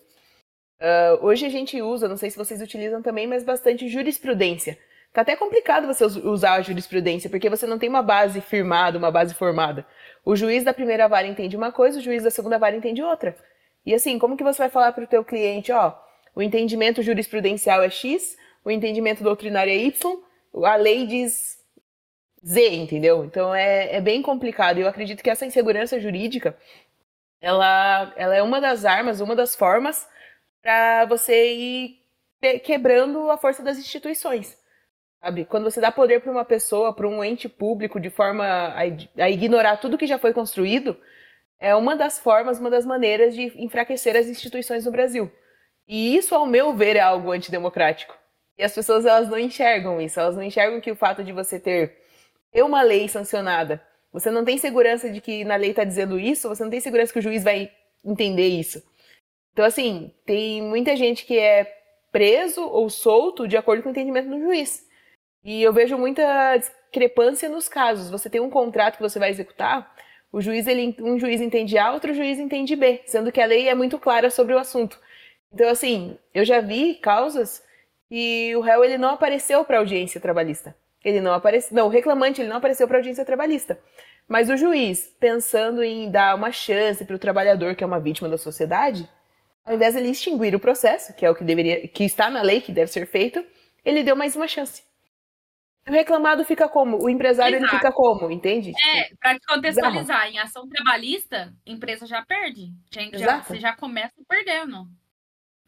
Uh, 0.80 1.24
hoje 1.26 1.46
a 1.46 1.48
gente 1.48 1.80
usa, 1.82 2.08
não 2.08 2.16
sei 2.16 2.30
se 2.30 2.36
vocês 2.36 2.60
utilizam 2.62 3.02
também, 3.02 3.26
mas 3.26 3.42
bastante 3.42 3.88
jurisprudência. 3.88 4.78
Tá 5.12 5.22
até 5.22 5.34
complicado 5.34 5.86
você 5.86 6.04
usar 6.04 6.54
a 6.54 6.60
jurisprudência, 6.60 7.30
porque 7.30 7.48
você 7.48 7.66
não 7.66 7.78
tem 7.78 7.88
uma 7.88 8.02
base 8.02 8.40
firmada, 8.40 8.98
uma 8.98 9.10
base 9.10 9.34
formada. 9.34 9.86
O 10.24 10.36
juiz 10.36 10.62
da 10.62 10.74
primeira 10.74 11.08
vara 11.08 11.26
entende 11.26 11.56
uma 11.56 11.72
coisa, 11.72 11.98
o 11.98 12.02
juiz 12.02 12.22
da 12.22 12.30
segunda 12.30 12.58
vara 12.58 12.76
entende 12.76 13.02
outra. 13.02 13.34
E 13.84 13.94
assim, 13.94 14.18
como 14.18 14.36
que 14.36 14.44
você 14.44 14.58
vai 14.58 14.68
falar 14.68 14.92
para 14.92 15.04
o 15.04 15.06
teu 15.06 15.24
cliente, 15.24 15.72
ó, 15.72 15.94
o 16.36 16.42
entendimento 16.42 17.02
jurisprudencial 17.02 17.82
é 17.82 17.88
X, 17.88 18.36
o 18.62 18.70
entendimento 18.70 19.24
doutrinário 19.24 19.72
é 19.72 19.76
Y, 19.76 20.22
a 20.62 20.76
lei 20.76 21.06
diz 21.06 21.56
Z, 22.46 22.74
entendeu? 22.74 23.24
Então 23.24 23.54
é, 23.54 23.96
é 23.96 24.00
bem 24.02 24.20
complicado. 24.20 24.78
Eu 24.78 24.86
acredito 24.86 25.22
que 25.22 25.30
essa 25.30 25.46
insegurança 25.46 25.98
jurídica, 25.98 26.54
ela, 27.40 28.12
ela 28.16 28.36
é 28.36 28.42
uma 28.42 28.60
das 28.60 28.84
armas, 28.84 29.20
uma 29.20 29.34
das 29.34 29.56
formas 29.56 30.06
para 30.60 31.06
você 31.06 31.54
ir 31.54 32.02
quebrando 32.64 33.30
a 33.30 33.38
força 33.38 33.62
das 33.62 33.78
instituições. 33.78 34.58
Sabe? 35.22 35.46
Quando 35.46 35.64
você 35.64 35.80
dá 35.80 35.90
poder 35.90 36.20
para 36.20 36.30
uma 36.30 36.44
pessoa, 36.44 36.94
para 36.94 37.08
um 37.08 37.24
ente 37.24 37.48
público, 37.48 37.98
de 37.98 38.10
forma 38.10 38.44
a, 38.44 38.80
a, 39.22 39.30
ignorar 39.30 39.78
tudo 39.78 39.96
que 39.96 40.06
já 40.06 40.18
foi 40.18 40.34
construído, 40.34 41.00
é 41.58 41.74
uma 41.74 41.96
das 41.96 42.18
formas, 42.18 42.60
uma 42.60 42.68
das 42.68 42.84
maneiras 42.84 43.34
de 43.34 43.52
enfraquecer 43.56 44.14
as 44.14 44.26
instituições 44.26 44.84
no 44.84 44.92
Brasil. 44.92 45.32
E 45.86 46.16
isso, 46.16 46.34
ao 46.34 46.46
meu 46.46 46.74
ver, 46.74 46.96
é 46.96 47.00
algo 47.00 47.30
antidemocrático. 47.30 48.16
E 48.58 48.64
as 48.64 48.74
pessoas 48.74 49.04
elas 49.04 49.28
não 49.28 49.38
enxergam 49.38 50.00
isso, 50.00 50.18
elas 50.18 50.34
não 50.34 50.42
enxergam 50.42 50.80
que 50.80 50.90
o 50.90 50.96
fato 50.96 51.22
de 51.22 51.32
você 51.32 51.60
ter, 51.60 51.96
ter 52.50 52.62
uma 52.62 52.82
lei 52.82 53.08
sancionada, 53.08 53.82
você 54.12 54.30
não 54.30 54.44
tem 54.44 54.56
segurança 54.56 55.10
de 55.10 55.20
que 55.20 55.44
na 55.44 55.56
lei 55.56 55.70
está 55.70 55.84
dizendo 55.84 56.18
isso, 56.18 56.48
você 56.48 56.62
não 56.64 56.70
tem 56.70 56.80
segurança 56.80 57.12
que 57.12 57.18
o 57.18 57.22
juiz 57.22 57.44
vai 57.44 57.70
entender 58.04 58.48
isso. 58.48 58.82
Então, 59.52 59.64
assim, 59.64 60.12
tem 60.24 60.62
muita 60.62 60.96
gente 60.96 61.26
que 61.26 61.38
é 61.38 61.70
preso 62.10 62.62
ou 62.62 62.88
solto 62.88 63.46
de 63.46 63.56
acordo 63.56 63.82
com 63.82 63.90
o 63.90 63.92
entendimento 63.92 64.30
do 64.30 64.40
juiz. 64.40 64.86
E 65.44 65.62
eu 65.62 65.72
vejo 65.72 65.98
muita 65.98 66.56
discrepância 66.56 67.48
nos 67.48 67.68
casos. 67.68 68.10
Você 68.10 68.30
tem 68.30 68.40
um 68.40 68.50
contrato 68.50 68.96
que 68.96 69.02
você 69.02 69.18
vai 69.18 69.30
executar, 69.30 69.94
o 70.32 70.40
juiz, 70.40 70.66
ele, 70.66 70.96
um 71.00 71.18
juiz 71.18 71.40
entende 71.40 71.78
A, 71.78 71.92
outro 71.92 72.12
juiz 72.12 72.38
entende 72.38 72.74
B, 72.74 73.02
sendo 73.06 73.30
que 73.30 73.40
a 73.40 73.46
lei 73.46 73.68
é 73.68 73.74
muito 73.74 73.98
clara 73.98 74.30
sobre 74.30 74.54
o 74.54 74.58
assunto. 74.58 74.98
Então, 75.52 75.68
assim, 75.68 76.18
eu 76.34 76.44
já 76.44 76.60
vi 76.60 76.94
causas 76.94 77.62
que 78.08 78.54
o 78.56 78.60
réu 78.60 78.84
ele 78.84 78.98
não 78.98 79.10
apareceu 79.10 79.64
para 79.64 79.78
audiência 79.78 80.20
trabalhista. 80.20 80.76
Ele 81.04 81.20
não 81.20 81.32
apareceu, 81.32 81.76
não, 81.76 81.86
o 81.86 81.90
reclamante 81.90 82.40
ele 82.40 82.48
não 82.48 82.56
apareceu 82.56 82.86
para 82.86 82.98
audiência 82.98 83.24
trabalhista. 83.24 83.78
Mas 84.28 84.50
o 84.50 84.56
juiz, 84.56 85.06
pensando 85.20 85.82
em 85.82 86.10
dar 86.10 86.34
uma 86.34 86.50
chance 86.50 87.04
para 87.04 87.14
o 87.14 87.18
trabalhador 87.18 87.76
que 87.76 87.84
é 87.84 87.86
uma 87.86 88.00
vítima 88.00 88.28
da 88.28 88.36
sociedade, 88.36 89.08
ao 89.64 89.74
invés 89.74 89.94
de 89.94 90.00
ele 90.00 90.10
extinguir 90.10 90.54
o 90.54 90.60
processo, 90.60 91.14
que 91.14 91.24
é 91.24 91.30
o 91.30 91.34
que 91.34 91.44
deveria, 91.44 91.86
que 91.86 92.04
está 92.04 92.28
na 92.28 92.42
lei, 92.42 92.60
que 92.60 92.72
deve 92.72 92.90
ser 92.90 93.06
feito, 93.06 93.44
ele 93.84 94.02
deu 94.02 94.16
mais 94.16 94.34
uma 94.34 94.48
chance. 94.48 94.82
O 95.88 95.92
reclamado 95.92 96.44
fica 96.44 96.68
como? 96.68 97.00
O 97.00 97.08
empresário 97.08 97.56
ele 97.56 97.68
fica 97.68 97.92
como, 97.92 98.28
entende? 98.28 98.72
É, 98.88 99.14
para 99.20 99.38
te 99.38 99.46
contextualizar, 99.46 100.22
Exato. 100.22 100.32
em 100.32 100.38
ação 100.40 100.68
trabalhista, 100.68 101.54
empresa 101.64 102.04
já 102.06 102.24
perde. 102.24 102.72
Já, 103.14 103.42
você 103.42 103.60
já 103.60 103.76
começa 103.76 104.14
perdendo. 104.28 104.88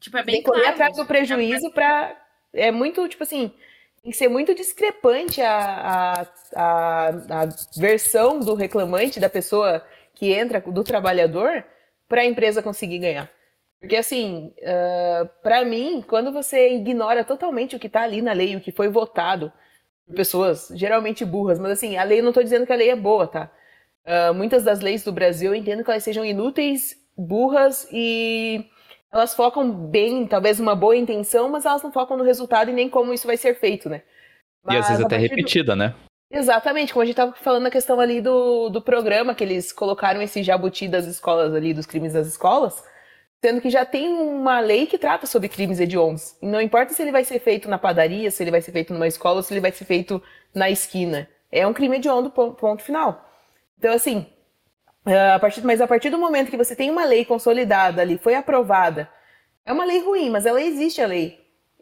Tipo, 0.01 0.18
é 0.18 0.22
bem 0.22 0.34
tem 0.36 0.42
que 0.42 0.49
correr 0.49 0.61
claro, 0.61 0.74
atrás 0.74 0.96
do 0.96 1.07
prejuízo 1.07 1.70
para 1.70 2.16
É 2.53 2.70
muito, 2.70 3.07
tipo 3.09 3.22
assim, 3.22 3.53
tem 4.03 4.12
que 4.12 4.16
ser 4.16 4.28
muito 4.28 4.55
discrepante 4.55 5.40
a, 5.40 5.59
a, 5.59 6.26
a, 6.55 7.09
a 7.42 7.49
versão 7.76 8.40
do 8.40 8.55
reclamante, 8.55 9.20
da 9.20 9.28
pessoa 9.28 9.84
que 10.14 10.32
entra, 10.32 10.61
do 10.61 10.84
trabalhador, 10.84 11.64
para 12.09 12.22
a 12.22 12.24
empresa 12.24 12.62
conseguir 12.62 12.99
ganhar. 12.99 13.30
Porque, 13.80 13.96
assim, 13.96 14.53
uh, 14.59 15.22
ah, 15.22 15.30
para 15.42 15.64
mim, 15.64 16.03
quando 16.07 16.32
você 16.32 16.74
ignora 16.74 17.22
totalmente 17.22 17.76
o 17.76 17.78
que 17.78 17.86
está 17.86 18.03
ali 18.03 18.20
na 18.20 18.32
lei, 18.32 18.57
o 18.57 18.61
que 18.61 18.72
foi 18.72 18.88
votado, 18.88 19.53
pessoas 20.14 20.68
geralmente 20.74 21.24
burras, 21.24 21.59
mas 21.59 21.72
assim, 21.72 21.96
a 21.96 22.03
lei, 22.03 22.18
eu 22.18 22.22
não 22.22 22.30
estou 22.30 22.42
dizendo 22.42 22.66
que 22.66 22.72
a 22.72 22.76
lei 22.76 22.90
é 22.90 22.96
boa, 22.96 23.26
tá? 23.28 23.51
Uh, 24.05 24.34
muitas 24.34 24.64
das 24.64 24.80
leis 24.80 25.05
do 25.05 25.12
Brasil 25.12 25.53
eu 25.53 25.55
entendo 25.55 25.84
que 25.84 25.90
elas 25.90 26.03
sejam 26.03 26.24
inúteis, 26.24 26.96
burras 27.16 27.86
e 27.92 28.64
elas 29.12 29.34
focam 29.34 29.70
bem, 29.70 30.26
talvez 30.26 30.61
uma 30.61 30.74
boa 30.74 30.96
intenção, 30.96 31.48
mas 31.48 31.64
elas 31.64 31.82
não 31.82 31.90
focam 31.90 32.16
no 32.16 32.24
resultado 32.24 32.70
e 32.70 32.74
nem 32.74 32.88
como 32.88 33.12
isso 33.12 33.26
vai 33.26 33.36
ser 33.36 33.54
feito, 33.54 33.88
né? 33.88 34.02
Mas, 34.62 34.76
e 34.76 34.78
às 34.78 34.88
vezes 34.88 35.04
até 35.04 35.16
repetida, 35.16 35.72
do... 35.72 35.78
né? 35.78 35.94
Exatamente, 36.30 36.92
como 36.92 37.02
a 37.02 37.06
gente 37.06 37.14
estava 37.14 37.32
falando 37.32 37.62
na 37.62 37.70
questão 37.70 37.98
ali 37.98 38.20
do, 38.20 38.68
do 38.68 38.82
programa, 38.82 39.34
que 39.34 39.42
eles 39.42 39.72
colocaram 39.72 40.20
esse 40.20 40.42
jabuti 40.42 40.86
das 40.86 41.06
escolas 41.06 41.54
ali, 41.54 41.72
dos 41.72 41.86
crimes 41.86 42.12
das 42.12 42.26
escolas, 42.26 42.84
sendo 43.42 43.62
que 43.62 43.70
já 43.70 43.86
tem 43.86 44.09
uma 44.09 44.61
lei 44.61 44.86
que 44.86 44.98
trata 44.98 45.26
sobre 45.26 45.48
crimes 45.48 45.80
hediondos. 45.80 46.36
E 46.42 46.46
não 46.46 46.61
importa 46.61 46.92
se 46.92 47.00
ele 47.00 47.12
vai 47.12 47.24
ser 47.24 47.38
feito 47.38 47.68
na 47.68 47.78
padaria, 47.78 48.30
se 48.30 48.42
ele 48.42 48.50
vai 48.50 48.61
ser 48.61 48.72
feito 48.72 48.92
numa 48.92 49.06
escola 49.06 49.36
ou 49.36 49.42
se 49.42 49.54
ele 49.54 49.61
vai 49.61 49.72
ser 49.72 49.86
feito 49.86 50.22
na 50.54 50.68
esquina. 50.68 51.26
É 51.50 51.66
um 51.66 51.72
crime 51.72 51.96
hediondo, 51.96 52.30
ponto 52.30 52.82
final. 52.82 53.24
Então, 53.78 53.94
assim, 53.94 54.26
a 55.14 55.38
partir, 55.38 55.64
mas 55.64 55.80
a 55.80 55.86
partir 55.86 56.11
do 56.11 56.18
momento 56.18 56.50
que 56.50 56.56
você 56.56 56.74
tem 56.76 56.90
uma 56.90 57.04
lei 57.04 57.24
consolidada 57.24 58.02
ali, 58.02 58.18
foi 58.18 58.34
aprovada, 58.34 59.09
é 59.64 59.72
uma 59.72 59.84
lei 59.84 60.00
ruim, 60.00 60.30
mas 60.30 60.46
ela 60.46 60.61
existe 60.61 61.00
a 61.00 61.06
lei. 61.06 61.38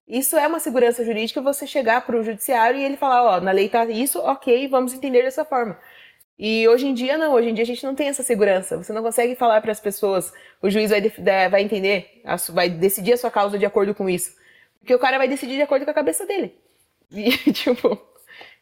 Isso 0.08 0.36
é 0.36 0.46
uma 0.46 0.60
segurança 0.60 1.04
jurídica 1.04 1.40
você 1.40 1.66
chegar 1.66 2.06
para 2.06 2.16
o 2.16 2.22
judiciário 2.22 2.78
e 2.78 2.84
ele 2.84 2.96
falar, 2.96 3.24
ó, 3.24 3.40
na 3.40 3.50
lei 3.50 3.68
tá 3.68 3.84
isso, 3.86 4.20
ok, 4.20 4.68
vamos 4.68 4.94
entender 4.94 5.22
dessa 5.22 5.44
forma. 5.44 5.76
E 6.38 6.68
hoje 6.68 6.86
em 6.86 6.94
dia 6.94 7.16
não, 7.16 7.32
hoje 7.32 7.48
em 7.48 7.54
dia 7.54 7.64
a 7.64 7.66
gente 7.66 7.84
não 7.84 7.94
tem 7.94 8.08
essa 8.08 8.22
segurança. 8.22 8.76
Você 8.76 8.92
não 8.92 9.02
consegue 9.02 9.34
falar 9.34 9.60
para 9.60 9.72
as 9.72 9.80
pessoas, 9.80 10.32
o 10.62 10.70
juiz 10.70 10.90
vai, 10.90 11.00
vai 11.48 11.62
entender, 11.62 12.22
vai 12.52 12.68
decidir 12.68 13.14
a 13.14 13.16
sua 13.16 13.30
causa 13.30 13.58
de 13.58 13.66
acordo 13.66 13.94
com 13.94 14.08
isso. 14.08 14.36
Porque 14.78 14.94
o 14.94 14.98
cara 14.98 15.18
vai 15.18 15.26
decidir 15.26 15.56
de 15.56 15.62
acordo 15.62 15.84
com 15.84 15.90
a 15.90 15.94
cabeça 15.94 16.26
dele. 16.26 16.54
E, 17.10 17.30
tipo, 17.52 18.00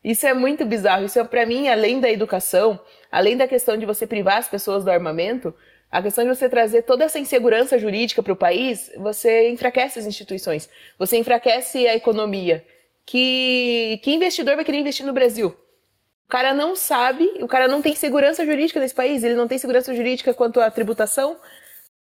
isso 0.05 0.27
é 0.27 0.35
muito 0.35 0.67
bizarro. 0.67 1.07
Isso 1.07 1.19
é, 1.19 1.25
para 1.25 1.47
mim, 1.47 1.67
além 1.67 1.99
da 1.99 2.11
educação, 2.11 2.79
além 3.11 3.39
da 3.39 3.49
questão 3.49 3.75
de 3.79 3.87
você 3.87 4.07
privar 4.07 4.37
as 4.37 4.47
pessoas 4.47 4.85
do 4.85 4.91
armamento, 4.91 5.55
a 5.91 6.03
questão 6.03 6.25
de 6.25 6.29
você 6.29 6.47
trazer 6.47 6.83
toda 6.83 7.05
essa 7.05 7.19
insegurança 7.19 7.79
jurídica 7.79 8.23
para 8.23 8.33
o 8.33 8.37
país, 8.37 8.93
você 8.99 9.49
enfraquece 9.49 9.99
as 9.99 10.07
instituições, 10.07 10.69
você 10.99 11.17
enfraquece 11.17 11.87
a 11.87 11.95
economia. 11.95 12.63
Que, 13.07 13.99
que 14.03 14.13
investidor 14.13 14.57
vai 14.57 14.65
querer 14.65 14.79
investir 14.79 15.07
no 15.07 15.13
Brasil? 15.13 15.57
O 16.27 16.29
cara 16.29 16.53
não 16.53 16.77
sabe, 16.77 17.25
o 17.41 17.47
cara 17.47 17.69
não 17.69 17.81
tem 17.81 17.95
segurança 17.95 18.45
jurídica 18.45 18.81
nesse 18.81 18.95
país, 18.95 19.23
ele 19.25 19.35
não 19.35 19.49
tem 19.49 19.57
segurança 19.57 19.95
jurídica 19.95 20.35
quanto 20.35 20.61
à 20.61 20.71
tributação, 20.71 21.39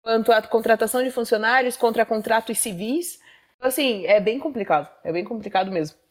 quanto 0.01 0.31
à 0.31 0.41
contratação 0.41 1.03
de 1.03 1.11
funcionários, 1.11 1.77
contra 1.77 2.05
contratos 2.05 2.57
civis. 2.57 3.19
Então, 3.57 3.67
assim, 3.67 4.05
é 4.07 4.19
bem 4.19 4.39
complicado, 4.39 4.89
é 5.03 5.11
bem 5.11 5.23
complicado 5.23 5.71
mesmo 5.71 6.02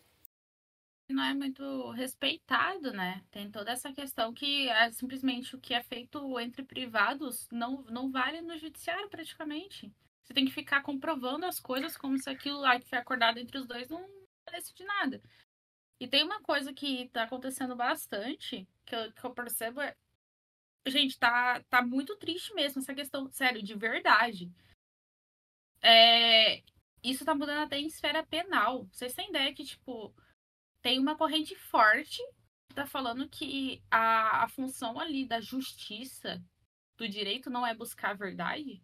não 1.09 1.22
é 1.22 1.34
muito 1.34 1.90
respeitado, 1.90 2.92
né? 2.92 3.22
Tem 3.30 3.50
toda 3.50 3.70
essa 3.70 3.92
questão 3.92 4.32
que 4.32 4.68
é 4.68 4.90
simplesmente 4.90 5.55
o 5.55 5.61
que 5.61 5.74
é 5.74 5.82
feito 5.82 6.38
entre 6.40 6.62
privados 6.62 7.48
não, 7.50 7.82
não 7.84 8.11
vale 8.11 8.40
no 8.40 8.57
judiciário 8.57 9.09
praticamente. 9.09 9.92
Você 10.22 10.34
tem 10.34 10.44
que 10.44 10.53
ficar 10.53 10.82
comprovando 10.82 11.44
as 11.46 11.61
coisas 11.61 11.96
como 11.96 12.18
se 12.18 12.30
aquilo 12.30 12.61
lá 12.61 12.78
que 12.78 12.88
foi 12.88 12.98
acordado 12.98 13.38
entre 13.38 13.59
os 13.59 13.66
dois 13.66 13.88
não 13.88 14.07
valesse 14.46 14.74
de 14.74 14.84
nada. 14.84 15.22
E 16.00 16.09
tem 16.09 16.24
uma 16.24 16.40
coisa 16.42 16.72
que 16.72 17.09
tá 17.11 17.24
acontecendo 17.24 17.76
bastante, 17.76 18.66
que 18.84 18.94
eu, 18.94 19.12
que 19.12 19.24
eu 19.24 19.32
percebo 19.32 19.80
é. 19.80 19.94
Gente, 20.86 21.16
tá, 21.16 21.62
tá 21.70 21.80
muito 21.80 22.16
triste 22.16 22.53
mesmo 22.55 22.80
essa 22.80 22.92
questão, 22.92 23.30
sério, 23.30 23.62
de 23.62 23.74
verdade. 23.74 24.50
É, 25.80 26.62
isso 27.05 27.24
tá 27.24 27.34
mudando 27.34 27.62
até 27.64 27.78
em 27.78 27.86
esfera 27.86 28.24
penal. 28.26 28.86
Vocês 28.90 29.14
têm 29.14 29.28
ideia 29.28 29.55
que, 29.55 29.64
tipo, 29.64 30.12
tem 30.83 30.99
uma 30.99 31.16
corrente 31.16 31.55
forte 31.55 32.20
que 32.68 32.74
tá 32.74 32.85
falando 32.85 33.28
que 33.28 33.83
a, 33.91 34.45
a 34.45 34.49
função 34.49 34.99
ali 34.99 35.24
da 35.24 35.41
justiça, 35.41 36.43
do 36.97 37.09
direito, 37.09 37.49
não 37.49 37.66
é 37.66 37.74
buscar 37.74 38.11
a 38.11 38.14
verdade. 38.14 38.83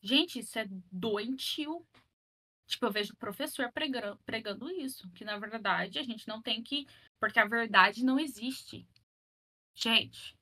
Gente, 0.00 0.38
isso 0.38 0.58
é 0.58 0.66
doentio. 0.92 1.84
Tipo, 2.66 2.86
eu 2.86 2.92
vejo 2.92 3.16
professor 3.16 3.72
pregando, 3.72 4.18
pregando 4.26 4.70
isso, 4.70 5.10
que 5.12 5.24
na 5.24 5.38
verdade 5.38 5.98
a 5.98 6.02
gente 6.02 6.28
não 6.28 6.42
tem 6.42 6.62
que. 6.62 6.86
Porque 7.18 7.40
a 7.40 7.46
verdade 7.46 8.04
não 8.04 8.20
existe. 8.20 8.86
Gente, 9.74 10.36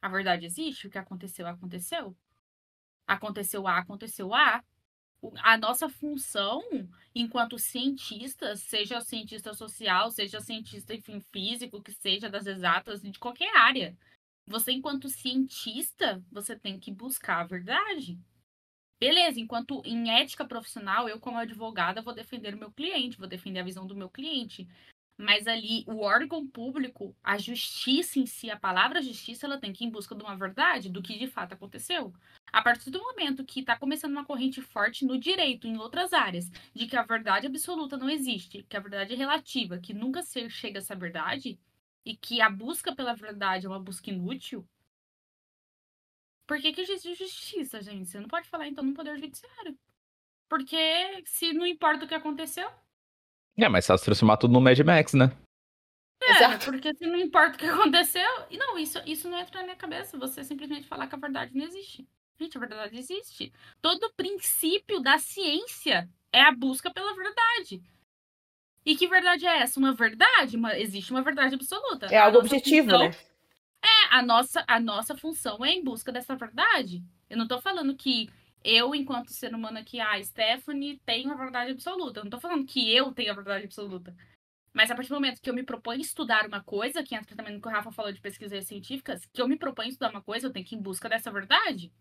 a 0.00 0.08
verdade 0.08 0.46
existe, 0.46 0.86
o 0.86 0.90
que 0.90 0.98
aconteceu, 0.98 1.46
aconteceu. 1.46 2.16
Aconteceu 3.06 3.66
A, 3.66 3.78
aconteceu 3.78 4.34
A 4.34 4.64
a 5.38 5.56
nossa 5.56 5.88
função 5.88 6.62
enquanto 7.14 7.58
cientistas, 7.58 8.60
seja 8.60 9.00
cientista 9.00 9.54
social, 9.54 10.10
seja 10.10 10.40
cientista 10.40 10.94
enfim, 10.94 11.20
físico, 11.32 11.82
que 11.82 11.92
seja 11.92 12.28
das 12.28 12.46
exatas, 12.46 13.02
de 13.02 13.18
qualquer 13.18 13.54
área. 13.56 13.96
Você, 14.46 14.72
enquanto 14.72 15.08
cientista, 15.08 16.22
você 16.30 16.58
tem 16.58 16.78
que 16.78 16.90
buscar 16.90 17.40
a 17.40 17.46
verdade. 17.46 18.18
Beleza, 18.98 19.40
enquanto 19.40 19.82
em 19.84 20.10
ética 20.10 20.44
profissional, 20.44 21.08
eu, 21.08 21.18
como 21.18 21.38
advogada, 21.38 22.02
vou 22.02 22.14
defender 22.14 22.54
o 22.54 22.58
meu 22.58 22.70
cliente, 22.70 23.18
vou 23.18 23.26
defender 23.26 23.60
a 23.60 23.64
visão 23.64 23.86
do 23.86 23.96
meu 23.96 24.08
cliente. 24.08 24.68
Mas 25.22 25.46
ali, 25.46 25.84
o 25.86 26.00
órgão 26.00 26.46
público, 26.46 27.16
a 27.22 27.38
justiça 27.38 28.18
em 28.18 28.26
si, 28.26 28.50
a 28.50 28.58
palavra 28.58 29.00
justiça, 29.00 29.46
ela 29.46 29.58
tem 29.58 29.72
que 29.72 29.84
ir 29.84 29.86
em 29.86 29.90
busca 29.90 30.16
de 30.16 30.22
uma 30.24 30.36
verdade, 30.36 30.90
do 30.90 31.00
que 31.02 31.16
de 31.16 31.28
fato 31.28 31.52
aconteceu. 31.54 32.12
A 32.52 32.60
partir 32.60 32.90
do 32.90 32.98
momento 33.00 33.44
que 33.44 33.60
está 33.60 33.78
começando 33.78 34.12
uma 34.12 34.24
corrente 34.24 34.60
forte 34.60 35.04
no 35.04 35.16
direito, 35.18 35.66
em 35.68 35.78
outras 35.78 36.12
áreas, 36.12 36.50
de 36.74 36.86
que 36.88 36.96
a 36.96 37.04
verdade 37.04 37.46
absoluta 37.46 37.96
não 37.96 38.10
existe, 38.10 38.64
que 38.64 38.76
a 38.76 38.80
verdade 38.80 39.14
é 39.14 39.16
relativa, 39.16 39.78
que 39.78 39.94
nunca 39.94 40.22
se 40.22 40.50
chega 40.50 40.78
a 40.78 40.82
essa 40.82 40.96
verdade, 40.96 41.58
e 42.04 42.16
que 42.16 42.40
a 42.40 42.50
busca 42.50 42.94
pela 42.94 43.14
verdade 43.14 43.66
é 43.66 43.68
uma 43.68 43.78
busca 43.78 44.10
inútil, 44.10 44.68
por 46.46 46.60
que, 46.60 46.72
que 46.72 46.80
existe 46.82 47.14
justiça, 47.14 47.80
gente? 47.80 48.08
Você 48.08 48.20
não 48.20 48.28
pode 48.28 48.48
falar 48.48 48.68
então 48.68 48.84
no 48.84 48.94
Poder 48.94 49.18
Judiciário. 49.18 49.78
Porque 50.48 50.76
se 51.26 51.52
não 51.52 51.66
importa 51.66 52.04
o 52.04 52.08
que 52.08 52.14
aconteceu, 52.14 52.70
é, 53.58 53.68
mas 53.68 53.84
se 53.84 54.04
transformar 54.04 54.36
tudo 54.36 54.52
no 54.52 54.60
Mad 54.60 54.78
Max, 54.80 55.14
né? 55.14 55.30
É, 56.22 56.30
Exato. 56.30 56.66
porque 56.66 56.92
não 57.00 57.16
importa 57.16 57.56
o 57.56 57.58
que 57.58 57.66
aconteceu. 57.66 58.28
E 58.50 58.56
não, 58.56 58.78
isso, 58.78 59.00
isso 59.06 59.28
não 59.28 59.38
entra 59.38 59.58
na 59.58 59.64
minha 59.64 59.76
cabeça. 59.76 60.18
Você 60.18 60.44
simplesmente 60.44 60.86
falar 60.86 61.06
que 61.06 61.14
a 61.14 61.18
verdade 61.18 61.54
não 61.54 61.64
existe. 61.64 62.06
Gente, 62.40 62.56
a 62.56 62.60
verdade 62.60 62.96
existe. 62.96 63.52
Todo 63.80 64.12
princípio 64.16 65.00
da 65.00 65.18
ciência 65.18 66.08
é 66.32 66.42
a 66.42 66.52
busca 66.52 66.90
pela 66.90 67.14
verdade. 67.14 67.82
E 68.84 68.96
que 68.96 69.06
verdade 69.06 69.46
é 69.46 69.60
essa? 69.60 69.78
Uma 69.78 69.92
verdade? 69.92 70.56
Uma, 70.56 70.76
existe 70.78 71.10
uma 71.12 71.22
verdade 71.22 71.54
absoluta. 71.54 72.06
É 72.06 72.18
algo 72.18 72.38
objetivo, 72.38 72.90
função, 72.90 73.08
né? 73.08 73.14
É, 73.84 74.16
a 74.16 74.22
nossa, 74.22 74.64
a 74.66 74.80
nossa 74.80 75.16
função 75.16 75.64
é 75.64 75.70
em 75.70 75.84
busca 75.84 76.10
dessa 76.10 76.34
verdade. 76.34 77.02
Eu 77.28 77.36
não 77.36 77.46
tô 77.46 77.60
falando 77.60 77.94
que 77.94 78.28
eu, 78.64 78.94
enquanto 78.94 79.32
ser 79.32 79.54
humano 79.54 79.78
aqui, 79.78 80.00
ah, 80.00 80.22
Stephanie 80.22 81.00
tem 81.04 81.30
a 81.30 81.34
verdade 81.34 81.72
absoluta. 81.72 82.20
Eu 82.20 82.24
não 82.24 82.30
tô 82.30 82.40
falando 82.40 82.66
que 82.66 82.94
eu 82.94 83.12
tenho 83.12 83.32
a 83.32 83.34
verdade 83.34 83.64
absoluta. 83.64 84.14
Mas 84.72 84.90
a 84.90 84.94
partir 84.94 85.10
do 85.10 85.16
momento 85.16 85.40
que 85.40 85.50
eu 85.50 85.54
me 85.54 85.62
proponho 85.62 86.00
estudar 86.00 86.46
uma 86.46 86.62
coisa, 86.62 87.02
que 87.02 87.14
entra 87.14 87.36
também 87.36 87.54
no 87.54 87.60
que 87.60 87.68
o 87.68 87.70
Rafa 87.70 87.92
falou 87.92 88.12
de 88.12 88.20
pesquisas 88.20 88.66
científicas, 88.66 89.26
que 89.26 89.40
eu 89.40 89.48
me 89.48 89.56
proponho 89.56 89.90
estudar 89.90 90.10
uma 90.10 90.22
coisa, 90.22 90.46
eu 90.46 90.52
tenho 90.52 90.64
que 90.64 90.74
ir 90.74 90.78
em 90.78 90.82
busca 90.82 91.08
dessa 91.08 91.30
verdade. 91.30 91.92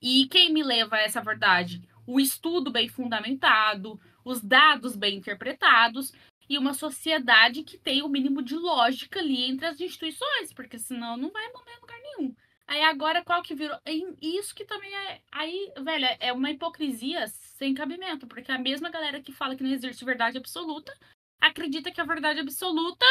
E 0.00 0.28
quem 0.28 0.52
me 0.52 0.62
leva 0.62 0.96
a 0.96 1.00
essa 1.00 1.22
verdade? 1.22 1.82
O 2.06 2.20
estudo 2.20 2.70
bem 2.70 2.88
fundamentado, 2.88 4.00
os 4.24 4.40
dados 4.42 4.94
bem 4.94 5.16
interpretados 5.16 6.12
e 6.48 6.56
uma 6.56 6.74
sociedade 6.74 7.62
que 7.62 7.78
tem 7.78 8.02
o 8.02 8.08
mínimo 8.08 8.42
de 8.42 8.54
lógica 8.54 9.18
ali 9.20 9.44
entre 9.44 9.66
as 9.66 9.80
instituições, 9.80 10.52
porque 10.52 10.78
senão 10.78 11.16
não 11.16 11.30
vai 11.30 11.50
mover 11.52 11.74
em 11.74 11.80
lugar 11.80 12.00
nenhum. 12.00 12.36
Aí 12.68 12.82
agora 12.84 13.24
qual 13.24 13.42
que 13.42 13.54
virou? 13.54 13.78
Isso 14.20 14.54
que 14.54 14.66
também 14.66 14.94
é. 14.94 15.22
Aí, 15.32 15.72
velho, 15.82 16.06
é 16.20 16.30
uma 16.34 16.50
hipocrisia 16.50 17.26
sem 17.26 17.72
cabimento. 17.72 18.26
Porque 18.26 18.52
a 18.52 18.58
mesma 18.58 18.90
galera 18.90 19.22
que 19.22 19.32
fala 19.32 19.56
que 19.56 19.62
não 19.62 19.70
existe 19.70 20.04
verdade 20.04 20.36
absoluta 20.36 20.92
acredita 21.40 21.90
que 21.90 22.00
a 22.00 22.04
verdade 22.04 22.40
absoluta 22.40 23.06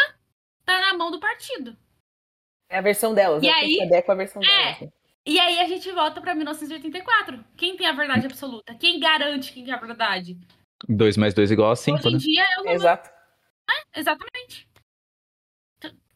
tá 0.64 0.80
na 0.80 0.94
mão 0.96 1.10
do 1.10 1.20
partido. 1.20 1.76
É 2.70 2.78
a 2.78 2.82
versão 2.82 3.16
delas. 3.16 3.42
E 3.42 3.50
aí, 3.50 3.80
é 3.80 4.02
com 4.02 4.12
a 4.12 4.16
versão 4.16 4.44
é, 4.44 4.46
delas. 4.46 4.94
E 5.26 5.40
aí 5.40 5.60
a 5.60 5.68
gente 5.68 5.92
volta 5.92 6.22
pra 6.22 6.36
1984. 6.36 7.44
Quem 7.56 7.76
tem 7.76 7.88
a 7.88 7.94
verdade 7.94 8.28
absoluta? 8.28 8.76
Quem 8.76 9.00
garante 9.00 9.52
que 9.52 9.70
é 9.70 9.74
a 9.74 9.78
verdade? 9.78 10.38
2 10.88 11.18
mais 11.18 11.34
2 11.34 11.50
igual 11.50 11.72
a 11.72 11.76
5, 11.76 11.98
Hoje 11.98 12.08
em 12.10 12.12
né? 12.12 12.18
dia 12.20 12.44
é 12.44 12.62
o 12.62 12.70
Exato. 12.70 13.10
É, 13.70 14.00
exatamente. 14.00 14.67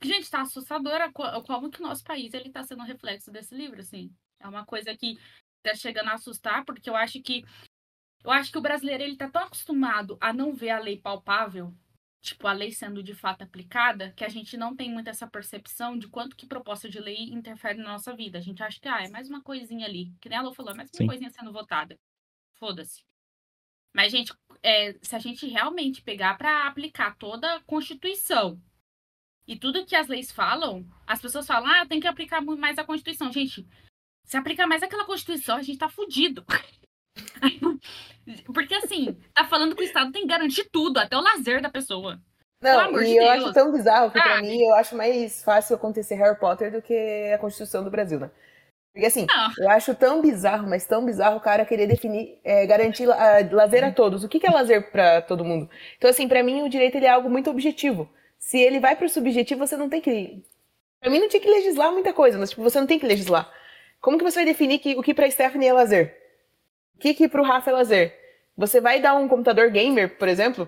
Gente, 0.03 0.29
tá 0.29 0.41
assustadora 0.41 1.11
como 1.11 1.69
que 1.69 1.79
o 1.79 1.83
nosso 1.83 2.03
país 2.03 2.33
ele 2.33 2.49
tá 2.49 2.63
sendo 2.63 2.81
um 2.81 2.85
reflexo 2.85 3.31
desse 3.31 3.53
livro, 3.53 3.81
assim. 3.81 4.11
É 4.39 4.47
uma 4.47 4.65
coisa 4.65 4.95
que 4.97 5.19
tá 5.61 5.75
chegando 5.75 6.09
a 6.09 6.13
assustar, 6.13 6.65
porque 6.65 6.89
eu 6.89 6.95
acho 6.95 7.21
que 7.21 7.45
eu 8.23 8.31
acho 8.31 8.51
que 8.51 8.57
o 8.57 8.61
brasileiro 8.61 9.03
ele 9.03 9.15
tá 9.15 9.29
tão 9.29 9.43
acostumado 9.43 10.17
a 10.21 10.31
não 10.31 10.53
ver 10.53 10.69
a 10.69 10.79
lei 10.79 10.97
palpável, 10.97 11.73
tipo 12.21 12.47
a 12.47 12.53
lei 12.53 12.71
sendo 12.71 13.01
de 13.01 13.15
fato 13.15 13.43
aplicada, 13.43 14.11
que 14.11 14.23
a 14.23 14.29
gente 14.29 14.55
não 14.55 14.75
tem 14.75 14.91
muito 14.91 15.09
essa 15.09 15.27
percepção 15.27 15.97
de 15.97 16.07
quanto 16.07 16.35
que 16.35 16.45
proposta 16.45 16.87
de 16.87 16.99
lei 16.99 17.31
interfere 17.31 17.79
na 17.79 17.91
nossa 17.91 18.15
vida. 18.15 18.37
A 18.37 18.41
gente 18.41 18.61
acha 18.61 18.79
que 18.79 18.87
ah, 18.87 19.03
é 19.03 19.09
mais 19.09 19.27
uma 19.27 19.41
coisinha 19.41 19.87
ali, 19.87 20.13
que 20.21 20.29
nem 20.29 20.37
a 20.37 20.41
Lu 20.41 20.53
falou, 20.53 20.71
é 20.71 20.75
mais 20.75 20.89
uma 20.93 20.97
Sim. 20.97 21.07
coisinha 21.07 21.31
sendo 21.31 21.51
votada. 21.51 21.99
Foda-se. 22.59 23.03
Mas, 23.93 24.11
gente, 24.11 24.33
é, 24.63 24.93
se 25.01 25.15
a 25.15 25.19
gente 25.19 25.47
realmente 25.47 26.01
pegar 26.01 26.37
para 26.37 26.67
aplicar 26.67 27.17
toda 27.17 27.55
a 27.55 27.61
Constituição 27.61 28.61
e 29.51 29.55
tudo 29.57 29.85
que 29.85 29.97
as 29.97 30.07
leis 30.07 30.31
falam, 30.31 30.85
as 31.05 31.21
pessoas 31.21 31.45
falam, 31.45 31.69
ah, 31.69 31.85
tem 31.85 31.99
que 31.99 32.07
aplicar 32.07 32.39
mais 32.39 32.77
a 32.77 32.85
Constituição. 32.85 33.33
Gente, 33.33 33.67
se 34.25 34.37
aplicar 34.37 34.65
mais 34.65 34.81
aquela 34.81 35.03
Constituição, 35.03 35.57
a 35.57 35.61
gente 35.61 35.77
tá 35.77 35.89
fudido. 35.89 36.45
Porque 38.55 38.73
assim, 38.75 39.13
tá 39.33 39.43
falando 39.43 39.75
que 39.75 39.81
o 39.81 39.85
Estado 39.85 40.09
tem 40.13 40.21
que 40.21 40.29
garantir 40.29 40.69
tudo, 40.71 40.99
até 40.99 41.17
o 41.17 41.21
lazer 41.21 41.61
da 41.61 41.69
pessoa. 41.69 42.17
Não, 42.61 43.01
e 43.01 43.17
eu 43.17 43.23
Deus. 43.23 43.43
acho 43.43 43.53
tão 43.53 43.73
bizarro 43.73 44.09
que 44.09 44.21
pra 44.21 44.35
Sabe? 44.35 44.47
mim 44.47 44.61
eu 44.61 44.73
acho 44.75 44.95
mais 44.95 45.43
fácil 45.43 45.75
acontecer 45.75 46.15
Harry 46.15 46.39
Potter 46.39 46.71
do 46.71 46.81
que 46.81 47.29
a 47.33 47.37
Constituição 47.37 47.83
do 47.83 47.91
Brasil, 47.91 48.21
né? 48.21 48.31
Porque 48.93 49.07
assim, 49.07 49.25
Não. 49.25 49.51
eu 49.57 49.69
acho 49.69 49.93
tão 49.95 50.21
bizarro, 50.21 50.69
mas 50.69 50.85
tão 50.85 51.05
bizarro 51.05 51.37
o 51.37 51.41
cara 51.41 51.65
querer 51.65 51.87
definir, 51.87 52.39
é, 52.41 52.65
garantir 52.65 53.11
ah, 53.11 53.39
lazer 53.51 53.83
a 53.83 53.91
todos. 53.91 54.23
O 54.23 54.29
que 54.29 54.39
que 54.39 54.47
é 54.47 54.49
lazer 54.49 54.91
pra 54.91 55.21
todo 55.21 55.43
mundo? 55.43 55.69
Então 55.97 56.09
assim, 56.09 56.25
pra 56.25 56.41
mim 56.41 56.61
o 56.61 56.69
direito 56.69 56.95
ele 56.95 57.05
é 57.05 57.09
algo 57.09 57.29
muito 57.29 57.49
objetivo. 57.49 58.09
Se 58.41 58.59
ele 58.59 58.79
vai 58.79 58.95
pro 58.95 59.07
subjetivo, 59.07 59.65
você 59.65 59.77
não 59.77 59.87
tem 59.87 60.01
que 60.01 60.43
Pra 60.99 61.09
mim 61.09 61.19
não 61.19 61.29
tinha 61.29 61.41
que 61.41 61.49
legislar 61.49 61.91
muita 61.91 62.11
coisa, 62.11 62.37
mas 62.37 62.49
tipo, 62.49 62.61
você 62.61 62.79
não 62.79 62.87
tem 62.87 62.99
que 62.99 63.05
legislar. 63.05 63.49
Como 64.01 64.17
que 64.17 64.23
você 64.23 64.39
vai 64.39 64.45
definir 64.45 64.79
que, 64.79 64.95
o 64.95 65.01
que 65.01 65.13
pra 65.13 65.29
Stephanie 65.29 65.67
é 65.67 65.73
lazer? 65.73 66.17
O 66.95 66.99
que 66.99 67.13
que 67.13 67.27
pro 67.27 67.43
Rafa 67.43 67.69
é 67.69 67.73
lazer? 67.73 68.19
Você 68.57 68.81
vai 68.81 68.99
dar 68.99 69.15
um 69.15 69.27
computador 69.27 69.69
gamer, 69.71 70.17
por 70.17 70.27
exemplo, 70.27 70.67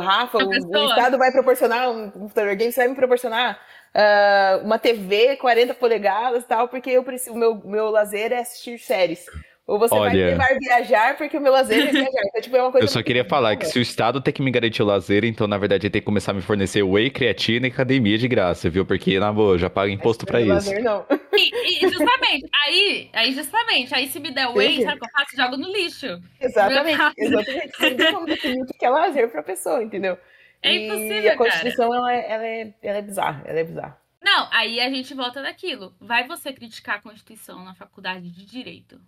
Rafa, 0.00 0.38
Pra 0.38 0.46
o, 0.46 0.48
o 0.48 0.50
pessoa. 0.50 0.84
Estado 0.86 1.18
vai 1.18 1.32
proporcionar 1.32 1.90
um 1.90 2.10
computador 2.10 2.54
gamer, 2.56 2.72
você 2.72 2.80
vai 2.80 2.88
me 2.88 2.94
proporcionar 2.94 3.60
ah, 3.94 4.60
uma 4.62 4.78
TV 4.78 5.36
40 5.36 5.74
polegadas 5.74 6.44
e 6.44 6.46
tal, 6.46 6.68
porque 6.68 6.90
eu 6.90 7.02
preciso, 7.02 7.34
o 7.34 7.38
meu, 7.38 7.54
meu 7.64 7.90
lazer 7.90 8.32
é 8.32 8.38
assistir 8.38 8.78
séries. 8.78 9.26
Ou 9.68 9.78
você 9.78 9.94
vai 9.94 10.08
Olha. 10.08 10.12
me 10.12 10.30
levar 10.30 10.58
viajar, 10.58 11.16
porque 11.18 11.36
o 11.36 11.40
meu 11.42 11.52
lazer 11.52 11.88
é 11.88 11.90
viajar. 11.92 12.22
Então, 12.24 12.40
tipo, 12.40 12.56
é 12.56 12.62
uma 12.62 12.72
coisa 12.72 12.86
Eu 12.86 12.88
só 12.88 13.02
queria 13.02 13.22
falar 13.22 13.54
que 13.54 13.66
se 13.66 13.78
o 13.78 13.82
Estado 13.82 14.18
tem 14.18 14.32
que 14.32 14.40
me 14.40 14.50
garantir 14.50 14.82
o 14.82 14.86
lazer, 14.86 15.26
então 15.26 15.46
na 15.46 15.58
verdade 15.58 15.84
ele 15.86 15.90
tem 15.90 16.00
que 16.00 16.06
começar 16.06 16.30
a 16.32 16.34
me 16.34 16.40
fornecer 16.40 16.82
whey, 16.82 17.10
creatina 17.10 17.66
e 17.66 17.70
academia 17.70 18.16
de 18.16 18.26
graça, 18.26 18.70
viu? 18.70 18.86
Porque, 18.86 19.20
na 19.20 19.30
boa, 19.30 19.54
eu 19.54 19.58
já 19.58 19.68
pago 19.68 19.92
imposto 19.92 20.24
pra 20.24 20.40
isso. 20.40 20.48
Lazer, 20.48 20.82
não. 20.82 21.04
E, 21.36 21.84
e 21.84 21.88
justamente, 21.90 22.48
aí, 22.66 23.10
aí 23.12 23.32
justamente, 23.32 23.94
aí 23.94 24.08
se 24.08 24.18
me 24.18 24.30
der 24.30 24.48
whey, 24.48 24.68
Entendi. 24.68 24.84
sabe 24.84 24.96
o 24.96 25.00
que 25.00 25.06
eu 25.06 25.10
faço? 25.12 25.36
Jogo 25.36 25.56
no 25.58 25.70
lixo. 25.70 26.18
Exatamente, 26.40 27.02
exatamente. 27.18 27.76
Você 27.76 27.90
não 27.90 27.96
tem 27.98 28.12
como 28.14 28.26
definir 28.26 28.62
o 28.62 28.66
que 28.66 28.86
é 28.86 28.88
lazer 28.88 29.30
pra 29.30 29.42
pessoa, 29.42 29.82
entendeu? 29.82 30.16
É 30.62 30.72
e 30.72 30.86
impossível, 30.86 31.30
a 31.32 31.36
Constituição, 31.36 31.94
ela, 31.94 32.14
é- 32.14 32.32
ela, 32.32 32.46
é, 32.46 32.74
ela 32.82 32.98
é 32.98 33.02
bizarra, 33.02 33.42
ela 33.44 33.60
é 33.60 33.64
bizarra. 33.64 34.00
Não, 34.22 34.48
aí 34.50 34.80
a 34.80 34.88
gente 34.88 35.12
volta 35.12 35.42
daquilo. 35.42 35.94
Vai 36.00 36.26
você 36.26 36.54
criticar 36.54 36.96
a 36.96 37.02
Constituição 37.02 37.62
na 37.64 37.74
faculdade 37.74 38.30
de 38.30 38.46
Direito. 38.46 38.98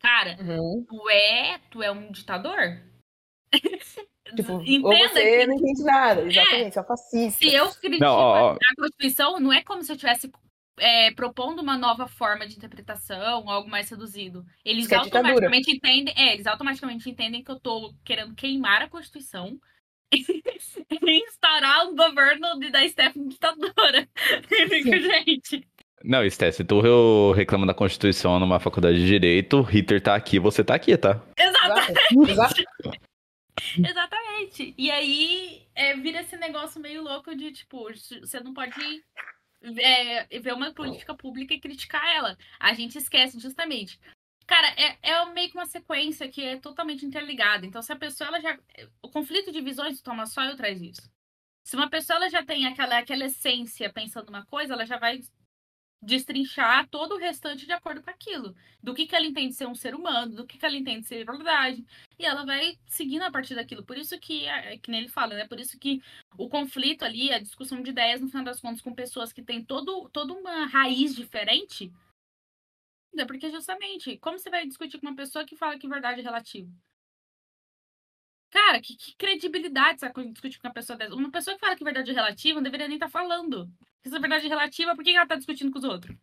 Cara, 0.00 0.36
Uhum. 0.40 0.84
tu 0.88 1.10
é, 1.10 1.58
tu 1.70 1.82
é 1.82 1.90
um 1.90 2.10
ditador? 2.12 2.80
Tipo, 4.36 4.52
ou 4.56 4.62
Entenda 4.62 5.08
você 5.08 5.38
que 5.40 5.46
não 5.46 5.54
entende 5.54 5.82
nada, 5.84 6.20
exatamente, 6.22 6.74
você 6.74 6.80
é 6.80 6.84
fascista. 6.84 7.38
se 7.48 7.54
eu 7.54 7.66
critico 7.76 8.04
Não, 8.04 8.12
ó, 8.14 8.52
ó. 8.52 8.52
a 8.56 8.74
Constituição, 8.76 9.40
não 9.40 9.50
é 9.50 9.62
como 9.62 9.82
se 9.82 9.90
eu 9.90 9.94
estivesse 9.94 10.30
é, 10.78 11.10
propondo 11.12 11.60
uma 11.62 11.78
nova 11.78 12.06
forma 12.06 12.46
de 12.46 12.54
interpretação, 12.54 13.48
algo 13.48 13.70
mais 13.70 13.88
reduzido. 13.88 14.44
Eles 14.62 14.84
é 14.84 14.98
ditadura. 14.98 15.18
automaticamente 15.18 15.70
entendem, 15.74 16.14
é, 16.14 16.34
eles 16.34 16.46
automaticamente 16.46 17.08
entendem 17.08 17.42
que 17.42 17.50
eu 17.50 17.58
tô 17.58 17.94
querendo 18.04 18.34
queimar 18.34 18.82
a 18.82 18.88
Constituição 18.90 19.58
e 20.12 21.24
instaurar 21.26 21.88
um 21.88 21.96
governo 21.96 22.58
de, 22.60 22.68
da 22.70 22.86
Stephanie 22.86 23.30
ditadora. 23.30 24.06
Gente. 25.26 25.66
Não, 26.04 26.28
Sté, 26.30 26.50
se 26.50 26.64
tu 26.64 26.84
eu 26.84 27.32
reclama 27.32 27.66
da 27.66 27.74
Constituição 27.74 28.38
numa 28.38 28.60
faculdade 28.60 28.98
de 28.98 29.06
Direito, 29.06 29.60
Hitler 29.62 30.00
tá 30.00 30.14
aqui, 30.14 30.38
você 30.38 30.62
tá 30.62 30.74
aqui, 30.74 30.96
tá? 30.96 31.20
Exato. 31.36 31.92
Exatamente. 33.78 34.74
E 34.78 34.90
aí 34.90 35.66
é, 35.74 35.94
vira 35.96 36.20
esse 36.20 36.36
negócio 36.36 36.80
meio 36.80 37.02
louco 37.02 37.34
de, 37.34 37.52
tipo, 37.52 37.88
você 37.92 38.40
não 38.40 38.54
pode 38.54 39.02
é, 39.80 40.38
ver 40.38 40.54
uma 40.54 40.72
política 40.72 41.14
pública 41.14 41.54
e 41.54 41.60
criticar 41.60 42.04
ela. 42.14 42.36
A 42.60 42.72
gente 42.74 42.96
esquece 42.96 43.38
justamente. 43.40 43.98
Cara, 44.46 44.68
é, 44.80 44.96
é 45.02 45.24
meio 45.26 45.50
que 45.50 45.56
uma 45.56 45.66
sequência 45.66 46.28
que 46.28 46.42
é 46.42 46.56
totalmente 46.56 47.04
interligada. 47.04 47.66
Então, 47.66 47.82
se 47.82 47.92
a 47.92 47.96
pessoa 47.96 48.28
ela 48.28 48.40
já. 48.40 48.58
O 49.02 49.10
conflito 49.10 49.52
de 49.52 49.60
visões 49.60 49.98
do 49.98 50.02
Thomas 50.02 50.32
Sowell 50.32 50.56
traz 50.56 50.80
isso. 50.80 51.10
Se 51.64 51.76
uma 51.76 51.90
pessoa 51.90 52.16
ela 52.16 52.30
já 52.30 52.42
tem 52.42 52.66
aquela, 52.66 52.98
aquela 52.98 53.26
essência 53.26 53.92
pensando 53.92 54.30
uma 54.30 54.46
coisa, 54.46 54.72
ela 54.72 54.86
já 54.86 54.96
vai 54.96 55.20
destrinchar 56.00 56.88
todo 56.88 57.14
o 57.14 57.18
restante 57.18 57.66
de 57.66 57.72
acordo 57.72 58.02
com 58.02 58.10
aquilo. 58.10 58.54
Do 58.82 58.94
que, 58.94 59.06
que 59.06 59.16
ela 59.16 59.26
entende 59.26 59.54
ser 59.54 59.66
um 59.66 59.74
ser 59.74 59.94
humano, 59.94 60.36
do 60.36 60.46
que, 60.46 60.58
que 60.58 60.64
ela 60.64 60.76
entende 60.76 61.06
ser 61.06 61.24
verdade. 61.24 61.84
E 62.18 62.24
ela 62.24 62.44
vai 62.44 62.78
seguindo 62.86 63.22
a 63.22 63.30
partir 63.30 63.54
daquilo. 63.54 63.84
Por 63.84 63.98
isso 63.98 64.18
que, 64.18 64.46
é, 64.46 64.78
que 64.78 64.90
nem 64.90 65.00
ele 65.00 65.08
fala, 65.08 65.34
né? 65.34 65.46
Por 65.46 65.58
isso 65.58 65.78
que 65.78 66.02
o 66.36 66.48
conflito 66.48 67.04
ali, 67.04 67.32
a 67.32 67.38
discussão 67.38 67.82
de 67.82 67.90
ideias, 67.90 68.20
no 68.20 68.28
final 68.28 68.44
das 68.44 68.60
contas, 68.60 68.80
com 68.80 68.94
pessoas 68.94 69.32
que 69.32 69.42
têm 69.42 69.64
todo, 69.64 70.08
toda 70.10 70.32
uma 70.32 70.66
raiz 70.66 71.14
diferente. 71.14 71.92
É 73.16 73.24
porque 73.24 73.50
justamente, 73.50 74.16
como 74.18 74.38
você 74.38 74.48
vai 74.50 74.66
discutir 74.66 74.98
com 74.98 75.06
uma 75.06 75.16
pessoa 75.16 75.44
que 75.44 75.56
fala 75.56 75.78
que 75.78 75.88
verdade 75.88 76.20
é 76.20 76.22
relativa? 76.22 76.70
Cara, 78.50 78.80
que, 78.80 78.96
que 78.96 79.14
credibilidade 79.16 80.00
você 80.00 80.10
discutir 80.30 80.58
com 80.58 80.68
uma 80.68 80.74
pessoa 80.74 80.96
dessa? 80.96 81.14
Uma 81.14 81.30
pessoa 81.30 81.54
que 81.54 81.60
fala 81.60 81.76
que 81.76 81.84
verdade 81.84 82.10
é 82.10 82.14
relativa 82.14 82.56
não 82.56 82.62
deveria 82.62 82.88
nem 82.88 82.96
estar 82.96 83.10
falando. 83.10 83.70
Se 84.02 84.08
essa 84.08 84.20
verdade 84.20 84.46
é 84.46 84.48
relativa, 84.48 84.94
por 84.94 85.04
que 85.04 85.10
ela 85.16 85.26
tá 85.26 85.36
discutindo 85.36 85.70
com 85.72 85.78
os 85.78 85.84
outros? 85.84 86.16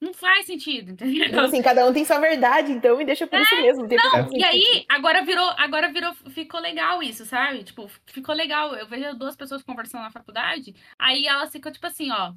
Não 0.00 0.14
faz 0.14 0.46
sentido, 0.46 0.92
entendeu? 0.92 1.26
Então, 1.26 1.44
assim, 1.44 1.60
cada 1.60 1.86
um 1.86 1.92
tem 1.92 2.04
sua 2.06 2.18
verdade, 2.18 2.72
então, 2.72 2.98
e 3.00 3.04
deixa 3.04 3.26
por 3.26 3.38
isso 3.38 3.54
mesmo. 3.60 3.86
Não 3.86 4.16
É, 4.18 4.28
e 4.32 4.44
aí, 4.44 4.84
agora 4.88 5.22
virou, 5.22 5.46
agora 5.58 5.92
virou, 5.92 6.14
ficou 6.30 6.58
legal 6.58 7.02
isso, 7.02 7.26
sabe? 7.26 7.62
Tipo, 7.64 7.86
ficou 8.06 8.34
legal. 8.34 8.74
Eu 8.74 8.86
vejo 8.86 9.14
duas 9.14 9.36
pessoas 9.36 9.62
conversando 9.62 10.02
na 10.02 10.10
faculdade, 10.10 10.74
aí 10.98 11.26
elas 11.26 11.52
ficam 11.52 11.70
tipo 11.70 11.86
assim, 11.86 12.10
ó. 12.10 12.32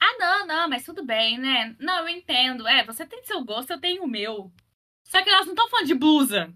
Ah, 0.00 0.16
não, 0.18 0.46
não, 0.46 0.68
mas 0.68 0.84
tudo 0.84 1.04
bem, 1.04 1.36
né? 1.38 1.76
Não, 1.78 2.00
eu 2.00 2.08
entendo. 2.08 2.66
É, 2.66 2.84
você 2.84 3.04
tem 3.06 3.22
seu 3.24 3.44
gosto, 3.44 3.70
eu 3.72 3.80
tenho 3.80 4.02
o 4.02 4.08
meu. 4.08 4.50
Só 5.06 5.22
que 5.22 5.28
elas 5.28 5.44
não 5.46 5.52
estão 5.52 5.68
falando 5.68 5.86
de 5.86 5.94
blusa. 5.94 6.52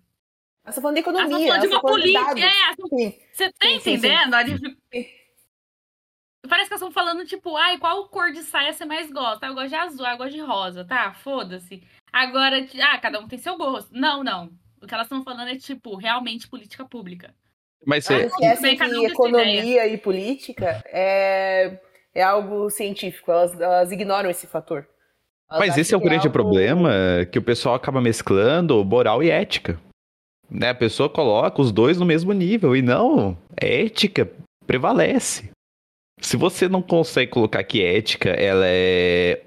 Elas 0.64 0.76
estão 0.76 0.82
falando 0.82 0.96
de 0.96 1.02
Elas 1.08 1.20
economia, 1.30 1.36
estão 1.36 1.48
falando 1.48 1.60
de 1.60 1.66
elas 1.66 1.70
uma 1.70 1.76
estão 1.76 1.80
falando 1.82 2.02
de 2.02 2.12
política. 2.12 2.34
dados. 2.34 2.92
É, 2.92 3.10
Sim. 3.12 3.20
você 3.32 3.52
tá 3.52 3.66
Sim, 3.66 3.80
sim, 3.80 3.92
entendendo? 3.92 4.34
A 4.34 4.44
gente- 4.46 4.78
Parece 6.48 6.68
que 6.68 6.74
elas 6.74 6.82
estão 6.82 6.90
falando, 6.90 7.24
tipo, 7.26 7.56
ai, 7.56 7.78
qual 7.78 8.08
cor 8.08 8.32
de 8.32 8.42
saia 8.42 8.72
você 8.72 8.84
mais 8.84 9.10
gosta? 9.10 9.46
Ah, 9.46 9.50
eu 9.50 9.54
gosto 9.54 9.68
de 9.68 9.74
azul, 9.74 10.06
ah, 10.06 10.12
eu 10.12 10.18
gosto 10.18 10.32
de 10.34 10.40
rosa, 10.40 10.84
tá? 10.84 11.12
Foda-se. 11.12 11.82
Agora, 12.12 12.66
ah, 12.82 12.98
cada 12.98 13.20
um 13.20 13.28
tem 13.28 13.38
seu 13.38 13.56
gosto. 13.56 13.90
Não, 13.92 14.24
não. 14.24 14.50
O 14.80 14.86
que 14.86 14.94
elas 14.94 15.06
estão 15.06 15.22
falando 15.22 15.48
é, 15.48 15.56
tipo, 15.56 15.96
realmente 15.96 16.48
política 16.48 16.84
pública. 16.84 17.34
Mas 17.86 18.08
é, 18.10 18.28
cada 18.28 18.28
um 18.28 18.76
que 18.76 18.86
sua 18.90 19.06
economia 19.08 19.86
e 19.86 19.96
política 19.98 20.82
é, 20.86 21.78
é 22.14 22.22
algo 22.22 22.70
científico, 22.70 23.30
elas, 23.30 23.60
elas 23.60 23.92
ignoram 23.92 24.30
esse 24.30 24.46
fator. 24.46 24.86
Elas 25.50 25.66
mas 25.68 25.78
esse 25.78 25.94
é 25.94 25.96
o 25.96 26.00
que 26.00 26.06
grande 26.06 26.26
algo- 26.26 26.32
problema, 26.32 26.90
que 27.30 27.38
o 27.38 27.42
pessoal 27.42 27.74
acaba 27.74 28.00
mesclando 28.00 28.84
moral 28.84 29.22
e 29.22 29.30
ética. 29.30 29.80
Né? 30.50 30.70
A 30.70 30.74
pessoa 30.74 31.08
coloca 31.08 31.60
os 31.60 31.70
dois 31.72 31.98
no 31.98 32.06
mesmo 32.06 32.32
nível, 32.32 32.74
e 32.74 32.82
não, 32.82 33.36
ética 33.56 34.30
prevalece. 34.66 35.50
Se 36.20 36.36
você 36.36 36.68
não 36.68 36.82
consegue 36.82 37.30
colocar 37.30 37.62
que 37.64 37.82
ética 37.82 38.30
ela 38.30 38.66
é 38.66 39.42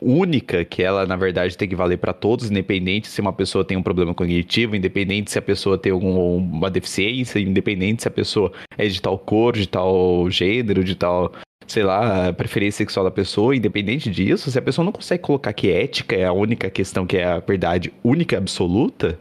única, 0.00 0.64
que 0.64 0.82
ela 0.82 1.06
na 1.06 1.16
verdade 1.16 1.56
tem 1.56 1.68
que 1.68 1.76
valer 1.76 1.98
para 1.98 2.12
todos, 2.12 2.50
independente 2.50 3.08
se 3.08 3.20
uma 3.20 3.32
pessoa 3.32 3.64
tem 3.64 3.76
um 3.76 3.82
problema 3.82 4.14
cognitivo, 4.14 4.76
independente 4.76 5.30
se 5.30 5.38
a 5.38 5.42
pessoa 5.42 5.78
tem 5.78 5.92
alguma 5.92 6.70
deficiência, 6.70 7.38
independente 7.38 8.02
se 8.02 8.08
a 8.08 8.10
pessoa 8.10 8.52
é 8.76 8.86
de 8.86 9.00
tal 9.00 9.18
cor, 9.18 9.54
de 9.54 9.66
tal 9.66 10.28
gênero, 10.30 10.84
de 10.84 10.94
tal, 10.94 11.32
sei 11.66 11.82
lá, 11.82 12.32
preferência 12.32 12.78
sexual 12.78 13.04
da 13.04 13.10
pessoa, 13.10 13.56
independente 13.56 14.10
disso, 14.10 14.50
se 14.50 14.58
a 14.58 14.62
pessoa 14.62 14.84
não 14.84 14.92
consegue 14.92 15.22
colocar 15.22 15.52
que 15.52 15.70
ética 15.70 16.14
é 16.14 16.24
a 16.24 16.32
única 16.32 16.68
questão 16.68 17.06
que 17.06 17.16
é 17.16 17.24
a 17.24 17.38
verdade 17.38 17.92
única 18.02 18.36
absoluta, 18.36 19.18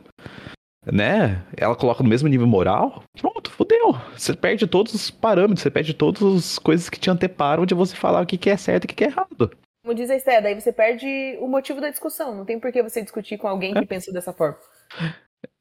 né? 0.85 1.41
Ela 1.55 1.75
coloca 1.75 2.03
no 2.03 2.09
mesmo 2.09 2.27
nível 2.27 2.47
moral, 2.47 3.03
pronto, 3.19 3.51
fodeu. 3.51 3.95
Você 4.17 4.33
perde 4.33 4.67
todos 4.67 4.93
os 4.93 5.09
parâmetros, 5.11 5.61
você 5.61 5.71
perde 5.71 5.93
todas 5.93 6.21
as 6.23 6.59
coisas 6.59 6.89
que 6.89 6.99
te 6.99 7.09
anteparam 7.09 7.65
de 7.65 7.73
você 7.73 7.95
falar 7.95 8.21
o 8.21 8.25
que 8.25 8.37
que 8.37 8.49
é 8.49 8.57
certo 8.57 8.83
e 8.83 8.85
o 8.85 8.87
que 8.89 8.95
que 8.95 9.03
é 9.03 9.07
errado. 9.07 9.51
Como 9.83 9.95
diz 9.95 10.09
a 10.09 10.15
Esté, 10.15 10.41
daí 10.41 10.59
você 10.59 10.71
perde 10.71 11.37
o 11.41 11.47
motivo 11.47 11.81
da 11.81 11.89
discussão. 11.89 12.33
Não 12.35 12.45
tem 12.45 12.59
por 12.59 12.71
que 12.71 12.81
você 12.81 13.01
discutir 13.01 13.37
com 13.37 13.47
alguém 13.47 13.73
que 13.73 13.85
pensa 13.85 14.11
dessa 14.13 14.31
forma. 14.31 14.57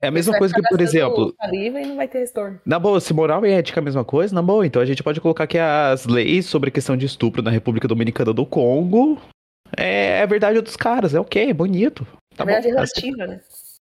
É 0.01 0.09
a 0.09 0.11
mesma 0.13 0.39
coisa 0.39 0.55
que, 0.55 0.63
por 0.63 0.81
exemplo, 0.81 1.35
saliva 1.41 1.81
e 1.81 1.87
não 1.87 1.97
vai 1.97 2.07
ter 2.07 2.21
retorno. 2.21 2.61
Na 2.65 2.79
boa, 2.79 3.01
se 3.01 3.13
moral 3.13 3.45
e 3.45 3.51
ética 3.51 3.81
é 3.81 3.83
a 3.83 3.85
mesma 3.85 4.05
coisa, 4.05 4.35
na 4.35 4.43
boa, 4.43 4.65
então 4.65 4.81
a 4.81 4.85
gente 4.85 5.03
pode 5.03 5.21
colocar 5.21 5.47
que 5.47 5.59
as 5.59 6.07
leis 6.07 6.47
sobre 6.47 6.69
a 6.69 6.73
questão 6.73 6.97
de 6.97 7.07
estupro 7.07 7.43
na 7.43 7.51
República 7.51 7.89
Dominicana 7.89 8.33
do 8.33 8.47
Congo 8.47 9.21
é, 9.77 10.19
é 10.19 10.23
a 10.23 10.27
verdade 10.27 10.61
dos 10.61 10.77
caras, 10.77 11.15
é 11.15 11.21
ok, 11.21 11.51
é 11.51 11.55
bonito. 11.55 12.07
Tá 12.37 12.45
verdade, 12.45 12.69
é 12.69 12.71
bom. 12.71 12.77
relativa, 12.77 13.27
né? 13.27 13.41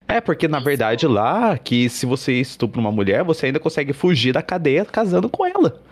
É, 0.06 0.20
porque 0.20 0.46
na 0.46 0.60
verdade 0.60 1.06
lá, 1.06 1.58
que 1.58 1.88
se 1.88 2.06
você 2.06 2.32
estupra 2.34 2.80
uma 2.80 2.92
mulher, 2.92 3.24
você 3.24 3.46
ainda 3.46 3.60
consegue 3.60 3.92
fugir 3.92 4.32
da 4.32 4.42
cadeia 4.42 4.84
casando 4.84 5.28
com 5.28 5.46
ela. 5.46 5.82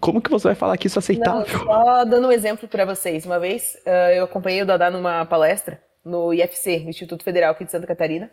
Como 0.00 0.20
que 0.20 0.30
você 0.30 0.48
vai 0.48 0.54
falar 0.54 0.76
que 0.76 0.88
isso 0.88 0.98
é 0.98 1.00
Não, 1.16 1.38
aceitável? 1.38 1.60
só 1.64 2.04
dando 2.04 2.28
um 2.28 2.32
exemplo 2.32 2.68
pra 2.68 2.84
vocês. 2.84 3.24
Uma 3.24 3.38
vez 3.38 3.76
ah, 3.86 4.12
eu 4.12 4.24
acompanhei 4.24 4.62
o 4.62 4.66
Dadá 4.66 4.90
numa 4.90 5.24
palestra 5.24 5.82
no 6.04 6.34
IFC, 6.34 6.78
Instituto 6.88 7.22
Federal 7.24 7.52
aqui 7.52 7.64
de 7.64 7.70
Santa 7.70 7.86
Catarina. 7.86 8.30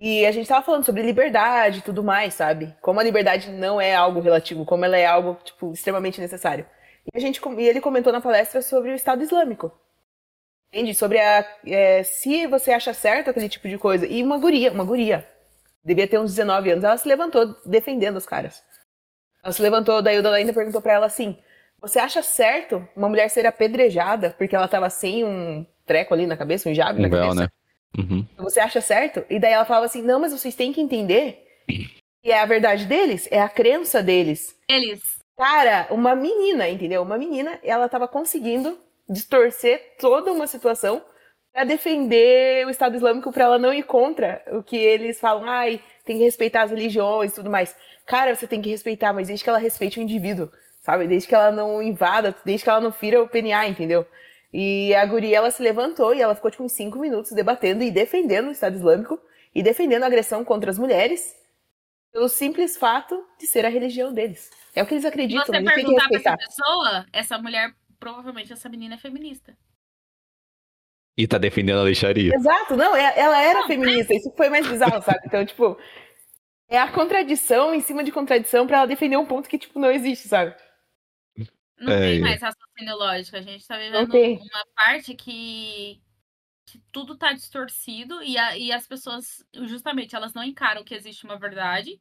E 0.00 0.24
a 0.26 0.32
gente 0.32 0.48
tava 0.48 0.64
falando 0.64 0.84
sobre 0.84 1.02
liberdade 1.02 1.78
e 1.78 1.82
tudo 1.82 2.04
mais, 2.04 2.34
sabe? 2.34 2.74
Como 2.80 3.00
a 3.00 3.02
liberdade 3.02 3.50
não 3.50 3.80
é 3.80 3.94
algo 3.94 4.20
relativo, 4.20 4.64
como 4.64 4.84
ela 4.84 4.96
é 4.96 5.06
algo, 5.06 5.36
tipo, 5.44 5.72
extremamente 5.72 6.20
necessário. 6.20 6.66
E, 7.12 7.16
a 7.16 7.20
gente, 7.20 7.40
e 7.58 7.68
ele 7.68 7.80
comentou 7.80 8.12
na 8.12 8.20
palestra 8.20 8.62
sobre 8.62 8.92
o 8.92 8.94
Estado 8.94 9.22
Islâmico. 9.22 9.72
Entende? 10.72 10.94
Sobre 10.94 11.18
a, 11.18 11.46
é, 11.66 12.02
se 12.02 12.46
você 12.46 12.72
acha 12.72 12.92
certo 12.92 13.30
aquele 13.30 13.48
tipo 13.48 13.68
de 13.68 13.78
coisa. 13.78 14.06
E 14.06 14.22
uma 14.22 14.38
guria, 14.38 14.70
uma 14.70 14.84
guria. 14.84 15.26
Devia 15.82 16.06
ter 16.06 16.18
uns 16.18 16.34
19 16.34 16.70
anos. 16.70 16.84
Ela 16.84 16.96
se 16.96 17.08
levantou 17.08 17.56
defendendo 17.64 18.16
os 18.16 18.26
caras. 18.26 18.62
Ela 19.42 19.52
se 19.52 19.62
levantou, 19.62 20.02
daí 20.02 20.18
o 20.20 20.28
ainda 20.28 20.52
perguntou 20.52 20.82
pra 20.82 20.92
ela 20.92 21.06
assim: 21.06 21.38
Você 21.80 21.98
acha 21.98 22.22
certo 22.22 22.86
uma 22.94 23.08
mulher 23.08 23.30
ser 23.30 23.46
apedrejada 23.46 24.34
porque 24.36 24.54
ela 24.54 24.68
tava 24.68 24.90
sem 24.90 25.24
um 25.24 25.64
treco 25.86 26.12
ali 26.12 26.26
na 26.26 26.36
cabeça, 26.36 26.68
um 26.68 26.74
jab 26.74 26.98
Um 26.98 27.02
na 27.02 27.08
véu, 27.08 27.20
cabeça? 27.20 27.40
né? 27.40 27.48
Uhum. 27.96 28.26
Você 28.36 28.60
acha 28.60 28.80
certo? 28.80 29.24
E 29.30 29.38
daí 29.38 29.52
ela 29.52 29.64
falava 29.64 29.86
assim: 29.86 30.02
Não, 30.02 30.20
mas 30.20 30.32
vocês 30.32 30.54
têm 30.54 30.72
que 30.72 30.80
entender 30.80 31.42
que 32.22 32.30
é 32.30 32.40
a 32.40 32.46
verdade 32.46 32.84
deles, 32.84 33.26
é 33.30 33.40
a 33.40 33.48
crença 33.48 34.02
deles. 34.02 34.54
Eles. 34.68 35.00
Cara, 35.36 35.86
uma 35.90 36.16
menina, 36.16 36.68
entendeu? 36.68 37.00
Uma 37.02 37.16
menina, 37.16 37.58
ela 37.62 37.88
tava 37.88 38.08
conseguindo 38.08 38.76
distorcer 39.08 39.96
toda 39.98 40.32
uma 40.32 40.46
situação 40.46 41.02
pra 41.52 41.64
defender 41.64 42.66
o 42.66 42.70
Estado 42.70 42.96
Islâmico 42.96 43.32
pra 43.32 43.44
ela 43.44 43.58
não 43.58 43.72
ir 43.72 43.82
contra 43.82 44.42
o 44.52 44.62
que 44.62 44.76
eles 44.76 45.18
falam, 45.18 45.48
ai, 45.48 45.80
tem 46.04 46.18
que 46.18 46.24
respeitar 46.24 46.62
as 46.62 46.70
religiões 46.70 47.32
e 47.32 47.34
tudo 47.34 47.50
mais. 47.50 47.74
Cara, 48.06 48.34
você 48.34 48.46
tem 48.46 48.62
que 48.62 48.70
respeitar, 48.70 49.12
mas 49.12 49.28
desde 49.28 49.42
que 49.42 49.50
ela 49.50 49.58
respeite 49.58 49.98
o 49.98 50.02
indivíduo, 50.02 50.50
sabe? 50.80 51.06
Desde 51.06 51.28
que 51.28 51.34
ela 51.34 51.50
não 51.50 51.82
invada, 51.82 52.34
desde 52.44 52.64
que 52.64 52.70
ela 52.70 52.80
não 52.80 52.92
fira 52.92 53.22
o 53.22 53.28
PNA, 53.28 53.66
entendeu? 53.66 54.06
E 54.52 54.94
a 54.94 55.04
guria, 55.04 55.36
ela 55.36 55.50
se 55.50 55.62
levantou 55.62 56.14
e 56.14 56.22
ela 56.22 56.34
ficou, 56.34 56.50
tipo, 56.50 56.64
uns 56.64 56.72
cinco 56.72 56.98
minutos 56.98 57.32
debatendo 57.32 57.82
e 57.82 57.90
defendendo 57.90 58.48
o 58.48 58.52
Estado 58.52 58.76
Islâmico 58.76 59.20
e 59.54 59.62
defendendo 59.62 60.04
a 60.04 60.06
agressão 60.06 60.44
contra 60.44 60.70
as 60.70 60.78
mulheres 60.78 61.36
pelo 62.12 62.28
simples 62.28 62.76
fato 62.76 63.22
de 63.38 63.46
ser 63.46 63.66
a 63.66 63.68
religião 63.68 64.12
deles. 64.12 64.50
É 64.74 64.82
o 64.82 64.86
que 64.86 64.94
eles 64.94 65.04
acreditam, 65.04 65.44
você 65.44 65.62
perguntar 65.62 66.08
pra 66.08 66.16
essa 66.18 66.36
pessoa, 66.36 67.06
essa 67.12 67.38
mulher, 67.38 67.72
provavelmente 67.98 68.52
essa 68.52 68.68
menina 68.68 68.94
é 68.94 68.98
feminista. 68.98 69.56
E 71.16 71.26
tá 71.26 71.36
defendendo 71.36 71.80
a 71.80 71.84
lixaria. 71.84 72.32
Exato, 72.34 72.76
não, 72.76 72.94
é- 72.94 73.18
ela 73.18 73.40
era 73.40 73.60
Não, 73.60 73.66
feminista, 73.66 74.14
isso 74.14 74.32
foi 74.36 74.48
mais 74.48 74.66
bizarro, 74.66 75.02
sabe? 75.02 75.20
Então, 75.26 75.44
tipo, 75.44 75.76
é 76.68 76.78
a 76.78 76.92
contradição 76.92 77.74
em 77.74 77.80
cima 77.80 78.04
de 78.04 78.12
contradição 78.12 78.66
pra 78.66 78.78
ela 78.78 78.86
defender 78.86 79.16
um 79.16 79.26
ponto 79.26 79.48
que, 79.48 79.58
tipo, 79.58 79.78
não 79.80 79.90
existe, 79.90 80.28
sabe? 80.28 80.54
Não 81.80 81.92
É, 81.92 82.00
tem 82.00 82.18
é. 82.18 82.20
mais 82.20 82.40
raciocínio 82.40 82.96
lógico. 82.96 83.36
A 83.36 83.42
gente 83.42 83.66
tá 83.66 83.76
vivendo 83.76 84.12
uma 84.12 84.66
parte 84.76 85.14
que, 85.14 86.00
que 86.66 86.78
tudo 86.92 87.16
tá 87.16 87.32
distorcido 87.32 88.22
e, 88.22 88.38
a- 88.38 88.56
e 88.56 88.70
as 88.72 88.86
pessoas, 88.86 89.44
justamente, 89.66 90.14
elas 90.14 90.34
não 90.34 90.44
encaram 90.44 90.84
que 90.84 90.94
existe 90.94 91.24
uma 91.24 91.38
verdade. 91.38 92.00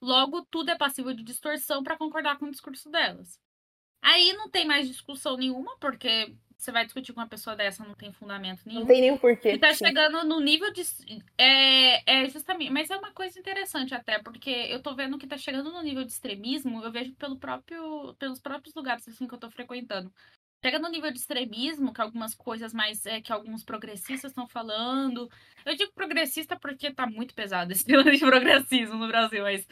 Logo, 0.00 0.42
tudo 0.50 0.70
é 0.70 0.76
passível 0.76 1.12
de 1.14 1.22
distorção 1.22 1.82
pra 1.82 1.96
concordar 1.98 2.38
com 2.38 2.46
o 2.46 2.50
discurso 2.50 2.90
delas. 2.90 3.38
Aí 4.04 4.34
não 4.34 4.50
tem 4.50 4.66
mais 4.66 4.86
discussão 4.86 5.34
nenhuma, 5.34 5.78
porque 5.78 6.30
você 6.58 6.70
vai 6.70 6.84
discutir 6.84 7.14
com 7.14 7.20
uma 7.20 7.26
pessoa 7.26 7.56
dessa, 7.56 7.82
não 7.82 7.94
tem 7.94 8.12
fundamento 8.12 8.60
nenhum. 8.66 8.80
Não 8.80 8.86
tem 8.86 9.00
nenhum 9.00 9.16
porquê. 9.16 9.52
E 9.52 9.58
tá 9.58 9.72
Sim. 9.72 9.86
chegando 9.86 10.22
no 10.24 10.40
nível 10.40 10.70
de. 10.70 10.82
É, 11.38 12.20
é 12.22 12.28
justamente. 12.28 12.70
Mas 12.70 12.90
é 12.90 12.96
uma 12.98 13.12
coisa 13.12 13.38
interessante 13.38 13.94
até, 13.94 14.22
porque 14.22 14.50
eu 14.50 14.82
tô 14.82 14.94
vendo 14.94 15.16
que 15.16 15.26
tá 15.26 15.38
chegando 15.38 15.72
no 15.72 15.82
nível 15.82 16.04
de 16.04 16.12
extremismo, 16.12 16.84
eu 16.84 16.92
vejo 16.92 17.14
pelo 17.14 17.38
próprio, 17.38 18.14
pelos 18.18 18.40
próprios 18.40 18.74
lugares 18.74 19.08
assim 19.08 19.26
que 19.26 19.34
eu 19.34 19.38
tô 19.38 19.50
frequentando. 19.50 20.12
Chega 20.62 20.78
no 20.78 20.90
nível 20.90 21.10
de 21.10 21.18
extremismo, 21.18 21.92
que 21.92 22.02
algumas 22.02 22.34
coisas 22.34 22.74
mais. 22.74 23.06
é, 23.06 23.22
que 23.22 23.32
alguns 23.32 23.64
progressistas 23.64 24.32
estão 24.32 24.46
falando. 24.46 25.30
Eu 25.64 25.74
digo 25.76 25.92
progressista 25.94 26.58
porque 26.58 26.92
tá 26.92 27.06
muito 27.06 27.34
pesado 27.34 27.72
esse 27.72 27.84
tema 27.86 28.10
de 28.10 28.18
progressismo 28.18 28.96
no 28.96 29.08
Brasil, 29.08 29.42
mas. 29.42 29.66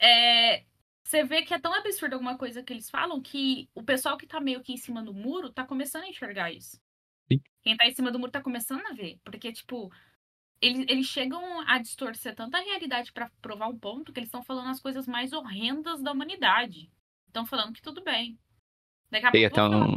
É, 0.00 0.64
você 1.06 1.22
vê 1.22 1.42
que 1.42 1.54
é 1.54 1.58
tão 1.58 1.72
absurdo 1.72 2.14
alguma 2.14 2.36
coisa 2.36 2.64
que 2.64 2.72
eles 2.72 2.90
falam 2.90 3.20
que 3.22 3.70
o 3.72 3.82
pessoal 3.82 4.16
que 4.16 4.26
tá 4.26 4.40
meio 4.40 4.60
que 4.60 4.72
em 4.72 4.76
cima 4.76 5.00
do 5.04 5.14
muro 5.14 5.52
tá 5.52 5.64
começando 5.64 6.02
a 6.02 6.08
enxergar 6.08 6.50
isso. 6.50 6.80
Quem 7.62 7.76
tá 7.76 7.86
em 7.86 7.94
cima 7.94 8.10
do 8.10 8.18
muro 8.18 8.32
tá 8.32 8.42
começando 8.42 8.84
a 8.86 8.92
ver. 8.92 9.20
Porque, 9.22 9.52
tipo, 9.52 9.88
eles, 10.60 10.84
eles 10.88 11.06
chegam 11.06 11.60
a 11.60 11.78
distorcer 11.78 12.34
tanta 12.34 12.58
realidade 12.58 13.12
pra 13.12 13.30
provar 13.40 13.68
um 13.68 13.78
ponto 13.78 14.12
que 14.12 14.18
eles 14.18 14.26
estão 14.26 14.42
falando 14.42 14.68
as 14.68 14.80
coisas 14.80 15.06
mais 15.06 15.32
horrendas 15.32 16.02
da 16.02 16.10
humanidade. 16.10 16.90
Estão 17.28 17.46
falando 17.46 17.72
que 17.72 17.82
tudo 17.82 18.02
bem. 18.02 18.36
Daqui 19.08 19.26
a 19.26 19.30
pouco 19.30 19.36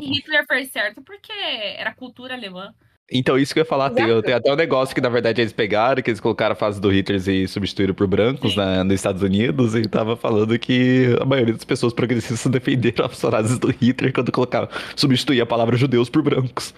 Hitler 0.06 0.46
fez 0.46 0.72
certo 0.72 1.02
porque 1.02 1.32
era 1.32 1.94
cultura 1.96 2.36
alemã. 2.36 2.76
Então, 3.12 3.38
isso 3.38 3.54
que 3.54 3.60
eu 3.60 3.64
ia 3.64 3.70
falar, 3.70 3.90
tem, 3.90 4.06
tem 4.22 4.34
até 4.34 4.52
um 4.52 4.56
negócio 4.56 4.94
que, 4.94 5.02
na 5.02 5.10
verdade, 5.10 5.42
eles 5.42 5.52
pegaram, 5.52 6.02
que 6.02 6.10
eles 6.10 6.20
colocaram 6.20 6.54
a 6.54 6.56
fase 6.56 6.80
do 6.80 6.90
Hitler 6.90 7.28
e 7.28 7.48
substituíram 7.48 7.94
por 7.94 8.06
brancos 8.08 8.56
na, 8.56 8.84
nos 8.84 8.94
Estados 8.94 9.24
Unidos, 9.24 9.74
e 9.74 9.88
tava 9.88 10.16
falando 10.16 10.58
que 10.60 11.16
a 11.20 11.26
maioria 11.26 11.54
das 11.54 11.66
pessoas 11.66 11.94
progressistas 11.94 12.46
defenderam 12.52 13.06
as 13.06 13.20
frases 13.20 13.58
do 13.58 13.72
Hitler 13.72 14.14
quando 14.14 14.32
colocaram, 14.32 14.70
substituir 14.96 15.42
a 15.42 15.46
palavra 15.46 15.76
judeus 15.76 16.10
por 16.10 16.22
brancos. 16.22 16.74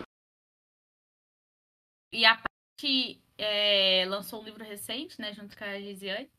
E 2.13 2.25
a 2.25 2.35
parte 2.35 3.21
é, 3.37 4.05
lançou 4.07 4.41
um 4.41 4.45
livro 4.45 4.63
recente, 4.63 5.19
né, 5.19 5.33
junto 5.33 5.57
com 5.57 5.63
a 5.63 5.79
Gisiane, 5.79 6.29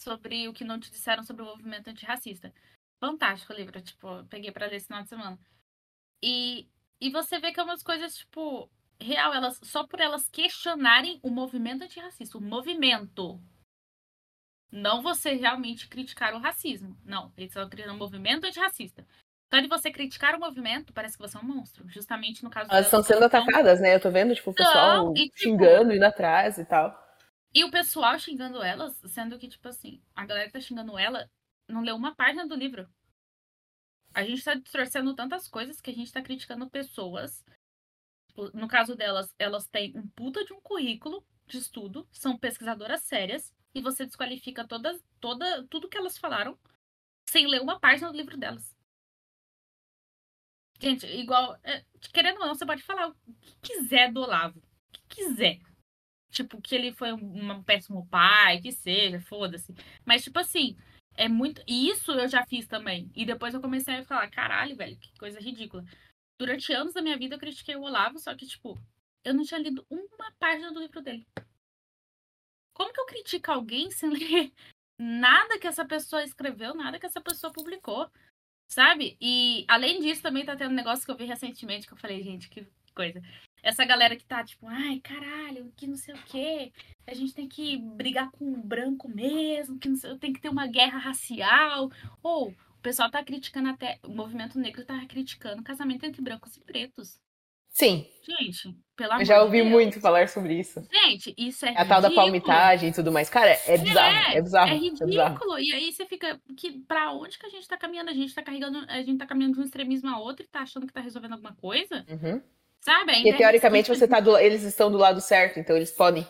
sobre 0.00 0.46
o 0.48 0.52
que 0.52 0.64
não 0.64 0.78
te 0.78 0.90
disseram 0.90 1.24
sobre 1.24 1.42
o 1.42 1.46
movimento 1.46 1.88
antirracista. 1.88 2.52
Fantástico 3.00 3.52
o 3.52 3.56
livro, 3.56 3.80
tipo, 3.80 4.24
peguei 4.24 4.52
pra 4.52 4.66
ler 4.66 4.76
esse 4.76 4.86
final 4.86 5.02
de 5.02 5.08
semana. 5.08 5.38
E, 6.22 6.68
e 7.00 7.10
você 7.10 7.38
vê 7.38 7.52
que 7.52 7.60
é 7.60 7.62
umas 7.62 7.82
coisas, 7.82 8.16
tipo, 8.16 8.68
real, 9.00 9.32
elas 9.32 9.58
só 9.62 9.86
por 9.86 10.00
elas 10.00 10.28
questionarem 10.28 11.18
o 11.22 11.30
movimento 11.30 11.82
antirracista, 11.82 12.38
o 12.38 12.40
movimento. 12.40 13.40
Não 14.70 15.00
você 15.02 15.32
realmente 15.32 15.88
criticar 15.88 16.34
o 16.34 16.38
racismo. 16.38 16.96
Não, 17.04 17.32
eles 17.36 17.50
estão 17.50 17.68
criando 17.68 17.94
um 17.94 17.98
movimento 17.98 18.44
antirracista. 18.46 19.06
Então, 19.46 19.62
de 19.62 19.68
você 19.68 19.90
criticar 19.90 20.34
o 20.34 20.40
movimento, 20.40 20.92
parece 20.92 21.16
que 21.16 21.22
você 21.22 21.38
é 21.38 21.40
um 21.40 21.44
monstro. 21.44 21.88
Justamente 21.88 22.44
no 22.44 22.50
caso 22.50 22.70
Elas 22.70 22.84
estão 22.84 23.02
sendo 23.02 23.24
atacadas, 23.24 23.80
né? 23.80 23.94
Eu 23.94 24.00
tô 24.00 24.10
vendo, 24.10 24.34
tipo, 24.34 24.50
o 24.50 24.54
pessoal 24.54 25.06
Não, 25.06 25.12
e, 25.16 25.24
tipo- 25.30 25.38
xingando, 25.38 25.94
indo 25.94 26.04
atrás 26.04 26.58
e 26.58 26.66
tal. 26.66 26.94
E 27.54 27.64
o 27.64 27.70
pessoal 27.70 28.18
xingando 28.18 28.62
elas, 28.62 28.94
sendo 29.06 29.38
que, 29.38 29.48
tipo 29.48 29.66
assim, 29.66 30.02
a 30.14 30.26
galera 30.26 30.46
que 30.48 30.52
tá 30.52 30.60
xingando 30.60 30.98
ela 30.98 31.26
não 31.66 31.80
leu 31.80 31.96
uma 31.96 32.14
página 32.14 32.46
do 32.46 32.54
livro. 32.54 32.86
A 34.14 34.22
gente 34.22 34.44
tá 34.44 34.54
distorcendo 34.54 35.14
tantas 35.14 35.48
coisas 35.48 35.80
que 35.80 35.90
a 35.90 35.94
gente 35.94 36.12
tá 36.12 36.20
criticando 36.20 36.68
pessoas. 36.68 37.42
No 38.54 38.68
caso 38.68 38.94
delas, 38.94 39.34
elas 39.38 39.66
têm 39.66 39.96
um 39.96 40.06
puta 40.08 40.44
de 40.44 40.52
um 40.52 40.60
currículo 40.60 41.24
de 41.46 41.58
estudo, 41.58 42.06
são 42.12 42.38
pesquisadoras 42.38 43.02
sérias, 43.02 43.52
e 43.74 43.80
você 43.80 44.06
desqualifica 44.06 44.66
todas, 44.66 45.02
toda, 45.20 45.66
tudo 45.68 45.88
que 45.88 45.98
elas 45.98 46.18
falaram 46.18 46.58
sem 47.28 47.46
ler 47.46 47.60
uma 47.60 47.78
página 47.78 48.10
do 48.10 48.16
livro 48.16 48.36
delas. 48.36 48.76
Gente, 50.80 51.06
igual. 51.06 51.58
é, 51.62 51.84
querendo 52.12 52.40
ou 52.40 52.46
não, 52.46 52.54
você 52.54 52.64
pode 52.64 52.82
falar 52.82 53.08
o 53.08 53.14
que 53.40 53.56
quiser 53.62 54.12
do 54.12 54.20
Olavo. 54.20 54.58
O 54.58 54.92
que 54.92 55.16
quiser. 55.16 55.58
Tipo, 56.30 56.60
que 56.60 56.74
ele 56.74 56.92
foi 56.92 57.12
um, 57.12 57.52
um 57.52 57.62
péssimo 57.62 58.06
pai, 58.08 58.60
que 58.60 58.70
seja, 58.70 59.20
foda-se. 59.20 59.74
Mas, 60.04 60.22
tipo 60.22 60.38
assim, 60.38 60.76
é 61.14 61.28
muito. 61.28 61.62
E 61.66 61.90
isso 61.90 62.12
eu 62.12 62.28
já 62.28 62.46
fiz 62.46 62.66
também. 62.66 63.10
E 63.14 63.26
depois 63.26 63.52
eu 63.52 63.60
comecei 63.60 63.96
a 63.96 64.04
falar, 64.04 64.30
caralho, 64.30 64.76
velho, 64.76 64.96
que 64.98 65.12
coisa 65.18 65.40
ridícula. 65.40 65.84
Durante 66.38 66.72
anos 66.72 66.94
da 66.94 67.02
minha 67.02 67.18
vida 67.18 67.34
eu 67.34 67.38
critiquei 67.38 67.74
o 67.74 67.82
Olavo, 67.82 68.18
só 68.18 68.34
que, 68.34 68.46
tipo, 68.46 68.78
eu 69.24 69.34
não 69.34 69.44
tinha 69.44 69.58
lido 69.58 69.84
uma 69.90 70.32
página 70.38 70.72
do 70.72 70.80
livro 70.80 71.02
dele. 71.02 71.26
Como 72.72 72.92
que 72.92 73.00
eu 73.00 73.06
critico 73.06 73.50
alguém 73.50 73.90
sem 73.92 74.10
ler 74.10 74.52
nada 74.98 75.58
que 75.58 75.66
essa 75.66 75.84
pessoa 75.84 76.22
escreveu, 76.22 76.74
nada 76.74 76.98
que 76.98 77.06
essa 77.06 77.20
pessoa 77.20 77.52
publicou? 77.52 78.10
Sabe? 78.70 79.16
E 79.20 79.64
além 79.66 80.00
disso, 80.00 80.22
também 80.22 80.44
tá 80.44 80.54
tendo 80.54 80.70
um 80.70 80.76
negócio 80.76 81.04
que 81.04 81.10
eu 81.10 81.16
vi 81.16 81.24
recentemente 81.24 81.86
que 81.86 81.92
eu 81.92 81.98
falei, 81.98 82.22
gente, 82.22 82.48
que 82.48 82.66
coisa. 82.94 83.22
Essa 83.62 83.84
galera 83.84 84.16
que 84.16 84.24
tá 84.24 84.42
tipo, 84.42 84.66
ai, 84.66 85.00
caralho, 85.00 85.72
que 85.76 85.86
não 85.86 85.96
sei 85.96 86.14
o 86.14 86.22
quê. 86.24 86.72
A 87.06 87.14
gente 87.14 87.32
tem 87.32 87.48
que 87.48 87.78
brigar 87.78 88.30
com 88.30 88.52
o 88.52 88.56
branco 88.56 89.08
mesmo, 89.08 89.78
que 89.78 89.88
não 89.88 89.96
sei, 89.96 90.16
tem 90.18 90.32
que 90.32 90.40
ter 90.40 90.48
uma 90.48 90.66
guerra 90.66 90.98
racial. 90.98 91.90
Ou 92.22 92.54
o 92.78 92.82
pessoal 92.82 93.10
tá 93.10 93.22
criticando 93.24 93.68
até. 93.68 93.98
O 94.04 94.08
movimento 94.10 94.58
negro 94.58 94.84
tá 94.84 94.98
criticando 95.06 95.60
o 95.60 95.64
casamento 95.64 96.04
entre 96.04 96.22
brancos 96.22 96.56
e 96.56 96.60
pretos. 96.60 97.18
Sim, 97.70 98.06
Gente, 98.26 98.74
pelo 98.96 99.12
amor 99.12 99.22
eu 99.22 99.26
já 99.26 99.34
de 99.36 99.40
ouvi 99.44 99.58
Deus. 99.58 99.70
muito 99.70 100.00
falar 100.00 100.28
sobre 100.28 100.58
isso. 100.58 100.82
Gente, 100.90 101.32
isso 101.38 101.64
é 101.64 101.70
A 101.70 101.84
tal 101.84 102.00
da 102.00 102.08
ridículo. 102.08 102.14
palmitagem 102.16 102.88
e 102.88 102.92
tudo 102.92 103.12
mais. 103.12 103.28
Cara, 103.30 103.50
é 103.66 103.78
bizarro, 103.78 104.32
é, 104.32 104.42
bizarro. 104.42 104.70
É 104.70 104.74
É 104.74 104.78
bizarro. 105.06 105.28
ridículo. 105.34 105.58
E 105.60 105.72
aí 105.72 105.92
você 105.92 106.04
fica. 106.06 106.40
Que, 106.56 106.72
pra 106.80 107.12
onde 107.12 107.38
que 107.38 107.46
a 107.46 107.50
gente 107.50 107.68
tá 107.68 107.76
caminhando? 107.76 108.10
A 108.10 108.14
gente 108.14 108.34
tá 108.34 108.42
carregando. 108.42 108.78
A 108.88 109.02
gente 109.02 109.18
tá 109.18 109.26
caminhando 109.26 109.54
de 109.54 109.60
um 109.60 109.64
extremismo 109.64 110.08
a 110.08 110.18
outro 110.18 110.44
e 110.44 110.48
tá 110.48 110.60
achando 110.60 110.86
que 110.86 110.92
tá 110.92 111.00
resolvendo 111.00 111.32
alguma 111.34 111.54
coisa? 111.54 112.04
Uhum. 112.08 112.40
Sabe? 112.80 113.12
Ainda 113.12 113.22
Porque 113.28 113.38
teoricamente 113.38 113.90
é- 113.90 113.94
você 113.94 114.08
tá 114.08 114.18
do, 114.18 114.36
eles 114.38 114.62
estão 114.62 114.90
do 114.90 114.98
lado 114.98 115.20
certo, 115.20 115.60
então 115.60 115.76
eles 115.76 115.90
podem 115.92 116.26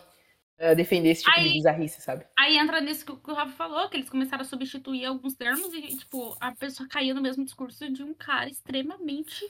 defender 0.75 1.09
esse 1.09 1.23
tipo 1.23 1.35
de 1.35 1.47
Aí- 1.47 1.53
bizarrice, 1.53 2.01
sabe? 2.01 2.25
Aí 2.37 2.57
entra 2.57 2.81
nisso 2.81 3.05
que 3.05 3.11
o 3.11 3.17
que 3.17 3.31
o 3.31 3.33
Rafa 3.33 3.53
falou, 3.53 3.89
que 3.89 3.97
eles 3.97 4.09
começaram 4.09 4.41
a 4.41 4.45
substituir 4.45 5.05
alguns 5.05 5.35
termos 5.35 5.73
e, 5.73 5.81
tipo, 5.97 6.35
a 6.39 6.51
pessoa 6.51 6.87
caía 6.89 7.13
no 7.13 7.21
mesmo 7.21 7.43
discurso 7.45 7.89
de 7.91 8.03
um 8.03 8.13
cara 8.13 8.49
extremamente 8.49 9.49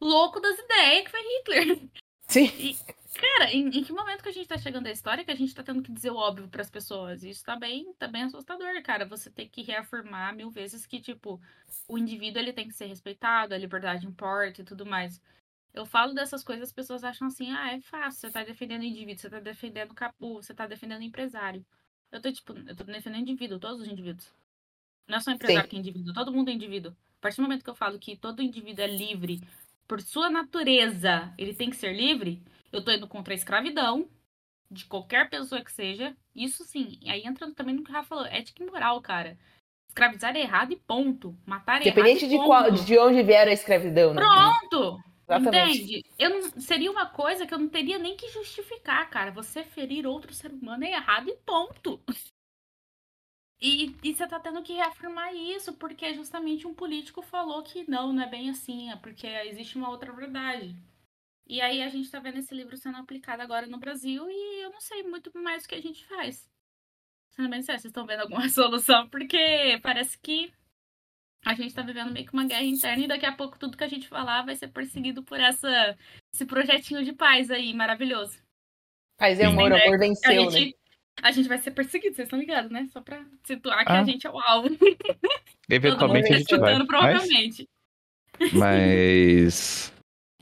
louco 0.00 0.40
das 0.40 0.58
ideias, 0.58 1.04
que 1.04 1.10
foi 1.10 1.20
Hitler. 1.20 1.88
Sim. 2.28 2.76
Cara, 3.14 3.52
em, 3.52 3.68
em 3.68 3.84
que 3.84 3.92
momento 3.92 4.22
que 4.22 4.28
a 4.28 4.32
gente 4.32 4.48
tá 4.48 4.58
chegando 4.58 4.88
à 4.88 4.90
história 4.90 5.24
que 5.24 5.30
a 5.30 5.36
gente 5.36 5.54
tá 5.54 5.62
tendo 5.62 5.80
que 5.82 5.92
dizer 5.92 6.10
o 6.10 6.16
óbvio 6.16 6.48
pras 6.48 6.68
pessoas? 6.68 7.22
Isso 7.22 7.42
tá 7.44 7.56
bem, 7.56 7.92
tá 7.98 8.06
bem 8.08 8.24
assustador, 8.24 8.82
cara. 8.82 9.06
Você 9.06 9.30
tem 9.30 9.48
que 9.48 9.62
reafirmar 9.62 10.34
mil 10.34 10.50
vezes 10.50 10.84
que, 10.86 11.00
tipo, 11.00 11.40
o 11.88 11.96
indivíduo 11.96 12.42
ele 12.42 12.52
tem 12.52 12.68
que 12.68 12.74
ser 12.74 12.86
respeitado, 12.86 13.54
a 13.54 13.58
liberdade 13.58 14.06
importa 14.06 14.60
e 14.60 14.64
tudo 14.64 14.84
mais. 14.84 15.20
Eu 15.76 15.84
falo 15.84 16.14
dessas 16.14 16.42
coisas, 16.42 16.70
as 16.70 16.72
pessoas 16.72 17.04
acham 17.04 17.28
assim, 17.28 17.52
ah, 17.52 17.74
é 17.74 17.80
fácil, 17.80 18.20
você 18.22 18.30
tá 18.30 18.42
defendendo 18.42 18.82
indivíduo, 18.82 19.18
você 19.18 19.28
tá 19.28 19.38
defendendo 19.38 19.94
capu, 19.94 20.36
você 20.36 20.54
tá 20.54 20.66
defendendo 20.66 21.02
empresário. 21.02 21.64
Eu 22.10 22.20
tô, 22.20 22.32
tipo, 22.32 22.54
eu 22.66 22.74
tô 22.74 22.82
defendendo 22.84 23.20
indivíduo, 23.20 23.58
todos 23.58 23.82
os 23.82 23.86
indivíduos. 23.86 24.32
Não 25.06 25.18
é 25.18 25.20
só 25.20 25.30
empresário 25.30 25.64
Sim. 25.64 25.68
que 25.68 25.76
é 25.76 25.78
indivíduo, 25.78 26.14
todo 26.14 26.32
mundo 26.32 26.48
é 26.48 26.52
indivíduo. 26.54 26.92
A 27.18 27.20
partir 27.20 27.36
do 27.36 27.42
momento 27.42 27.62
que 27.62 27.68
eu 27.68 27.74
falo 27.74 27.98
que 27.98 28.16
todo 28.16 28.42
indivíduo 28.42 28.82
é 28.82 28.88
livre 28.88 29.40
por 29.86 30.00
sua 30.00 30.30
natureza, 30.30 31.32
ele 31.36 31.54
tem 31.54 31.68
que 31.68 31.76
ser 31.76 31.92
livre, 31.94 32.42
eu 32.72 32.82
tô 32.82 32.90
indo 32.90 33.06
contra 33.06 33.34
a 33.34 33.36
escravidão 33.36 34.08
de 34.70 34.86
qualquer 34.86 35.28
pessoa 35.28 35.62
que 35.62 35.70
seja. 35.70 36.16
Isso 36.34 36.64
sim, 36.64 36.98
aí 37.06 37.22
entrando 37.24 37.54
também 37.54 37.74
no 37.74 37.84
que 37.84 37.90
o 37.90 37.92
Rafa 37.92 38.08
falou, 38.08 38.26
ética 38.26 38.62
e 38.62 38.66
moral, 38.66 39.00
cara. 39.02 39.36
Escravizar 39.88 40.34
é 40.36 40.40
errado 40.40 40.72
e 40.72 40.76
ponto. 40.76 41.36
Matar 41.44 41.76
é 41.76 41.88
Independente 41.88 42.24
errado. 42.24 42.34
Independente 42.34 42.80
de, 42.80 42.86
de 42.86 42.98
onde 42.98 43.22
vier 43.22 43.46
a 43.46 43.52
escravidão, 43.52 44.14
né? 44.14 44.22
Pronto! 44.22 45.02
Exatamente. 45.28 45.82
Entende? 45.82 46.04
Eu 46.18 46.30
não, 46.30 46.60
seria 46.60 46.90
uma 46.90 47.06
coisa 47.06 47.46
que 47.46 47.52
eu 47.52 47.58
não 47.58 47.68
teria 47.68 47.98
nem 47.98 48.16
que 48.16 48.28
justificar, 48.28 49.08
cara. 49.10 49.30
Você 49.32 49.64
ferir 49.64 50.06
outro 50.06 50.32
ser 50.32 50.52
humano 50.52 50.84
é 50.84 50.92
errado 50.92 51.28
e 51.28 51.36
ponto. 51.38 52.00
E, 53.60 53.96
e 54.02 54.14
você 54.14 54.26
tá 54.26 54.38
tendo 54.38 54.62
que 54.62 54.74
reafirmar 54.74 55.34
isso, 55.34 55.72
porque 55.74 56.14
justamente 56.14 56.66
um 56.66 56.74
político 56.74 57.22
falou 57.22 57.62
que 57.62 57.90
não, 57.90 58.12
não 58.12 58.22
é 58.22 58.28
bem 58.28 58.50
assim, 58.50 58.90
é 58.90 58.96
porque 58.96 59.26
existe 59.26 59.76
uma 59.76 59.88
outra 59.88 60.12
verdade. 60.12 60.76
E 61.46 61.60
aí 61.60 61.82
a 61.82 61.88
gente 61.88 62.10
tá 62.10 62.18
vendo 62.18 62.38
esse 62.38 62.54
livro 62.54 62.76
sendo 62.76 62.98
aplicado 62.98 63.40
agora 63.40 63.66
no 63.66 63.78
Brasil 63.78 64.28
e 64.28 64.62
eu 64.62 64.70
não 64.70 64.80
sei 64.80 65.02
muito 65.04 65.30
mais 65.38 65.64
o 65.64 65.68
que 65.68 65.74
a 65.74 65.80
gente 65.80 66.04
faz. 66.06 66.48
Sendo 67.30 67.48
bem 67.48 67.62
sério, 67.62 67.80
vocês 67.80 67.90
estão 67.90 68.06
vendo 68.06 68.20
alguma 68.20 68.48
solução? 68.50 69.08
Porque 69.08 69.78
parece 69.82 70.18
que 70.18 70.52
a 71.44 71.54
gente 71.54 71.74
tá 71.74 71.82
vivendo 71.82 72.12
meio 72.12 72.26
que 72.26 72.32
uma 72.32 72.44
guerra 72.44 72.64
interna 72.64 73.04
e 73.04 73.08
daqui 73.08 73.26
a 73.26 73.32
pouco 73.32 73.58
tudo 73.58 73.76
que 73.76 73.84
a 73.84 73.88
gente 73.88 74.08
falar 74.08 74.42
vai 74.42 74.56
ser 74.56 74.68
perseguido 74.68 75.22
por 75.22 75.38
essa, 75.38 75.96
esse 76.34 76.44
projetinho 76.44 77.04
de 77.04 77.12
paz 77.12 77.50
aí, 77.50 77.72
maravilhoso. 77.72 78.38
Paz 79.16 79.38
e 79.38 79.44
amor, 79.44 79.70
o 79.70 79.76
amor 79.76 79.98
venceu, 79.98 80.30
a 80.30 80.50
gente, 80.50 80.66
né? 80.66 80.72
A 81.22 81.32
gente 81.32 81.48
vai 81.48 81.58
ser 81.58 81.70
perseguido, 81.70 82.14
vocês 82.14 82.26
estão 82.26 82.38
ligados, 82.38 82.70
né? 82.70 82.86
Só 82.92 83.00
pra 83.00 83.24
situar 83.44 83.84
que 83.84 83.92
ah. 83.92 84.00
a 84.00 84.04
gente 84.04 84.26
é 84.26 84.30
o 84.30 84.38
alvo. 84.38 84.68
Eventualmente 85.70 86.32
a 86.32 86.38
gente 86.38 86.56
vai. 86.56 86.84
Provavelmente. 86.84 87.68
Mas... 88.52 89.92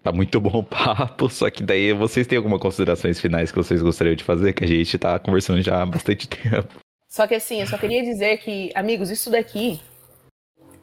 Tá 0.03 0.13
muito 0.13 0.39
bom 0.39 0.59
o 0.59 0.63
papo, 0.63 1.31
só 1.31 1.49
que 1.49 1.63
daí 1.63 1.95
vocês 1.95 2.27
têm 2.27 2.37
alguma 2.37 2.59
considerações 2.59 3.19
finais 3.19 3.51
que 3.51 3.57
vocês 3.57 3.81
gostariam 3.81 4.15
de 4.15 4.23
fazer, 4.23 4.53
que 4.53 4.63
a 4.63 4.67
gente 4.67 4.99
tá 4.99 5.19
conversando 5.19 5.63
já 5.63 5.81
há 5.81 5.87
bastante 5.87 6.29
tempo. 6.29 6.75
Só 7.09 7.27
que 7.27 7.35
assim, 7.35 7.61
eu 7.61 7.67
só 7.67 7.79
queria 7.79 8.03
dizer 8.03 8.37
que, 8.39 8.71
amigos, 8.75 9.11
isso 9.11 9.31
daqui 9.31 9.81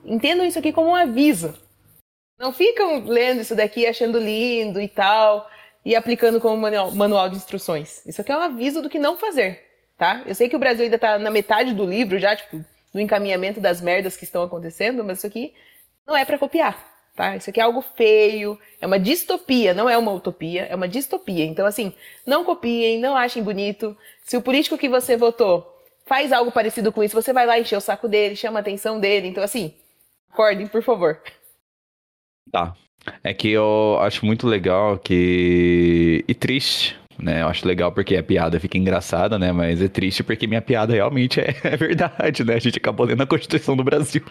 entendam 0.06 0.46
isso 0.46 0.60
aqui 0.60 0.72
como 0.72 0.90
um 0.90 0.96
aviso. 0.96 1.54
Não 2.40 2.52
ficam 2.52 3.04
lendo 3.06 3.42
isso 3.42 3.56
daqui 3.56 3.86
achando 3.86 4.18
lindo 4.18 4.82
e 4.82 4.88
tal 4.88 5.48
e 5.86 5.96
aplicando 5.96 6.40
como 6.40 6.58
manual, 6.58 6.92
manual 6.92 7.30
de 7.30 7.38
instruções. 7.38 8.06
Isso 8.06 8.22
aqui 8.22 8.32
é 8.32 8.38
um 8.38 8.42
aviso 8.42 8.82
do 8.82 8.90
que 8.90 9.00
não 9.00 9.18
fazer, 9.18 9.62
tá? 9.98 10.24
Eu 10.26 10.36
sei 10.36 10.48
que 10.50 10.56
o 10.56 10.60
Brasil 10.60 10.84
ainda 10.84 10.98
tá 10.98 11.18
na 11.18 11.32
metade 11.32 11.74
do 11.74 11.86
livro 11.86 12.20
já, 12.20 12.36
tipo, 12.36 12.64
do 12.94 13.00
encaminhamento 13.00 13.60
das 13.60 13.82
merdas 13.82 14.18
que 14.18 14.24
estão 14.24 14.44
acontecendo, 14.44 15.04
mas 15.04 15.20
isso 15.20 15.28
aqui 15.28 15.54
não 16.06 16.16
é 16.16 16.26
para 16.26 16.38
copiar, 16.38 16.78
tá? 17.16 17.36
Isso 17.36 17.50
aqui 17.50 17.60
é 17.60 17.64
algo 17.64 17.82
feio, 17.96 18.60
é 18.80 18.86
uma 18.86 19.00
distopia, 19.00 19.74
não 19.74 19.90
é 19.90 19.98
uma 19.98 20.12
utopia, 20.12 20.66
é 20.66 20.76
uma 20.76 20.88
distopia. 20.88 21.46
Então, 21.46 21.66
assim, 21.66 21.94
não 22.26 22.44
copiem, 22.44 23.00
não 23.00 23.16
achem 23.16 23.42
bonito. 23.42 23.98
Se 24.24 24.38
o 24.38 24.42
político 24.42 24.78
que 24.78 24.90
você 24.90 25.16
votou 25.16 25.68
faz 26.06 26.32
algo 26.32 26.52
parecido 26.52 26.92
com 26.92 27.04
isso, 27.04 27.20
você 27.20 27.32
vai 27.32 27.46
lá 27.46 27.60
encher 27.60 27.78
o 27.78 27.82
saco 27.82 28.08
dele, 28.08 28.36
chama 28.36 28.60
a 28.60 28.62
atenção 28.62 29.00
dele. 29.00 29.28
Então, 29.28 29.44
assim, 29.44 29.74
Acordem, 30.32 30.66
por 30.68 30.82
favor. 30.82 31.22
Tá. 32.52 32.76
É 33.24 33.34
que 33.34 33.50
eu 33.50 33.98
acho 34.00 34.26
muito 34.26 34.48
legal 34.48 34.98
que. 34.98 36.24
E 36.28 36.34
triste, 36.34 36.98
né? 37.20 37.42
Eu 37.42 37.48
acho 37.48 37.68
legal 37.68 37.92
porque 37.92 38.16
a 38.16 38.24
piada 38.24 38.60
fica 38.60 38.78
engraçada, 38.78 39.38
né? 39.38 39.52
Mas 39.52 39.82
é 39.82 39.88
triste 39.90 40.24
porque 40.24 40.48
minha 40.48 40.62
piada 40.62 40.94
realmente 40.94 41.40
é, 41.40 41.50
é 41.64 41.76
verdade, 41.76 42.44
né? 42.44 42.56
A 42.56 42.60
gente 42.60 42.78
acabou 42.78 43.06
lendo 43.06 43.24
a 43.24 43.28
Constituição 43.28 43.76
do 43.76 43.84
Brasil. 43.84 44.24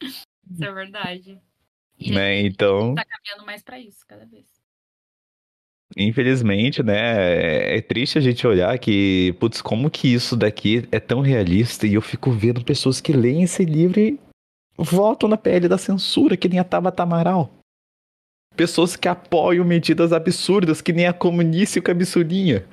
Isso 0.00 0.64
é 0.64 0.72
verdade. 0.72 1.40
né? 2.00 2.40
Então. 2.42 2.94
Tá 2.94 3.04
caminhando 3.04 3.44
mais 3.44 3.62
para 3.62 3.78
isso 3.78 4.06
cada 4.06 4.24
vez. 4.24 4.53
Infelizmente, 5.96 6.82
né? 6.82 7.76
É 7.76 7.80
triste 7.80 8.18
a 8.18 8.20
gente 8.20 8.46
olhar 8.46 8.76
que, 8.78 9.34
putz, 9.38 9.62
como 9.62 9.88
que 9.88 10.12
isso 10.12 10.36
daqui 10.36 10.88
é 10.90 10.98
tão 10.98 11.20
realista 11.20 11.86
e 11.86 11.94
eu 11.94 12.02
fico 12.02 12.32
vendo 12.32 12.64
pessoas 12.64 13.00
que 13.00 13.12
leem 13.12 13.44
esse 13.44 13.64
livro 13.64 14.00
e 14.00 14.18
votam 14.76 15.28
na 15.28 15.36
pele 15.36 15.68
da 15.68 15.78
censura, 15.78 16.36
que 16.36 16.48
nem 16.48 16.58
a 16.58 16.64
Tabata 16.64 17.04
Amaral. 17.04 17.52
Pessoas 18.56 18.96
que 18.96 19.08
apoiam 19.08 19.64
medidas 19.64 20.12
absurdas, 20.12 20.80
que 20.80 20.92
nem 20.92 21.06
a 21.06 21.12
comunista 21.12 21.78
e 21.78 21.80
o 21.80 21.82
cabeçurinha. 21.82 22.64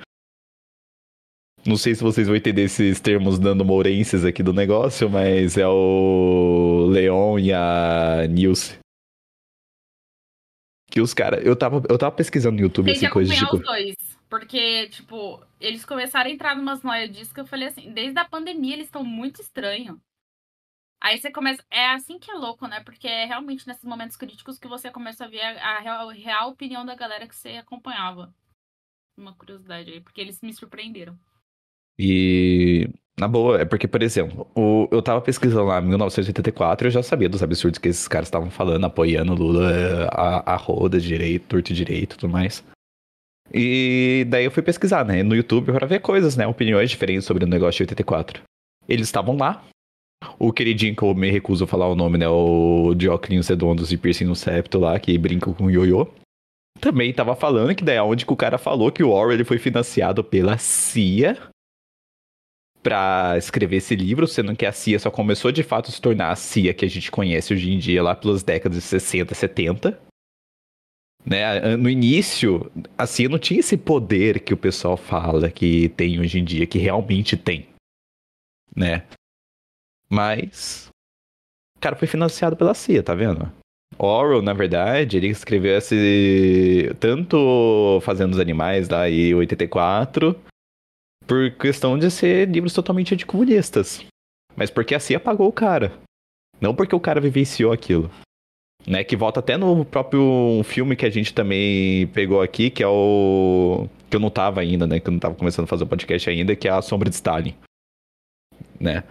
Não 1.64 1.76
sei 1.76 1.94
se 1.94 2.02
vocês 2.02 2.26
vão 2.26 2.34
entender 2.34 2.62
esses 2.62 2.98
termos 2.98 3.38
dando 3.38 3.64
mourenses 3.64 4.24
aqui 4.24 4.42
do 4.42 4.52
negócio, 4.52 5.08
mas 5.08 5.56
é 5.56 5.66
o 5.66 6.88
Leon 6.90 7.38
e 7.38 7.52
a 7.52 8.26
Nilce. 8.28 8.81
Que 10.92 11.00
os 11.00 11.14
caras. 11.14 11.42
Eu 11.42 11.56
tava, 11.56 11.82
eu 11.88 11.96
tava 11.96 12.14
pesquisando 12.14 12.56
no 12.56 12.62
YouTube 12.64 12.84
Tem 12.84 12.94
assim, 12.94 13.08
coisas 13.08 13.34
tipo. 13.34 13.56
Os 13.56 13.62
dois, 13.62 13.96
porque, 14.28 14.90
tipo, 14.90 15.42
eles 15.58 15.86
começaram 15.86 16.28
a 16.28 16.32
entrar 16.32 16.54
numas 16.54 16.82
noias 16.82 17.10
disso 17.10 17.32
que 17.32 17.40
eu 17.40 17.46
falei 17.46 17.68
assim, 17.68 17.90
desde 17.94 18.18
a 18.18 18.26
pandemia 18.26 18.74
eles 18.74 18.88
estão 18.88 19.02
muito 19.02 19.40
estranhos. 19.40 19.98
Aí 21.00 21.16
você 21.16 21.30
começa. 21.30 21.64
É 21.70 21.94
assim 21.94 22.18
que 22.18 22.30
é 22.30 22.34
louco, 22.34 22.66
né? 22.66 22.80
Porque 22.84 23.08
é 23.08 23.24
realmente 23.24 23.66
nesses 23.66 23.84
momentos 23.84 24.18
críticos 24.18 24.58
que 24.58 24.68
você 24.68 24.90
começa 24.90 25.24
a 25.24 25.28
ver 25.28 25.40
a, 25.40 25.80
real, 25.80 26.10
a 26.10 26.12
real 26.12 26.50
opinião 26.50 26.84
da 26.84 26.94
galera 26.94 27.26
que 27.26 27.34
você 27.34 27.56
acompanhava. 27.56 28.34
Uma 29.16 29.34
curiosidade 29.34 29.90
aí, 29.90 30.00
porque 30.02 30.20
eles 30.20 30.42
me 30.42 30.52
surpreenderam. 30.52 31.18
E 31.98 32.88
na 33.18 33.28
boa, 33.28 33.60
é 33.60 33.64
porque, 33.64 33.86
por 33.86 34.02
exemplo, 34.02 34.50
o, 34.54 34.88
eu 34.90 35.02
tava 35.02 35.20
pesquisando 35.20 35.66
lá 35.66 35.80
em 35.80 35.86
1984 35.86 36.86
e 36.86 36.88
eu 36.88 36.90
já 36.90 37.02
sabia 37.02 37.28
dos 37.28 37.42
absurdos 37.42 37.78
que 37.78 37.88
esses 37.88 38.08
caras 38.08 38.28
estavam 38.28 38.50
falando, 38.50 38.84
apoiando 38.84 39.34
Lula 39.34 40.08
a, 40.10 40.54
a 40.54 40.56
roda 40.56 40.98
direito, 40.98 41.46
torto 41.46 41.74
direito 41.74 42.14
e 42.14 42.18
tudo 42.18 42.32
mais. 42.32 42.64
E 43.52 44.26
daí 44.28 44.44
eu 44.44 44.50
fui 44.50 44.62
pesquisar, 44.62 45.04
né, 45.04 45.22
no 45.22 45.36
YouTube 45.36 45.72
para 45.72 45.86
ver 45.86 46.00
coisas, 46.00 46.36
né, 46.36 46.46
opiniões 46.46 46.90
diferentes 46.90 47.26
sobre 47.26 47.44
o 47.44 47.48
negócio 47.48 47.78
de 47.78 47.82
84. 47.82 48.42
Eles 48.88 49.08
estavam 49.08 49.36
lá. 49.36 49.62
O 50.38 50.52
queridinho 50.52 50.96
que 50.96 51.02
eu 51.02 51.14
me 51.14 51.30
recuso 51.30 51.64
a 51.64 51.66
falar 51.66 51.88
o 51.88 51.94
nome, 51.94 52.16
né, 52.16 52.28
o 52.28 52.94
óculos 53.10 53.48
redondos 53.48 53.92
e 53.92 53.96
piercing 53.98 54.24
no 54.24 54.36
septo 54.36 54.78
lá, 54.78 54.98
que 54.98 55.18
brinca 55.18 55.52
com 55.52 55.64
o 55.64 55.70
ioiô. 55.70 56.08
Também 56.80 57.12
tava 57.12 57.36
falando 57.36 57.74
que 57.74 57.84
daí 57.84 57.96
é 57.96 58.02
onde 58.02 58.24
que 58.24 58.32
o 58.32 58.36
cara 58.36 58.56
falou 58.56 58.90
que 58.90 59.02
o 59.02 59.10
Orwell 59.10 59.34
ele 59.34 59.44
foi 59.44 59.58
financiado 59.58 60.24
pela 60.24 60.56
CIA 60.58 61.36
para 62.82 63.36
escrever 63.38 63.76
esse 63.76 63.94
livro, 63.94 64.26
sendo 64.26 64.56
que 64.56 64.66
a 64.66 64.72
CIA 64.72 64.98
só 64.98 65.10
começou 65.10 65.52
de 65.52 65.62
fato 65.62 65.88
a 65.88 65.92
se 65.92 66.00
tornar 66.00 66.30
a 66.30 66.36
CIA 66.36 66.74
que 66.74 66.84
a 66.84 66.90
gente 66.90 67.10
conhece 67.10 67.54
hoje 67.54 67.70
em 67.70 67.78
dia 67.78 68.02
lá 68.02 68.14
pelas 68.14 68.42
décadas 68.42 68.78
de 68.78 68.84
60, 68.84 69.34
70. 69.34 70.00
Né? 71.24 71.76
No 71.76 71.88
início, 71.88 72.70
a 72.98 73.06
CIA 73.06 73.28
não 73.28 73.38
tinha 73.38 73.60
esse 73.60 73.76
poder 73.76 74.40
que 74.40 74.52
o 74.52 74.56
pessoal 74.56 74.96
fala 74.96 75.50
que 75.50 75.88
tem 75.90 76.18
hoje 76.18 76.40
em 76.40 76.44
dia, 76.44 76.66
que 76.66 76.78
realmente 76.78 77.36
tem. 77.36 77.68
Né? 78.74 79.04
Mas. 80.08 80.88
O 81.76 81.80
cara 81.80 81.96
foi 81.96 82.08
financiado 82.08 82.56
pela 82.56 82.74
CIA, 82.74 83.02
tá 83.02 83.14
vendo? 83.14 83.50
Orwell, 83.98 84.42
na 84.42 84.52
verdade, 84.52 85.16
ele 85.16 85.28
escreveu 85.28 85.76
esse. 85.76 86.94
Tanto 86.98 88.00
Fazendo 88.02 88.32
os 88.32 88.40
Animais 88.40 88.88
lá 88.88 89.08
e 89.08 89.34
84, 89.34 90.36
por 91.26 91.50
questão 91.52 91.98
de 91.98 92.10
ser 92.10 92.48
livros 92.48 92.72
totalmente 92.72 93.14
anticomunistas. 93.14 94.04
Mas 94.56 94.70
porque 94.70 94.94
a 94.94 95.00
CIA 95.00 95.18
pagou 95.18 95.48
o 95.48 95.52
cara. 95.52 95.92
Não 96.60 96.74
porque 96.74 96.94
o 96.94 97.00
cara 97.00 97.20
vivenciou 97.20 97.72
aquilo. 97.72 98.10
Né, 98.86 99.04
que 99.04 99.16
volta 99.16 99.38
até 99.38 99.56
no 99.56 99.84
próprio 99.84 100.60
filme 100.64 100.96
que 100.96 101.06
a 101.06 101.10
gente 101.10 101.32
também 101.32 102.08
pegou 102.08 102.42
aqui, 102.42 102.68
que 102.68 102.82
é 102.82 102.88
o. 102.88 103.86
Que 104.10 104.16
eu 104.16 104.20
não 104.20 104.28
tava 104.28 104.60
ainda, 104.60 104.88
né? 104.88 104.98
Que 104.98 105.08
eu 105.08 105.12
não 105.12 105.20
tava 105.20 105.36
começando 105.36 105.64
a 105.64 105.68
fazer 105.68 105.84
o 105.84 105.86
podcast 105.86 106.28
ainda, 106.28 106.56
que 106.56 106.66
é 106.66 106.70
A 106.72 106.82
Sombra 106.82 107.08
de 107.08 107.14
Stalin. 107.14 107.54
Né? 108.80 109.04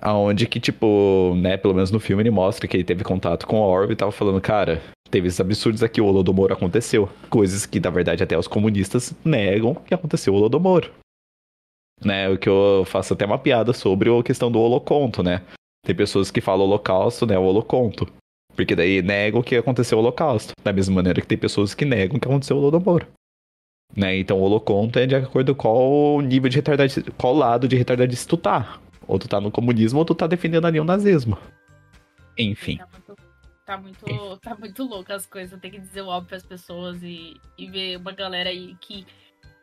Aonde 0.00 0.48
que, 0.48 0.58
tipo, 0.58 1.34
né, 1.36 1.56
pelo 1.56 1.72
menos 1.72 1.92
no 1.92 2.00
filme 2.00 2.24
ele 2.24 2.30
mostra 2.30 2.66
que 2.66 2.76
ele 2.76 2.82
teve 2.82 3.04
contato 3.04 3.46
com 3.46 3.60
o 3.60 3.62
Orwell 3.62 3.92
e 3.92 3.96
tava 3.96 4.10
falando, 4.10 4.40
cara, 4.40 4.82
teve 5.08 5.28
esses 5.28 5.40
absurdos 5.40 5.84
aqui, 5.84 6.00
o 6.00 6.06
Holodomor 6.06 6.50
aconteceu. 6.50 7.08
Coisas 7.30 7.64
que, 7.64 7.78
na 7.78 7.90
verdade, 7.90 8.24
até 8.24 8.36
os 8.36 8.48
comunistas 8.48 9.14
negam 9.24 9.76
que 9.76 9.94
aconteceu 9.94 10.34
o 10.34 10.36
Holodomor 10.36 10.90
né? 12.04 12.28
O 12.28 12.38
que 12.38 12.48
eu 12.48 12.84
faço 12.86 13.14
até 13.14 13.24
uma 13.24 13.38
piada 13.38 13.72
sobre 13.72 14.10
a 14.10 14.22
questão 14.22 14.50
do 14.50 14.60
holoconto, 14.60 15.22
né? 15.22 15.42
Tem 15.84 15.94
pessoas 15.94 16.30
que 16.30 16.40
falam 16.40 16.66
holocausto, 16.66 17.26
né? 17.26 17.38
O 17.38 17.42
holoconto. 17.42 18.06
Porque 18.54 18.76
daí 18.76 19.02
negam 19.02 19.42
que 19.42 19.56
aconteceu 19.56 19.98
o 19.98 20.00
holocausto. 20.00 20.52
Da 20.62 20.72
mesma 20.72 20.96
maneira 20.96 21.20
que 21.20 21.26
tem 21.26 21.38
pessoas 21.38 21.74
que 21.74 21.84
negam 21.84 22.18
que 22.18 22.28
aconteceu 22.28 22.56
o 22.56 22.60
Holodomor. 22.60 23.06
Né? 23.94 24.18
Então 24.18 24.38
o 24.38 24.42
holoconto 24.42 24.98
é 24.98 25.06
de 25.06 25.14
acordo 25.14 25.54
com 25.54 25.62
qual 25.62 26.20
nível 26.22 26.48
de 26.48 26.56
retardadice, 26.56 27.02
qual 27.18 27.34
lado 27.34 27.68
de 27.68 27.76
retardadice 27.76 28.26
tu 28.26 28.36
tá. 28.36 28.78
Ou 29.06 29.18
tu 29.18 29.28
tá 29.28 29.40
no 29.40 29.50
comunismo 29.50 29.98
ou 29.98 30.04
tu 30.04 30.14
tá 30.14 30.26
defendendo 30.26 30.66
ali 30.66 30.80
o 30.80 30.84
nazismo. 30.84 31.36
Enfim. 32.38 32.78
Tá 32.78 32.86
muito, 32.86 33.16
tá 33.66 33.78
muito, 33.78 34.36
tá 34.38 34.54
muito 34.54 34.84
louco 34.84 35.12
as 35.12 35.26
coisas. 35.26 35.60
Tem 35.60 35.70
que 35.70 35.78
dizer 35.80 36.02
o 36.02 36.08
óbvio 36.08 36.28
pras 36.28 36.42
pessoas 36.42 37.02
e, 37.02 37.36
e 37.58 37.70
ver 37.70 37.96
uma 37.98 38.12
galera 38.12 38.50
aí 38.50 38.74
que. 38.80 39.06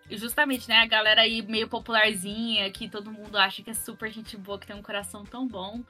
Justamente, 0.10 0.68
né? 0.68 0.77
A 0.77 0.86
galera 0.86 1.22
aí 1.22 1.41
meio 1.41 1.68
popularzinha, 1.68 2.69
que 2.72 2.90
todo 2.90 3.11
mundo 3.11 3.38
acha 3.38 3.61
que 3.61 3.69
é 3.69 3.73
super 3.73 4.11
gente 4.11 4.36
boa, 4.36 4.60
que 4.60 4.65
tem 4.65 4.76
um 4.76 4.81
coração 4.81 5.23
tão 5.23 5.48
bom, 5.48 5.84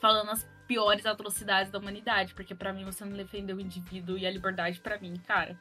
falando 0.00 0.30
as 0.30 0.48
piores 0.66 1.06
atrocidades 1.06 1.70
da 1.70 1.78
humanidade. 1.78 2.34
Porque 2.34 2.54
para 2.54 2.72
mim 2.72 2.84
você 2.84 3.04
não 3.04 3.16
defendeu 3.16 3.56
o 3.56 3.60
indivíduo 3.60 4.18
e 4.18 4.26
a 4.26 4.30
liberdade 4.30 4.80
para 4.80 4.98
mim, 4.98 5.14
cara. 5.26 5.58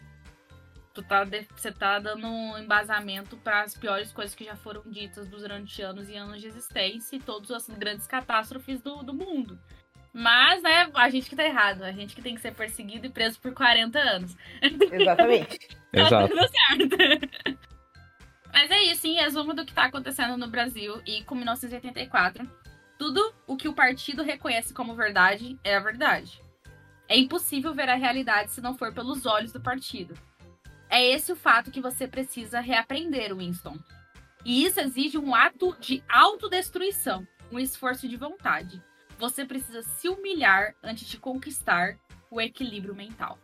Tu 0.94 1.04
tá, 1.04 1.24
você 1.56 1.72
tá 1.72 2.00
dando 2.00 2.28
um 2.28 2.58
embasamento 2.58 3.38
para 3.38 3.62
as 3.62 3.78
piores 3.78 4.12
coisas 4.12 4.34
que 4.34 4.44
já 4.44 4.56
foram 4.56 4.82
ditas 4.88 5.28
durante 5.28 5.82
anos 5.84 6.10
e 6.10 6.16
anos 6.16 6.42
de 6.42 6.48
existência 6.48 7.16
e 7.16 7.20
todas 7.20 7.52
as 7.52 7.70
grandes 7.70 8.08
catástrofes 8.08 8.82
do, 8.82 9.04
do 9.04 9.14
mundo. 9.14 9.58
Mas, 10.12 10.64
né, 10.64 10.90
a 10.96 11.10
gente 11.10 11.30
que 11.30 11.36
tá 11.36 11.46
errado. 11.46 11.84
A 11.84 11.92
gente 11.92 12.16
que 12.16 12.22
tem 12.22 12.34
que 12.34 12.42
ser 12.42 12.54
perseguido 12.54 13.06
e 13.06 13.10
preso 13.10 13.40
por 13.40 13.54
40 13.54 14.00
anos. 14.00 14.36
Exatamente. 14.92 15.60
tá 15.94 16.02
Exato. 16.02 16.30
tudo 16.30 16.48
certo. 16.50 17.69
Mas 18.52 18.70
é 18.72 18.84
isso, 18.84 19.08
em 19.08 19.16
resumo 19.16 19.54
do 19.54 19.66
que 19.66 19.74
tá 19.74 19.86
acontecendo 19.86 20.38
no 20.38 20.48
Brasil 20.48 21.02
e 21.06 21.24
com 21.24 21.36
1984. 21.36 22.50
Tudo 22.98 23.34
o 23.48 23.56
que 23.56 23.68
o 23.68 23.74
partido 23.74 24.24
reconhece 24.24 24.74
como 24.74 24.96
verdade 24.96 25.58
é 25.64 25.76
a 25.76 25.80
verdade. 25.80 26.42
É 27.08 27.18
impossível 27.18 27.74
ver 27.74 27.90
a 27.90 27.96
realidade 27.96 28.52
se 28.52 28.62
não 28.62 28.78
for 28.78 28.94
pelos 28.94 29.26
olhos 29.26 29.52
do 29.52 29.62
partido. 29.62 30.14
É 30.90 31.06
esse 31.06 31.32
o 31.32 31.36
fato 31.36 31.72
que 31.72 31.82
você 31.82 32.08
precisa 32.08 32.60
reaprender, 32.60 33.36
Winston. 33.36 33.78
E 34.44 34.66
isso 34.66 34.80
exige 34.80 35.18
um 35.18 35.36
ato 35.36 35.76
de 35.80 36.04
autodestruição, 36.10 37.28
um 37.52 37.60
esforço 37.60 38.08
de 38.08 38.18
vontade. 38.18 38.82
Você 39.18 39.46
precisa 39.46 39.82
se 39.82 40.08
humilhar 40.08 40.76
antes 40.84 41.08
de 41.08 41.18
conquistar 41.18 41.98
o 42.32 42.40
equilíbrio 42.40 42.96
mental. 42.96 43.38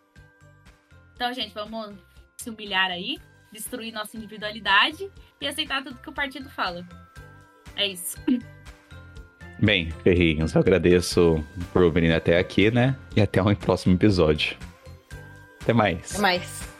Então, 1.13 1.31
gente, 1.33 1.53
vamos 1.53 1.95
se 2.37 2.49
humilhar 2.49 2.91
aí, 2.91 3.19
destruir 3.55 3.91
nossa 3.91 4.17
individualidade 4.17 5.09
e 5.39 5.47
aceitar 5.47 5.83
tudo 5.83 5.97
que 5.97 6.09
o 6.09 6.13
partido 6.13 6.49
fala. 6.49 6.85
É 7.75 7.87
isso. 7.87 8.17
Bem, 9.59 9.89
Ferrinhos, 10.03 10.53
eu 10.53 10.61
agradeço 10.61 11.43
por 11.71 11.91
virem 11.91 12.11
até 12.11 12.37
aqui, 12.37 12.69
né? 12.69 12.95
E 13.15 13.21
até 13.21 13.41
um 13.41 13.55
próximo 13.55 13.95
episódio. 13.95 14.57
Até 15.61 15.73
mais. 15.73 16.11
Até 16.11 16.21
mais. 16.21 16.74